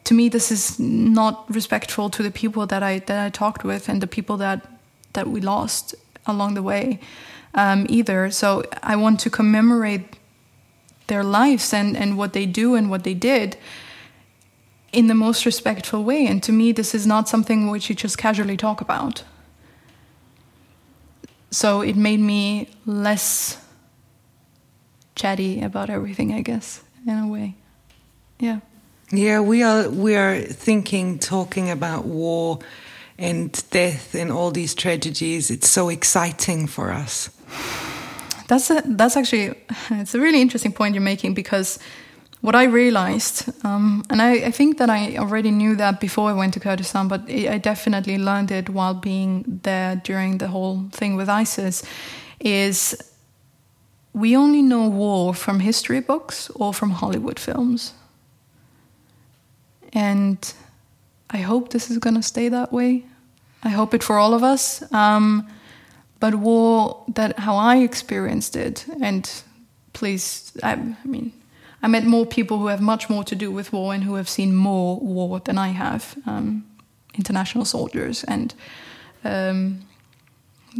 to 0.04 0.14
me, 0.14 0.28
this 0.28 0.50
is 0.50 0.78
not 0.78 1.44
respectful 1.54 2.10
to 2.10 2.22
the 2.22 2.30
people 2.30 2.66
that 2.66 2.82
I 2.82 2.98
that 3.00 3.24
I 3.26 3.30
talked 3.30 3.64
with 3.64 3.88
and 3.88 4.00
the 4.00 4.06
people 4.06 4.36
that 4.38 4.66
that 5.12 5.28
we 5.28 5.40
lost 5.40 5.94
along 6.26 6.54
the 6.54 6.62
way 6.62 7.00
um, 7.54 7.86
either. 7.88 8.30
So 8.30 8.64
I 8.82 8.96
want 8.96 9.20
to 9.20 9.30
commemorate 9.30 10.16
their 11.06 11.22
lives 11.22 11.72
and 11.72 11.96
and 11.96 12.16
what 12.16 12.32
they 12.32 12.46
do 12.46 12.74
and 12.74 12.90
what 12.90 13.04
they 13.04 13.14
did 13.14 13.56
in 14.92 15.06
the 15.06 15.14
most 15.14 15.46
respectful 15.46 16.04
way. 16.04 16.26
And 16.26 16.42
to 16.42 16.52
me, 16.52 16.72
this 16.72 16.94
is 16.94 17.06
not 17.06 17.28
something 17.28 17.70
which 17.70 17.88
you 17.88 17.94
just 17.94 18.18
casually 18.18 18.56
talk 18.56 18.80
about. 18.80 19.24
So 21.50 21.82
it 21.82 21.96
made 21.96 22.20
me 22.20 22.68
less 22.86 23.58
chatty 25.14 25.62
about 25.62 25.90
everything, 25.90 26.32
I 26.32 26.40
guess, 26.40 26.82
in 27.06 27.18
a 27.18 27.26
way. 27.26 27.56
Yeah. 28.38 28.60
Yeah, 29.14 29.40
we 29.40 29.62
are 29.62 29.90
we 29.90 30.16
are 30.16 30.40
thinking, 30.40 31.18
talking 31.18 31.68
about 31.68 32.06
war 32.06 32.60
and 33.18 33.52
death 33.70 34.14
and 34.14 34.32
all 34.32 34.50
these 34.50 34.74
tragedies. 34.74 35.50
It's 35.50 35.68
so 35.68 35.90
exciting 35.90 36.66
for 36.66 36.90
us. 36.90 37.28
That's 38.48 38.70
a, 38.70 38.82
that's 38.86 39.18
actually 39.18 39.54
it's 39.90 40.14
a 40.14 40.18
really 40.18 40.40
interesting 40.40 40.72
point 40.72 40.94
you're 40.94 41.02
making 41.02 41.34
because 41.34 41.78
what 42.40 42.54
I 42.54 42.64
realized, 42.64 43.50
um, 43.64 44.02
and 44.08 44.22
I, 44.22 44.46
I, 44.46 44.50
think 44.50 44.78
that 44.78 44.88
I 44.88 45.16
already 45.18 45.50
knew 45.50 45.76
that 45.76 46.00
before 46.00 46.30
I 46.30 46.32
went 46.32 46.54
to 46.54 46.60
Kurdistan, 46.60 47.06
but 47.06 47.20
I 47.28 47.58
definitely 47.58 48.16
learned 48.16 48.50
it 48.50 48.70
while 48.70 48.94
being 48.94 49.60
there 49.62 49.94
during 49.96 50.38
the 50.38 50.48
whole 50.48 50.88
thing 50.90 51.16
with 51.16 51.28
ISIS, 51.28 51.84
is 52.40 52.96
we 54.14 54.36
only 54.36 54.62
know 54.62 54.88
war 54.88 55.34
from 55.34 55.60
history 55.60 56.00
books 56.00 56.50
or 56.56 56.72
from 56.74 56.90
Hollywood 56.90 57.38
films. 57.38 57.92
And 59.92 60.54
I 61.30 61.38
hope 61.38 61.70
this 61.70 61.90
is 61.90 61.98
going 61.98 62.16
to 62.16 62.22
stay 62.22 62.48
that 62.48 62.72
way. 62.72 63.04
I 63.62 63.68
hope 63.68 63.94
it 63.94 64.02
for 64.02 64.18
all 64.18 64.34
of 64.34 64.42
us. 64.42 64.82
Um, 64.92 65.48
but 66.20 66.34
war, 66.34 67.04
that 67.14 67.38
how 67.38 67.56
I 67.56 67.78
experienced 67.78 68.54
it, 68.54 68.86
and 69.00 69.28
please, 69.92 70.52
I, 70.62 70.72
I 70.72 71.06
mean, 71.06 71.32
I 71.82 71.88
met 71.88 72.04
more 72.04 72.24
people 72.24 72.58
who 72.58 72.68
have 72.68 72.80
much 72.80 73.10
more 73.10 73.24
to 73.24 73.34
do 73.34 73.50
with 73.50 73.72
war 73.72 73.92
and 73.92 74.04
who 74.04 74.14
have 74.14 74.28
seen 74.28 74.54
more 74.54 75.00
war 75.00 75.40
than 75.40 75.58
I 75.58 75.68
have, 75.68 76.16
um, 76.26 76.64
international 77.14 77.64
soldiers 77.64 78.24
and 78.24 78.54
um, 79.24 79.80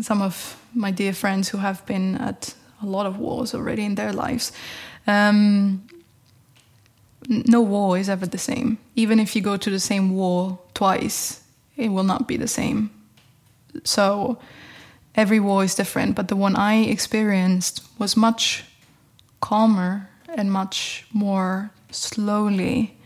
some 0.01 0.23
of 0.23 0.57
my 0.75 0.91
dear 0.91 1.13
friends 1.13 1.49
who 1.49 1.59
have 1.59 1.85
been 1.87 2.17
at 2.17 2.55
a 2.81 2.87
lot 2.87 3.07
of 3.07 3.19
wars 3.19 3.55
already 3.55 3.85
in 3.85 3.97
their 3.97 4.13
lives. 4.13 4.53
Um, 5.07 5.83
no 7.29 7.61
war 7.61 7.99
is 7.99 8.09
ever 8.09 8.27
the 8.27 8.39
same. 8.39 8.79
Even 8.97 9.19
if 9.21 9.35
you 9.35 9.43
go 9.43 9.57
to 9.57 9.71
the 9.71 9.81
same 9.81 10.15
war 10.15 10.59
twice, 10.75 11.43
it 11.77 11.89
will 11.89 12.05
not 12.05 12.29
be 12.29 12.37
the 12.37 12.49
same. 12.49 12.91
So 13.85 14.39
every 15.15 15.41
war 15.41 15.65
is 15.65 15.75
different, 15.75 16.15
but 16.15 16.29
the 16.29 16.37
one 16.37 16.57
I 16.57 16.83
experienced 16.83 17.83
was 17.99 18.17
much 18.17 18.65
calmer 19.41 20.09
and 20.29 20.53
much 20.53 21.07
more 21.13 21.71
slowly 21.91 22.97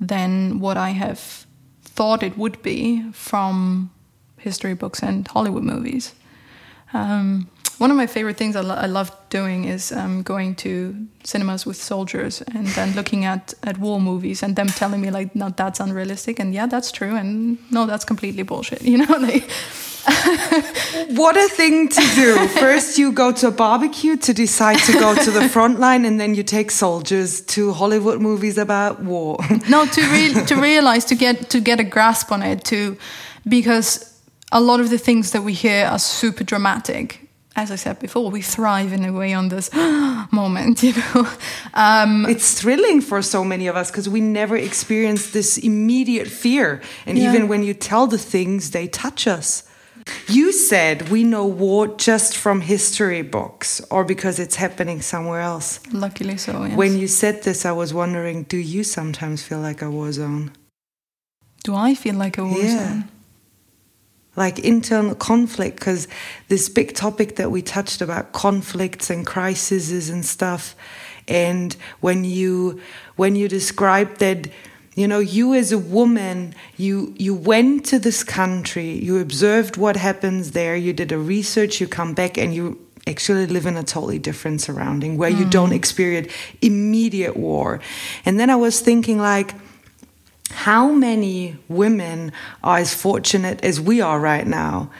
than 0.00 0.58
what 0.58 0.76
I 0.76 0.90
have 0.90 1.46
thought 1.82 2.22
it 2.22 2.38
would 2.38 2.62
be 2.62 3.10
from 3.12 3.90
history 4.38 4.74
books 4.74 5.02
and 5.02 5.26
Hollywood 5.28 5.62
movies. 5.62 6.14
Um, 6.92 7.48
one 7.82 7.90
of 7.90 7.96
my 7.96 8.06
favorite 8.06 8.36
things 8.36 8.54
I, 8.54 8.60
lo 8.60 8.74
I 8.76 8.86
love 8.86 9.10
doing 9.28 9.64
is 9.64 9.90
um, 9.90 10.22
going 10.22 10.54
to 10.64 10.94
cinemas 11.24 11.66
with 11.66 11.76
soldiers 11.76 12.40
and 12.54 12.68
then 12.76 12.94
looking 12.94 13.24
at, 13.24 13.54
at 13.64 13.76
war 13.78 14.00
movies 14.00 14.40
and 14.44 14.54
them 14.54 14.68
telling 14.68 15.00
me 15.00 15.10
like, 15.10 15.34
no, 15.34 15.48
that's 15.48 15.80
unrealistic, 15.80 16.38
and 16.38 16.54
yeah, 16.54 16.66
that's 16.66 16.92
true, 16.92 17.16
and 17.16 17.58
no, 17.72 17.86
that's 17.86 18.04
completely 18.04 18.44
bullshit. 18.44 18.82
You 18.92 18.98
know, 18.98 19.18
they 19.26 19.40
what 21.22 21.36
a 21.36 21.48
thing 21.48 21.88
to 21.88 22.02
do. 22.14 22.46
First, 22.48 22.98
you 22.98 23.10
go 23.10 23.32
to 23.32 23.48
a 23.48 23.50
barbecue 23.50 24.16
to 24.16 24.32
decide 24.32 24.78
to 24.88 24.92
go 24.92 25.14
to 25.14 25.30
the 25.30 25.48
front 25.48 25.80
line, 25.80 26.04
and 26.04 26.20
then 26.20 26.34
you 26.34 26.42
take 26.42 26.70
soldiers 26.70 27.40
to 27.54 27.72
Hollywood 27.72 28.20
movies 28.20 28.58
about 28.58 29.00
war. 29.02 29.38
no, 29.68 29.86
to 29.86 30.00
re- 30.14 30.44
to 30.50 30.54
realize 30.56 31.04
to 31.06 31.14
get 31.14 31.50
to 31.50 31.60
get 31.60 31.80
a 31.80 31.84
grasp 31.84 32.30
on 32.30 32.42
it, 32.42 32.64
to 32.64 32.96
because 33.48 34.20
a 34.50 34.60
lot 34.60 34.80
of 34.80 34.88
the 34.90 34.98
things 34.98 35.30
that 35.30 35.42
we 35.42 35.52
hear 35.52 35.86
are 35.86 35.98
super 35.98 36.44
dramatic. 36.44 37.22
As 37.54 37.70
I 37.70 37.76
said 37.76 37.98
before, 37.98 38.30
we 38.30 38.40
thrive 38.40 38.92
in 38.92 39.04
a 39.04 39.12
way 39.12 39.34
on 39.34 39.48
this 39.50 39.70
moment, 40.32 40.82
you 40.82 40.94
know. 40.94 41.28
Um, 41.74 42.24
it's 42.26 42.60
thrilling 42.60 43.02
for 43.02 43.20
so 43.20 43.44
many 43.44 43.66
of 43.66 43.76
us 43.76 43.90
because 43.90 44.08
we 44.08 44.20
never 44.20 44.56
experience 44.56 45.32
this 45.32 45.58
immediate 45.58 46.28
fear, 46.28 46.80
and 47.04 47.18
yeah. 47.18 47.28
even 47.28 47.48
when 47.48 47.62
you 47.62 47.74
tell 47.74 48.06
the 48.06 48.18
things, 48.18 48.70
they 48.70 48.86
touch 48.88 49.26
us. 49.26 49.68
You 50.28 50.52
said 50.52 51.10
we 51.10 51.24
know 51.24 51.46
war 51.46 51.86
just 51.86 52.36
from 52.36 52.62
history 52.62 53.22
books 53.22 53.80
or 53.90 54.04
because 54.04 54.38
it's 54.38 54.56
happening 54.56 55.00
somewhere 55.00 55.40
else. 55.40 55.80
Luckily 55.92 56.36
so, 56.38 56.64
yes. 56.64 56.76
When 56.76 56.98
you 56.98 57.06
said 57.06 57.42
this, 57.42 57.64
I 57.64 57.72
was 57.72 57.94
wondering 57.94 58.44
do 58.44 58.56
you 58.56 58.82
sometimes 58.82 59.42
feel 59.42 59.60
like 59.60 59.82
a 59.82 59.90
war 59.90 60.10
zone? 60.12 60.50
Do 61.62 61.76
I 61.76 61.94
feel 61.94 62.16
like 62.16 62.38
a 62.38 62.44
war 62.44 62.58
yeah. 62.58 62.88
zone? 62.88 63.08
Like 64.34 64.58
internal 64.60 65.14
conflict, 65.14 65.78
because 65.78 66.08
this 66.48 66.68
big 66.68 66.94
topic 66.94 67.36
that 67.36 67.50
we 67.50 67.60
touched 67.60 68.00
about 68.00 68.32
conflicts 68.32 69.10
and 69.10 69.26
crises 69.26 70.08
and 70.08 70.24
stuff. 70.24 70.74
And 71.28 71.76
when 72.00 72.24
you 72.24 72.80
when 73.16 73.36
you 73.36 73.48
described 73.48 74.20
that 74.20 74.48
you 74.94 75.08
know 75.08 75.18
you 75.18 75.54
as 75.54 75.72
a 75.72 75.78
woman 75.78 76.54
you 76.76 77.14
you 77.16 77.34
went 77.34 77.86
to 77.86 77.98
this 77.98 78.22
country 78.22 78.92
you 78.98 79.18
observed 79.18 79.76
what 79.76 79.96
happens 79.96 80.50
there 80.52 80.76
you 80.76 80.92
did 80.92 81.12
a 81.12 81.18
research 81.18 81.80
you 81.80 81.86
come 81.86 82.12
back 82.12 82.36
and 82.36 82.54
you 82.54 82.78
actually 83.06 83.46
live 83.46 83.66
in 83.66 83.76
a 83.76 83.82
totally 83.82 84.18
different 84.18 84.60
surrounding 84.60 85.16
where 85.16 85.30
mm. 85.30 85.38
you 85.38 85.44
don't 85.48 85.72
experience 85.72 86.30
immediate 86.60 87.36
war 87.36 87.80
and 88.24 88.38
then 88.38 88.50
i 88.50 88.56
was 88.56 88.80
thinking 88.80 89.18
like 89.18 89.54
how 90.52 90.90
many 90.90 91.56
women 91.68 92.32
are 92.62 92.78
as 92.78 92.94
fortunate 92.94 93.62
as 93.64 93.80
we 93.80 94.00
are 94.00 94.20
right 94.20 94.46
now 94.46 94.90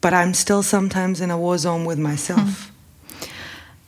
but 0.00 0.12
i'm 0.12 0.34
still 0.34 0.62
sometimes 0.62 1.20
in 1.20 1.30
a 1.30 1.38
war 1.38 1.56
zone 1.58 1.84
with 1.84 1.98
myself 1.98 2.72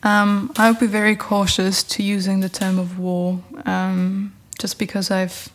mm. 0.02 0.08
um, 0.08 0.52
i 0.56 0.70
would 0.70 0.80
be 0.80 0.86
very 0.86 1.16
cautious 1.16 1.82
to 1.82 2.02
using 2.02 2.40
the 2.40 2.48
term 2.48 2.78
of 2.78 2.98
war 2.98 3.40
um, 3.64 4.32
just 4.58 4.78
because 4.78 5.10
I've 5.10 5.48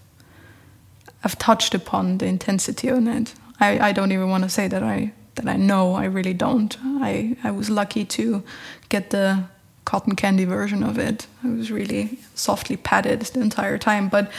I've 1.23 1.37
touched 1.37 1.75
upon 1.75 2.17
the 2.17 2.25
intensity 2.25 2.89
on 2.89 3.07
it. 3.07 3.33
I, 3.59 3.89
I 3.89 3.91
don't 3.91 4.11
even 4.11 4.29
want 4.29 4.43
to 4.43 4.49
say 4.49 4.67
that 4.67 4.83
I 4.83 5.13
that 5.35 5.47
I 5.47 5.55
know. 5.55 5.93
I 5.93 6.05
really 6.05 6.33
don't. 6.33 6.75
I 6.81 7.35
I 7.43 7.51
was 7.51 7.69
lucky 7.69 8.05
to 8.05 8.43
get 8.89 9.09
the 9.09 9.43
cotton 9.85 10.15
candy 10.15 10.45
version 10.45 10.83
of 10.83 10.97
it. 10.97 11.27
I 11.43 11.49
was 11.49 11.71
really 11.71 12.19
softly 12.35 12.77
padded 12.77 13.21
the 13.21 13.41
entire 13.41 13.77
time, 13.77 14.09
but 14.09 14.31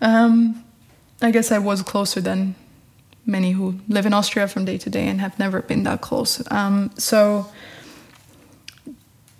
um, 0.00 0.64
I 1.22 1.30
guess 1.30 1.50
I 1.50 1.58
was 1.58 1.82
closer 1.82 2.20
than 2.20 2.54
many 3.24 3.52
who 3.52 3.80
live 3.88 4.06
in 4.06 4.12
Austria 4.12 4.46
from 4.46 4.64
day 4.64 4.78
to 4.78 4.90
day 4.90 5.08
and 5.08 5.20
have 5.20 5.38
never 5.38 5.62
been 5.62 5.82
that 5.82 6.00
close. 6.00 6.42
Um, 6.50 6.90
so 6.96 7.46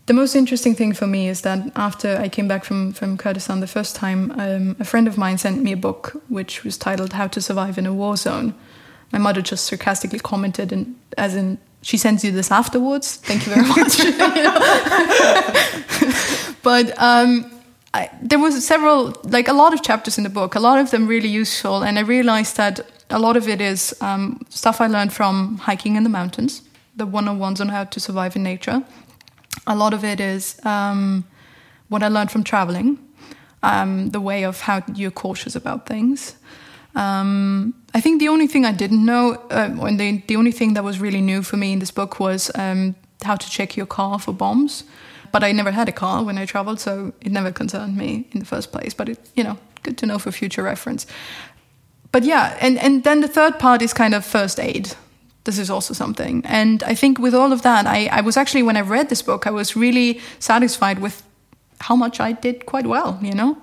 the 0.07 0.12
most 0.12 0.35
interesting 0.35 0.74
thing 0.74 0.93
for 0.93 1.07
me 1.07 1.28
is 1.28 1.43
that 1.43 1.73
after 1.77 2.16
I 2.16 2.28
came 2.28 2.49
back 2.49 2.65
from, 2.65 2.93
from 2.93 3.16
Kurdistan 3.19 3.61
the 3.61 3.66
first 3.66 3.97
time, 3.97 4.33
um, 4.39 4.77
a 4.78 4.85
friend 4.85 5.09
of 5.09 5.19
mine 5.19 5.39
sent 5.39 5.62
me 5.62 5.73
a 5.73 5.77
book 5.77 6.23
which 6.28 6.65
was 6.65 6.78
titled 6.78 7.12
How 7.12 7.27
to 7.28 7.41
Survive 7.41 7.77
in 7.78 7.87
a 7.87 7.93
War 7.93 8.16
Zone. 8.16 8.55
My 9.12 9.19
mother 9.19 9.43
just 9.43 9.66
sarcastically 9.66 10.19
commented, 10.19 10.73
and 10.73 10.97
as 11.16 11.37
in, 11.37 11.59
she 11.83 11.97
sends 11.97 12.24
you 12.24 12.33
this 12.33 12.51
afterwards. 12.51 13.16
Thank 13.16 13.47
you 13.47 13.55
very 13.55 13.66
much. 13.69 13.99
but 16.62 17.01
um, 17.01 17.51
I, 17.97 18.10
there 18.31 18.39
was 18.39 18.66
several, 18.66 18.98
like 19.36 19.48
a 19.48 19.52
lot 19.62 19.73
of 19.74 19.81
chapters 19.82 20.18
in 20.18 20.24
the 20.24 20.35
book, 20.40 20.55
a 20.55 20.60
lot 20.60 20.78
of 20.78 20.90
them 20.90 21.06
really 21.09 21.28
useful, 21.43 21.82
and 21.82 21.98
I 21.98 22.02
realized 22.02 22.56
that 22.56 22.81
a 23.10 23.18
lot 23.18 23.36
of 23.36 23.48
it 23.48 23.60
is 23.60 23.94
um, 24.01 24.40
stuff 24.51 24.81
I 24.81 24.89
learned 24.89 25.12
from 25.12 25.59
hiking 25.68 25.97
in 25.97 26.02
the 26.02 26.10
mountains, 26.10 26.62
the 26.97 27.06
one-on-ones 27.06 27.60
on 27.60 27.68
how 27.68 27.85
to 27.85 28.01
survive 28.01 28.36
in 28.36 28.43
nature 28.43 28.82
a 29.66 29.74
lot 29.74 29.94
of 29.94 30.05
it 30.05 30.20
is 30.20 30.59
um, 30.64 31.24
what 31.89 32.02
I 32.02 32.09
learned 32.09 32.31
from 32.31 32.44
traveling, 32.44 32.98
um, 33.62 34.10
the 34.10 34.20
way 34.20 34.44
of 34.44 34.60
how 34.60 34.82
you're 34.94 35.10
cautious 35.10 35.56
about 35.56 35.86
things. 35.86 36.36
Um, 36.94 37.74
I 37.94 38.01
think 38.01 38.20
the 38.20 38.28
only 38.28 38.47
thing 38.47 38.64
I 38.64 38.73
didn't 38.73 39.05
know, 39.05 39.35
uh, 39.51 39.70
and 39.81 40.01
the, 40.01 40.23
the 40.27 40.36
only 40.36 40.52
thing 40.52 40.74
that 40.74 40.85
was 40.85 40.98
really 40.98 41.20
new 41.20 41.43
for 41.43 41.56
me 41.56 41.73
in 41.73 41.78
this 41.78 41.90
book 41.90 42.18
was 42.20 42.51
um, 42.55 42.94
how 43.23 43.36
to 43.36 43.51
check 43.51 43.77
your 43.77 43.86
car 43.86 44.18
for 44.18 44.32
bombs. 44.32 44.85
But 45.32 45.44
I 45.44 45.53
never 45.53 45.70
had 45.70 45.89
a 45.89 45.93
car 45.93 46.23
when 46.23 46.39
I 46.39 46.47
traveled, 46.47 46.81
so 46.81 47.12
it 47.20 47.32
never 47.32 47.53
concerned 47.53 47.97
me 47.97 48.28
in 48.32 48.40
the 48.40 48.47
first 48.47 48.73
place. 48.73 48.94
But 48.94 49.09
it, 49.09 49.31
you 49.35 49.44
know, 49.44 49.59
good 49.82 49.98
to 49.98 50.07
know 50.07 50.19
for 50.19 50.32
future 50.32 50.62
reference. 50.62 51.07
But 52.12 52.24
yeah, 52.24 52.57
and, 52.61 52.78
and 52.78 53.05
then 53.05 53.20
the 53.20 53.28
third 53.28 53.59
part 53.59 53.82
is 53.82 53.93
kind 53.93 54.15
of 54.15 54.24
first 54.24 54.59
aid 54.61 54.94
this 55.47 55.59
is 55.59 55.70
also 55.70 55.94
something. 55.94 56.44
And 56.44 56.82
I 56.82 56.94
think 56.94 57.19
with 57.19 57.35
all 57.35 57.53
of 57.53 57.62
that, 57.62 57.86
I, 57.86 58.07
I 58.07 58.20
was 58.20 58.36
actually, 58.36 58.65
when 58.65 58.77
I 58.77 58.82
read 58.82 59.09
this 59.09 59.23
book, 59.23 59.47
I 59.47 59.51
was 59.51 59.77
really 59.77 60.20
satisfied 60.39 60.98
with 60.98 61.23
how 61.81 61.97
much 61.97 62.20
I 62.20 62.32
did 62.32 62.66
quite 62.66 62.86
well, 62.86 63.19
you 63.23 63.32
know? 63.32 63.57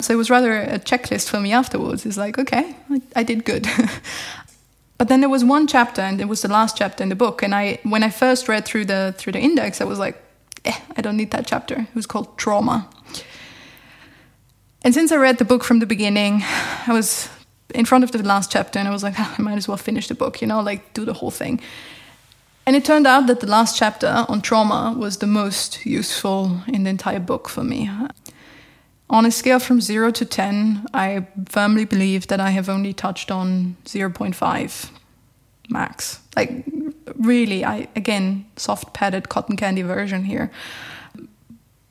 So 0.00 0.14
it 0.14 0.16
was 0.16 0.30
rather 0.30 0.60
a 0.60 0.78
checklist 0.78 1.28
for 1.28 1.38
me 1.40 1.52
afterwards. 1.52 2.04
It's 2.06 2.16
like, 2.16 2.38
okay, 2.38 2.74
I, 2.90 3.00
I 3.16 3.22
did 3.22 3.44
good. 3.44 3.68
but 4.98 5.08
then 5.08 5.20
there 5.20 5.28
was 5.28 5.44
one 5.44 5.66
chapter, 5.66 6.00
and 6.00 6.20
it 6.20 6.28
was 6.28 6.42
the 6.42 6.48
last 6.48 6.76
chapter 6.76 7.02
in 7.02 7.10
the 7.10 7.14
book. 7.14 7.42
And 7.42 7.54
I, 7.54 7.78
when 7.82 8.02
I 8.02 8.10
first 8.10 8.48
read 8.48 8.64
through 8.64 8.86
the 8.86 9.14
through 9.16 9.32
the 9.32 9.40
index, 9.40 9.80
I 9.80 9.84
was 9.84 9.98
like, 9.98 10.16
eh, 10.66 10.78
I 10.96 11.02
don't 11.02 11.16
need 11.16 11.30
that 11.30 11.46
chapter. 11.46 11.80
It 11.80 11.94
was 11.94 12.06
called 12.06 12.36
trauma. 12.38 12.88
And 14.82 14.94
since 14.94 15.10
I 15.10 15.16
read 15.16 15.38
the 15.38 15.44
book 15.44 15.64
from 15.64 15.80
the 15.80 15.86
beginning, 15.86 16.42
I 16.86 16.92
was 16.92 17.28
in 17.74 17.84
front 17.84 18.04
of 18.04 18.12
the 18.12 18.22
last 18.22 18.52
chapter 18.52 18.78
and 18.78 18.86
I 18.88 18.92
was 18.92 19.02
like, 19.02 19.14
ah, 19.18 19.34
I 19.38 19.42
might 19.42 19.56
as 19.56 19.66
well 19.68 19.76
finish 19.76 20.08
the 20.08 20.14
book, 20.14 20.40
you 20.40 20.46
know, 20.46 20.60
like 20.60 20.92
do 20.94 21.04
the 21.04 21.12
whole 21.12 21.30
thing. 21.30 21.60
And 22.66 22.74
it 22.74 22.84
turned 22.84 23.06
out 23.06 23.26
that 23.28 23.40
the 23.40 23.46
last 23.46 23.76
chapter 23.76 24.24
on 24.28 24.40
trauma 24.40 24.94
was 24.98 25.18
the 25.18 25.26
most 25.26 25.86
useful 25.86 26.62
in 26.66 26.84
the 26.84 26.90
entire 26.90 27.20
book 27.20 27.48
for 27.48 27.62
me. 27.62 27.90
On 29.08 29.24
a 29.24 29.30
scale 29.30 29.60
from 29.60 29.80
0 29.80 30.10
to 30.12 30.24
10, 30.24 30.86
I 30.92 31.28
firmly 31.48 31.84
believe 31.84 32.26
that 32.26 32.40
I 32.40 32.50
have 32.50 32.68
only 32.68 32.92
touched 32.92 33.30
on 33.30 33.76
0.5 33.84 34.90
max. 35.70 36.20
Like, 36.36 36.64
really, 37.14 37.64
I, 37.64 37.88
again, 37.96 38.46
soft 38.56 38.94
padded 38.94 39.28
cotton 39.28 39.56
candy 39.56 39.82
version 39.82 40.24
here. 40.24 40.50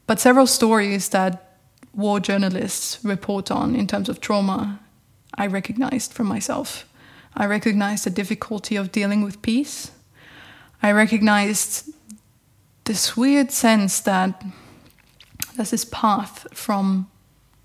But 0.08 0.20
several 0.20 0.48
stories 0.48 1.10
that 1.10 1.58
war 1.94 2.20
journalists 2.20 3.00
report 3.04 3.50
on 3.50 3.76
in 3.76 3.88
terms 3.88 4.10
of 4.10 4.20
trauma 4.20 4.80
I 5.38 5.48
recognized 5.48 6.14
for 6.14 6.24
myself. 6.24 6.88
I 7.36 7.46
recognized 7.46 8.06
the 8.06 8.10
difficulty 8.10 8.76
of 8.78 8.92
dealing 8.92 9.22
with 9.22 9.42
peace. 9.42 9.92
I 10.82 10.92
recognized 10.92 11.92
this 12.86 13.18
weird 13.18 13.52
sense 13.52 14.00
that 14.02 14.44
there's 15.56 15.72
this 15.72 15.86
path 15.86 16.48
from 16.54 17.10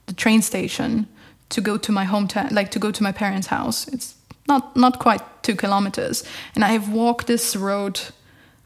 the 0.06 0.14
train 0.14 0.42
station 0.42 1.06
to 1.50 1.60
go 1.60 1.76
to 1.76 1.92
my 1.92 2.06
hometown, 2.06 2.50
like 2.50 2.70
to 2.72 2.78
go 2.78 2.90
to 2.90 3.02
my 3.02 3.12
parents' 3.12 3.48
house. 3.48 3.86
It's 3.88 4.14
not 4.50 4.76
not 4.76 4.98
quite 4.98 5.22
two 5.42 5.56
kilometers, 5.56 6.24
and 6.54 6.62
I 6.64 6.68
have 6.68 6.92
walked 6.92 7.26
this 7.26 7.56
road 7.56 8.00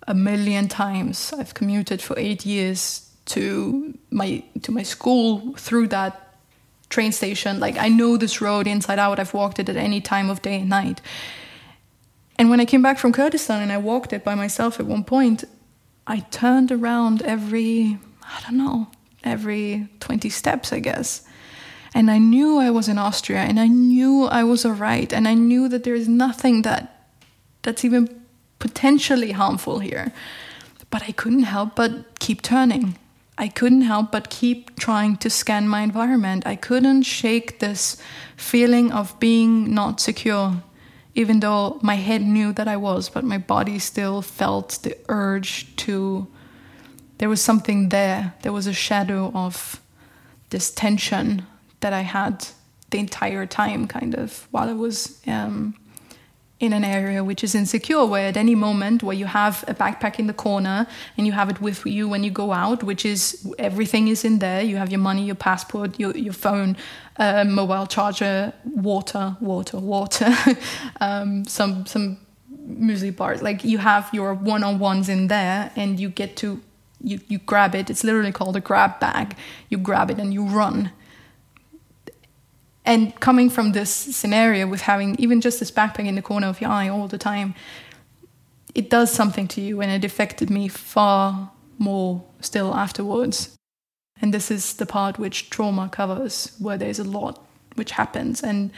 a 0.08 0.14
million 0.14 0.68
times. 0.68 1.32
I've 1.38 1.54
commuted 1.54 2.02
for 2.02 2.18
eight 2.18 2.44
years 2.44 3.10
to 3.26 3.96
my 4.10 4.42
to 4.62 4.72
my 4.72 4.82
school 4.82 5.54
through 5.56 5.88
that 5.88 6.14
train 6.88 7.12
station. 7.12 7.60
Like 7.60 7.76
I 7.78 7.88
know 7.88 8.16
this 8.16 8.40
road 8.40 8.66
inside 8.66 8.98
out. 8.98 9.18
I've 9.18 9.34
walked 9.34 9.58
it 9.58 9.68
at 9.68 9.76
any 9.76 10.00
time 10.00 10.30
of 10.30 10.42
day 10.42 10.60
and 10.60 10.68
night. 10.68 11.00
And 12.38 12.50
when 12.50 12.60
I 12.60 12.64
came 12.64 12.82
back 12.82 12.98
from 12.98 13.12
Kurdistan 13.12 13.62
and 13.62 13.72
I 13.72 13.78
walked 13.78 14.12
it 14.12 14.24
by 14.24 14.34
myself 14.34 14.80
at 14.80 14.86
one 14.86 15.04
point, 15.04 15.44
I 16.06 16.20
turned 16.30 16.72
around 16.72 17.22
every, 17.22 17.98
I 18.22 18.40
don't 18.42 18.56
know, 18.56 18.88
every 19.22 19.88
20 20.00 20.28
steps, 20.30 20.72
I 20.72 20.80
guess. 20.80 21.22
And 21.94 22.10
I 22.10 22.18
knew 22.18 22.58
I 22.58 22.70
was 22.70 22.88
in 22.88 22.98
Austria 22.98 23.38
and 23.38 23.60
I 23.60 23.68
knew 23.68 24.24
I 24.24 24.42
was 24.42 24.64
all 24.64 24.72
right. 24.72 25.12
And 25.12 25.28
I 25.28 25.34
knew 25.34 25.68
that 25.68 25.84
there 25.84 25.94
is 25.94 26.08
nothing 26.08 26.62
that 26.62 27.06
that's 27.62 27.84
even 27.84 28.08
potentially 28.58 29.30
harmful 29.30 29.78
here. 29.78 30.12
But 30.90 31.04
I 31.04 31.12
couldn't 31.12 31.44
help 31.44 31.76
but 31.76 32.18
keep 32.18 32.42
turning. 32.42 32.98
I 33.38 33.48
couldn't 33.48 33.82
help 33.82 34.10
but 34.12 34.30
keep 34.30 34.76
trying 34.76 35.16
to 35.18 35.30
scan 35.30 35.68
my 35.68 35.82
environment. 35.82 36.46
I 36.46 36.56
couldn't 36.56 37.02
shake 37.02 37.58
this 37.58 37.96
feeling 38.36 38.92
of 38.92 39.18
being 39.18 39.74
not 39.74 40.00
secure, 40.00 40.62
even 41.14 41.40
though 41.40 41.78
my 41.82 41.96
head 41.96 42.22
knew 42.22 42.52
that 42.52 42.68
I 42.68 42.76
was, 42.76 43.08
but 43.08 43.24
my 43.24 43.38
body 43.38 43.78
still 43.78 44.22
felt 44.22 44.78
the 44.82 44.96
urge 45.08 45.74
to. 45.76 46.28
There 47.18 47.28
was 47.28 47.40
something 47.40 47.88
there. 47.88 48.34
There 48.42 48.52
was 48.52 48.66
a 48.66 48.72
shadow 48.72 49.32
of 49.34 49.80
this 50.50 50.70
tension 50.70 51.46
that 51.84 51.92
I 51.92 52.00
had 52.00 52.46
the 52.88 52.98
entire 52.98 53.44
time, 53.44 53.86
kind 53.86 54.14
of, 54.14 54.48
while 54.52 54.70
I 54.70 54.72
was 54.72 55.20
um, 55.26 55.74
in 56.58 56.72
an 56.72 56.82
area 56.82 57.22
which 57.22 57.44
is 57.44 57.54
insecure, 57.54 58.06
where 58.06 58.26
at 58.28 58.38
any 58.38 58.54
moment 58.54 59.02
where 59.02 59.18
you 59.22 59.26
have 59.26 59.62
a 59.68 59.74
backpack 59.74 60.18
in 60.18 60.26
the 60.26 60.32
corner 60.32 60.86
and 61.18 61.26
you 61.26 61.34
have 61.34 61.50
it 61.50 61.60
with 61.60 61.84
you 61.84 62.08
when 62.08 62.24
you 62.24 62.30
go 62.30 62.52
out, 62.52 62.82
which 62.82 63.04
is 63.04 63.20
everything 63.58 64.08
is 64.08 64.24
in 64.24 64.38
there. 64.38 64.62
You 64.62 64.76
have 64.76 64.90
your 64.90 65.04
money, 65.10 65.24
your 65.26 65.34
passport, 65.34 66.00
your, 66.00 66.16
your 66.16 66.32
phone, 66.32 66.78
uh, 67.18 67.44
mobile 67.44 67.86
charger, 67.86 68.54
water, 68.64 69.36
water, 69.40 69.78
water, 69.78 70.30
um, 71.02 71.44
some 71.44 71.84
some 71.84 72.16
muesli 72.66 73.14
bars. 73.14 73.42
Like 73.42 73.62
you 73.62 73.76
have 73.76 74.08
your 74.10 74.32
one 74.32 74.64
on 74.64 74.78
ones 74.78 75.10
in 75.10 75.28
there, 75.28 75.70
and 75.76 76.00
you 76.00 76.08
get 76.08 76.34
to 76.36 76.62
you 77.02 77.20
you 77.28 77.38
grab 77.40 77.74
it. 77.74 77.90
It's 77.90 78.04
literally 78.04 78.32
called 78.32 78.56
a 78.56 78.60
grab 78.70 79.00
bag. 79.00 79.36
You 79.68 79.76
grab 79.76 80.10
it 80.10 80.18
and 80.18 80.32
you 80.32 80.44
run 80.44 80.90
and 82.84 83.18
coming 83.20 83.48
from 83.48 83.72
this 83.72 83.90
scenario 83.90 84.66
with 84.66 84.82
having 84.82 85.16
even 85.18 85.40
just 85.40 85.60
this 85.60 85.70
backpack 85.70 86.06
in 86.06 86.14
the 86.14 86.22
corner 86.22 86.48
of 86.48 86.60
your 86.60 86.70
eye 86.70 86.88
all 86.88 87.08
the 87.08 87.18
time, 87.18 87.54
it 88.74 88.90
does 88.90 89.10
something 89.10 89.48
to 89.48 89.60
you, 89.60 89.80
and 89.80 89.90
it 89.90 90.04
affected 90.04 90.50
me 90.50 90.68
far 90.68 91.50
more 91.78 92.24
still 92.40 92.74
afterwards. 92.74 93.56
And 94.20 94.34
this 94.34 94.50
is 94.50 94.74
the 94.74 94.86
part 94.86 95.18
which 95.18 95.50
trauma 95.50 95.88
covers, 95.88 96.52
where 96.58 96.76
there's 96.76 96.98
a 96.98 97.04
lot 97.04 97.44
which 97.74 97.92
happens. 97.92 98.42
And 98.42 98.70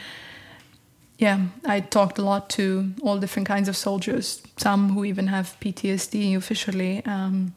yeah, 1.17 1.47
I 1.65 1.79
talked 1.79 2.17
a 2.17 2.21
lot 2.21 2.49
to 2.51 2.93
all 3.01 3.17
different 3.17 3.47
kinds 3.47 3.67
of 3.67 3.75
soldiers, 3.75 4.41
some 4.57 4.89
who 4.89 5.03
even 5.03 5.27
have 5.27 5.57
PTSD 5.59 6.35
officially, 6.35 7.03
um, 7.05 7.53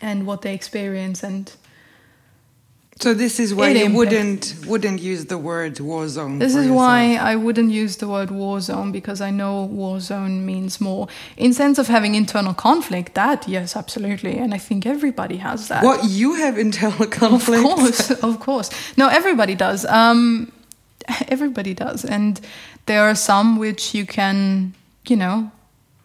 and 0.00 0.26
what 0.26 0.42
they 0.42 0.54
experience. 0.54 1.22
And 1.22 1.52
so 3.00 3.12
this 3.12 3.40
is 3.40 3.52
why 3.52 3.70
you 3.70 3.92
wouldn't 3.92 4.54
wouldn't 4.66 5.00
use 5.00 5.26
the 5.26 5.36
word 5.36 5.80
war 5.80 6.08
zone. 6.08 6.38
This 6.38 6.54
is 6.54 6.66
yourself. 6.66 6.76
why 6.76 7.16
I 7.16 7.34
wouldn't 7.34 7.72
use 7.72 7.96
the 7.96 8.06
word 8.06 8.30
war 8.30 8.60
zone 8.60 8.92
because 8.92 9.20
I 9.20 9.30
know 9.30 9.64
war 9.64 9.98
zone 9.98 10.46
means 10.46 10.80
more 10.80 11.08
in 11.36 11.52
sense 11.52 11.78
of 11.78 11.88
having 11.88 12.14
internal 12.14 12.54
conflict. 12.54 13.14
That 13.14 13.48
yes, 13.48 13.76
absolutely, 13.76 14.38
and 14.38 14.54
I 14.54 14.58
think 14.58 14.86
everybody 14.86 15.38
has 15.38 15.68
that. 15.68 15.82
What 15.82 16.04
you 16.04 16.34
have 16.34 16.56
internal 16.56 17.06
conflict? 17.06 17.64
Of 17.64 17.74
course, 17.74 18.10
of 18.22 18.40
course. 18.40 18.70
No, 18.96 19.08
everybody 19.08 19.56
does. 19.56 19.84
Um, 19.86 20.52
everybody 21.28 21.74
does, 21.74 22.04
and 22.04 22.40
there 22.86 23.02
are 23.02 23.16
some 23.16 23.58
which 23.58 23.94
you 23.94 24.06
can, 24.06 24.74
you 25.08 25.16
know, 25.16 25.50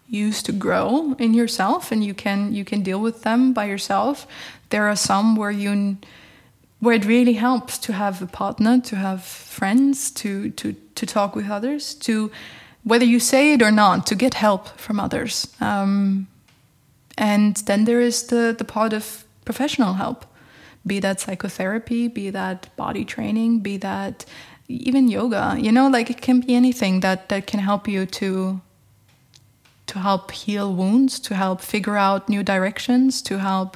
use 0.08 0.42
to 0.44 0.52
grow 0.52 1.14
in 1.20 1.36
yourself, 1.36 1.92
and 1.92 2.04
you 2.04 2.16
can 2.16 2.52
you 2.52 2.66
can 2.66 2.82
deal 2.82 3.00
with 3.00 3.22
them 3.22 3.54
by 3.54 3.66
yourself. 3.66 4.26
There 4.70 4.88
are 4.88 4.96
some 4.96 5.36
where 5.36 5.52
you 5.52 5.98
where 6.80 6.96
it 6.96 7.06
really 7.06 7.34
helps 7.34 7.78
to 7.78 7.94
have 7.94 8.22
a 8.22 8.28
partner, 8.28 8.80
to 8.82 8.96
have 8.96 9.24
friends, 9.24 10.12
to 10.12 10.50
to 10.52 10.74
to 10.96 11.06
talk 11.06 11.36
with 11.36 11.50
others, 11.50 11.94
to 11.96 12.32
whether 12.84 13.06
you 13.06 13.20
say 13.20 13.54
it 13.54 13.62
or 13.62 13.72
not, 13.72 14.08
to 14.08 14.16
get 14.16 14.34
help 14.34 14.68
from 14.78 15.00
others. 15.00 15.48
Um, 15.60 16.28
and 17.18 17.58
then 17.66 17.86
there 17.86 18.02
is 18.02 18.28
the 18.28 18.56
the 18.58 18.66
part 18.66 18.94
of 18.94 19.24
professional 19.46 19.94
help, 19.94 20.26
be 20.86 21.00
that 21.00 21.20
psychotherapy, 21.20 22.08
be 22.08 22.30
that 22.32 22.76
body 22.76 23.06
training, 23.06 23.60
be 23.60 23.78
that 23.78 24.26
even 24.70 25.08
yoga 25.08 25.58
you 25.60 25.72
know 25.72 25.88
like 25.90 26.10
it 26.10 26.22
can 26.22 26.40
be 26.40 26.56
anything 26.56 27.00
that 27.00 27.28
that 27.30 27.48
can 27.48 27.60
help 27.60 27.88
you 27.88 28.06
to 28.06 28.62
to 29.88 30.00
help 30.00 30.32
heal 30.32 30.74
wounds 30.74 31.20
to 31.20 31.34
help 31.34 31.60
figure 31.60 31.98
out 31.98 32.30
new 32.30 32.44
directions 32.44 33.22
to 33.24 33.40
help 33.40 33.76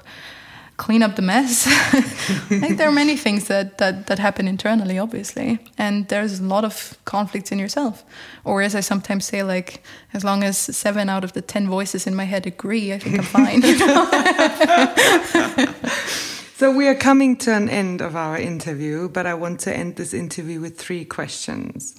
clean 0.83 1.01
up 1.01 1.15
the 1.15 1.21
mess 1.21 1.65
like 2.51 2.75
there 2.75 2.89
are 2.89 2.97
many 3.03 3.15
things 3.15 3.47
that, 3.47 3.77
that 3.77 4.07
that 4.07 4.19
happen 4.19 4.49
internally 4.49 4.99
obviously 4.99 5.57
and 5.77 6.09
there's 6.09 6.41
a 6.41 6.43
lot 6.43 6.65
of 6.65 6.97
conflicts 7.05 7.53
in 7.53 7.59
yourself 7.59 8.03
or 8.43 8.61
as 8.61 8.75
i 8.75 8.81
sometimes 8.81 9.23
say 9.23 9.43
like 9.43 9.81
as 10.13 10.25
long 10.25 10.43
as 10.43 10.57
seven 10.57 11.07
out 11.07 11.23
of 11.23 11.31
the 11.31 11.41
ten 11.41 11.69
voices 11.69 12.05
in 12.05 12.13
my 12.13 12.25
head 12.25 12.45
agree 12.45 12.91
i 12.91 12.99
think 12.99 13.17
i'm 13.17 13.23
fine 13.23 13.61
So 16.55 16.71
we 16.71 16.87
are 16.87 16.95
coming 16.95 17.35
to 17.37 17.51
an 17.51 17.67
end 17.67 17.99
of 17.99 18.15
our 18.15 18.37
interview, 18.37 19.09
but 19.09 19.25
I 19.25 19.33
want 19.33 19.59
to 19.61 19.75
end 19.75 19.95
this 19.95 20.13
interview 20.13 20.61
with 20.61 20.77
three 20.77 21.03
questions. 21.03 21.95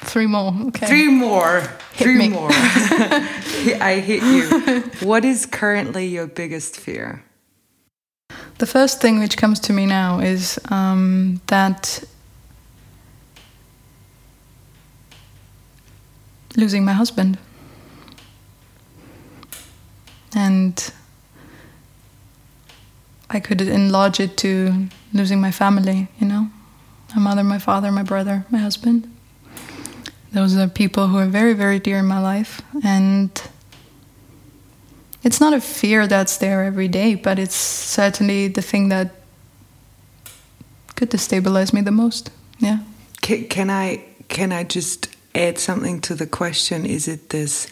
Three 0.00 0.26
more. 0.26 0.52
Okay. 0.68 0.86
Three 0.86 1.08
more. 1.08 1.60
Hit 1.92 2.04
three 2.04 2.18
me. 2.18 2.28
more. 2.30 2.48
I 2.52 4.02
hit 4.04 4.22
you. 4.24 4.82
What 5.06 5.24
is 5.24 5.46
currently 5.46 6.06
your 6.06 6.26
biggest 6.26 6.80
fear? 6.80 7.22
The 8.58 8.66
first 8.66 9.02
thing 9.02 9.18
which 9.18 9.36
comes 9.36 9.60
to 9.60 9.72
me 9.74 9.84
now 9.84 10.20
is 10.20 10.58
um, 10.70 11.42
that 11.48 12.02
losing 16.56 16.82
my 16.82 16.92
husband. 16.92 17.36
And 20.34 20.92
I 23.28 23.40
could 23.40 23.60
enlarge 23.60 24.20
it 24.20 24.38
to 24.38 24.88
losing 25.12 25.38
my 25.40 25.50
family, 25.50 26.08
you 26.18 26.26
know? 26.26 26.48
My 27.14 27.20
mother, 27.20 27.44
my 27.44 27.58
father, 27.58 27.92
my 27.92 28.02
brother, 28.02 28.46
my 28.50 28.58
husband. 28.58 29.14
Those 30.32 30.56
are 30.56 30.66
people 30.66 31.08
who 31.08 31.18
are 31.18 31.26
very, 31.26 31.52
very 31.52 31.78
dear 31.78 31.98
in 31.98 32.06
my 32.06 32.20
life. 32.20 32.62
And 32.82 33.30
it's 35.26 35.40
not 35.40 35.52
a 35.52 35.60
fear 35.60 36.06
that's 36.06 36.36
there 36.36 36.62
every 36.62 36.86
day, 36.86 37.16
but 37.16 37.36
it's 37.36 37.56
certainly 37.56 38.46
the 38.46 38.62
thing 38.62 38.90
that 38.90 39.10
could 40.94 41.10
destabilize 41.10 41.72
me 41.72 41.80
the 41.80 41.90
most. 41.90 42.30
Yeah. 42.60 42.78
Can, 43.22 43.48
can 43.48 43.68
I 43.68 44.04
can 44.28 44.52
I 44.52 44.62
just 44.62 45.08
add 45.34 45.58
something 45.58 46.00
to 46.02 46.14
the 46.14 46.28
question? 46.28 46.86
Is 46.86 47.08
it 47.08 47.30
this 47.30 47.66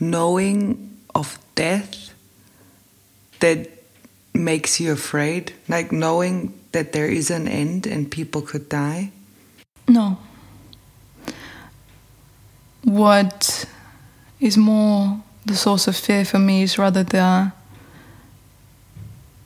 knowing 0.00 0.96
of 1.14 1.38
death 1.54 2.14
that 3.40 3.68
makes 4.32 4.80
you 4.80 4.90
afraid? 4.90 5.52
Like 5.68 5.92
knowing 5.92 6.58
that 6.72 6.94
there 6.94 7.08
is 7.08 7.30
an 7.30 7.46
end 7.46 7.86
and 7.86 8.10
people 8.10 8.40
could 8.40 8.70
die? 8.70 9.12
No. 9.86 10.16
What 12.84 13.66
is 14.40 14.56
more 14.56 15.22
the 15.46 15.54
source 15.54 15.86
of 15.86 15.96
fear 15.96 16.24
for 16.24 16.38
me 16.38 16.62
is 16.62 16.76
rather 16.76 17.04
the 17.04 17.52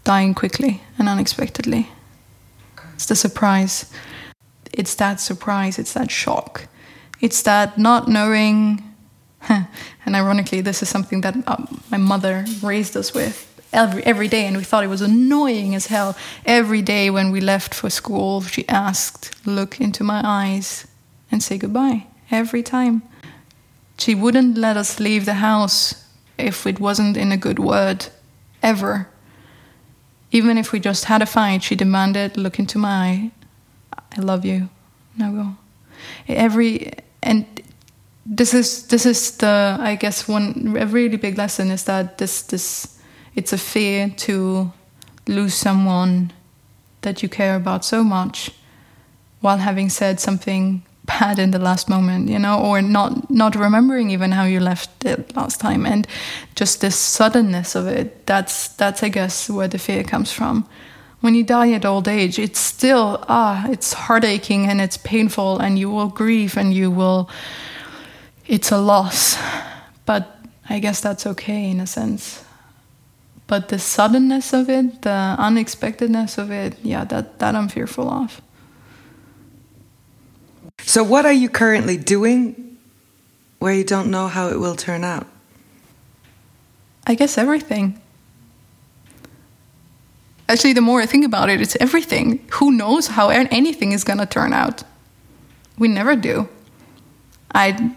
dying 0.05 0.35
quickly 0.35 0.81
and 0.98 1.09
unexpectedly. 1.09 1.90
It's 2.94 3.06
the 3.06 3.14
surprise. 3.14 3.93
It's 4.72 4.94
that 4.97 5.20
surprise, 5.20 5.78
it's 5.78 5.93
that 5.93 6.10
shock. 6.10 6.68
It's 7.20 7.43
that 7.43 7.78
not 7.78 8.09
knowing. 8.09 8.82
And 10.06 10.16
ironically, 10.16 10.60
this 10.62 10.82
is 10.82 10.89
something 10.89 11.20
that 11.20 11.36
um, 11.47 11.82
my 11.90 11.98
mother 11.98 12.44
raised 12.62 12.97
us 12.97 13.14
with 13.14 13.47
every, 13.72 14.02
every 14.05 14.28
day, 14.28 14.47
and 14.47 14.56
we 14.56 14.64
thought 14.64 14.82
it 14.82 14.89
was 14.89 15.02
annoying 15.02 15.74
as 15.74 15.86
hell. 15.86 16.16
Every 16.47 16.82
day 16.82 17.10
when 17.10 17.31
we 17.31 17.40
left 17.40 17.74
for 17.74 17.90
school, 17.90 18.40
she 18.40 18.66
asked, 18.68 19.31
Look 19.47 19.81
into 19.81 20.02
my 20.02 20.22
eyes 20.24 20.86
and 21.31 21.43
say 21.43 21.59
goodbye. 21.59 22.06
Every 22.31 22.62
time. 22.62 23.02
She 24.01 24.14
wouldn't 24.14 24.56
let 24.56 24.78
us 24.78 24.98
leave 24.98 25.27
the 25.27 25.35
house 25.35 26.06
if 26.39 26.66
it 26.66 26.81
wasn't 26.81 27.18
in 27.18 27.32
a 27.32 27.36
good 27.36 27.59
word, 27.59 28.06
ever. 28.62 29.09
Even 30.32 30.56
if 30.56 30.72
we 30.72 30.81
just 30.81 31.05
had 31.05 31.20
a 31.20 31.27
fight, 31.27 31.62
she 31.62 31.77
demanded, 31.77 32.39
Look 32.39 32.59
into 32.59 32.78
my 32.78 32.89
eye. 32.89 33.31
I 34.16 34.20
love 34.20 34.47
you. 34.47 34.70
Now 35.18 35.32
go. 35.32 35.56
Every 36.28 36.93
and 37.22 37.44
this 38.24 38.55
is 38.55 38.86
this 38.86 39.05
is 39.05 39.36
the 39.36 39.77
I 39.78 39.97
guess 39.97 40.27
one 40.27 40.77
a 40.78 40.86
really 40.86 41.16
big 41.16 41.36
lesson 41.36 41.70
is 41.70 41.85
that 41.85 42.16
this 42.16 42.43
this 42.43 42.98
it's 43.35 43.52
a 43.52 43.59
fear 43.59 44.09
to 44.18 44.72
lose 45.27 45.55
someone 45.55 46.32
that 47.02 47.22
you 47.22 47.28
care 47.28 47.55
about 47.55 47.85
so 47.85 48.02
much 48.02 48.51
while 49.40 49.59
having 49.59 49.90
said 49.90 50.20
something 50.20 50.82
bad 51.21 51.39
in 51.39 51.51
the 51.51 51.59
last 51.59 51.89
moment 51.89 52.29
you 52.29 52.39
know 52.39 52.59
or 52.59 52.81
not 52.83 53.31
not 53.31 53.55
remembering 53.55 54.11
even 54.11 54.33
how 54.33 54.45
you 54.45 54.61
left 54.61 55.05
it 55.05 55.37
last 55.37 55.61
time. 55.61 55.87
And 55.87 56.07
just 56.55 56.81
this 56.81 56.97
suddenness 56.97 57.75
of 57.75 57.87
it 57.87 58.27
that's 58.27 58.69
that's 58.77 59.03
i 59.03 59.09
guess 59.09 59.51
where 59.51 59.69
the 59.69 59.79
fear 59.79 60.03
comes 60.05 60.33
from. 60.33 60.67
When 61.21 61.35
you 61.35 61.45
die 61.45 61.73
at 61.73 61.85
old 61.85 62.09
age 62.09 62.39
it's 62.39 62.61
still 62.61 63.25
ah 63.29 63.67
it's 63.69 63.93
heartaching 63.95 64.67
and 64.67 64.81
it's 64.81 64.97
painful 64.97 65.59
and 65.59 65.79
you 65.79 65.91
will 65.91 66.09
grieve 66.09 66.57
and 66.57 66.75
you 66.75 66.91
will 66.91 67.29
it's 68.47 68.73
a 68.73 68.79
loss. 68.79 69.37
But 70.07 70.23
i 70.69 70.79
guess 70.81 71.01
that's 71.01 71.27
okay 71.27 71.71
in 71.71 71.81
a 71.81 71.87
sense. 71.87 72.45
But 73.47 73.69
the 73.69 73.79
suddenness 73.79 74.53
of 74.53 74.71
it 74.71 75.03
the 75.03 75.37
unexpectedness 75.39 76.39
of 76.39 76.51
it 76.51 76.77
yeah 76.83 77.05
that 77.05 77.39
that 77.41 77.55
i'm 77.55 77.69
fearful 77.69 78.09
of 78.09 78.41
So, 80.85 81.02
what 81.05 81.27
are 81.27 81.32
you 81.32 81.48
currently 81.48 81.97
doing 81.97 82.78
where 83.59 83.73
you 83.73 83.85
don't 83.85 84.11
know 84.11 84.28
how 84.28 84.48
it 84.48 84.59
will 84.59 84.77
turn 84.77 85.05
out? 85.05 85.27
I 87.07 87.15
guess 87.15 87.39
everything. 87.39 88.01
Actually, 90.48 90.73
the 90.73 90.81
more 90.81 91.01
I 91.01 91.07
think 91.07 91.24
about 91.24 91.48
it, 91.48 91.61
it's 91.61 91.77
everything. 91.81 92.44
Who 92.55 92.73
knows 92.73 93.07
how 93.07 93.28
anything 93.28 93.93
is 93.93 94.02
going 94.02 94.19
to 94.19 94.27
turn 94.27 94.52
out? 94.52 94.82
We 95.78 95.86
never 95.86 96.16
do. 96.16 96.48
I 97.55 97.94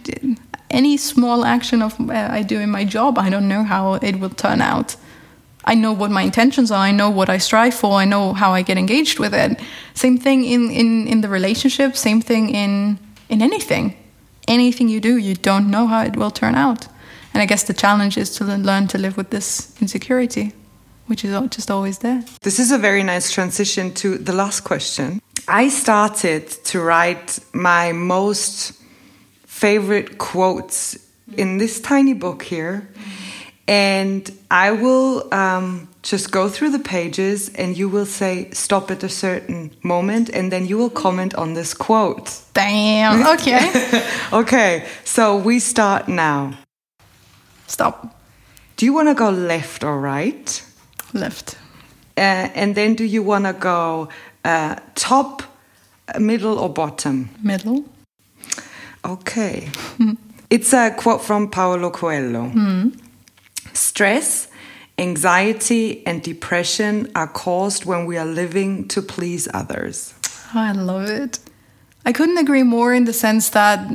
any 0.69 0.97
small 0.97 1.45
action 1.45 1.81
of 1.81 1.99
uh, 1.99 2.27
I 2.31 2.41
do 2.41 2.59
in 2.59 2.69
my 2.69 2.83
job, 2.83 3.17
I 3.17 3.29
don't 3.29 3.47
know 3.47 3.63
how 3.63 3.93
it 3.95 4.19
will 4.19 4.29
turn 4.29 4.61
out. 4.61 4.95
I 5.65 5.75
know 5.75 5.93
what 5.93 6.11
my 6.11 6.23
intentions 6.23 6.71
are. 6.71 6.79
I 6.79 6.91
know 6.91 7.09
what 7.09 7.29
I 7.29 7.37
strive 7.37 7.73
for. 7.73 7.93
I 7.93 8.05
know 8.05 8.33
how 8.33 8.53
I 8.53 8.63
get 8.63 8.77
engaged 8.77 9.19
with 9.19 9.33
it. 9.33 9.59
Same 9.93 10.17
thing 10.17 10.43
in, 10.43 10.69
in, 10.71 11.07
in 11.07 11.21
the 11.21 11.29
relationship. 11.29 11.95
Same 11.95 12.21
thing 12.21 12.49
in 12.49 12.99
in 13.33 13.41
anything. 13.41 13.95
Anything 14.47 14.89
you 14.89 14.99
do, 14.99 15.17
you 15.17 15.35
don't 15.35 15.69
know 15.69 15.87
how 15.87 16.03
it 16.03 16.15
will 16.15 16.31
turn 16.31 16.55
out. 16.55 16.87
And 17.33 17.41
I 17.41 17.45
guess 17.45 17.63
the 17.63 17.73
challenge 17.73 18.17
is 18.17 18.29
to 18.37 18.43
learn 18.43 18.87
to 18.87 18.97
live 18.97 19.17
with 19.17 19.29
this 19.29 19.73
insecurity, 19.81 20.51
which 21.07 21.25
is 21.25 21.31
just 21.49 21.71
always 21.71 21.99
there. 21.99 22.23
This 22.41 22.59
is 22.59 22.71
a 22.71 22.77
very 22.77 23.03
nice 23.03 23.31
transition 23.31 23.93
to 23.95 24.17
the 24.17 24.33
last 24.33 24.61
question. 24.61 25.21
I 25.47 25.69
started 25.69 26.47
to 26.65 26.81
write 26.81 27.39
my 27.53 27.91
most 27.91 28.73
favorite 29.45 30.17
quotes 30.17 30.97
in 31.37 31.57
this 31.57 31.79
tiny 31.79 32.13
book 32.13 32.43
here. 32.43 32.87
And 33.67 34.29
I 34.51 34.71
will 34.71 35.33
um, 35.33 35.87
just 36.01 36.31
go 36.31 36.49
through 36.49 36.71
the 36.71 36.79
pages 36.79 37.49
and 37.55 37.77
you 37.77 37.87
will 37.87 38.05
say 38.05 38.49
stop 38.51 38.91
at 38.91 39.03
a 39.03 39.09
certain 39.09 39.71
moment 39.83 40.29
and 40.29 40.51
then 40.51 40.65
you 40.65 40.77
will 40.77 40.89
comment 40.89 41.33
on 41.35 41.53
this 41.53 41.73
quote. 41.73 42.41
Damn. 42.53 43.25
Okay. 43.33 44.03
Okay, 44.33 44.87
so 45.03 45.37
we 45.37 45.59
start 45.59 46.07
now. 46.07 46.57
Stop. 47.67 48.19
Do 48.77 48.85
you 48.85 48.93
want 48.93 49.09
to 49.09 49.13
go 49.13 49.29
left 49.29 49.83
or 49.83 49.99
right? 49.99 50.63
Left. 51.13 51.55
Uh, 52.17 52.49
and 52.55 52.73
then 52.75 52.95
do 52.95 53.03
you 53.03 53.21
want 53.21 53.45
to 53.45 53.53
go 53.53 54.09
uh, 54.43 54.75
top, 54.95 55.43
middle, 56.19 56.57
or 56.57 56.69
bottom? 56.69 57.29
Middle. 57.43 57.85
Okay. 59.05 59.69
it's 60.49 60.73
a 60.73 60.91
quote 60.97 61.21
from 61.21 61.49
Paolo 61.49 61.91
Coelho. 61.91 62.51
Stress, 63.73 64.47
anxiety, 64.97 66.05
and 66.05 66.21
depression 66.21 67.11
are 67.15 67.27
caused 67.27 67.85
when 67.85 68.05
we 68.05 68.17
are 68.17 68.25
living 68.25 68.87
to 68.89 69.01
please 69.01 69.47
others. 69.53 70.13
Oh, 70.55 70.59
I 70.59 70.71
love 70.71 71.09
it. 71.09 71.39
I 72.05 72.11
couldn't 72.11 72.37
agree 72.37 72.63
more 72.63 72.93
in 72.93 73.05
the 73.05 73.13
sense 73.13 73.49
that 73.49 73.89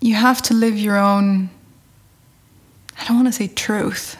you 0.00 0.14
have 0.14 0.42
to 0.42 0.54
live 0.54 0.78
your 0.78 0.96
own, 0.96 1.50
I 2.98 3.04
don't 3.06 3.16
want 3.16 3.28
to 3.28 3.32
say 3.32 3.48
truth, 3.48 4.16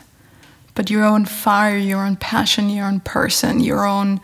but 0.74 0.90
your 0.90 1.04
own 1.04 1.24
fire, 1.24 1.76
your 1.76 2.04
own 2.04 2.16
passion, 2.16 2.68
your 2.68 2.86
own 2.86 3.00
person, 3.00 3.60
your 3.60 3.86
own 3.86 4.20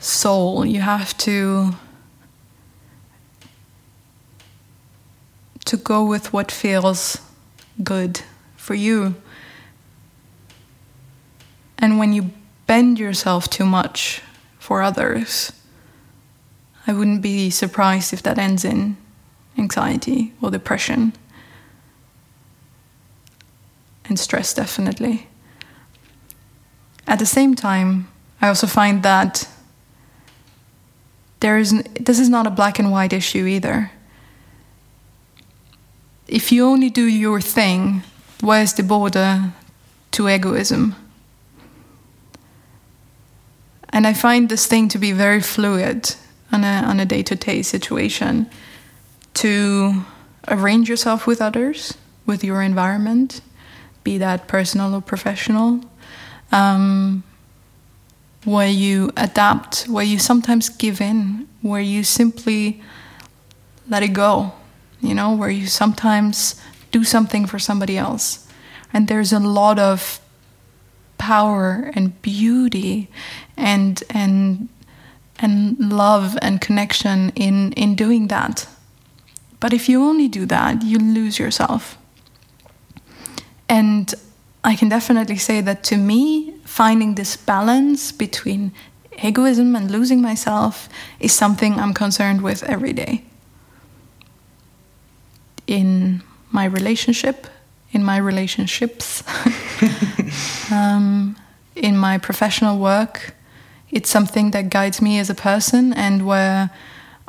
soul. 0.00 0.64
You 0.66 0.80
have 0.80 1.16
to 1.18 1.74
to 5.64 5.76
go 5.78 6.04
with 6.04 6.32
what 6.32 6.52
feels 6.52 7.18
good 7.82 8.20
for 8.64 8.74
you. 8.74 9.14
And 11.76 11.98
when 11.98 12.14
you 12.14 12.30
bend 12.66 12.98
yourself 12.98 13.50
too 13.50 13.66
much 13.66 14.22
for 14.58 14.80
others, 14.80 15.52
I 16.86 16.94
wouldn't 16.94 17.20
be 17.20 17.50
surprised 17.50 18.14
if 18.14 18.22
that 18.22 18.38
ends 18.38 18.64
in 18.64 18.96
anxiety 19.58 20.32
or 20.40 20.50
depression 20.50 21.12
and 24.06 24.18
stress, 24.18 24.54
definitely. 24.54 25.28
At 27.06 27.18
the 27.18 27.26
same 27.26 27.54
time, 27.54 28.08
I 28.40 28.48
also 28.48 28.66
find 28.66 29.02
that 29.02 29.46
there 31.40 31.58
is 31.58 31.82
this 32.00 32.18
is 32.18 32.30
not 32.30 32.46
a 32.46 32.50
black 32.50 32.78
and 32.78 32.90
white 32.90 33.12
issue 33.12 33.44
either. 33.44 33.90
If 36.26 36.50
you 36.50 36.64
only 36.64 36.88
do 36.88 37.04
your 37.04 37.42
thing, 37.42 38.02
where's 38.40 38.72
the 38.74 38.82
border 38.82 39.52
to 40.12 40.28
egoism? 40.28 40.94
And 43.90 44.06
I 44.06 44.12
find 44.12 44.48
this 44.48 44.66
thing 44.66 44.88
to 44.88 44.98
be 44.98 45.12
very 45.12 45.40
fluid 45.40 46.14
on 46.50 46.64
a 46.64 46.82
on 46.86 47.00
a 47.00 47.06
day 47.06 47.22
to 47.22 47.36
day 47.36 47.62
situation. 47.62 48.50
To 49.34 50.04
arrange 50.48 50.88
yourself 50.88 51.26
with 51.26 51.40
others, 51.40 51.94
with 52.26 52.44
your 52.44 52.62
environment, 52.62 53.40
be 54.04 54.18
that 54.18 54.46
personal 54.46 54.94
or 54.94 55.00
professional, 55.00 55.80
um, 56.52 57.24
where 58.44 58.68
you 58.68 59.10
adapt, 59.16 59.84
where 59.84 60.04
you 60.04 60.18
sometimes 60.18 60.68
give 60.68 61.00
in, 61.00 61.48
where 61.62 61.80
you 61.80 62.04
simply 62.04 62.82
let 63.88 64.02
it 64.02 64.12
go, 64.12 64.52
you 65.00 65.14
know, 65.14 65.34
where 65.34 65.50
you 65.50 65.66
sometimes 65.66 66.60
do 66.94 67.04
something 67.04 67.44
for 67.46 67.58
somebody 67.58 67.98
else. 67.98 68.46
And 68.92 69.08
there's 69.08 69.32
a 69.32 69.40
lot 69.40 69.78
of 69.78 70.20
power 71.18 71.90
and 71.96 72.22
beauty 72.22 73.08
and 73.56 74.02
and 74.10 74.68
and 75.38 75.78
love 75.78 76.38
and 76.40 76.60
connection 76.60 77.32
in 77.34 77.72
in 77.72 77.96
doing 77.96 78.28
that. 78.28 78.68
But 79.60 79.72
if 79.72 79.88
you 79.88 80.04
only 80.10 80.28
do 80.28 80.46
that, 80.46 80.82
you 80.82 80.98
lose 80.98 81.38
yourself. 81.38 81.98
And 83.68 84.14
I 84.62 84.76
can 84.76 84.88
definitely 84.88 85.38
say 85.38 85.62
that 85.62 85.82
to 85.84 85.96
me, 85.96 86.54
finding 86.64 87.14
this 87.14 87.36
balance 87.36 88.12
between 88.12 88.70
egoism 89.22 89.76
and 89.76 89.90
losing 89.90 90.20
myself 90.22 90.88
is 91.18 91.32
something 91.32 91.80
I'm 91.80 91.94
concerned 91.94 92.40
with 92.42 92.62
every 92.62 92.92
day. 92.92 93.24
In 95.66 96.22
my 96.54 96.64
relationship, 96.64 97.48
in 97.90 98.04
my 98.04 98.16
relationships, 98.16 99.24
um, 100.72 101.36
in 101.74 101.96
my 101.96 102.16
professional 102.16 102.78
work, 102.78 103.34
it's 103.90 104.08
something 104.08 104.52
that 104.52 104.70
guides 104.70 105.02
me 105.02 105.18
as 105.18 105.28
a 105.28 105.34
person 105.34 105.92
and 105.92 106.24
where 106.26 106.70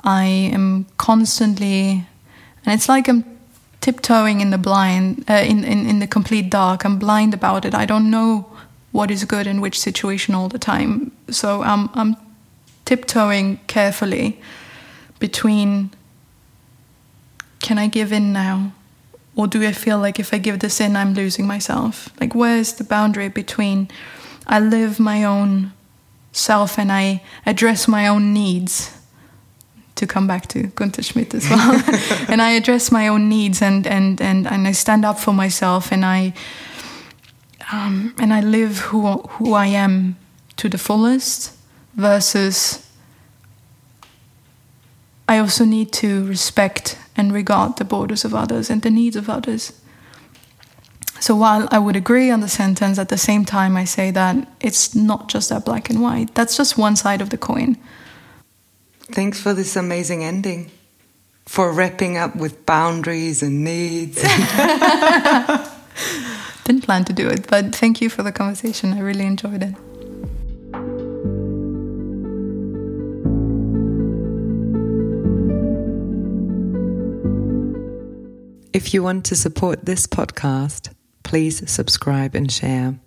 I 0.03 0.25
am 0.25 0.85
constantly, 0.97 2.05
and 2.65 2.73
it's 2.75 2.87
like 2.87 3.07
I'm 3.09 3.25
tiptoeing 3.81 4.41
in 4.41 4.51
the 4.51 4.57
blind, 4.57 5.25
uh, 5.27 5.33
in, 5.33 5.63
in, 5.63 5.87
in 5.87 5.99
the 5.99 6.07
complete 6.07 6.49
dark. 6.49 6.85
I'm 6.85 6.99
blind 6.99 7.33
about 7.33 7.65
it. 7.65 7.73
I 7.73 7.85
don't 7.85 8.09
know 8.09 8.45
what 8.91 9.11
is 9.11 9.25
good 9.25 9.47
in 9.47 9.59
which 9.59 9.79
situation 9.79 10.35
all 10.35 10.49
the 10.49 10.59
time. 10.59 11.11
So 11.29 11.63
I'm, 11.63 11.89
I'm 11.93 12.15
tiptoeing 12.85 13.59
carefully 13.67 14.39
between 15.19 15.91
can 17.61 17.79
I 17.79 17.87
give 17.87 18.11
in 18.11 18.31
now? 18.31 18.73
Or 19.35 19.47
do 19.47 19.65
I 19.67 19.73
feel 19.73 19.99
like 19.99 20.19
if 20.19 20.33
I 20.33 20.37
give 20.37 20.59
this 20.59 20.79
in, 20.79 20.95
I'm 20.95 21.13
losing 21.13 21.45
myself? 21.45 22.09
Like, 22.21 22.33
where's 22.33 22.73
the 22.73 22.83
boundary 22.83 23.27
between 23.27 23.89
I 24.47 24.59
live 24.59 24.99
my 24.99 25.23
own 25.23 25.73
self 26.31 26.79
and 26.79 26.91
I 26.91 27.21
address 27.45 27.87
my 27.87 28.07
own 28.07 28.33
needs? 28.33 28.91
To 29.95 30.05
come 30.05 30.27
back 30.27 30.47
to 30.47 30.63
Gunther 30.63 31.03
Schmidt 31.03 31.33
as 31.33 31.49
well, 31.49 31.81
and 32.27 32.41
I 32.41 32.51
address 32.51 32.91
my 32.91 33.07
own 33.07 33.29
needs 33.29 33.61
and, 33.61 33.87
and, 33.87 34.19
and, 34.21 34.45
and 34.45 34.67
I 34.67 34.73
stand 34.73 35.05
up 35.05 35.17
for 35.17 35.31
myself 35.31 35.89
and 35.89 36.03
I 36.03 36.33
um, 37.71 38.13
and 38.19 38.33
I 38.33 38.41
live 38.41 38.79
who 38.79 39.07
who 39.07 39.53
I 39.53 39.67
am 39.67 40.17
to 40.57 40.69
the 40.69 40.77
fullest 40.77 41.53
versus 41.95 42.85
I 45.27 45.39
also 45.39 45.65
need 45.65 45.91
to 45.93 46.25
respect 46.27 46.97
and 47.17 47.33
regard 47.33 47.77
the 47.77 47.85
borders 47.85 48.25
of 48.25 48.33
others 48.33 48.69
and 48.69 48.81
the 48.81 48.89
needs 48.89 49.15
of 49.15 49.29
others. 49.29 49.73
So 51.19 51.35
while 51.35 51.67
I 51.71 51.79
would 51.79 51.95
agree 51.95 52.29
on 52.29 52.41
the 52.41 52.49
sentence, 52.49 52.99
at 52.99 53.09
the 53.09 53.17
same 53.17 53.45
time 53.45 53.77
I 53.77 53.85
say 53.85 54.11
that 54.11 54.47
it's 54.59 54.93
not 54.93 55.27
just 55.27 55.49
that 55.49 55.65
black 55.65 55.89
and 55.89 56.01
white. 56.01 56.35
That's 56.35 56.57
just 56.57 56.77
one 56.77 56.95
side 56.95 57.21
of 57.21 57.29
the 57.29 57.37
coin. 57.37 57.77
Thanks 59.11 59.39
for 59.39 59.53
this 59.53 59.75
amazing 59.75 60.23
ending. 60.23 60.71
For 61.45 61.71
wrapping 61.71 62.17
up 62.17 62.35
with 62.35 62.65
boundaries 62.65 63.43
and 63.43 63.63
needs. 63.63 64.17
Didn't 66.63 66.83
plan 66.83 67.05
to 67.05 67.13
do 67.13 67.29
it, 67.29 67.47
but 67.47 67.75
thank 67.75 68.01
you 68.01 68.09
for 68.09 68.23
the 68.23 68.31
conversation. 68.31 68.93
I 68.93 68.99
really 68.99 69.25
enjoyed 69.25 69.63
it. 69.63 69.75
If 78.75 78.93
you 78.93 79.03
want 79.03 79.23
to 79.27 79.37
support 79.37 79.85
this 79.85 80.05
podcast, 80.05 80.93
please 81.23 81.71
subscribe 81.71 82.35
and 82.35 82.51
share. 82.51 82.99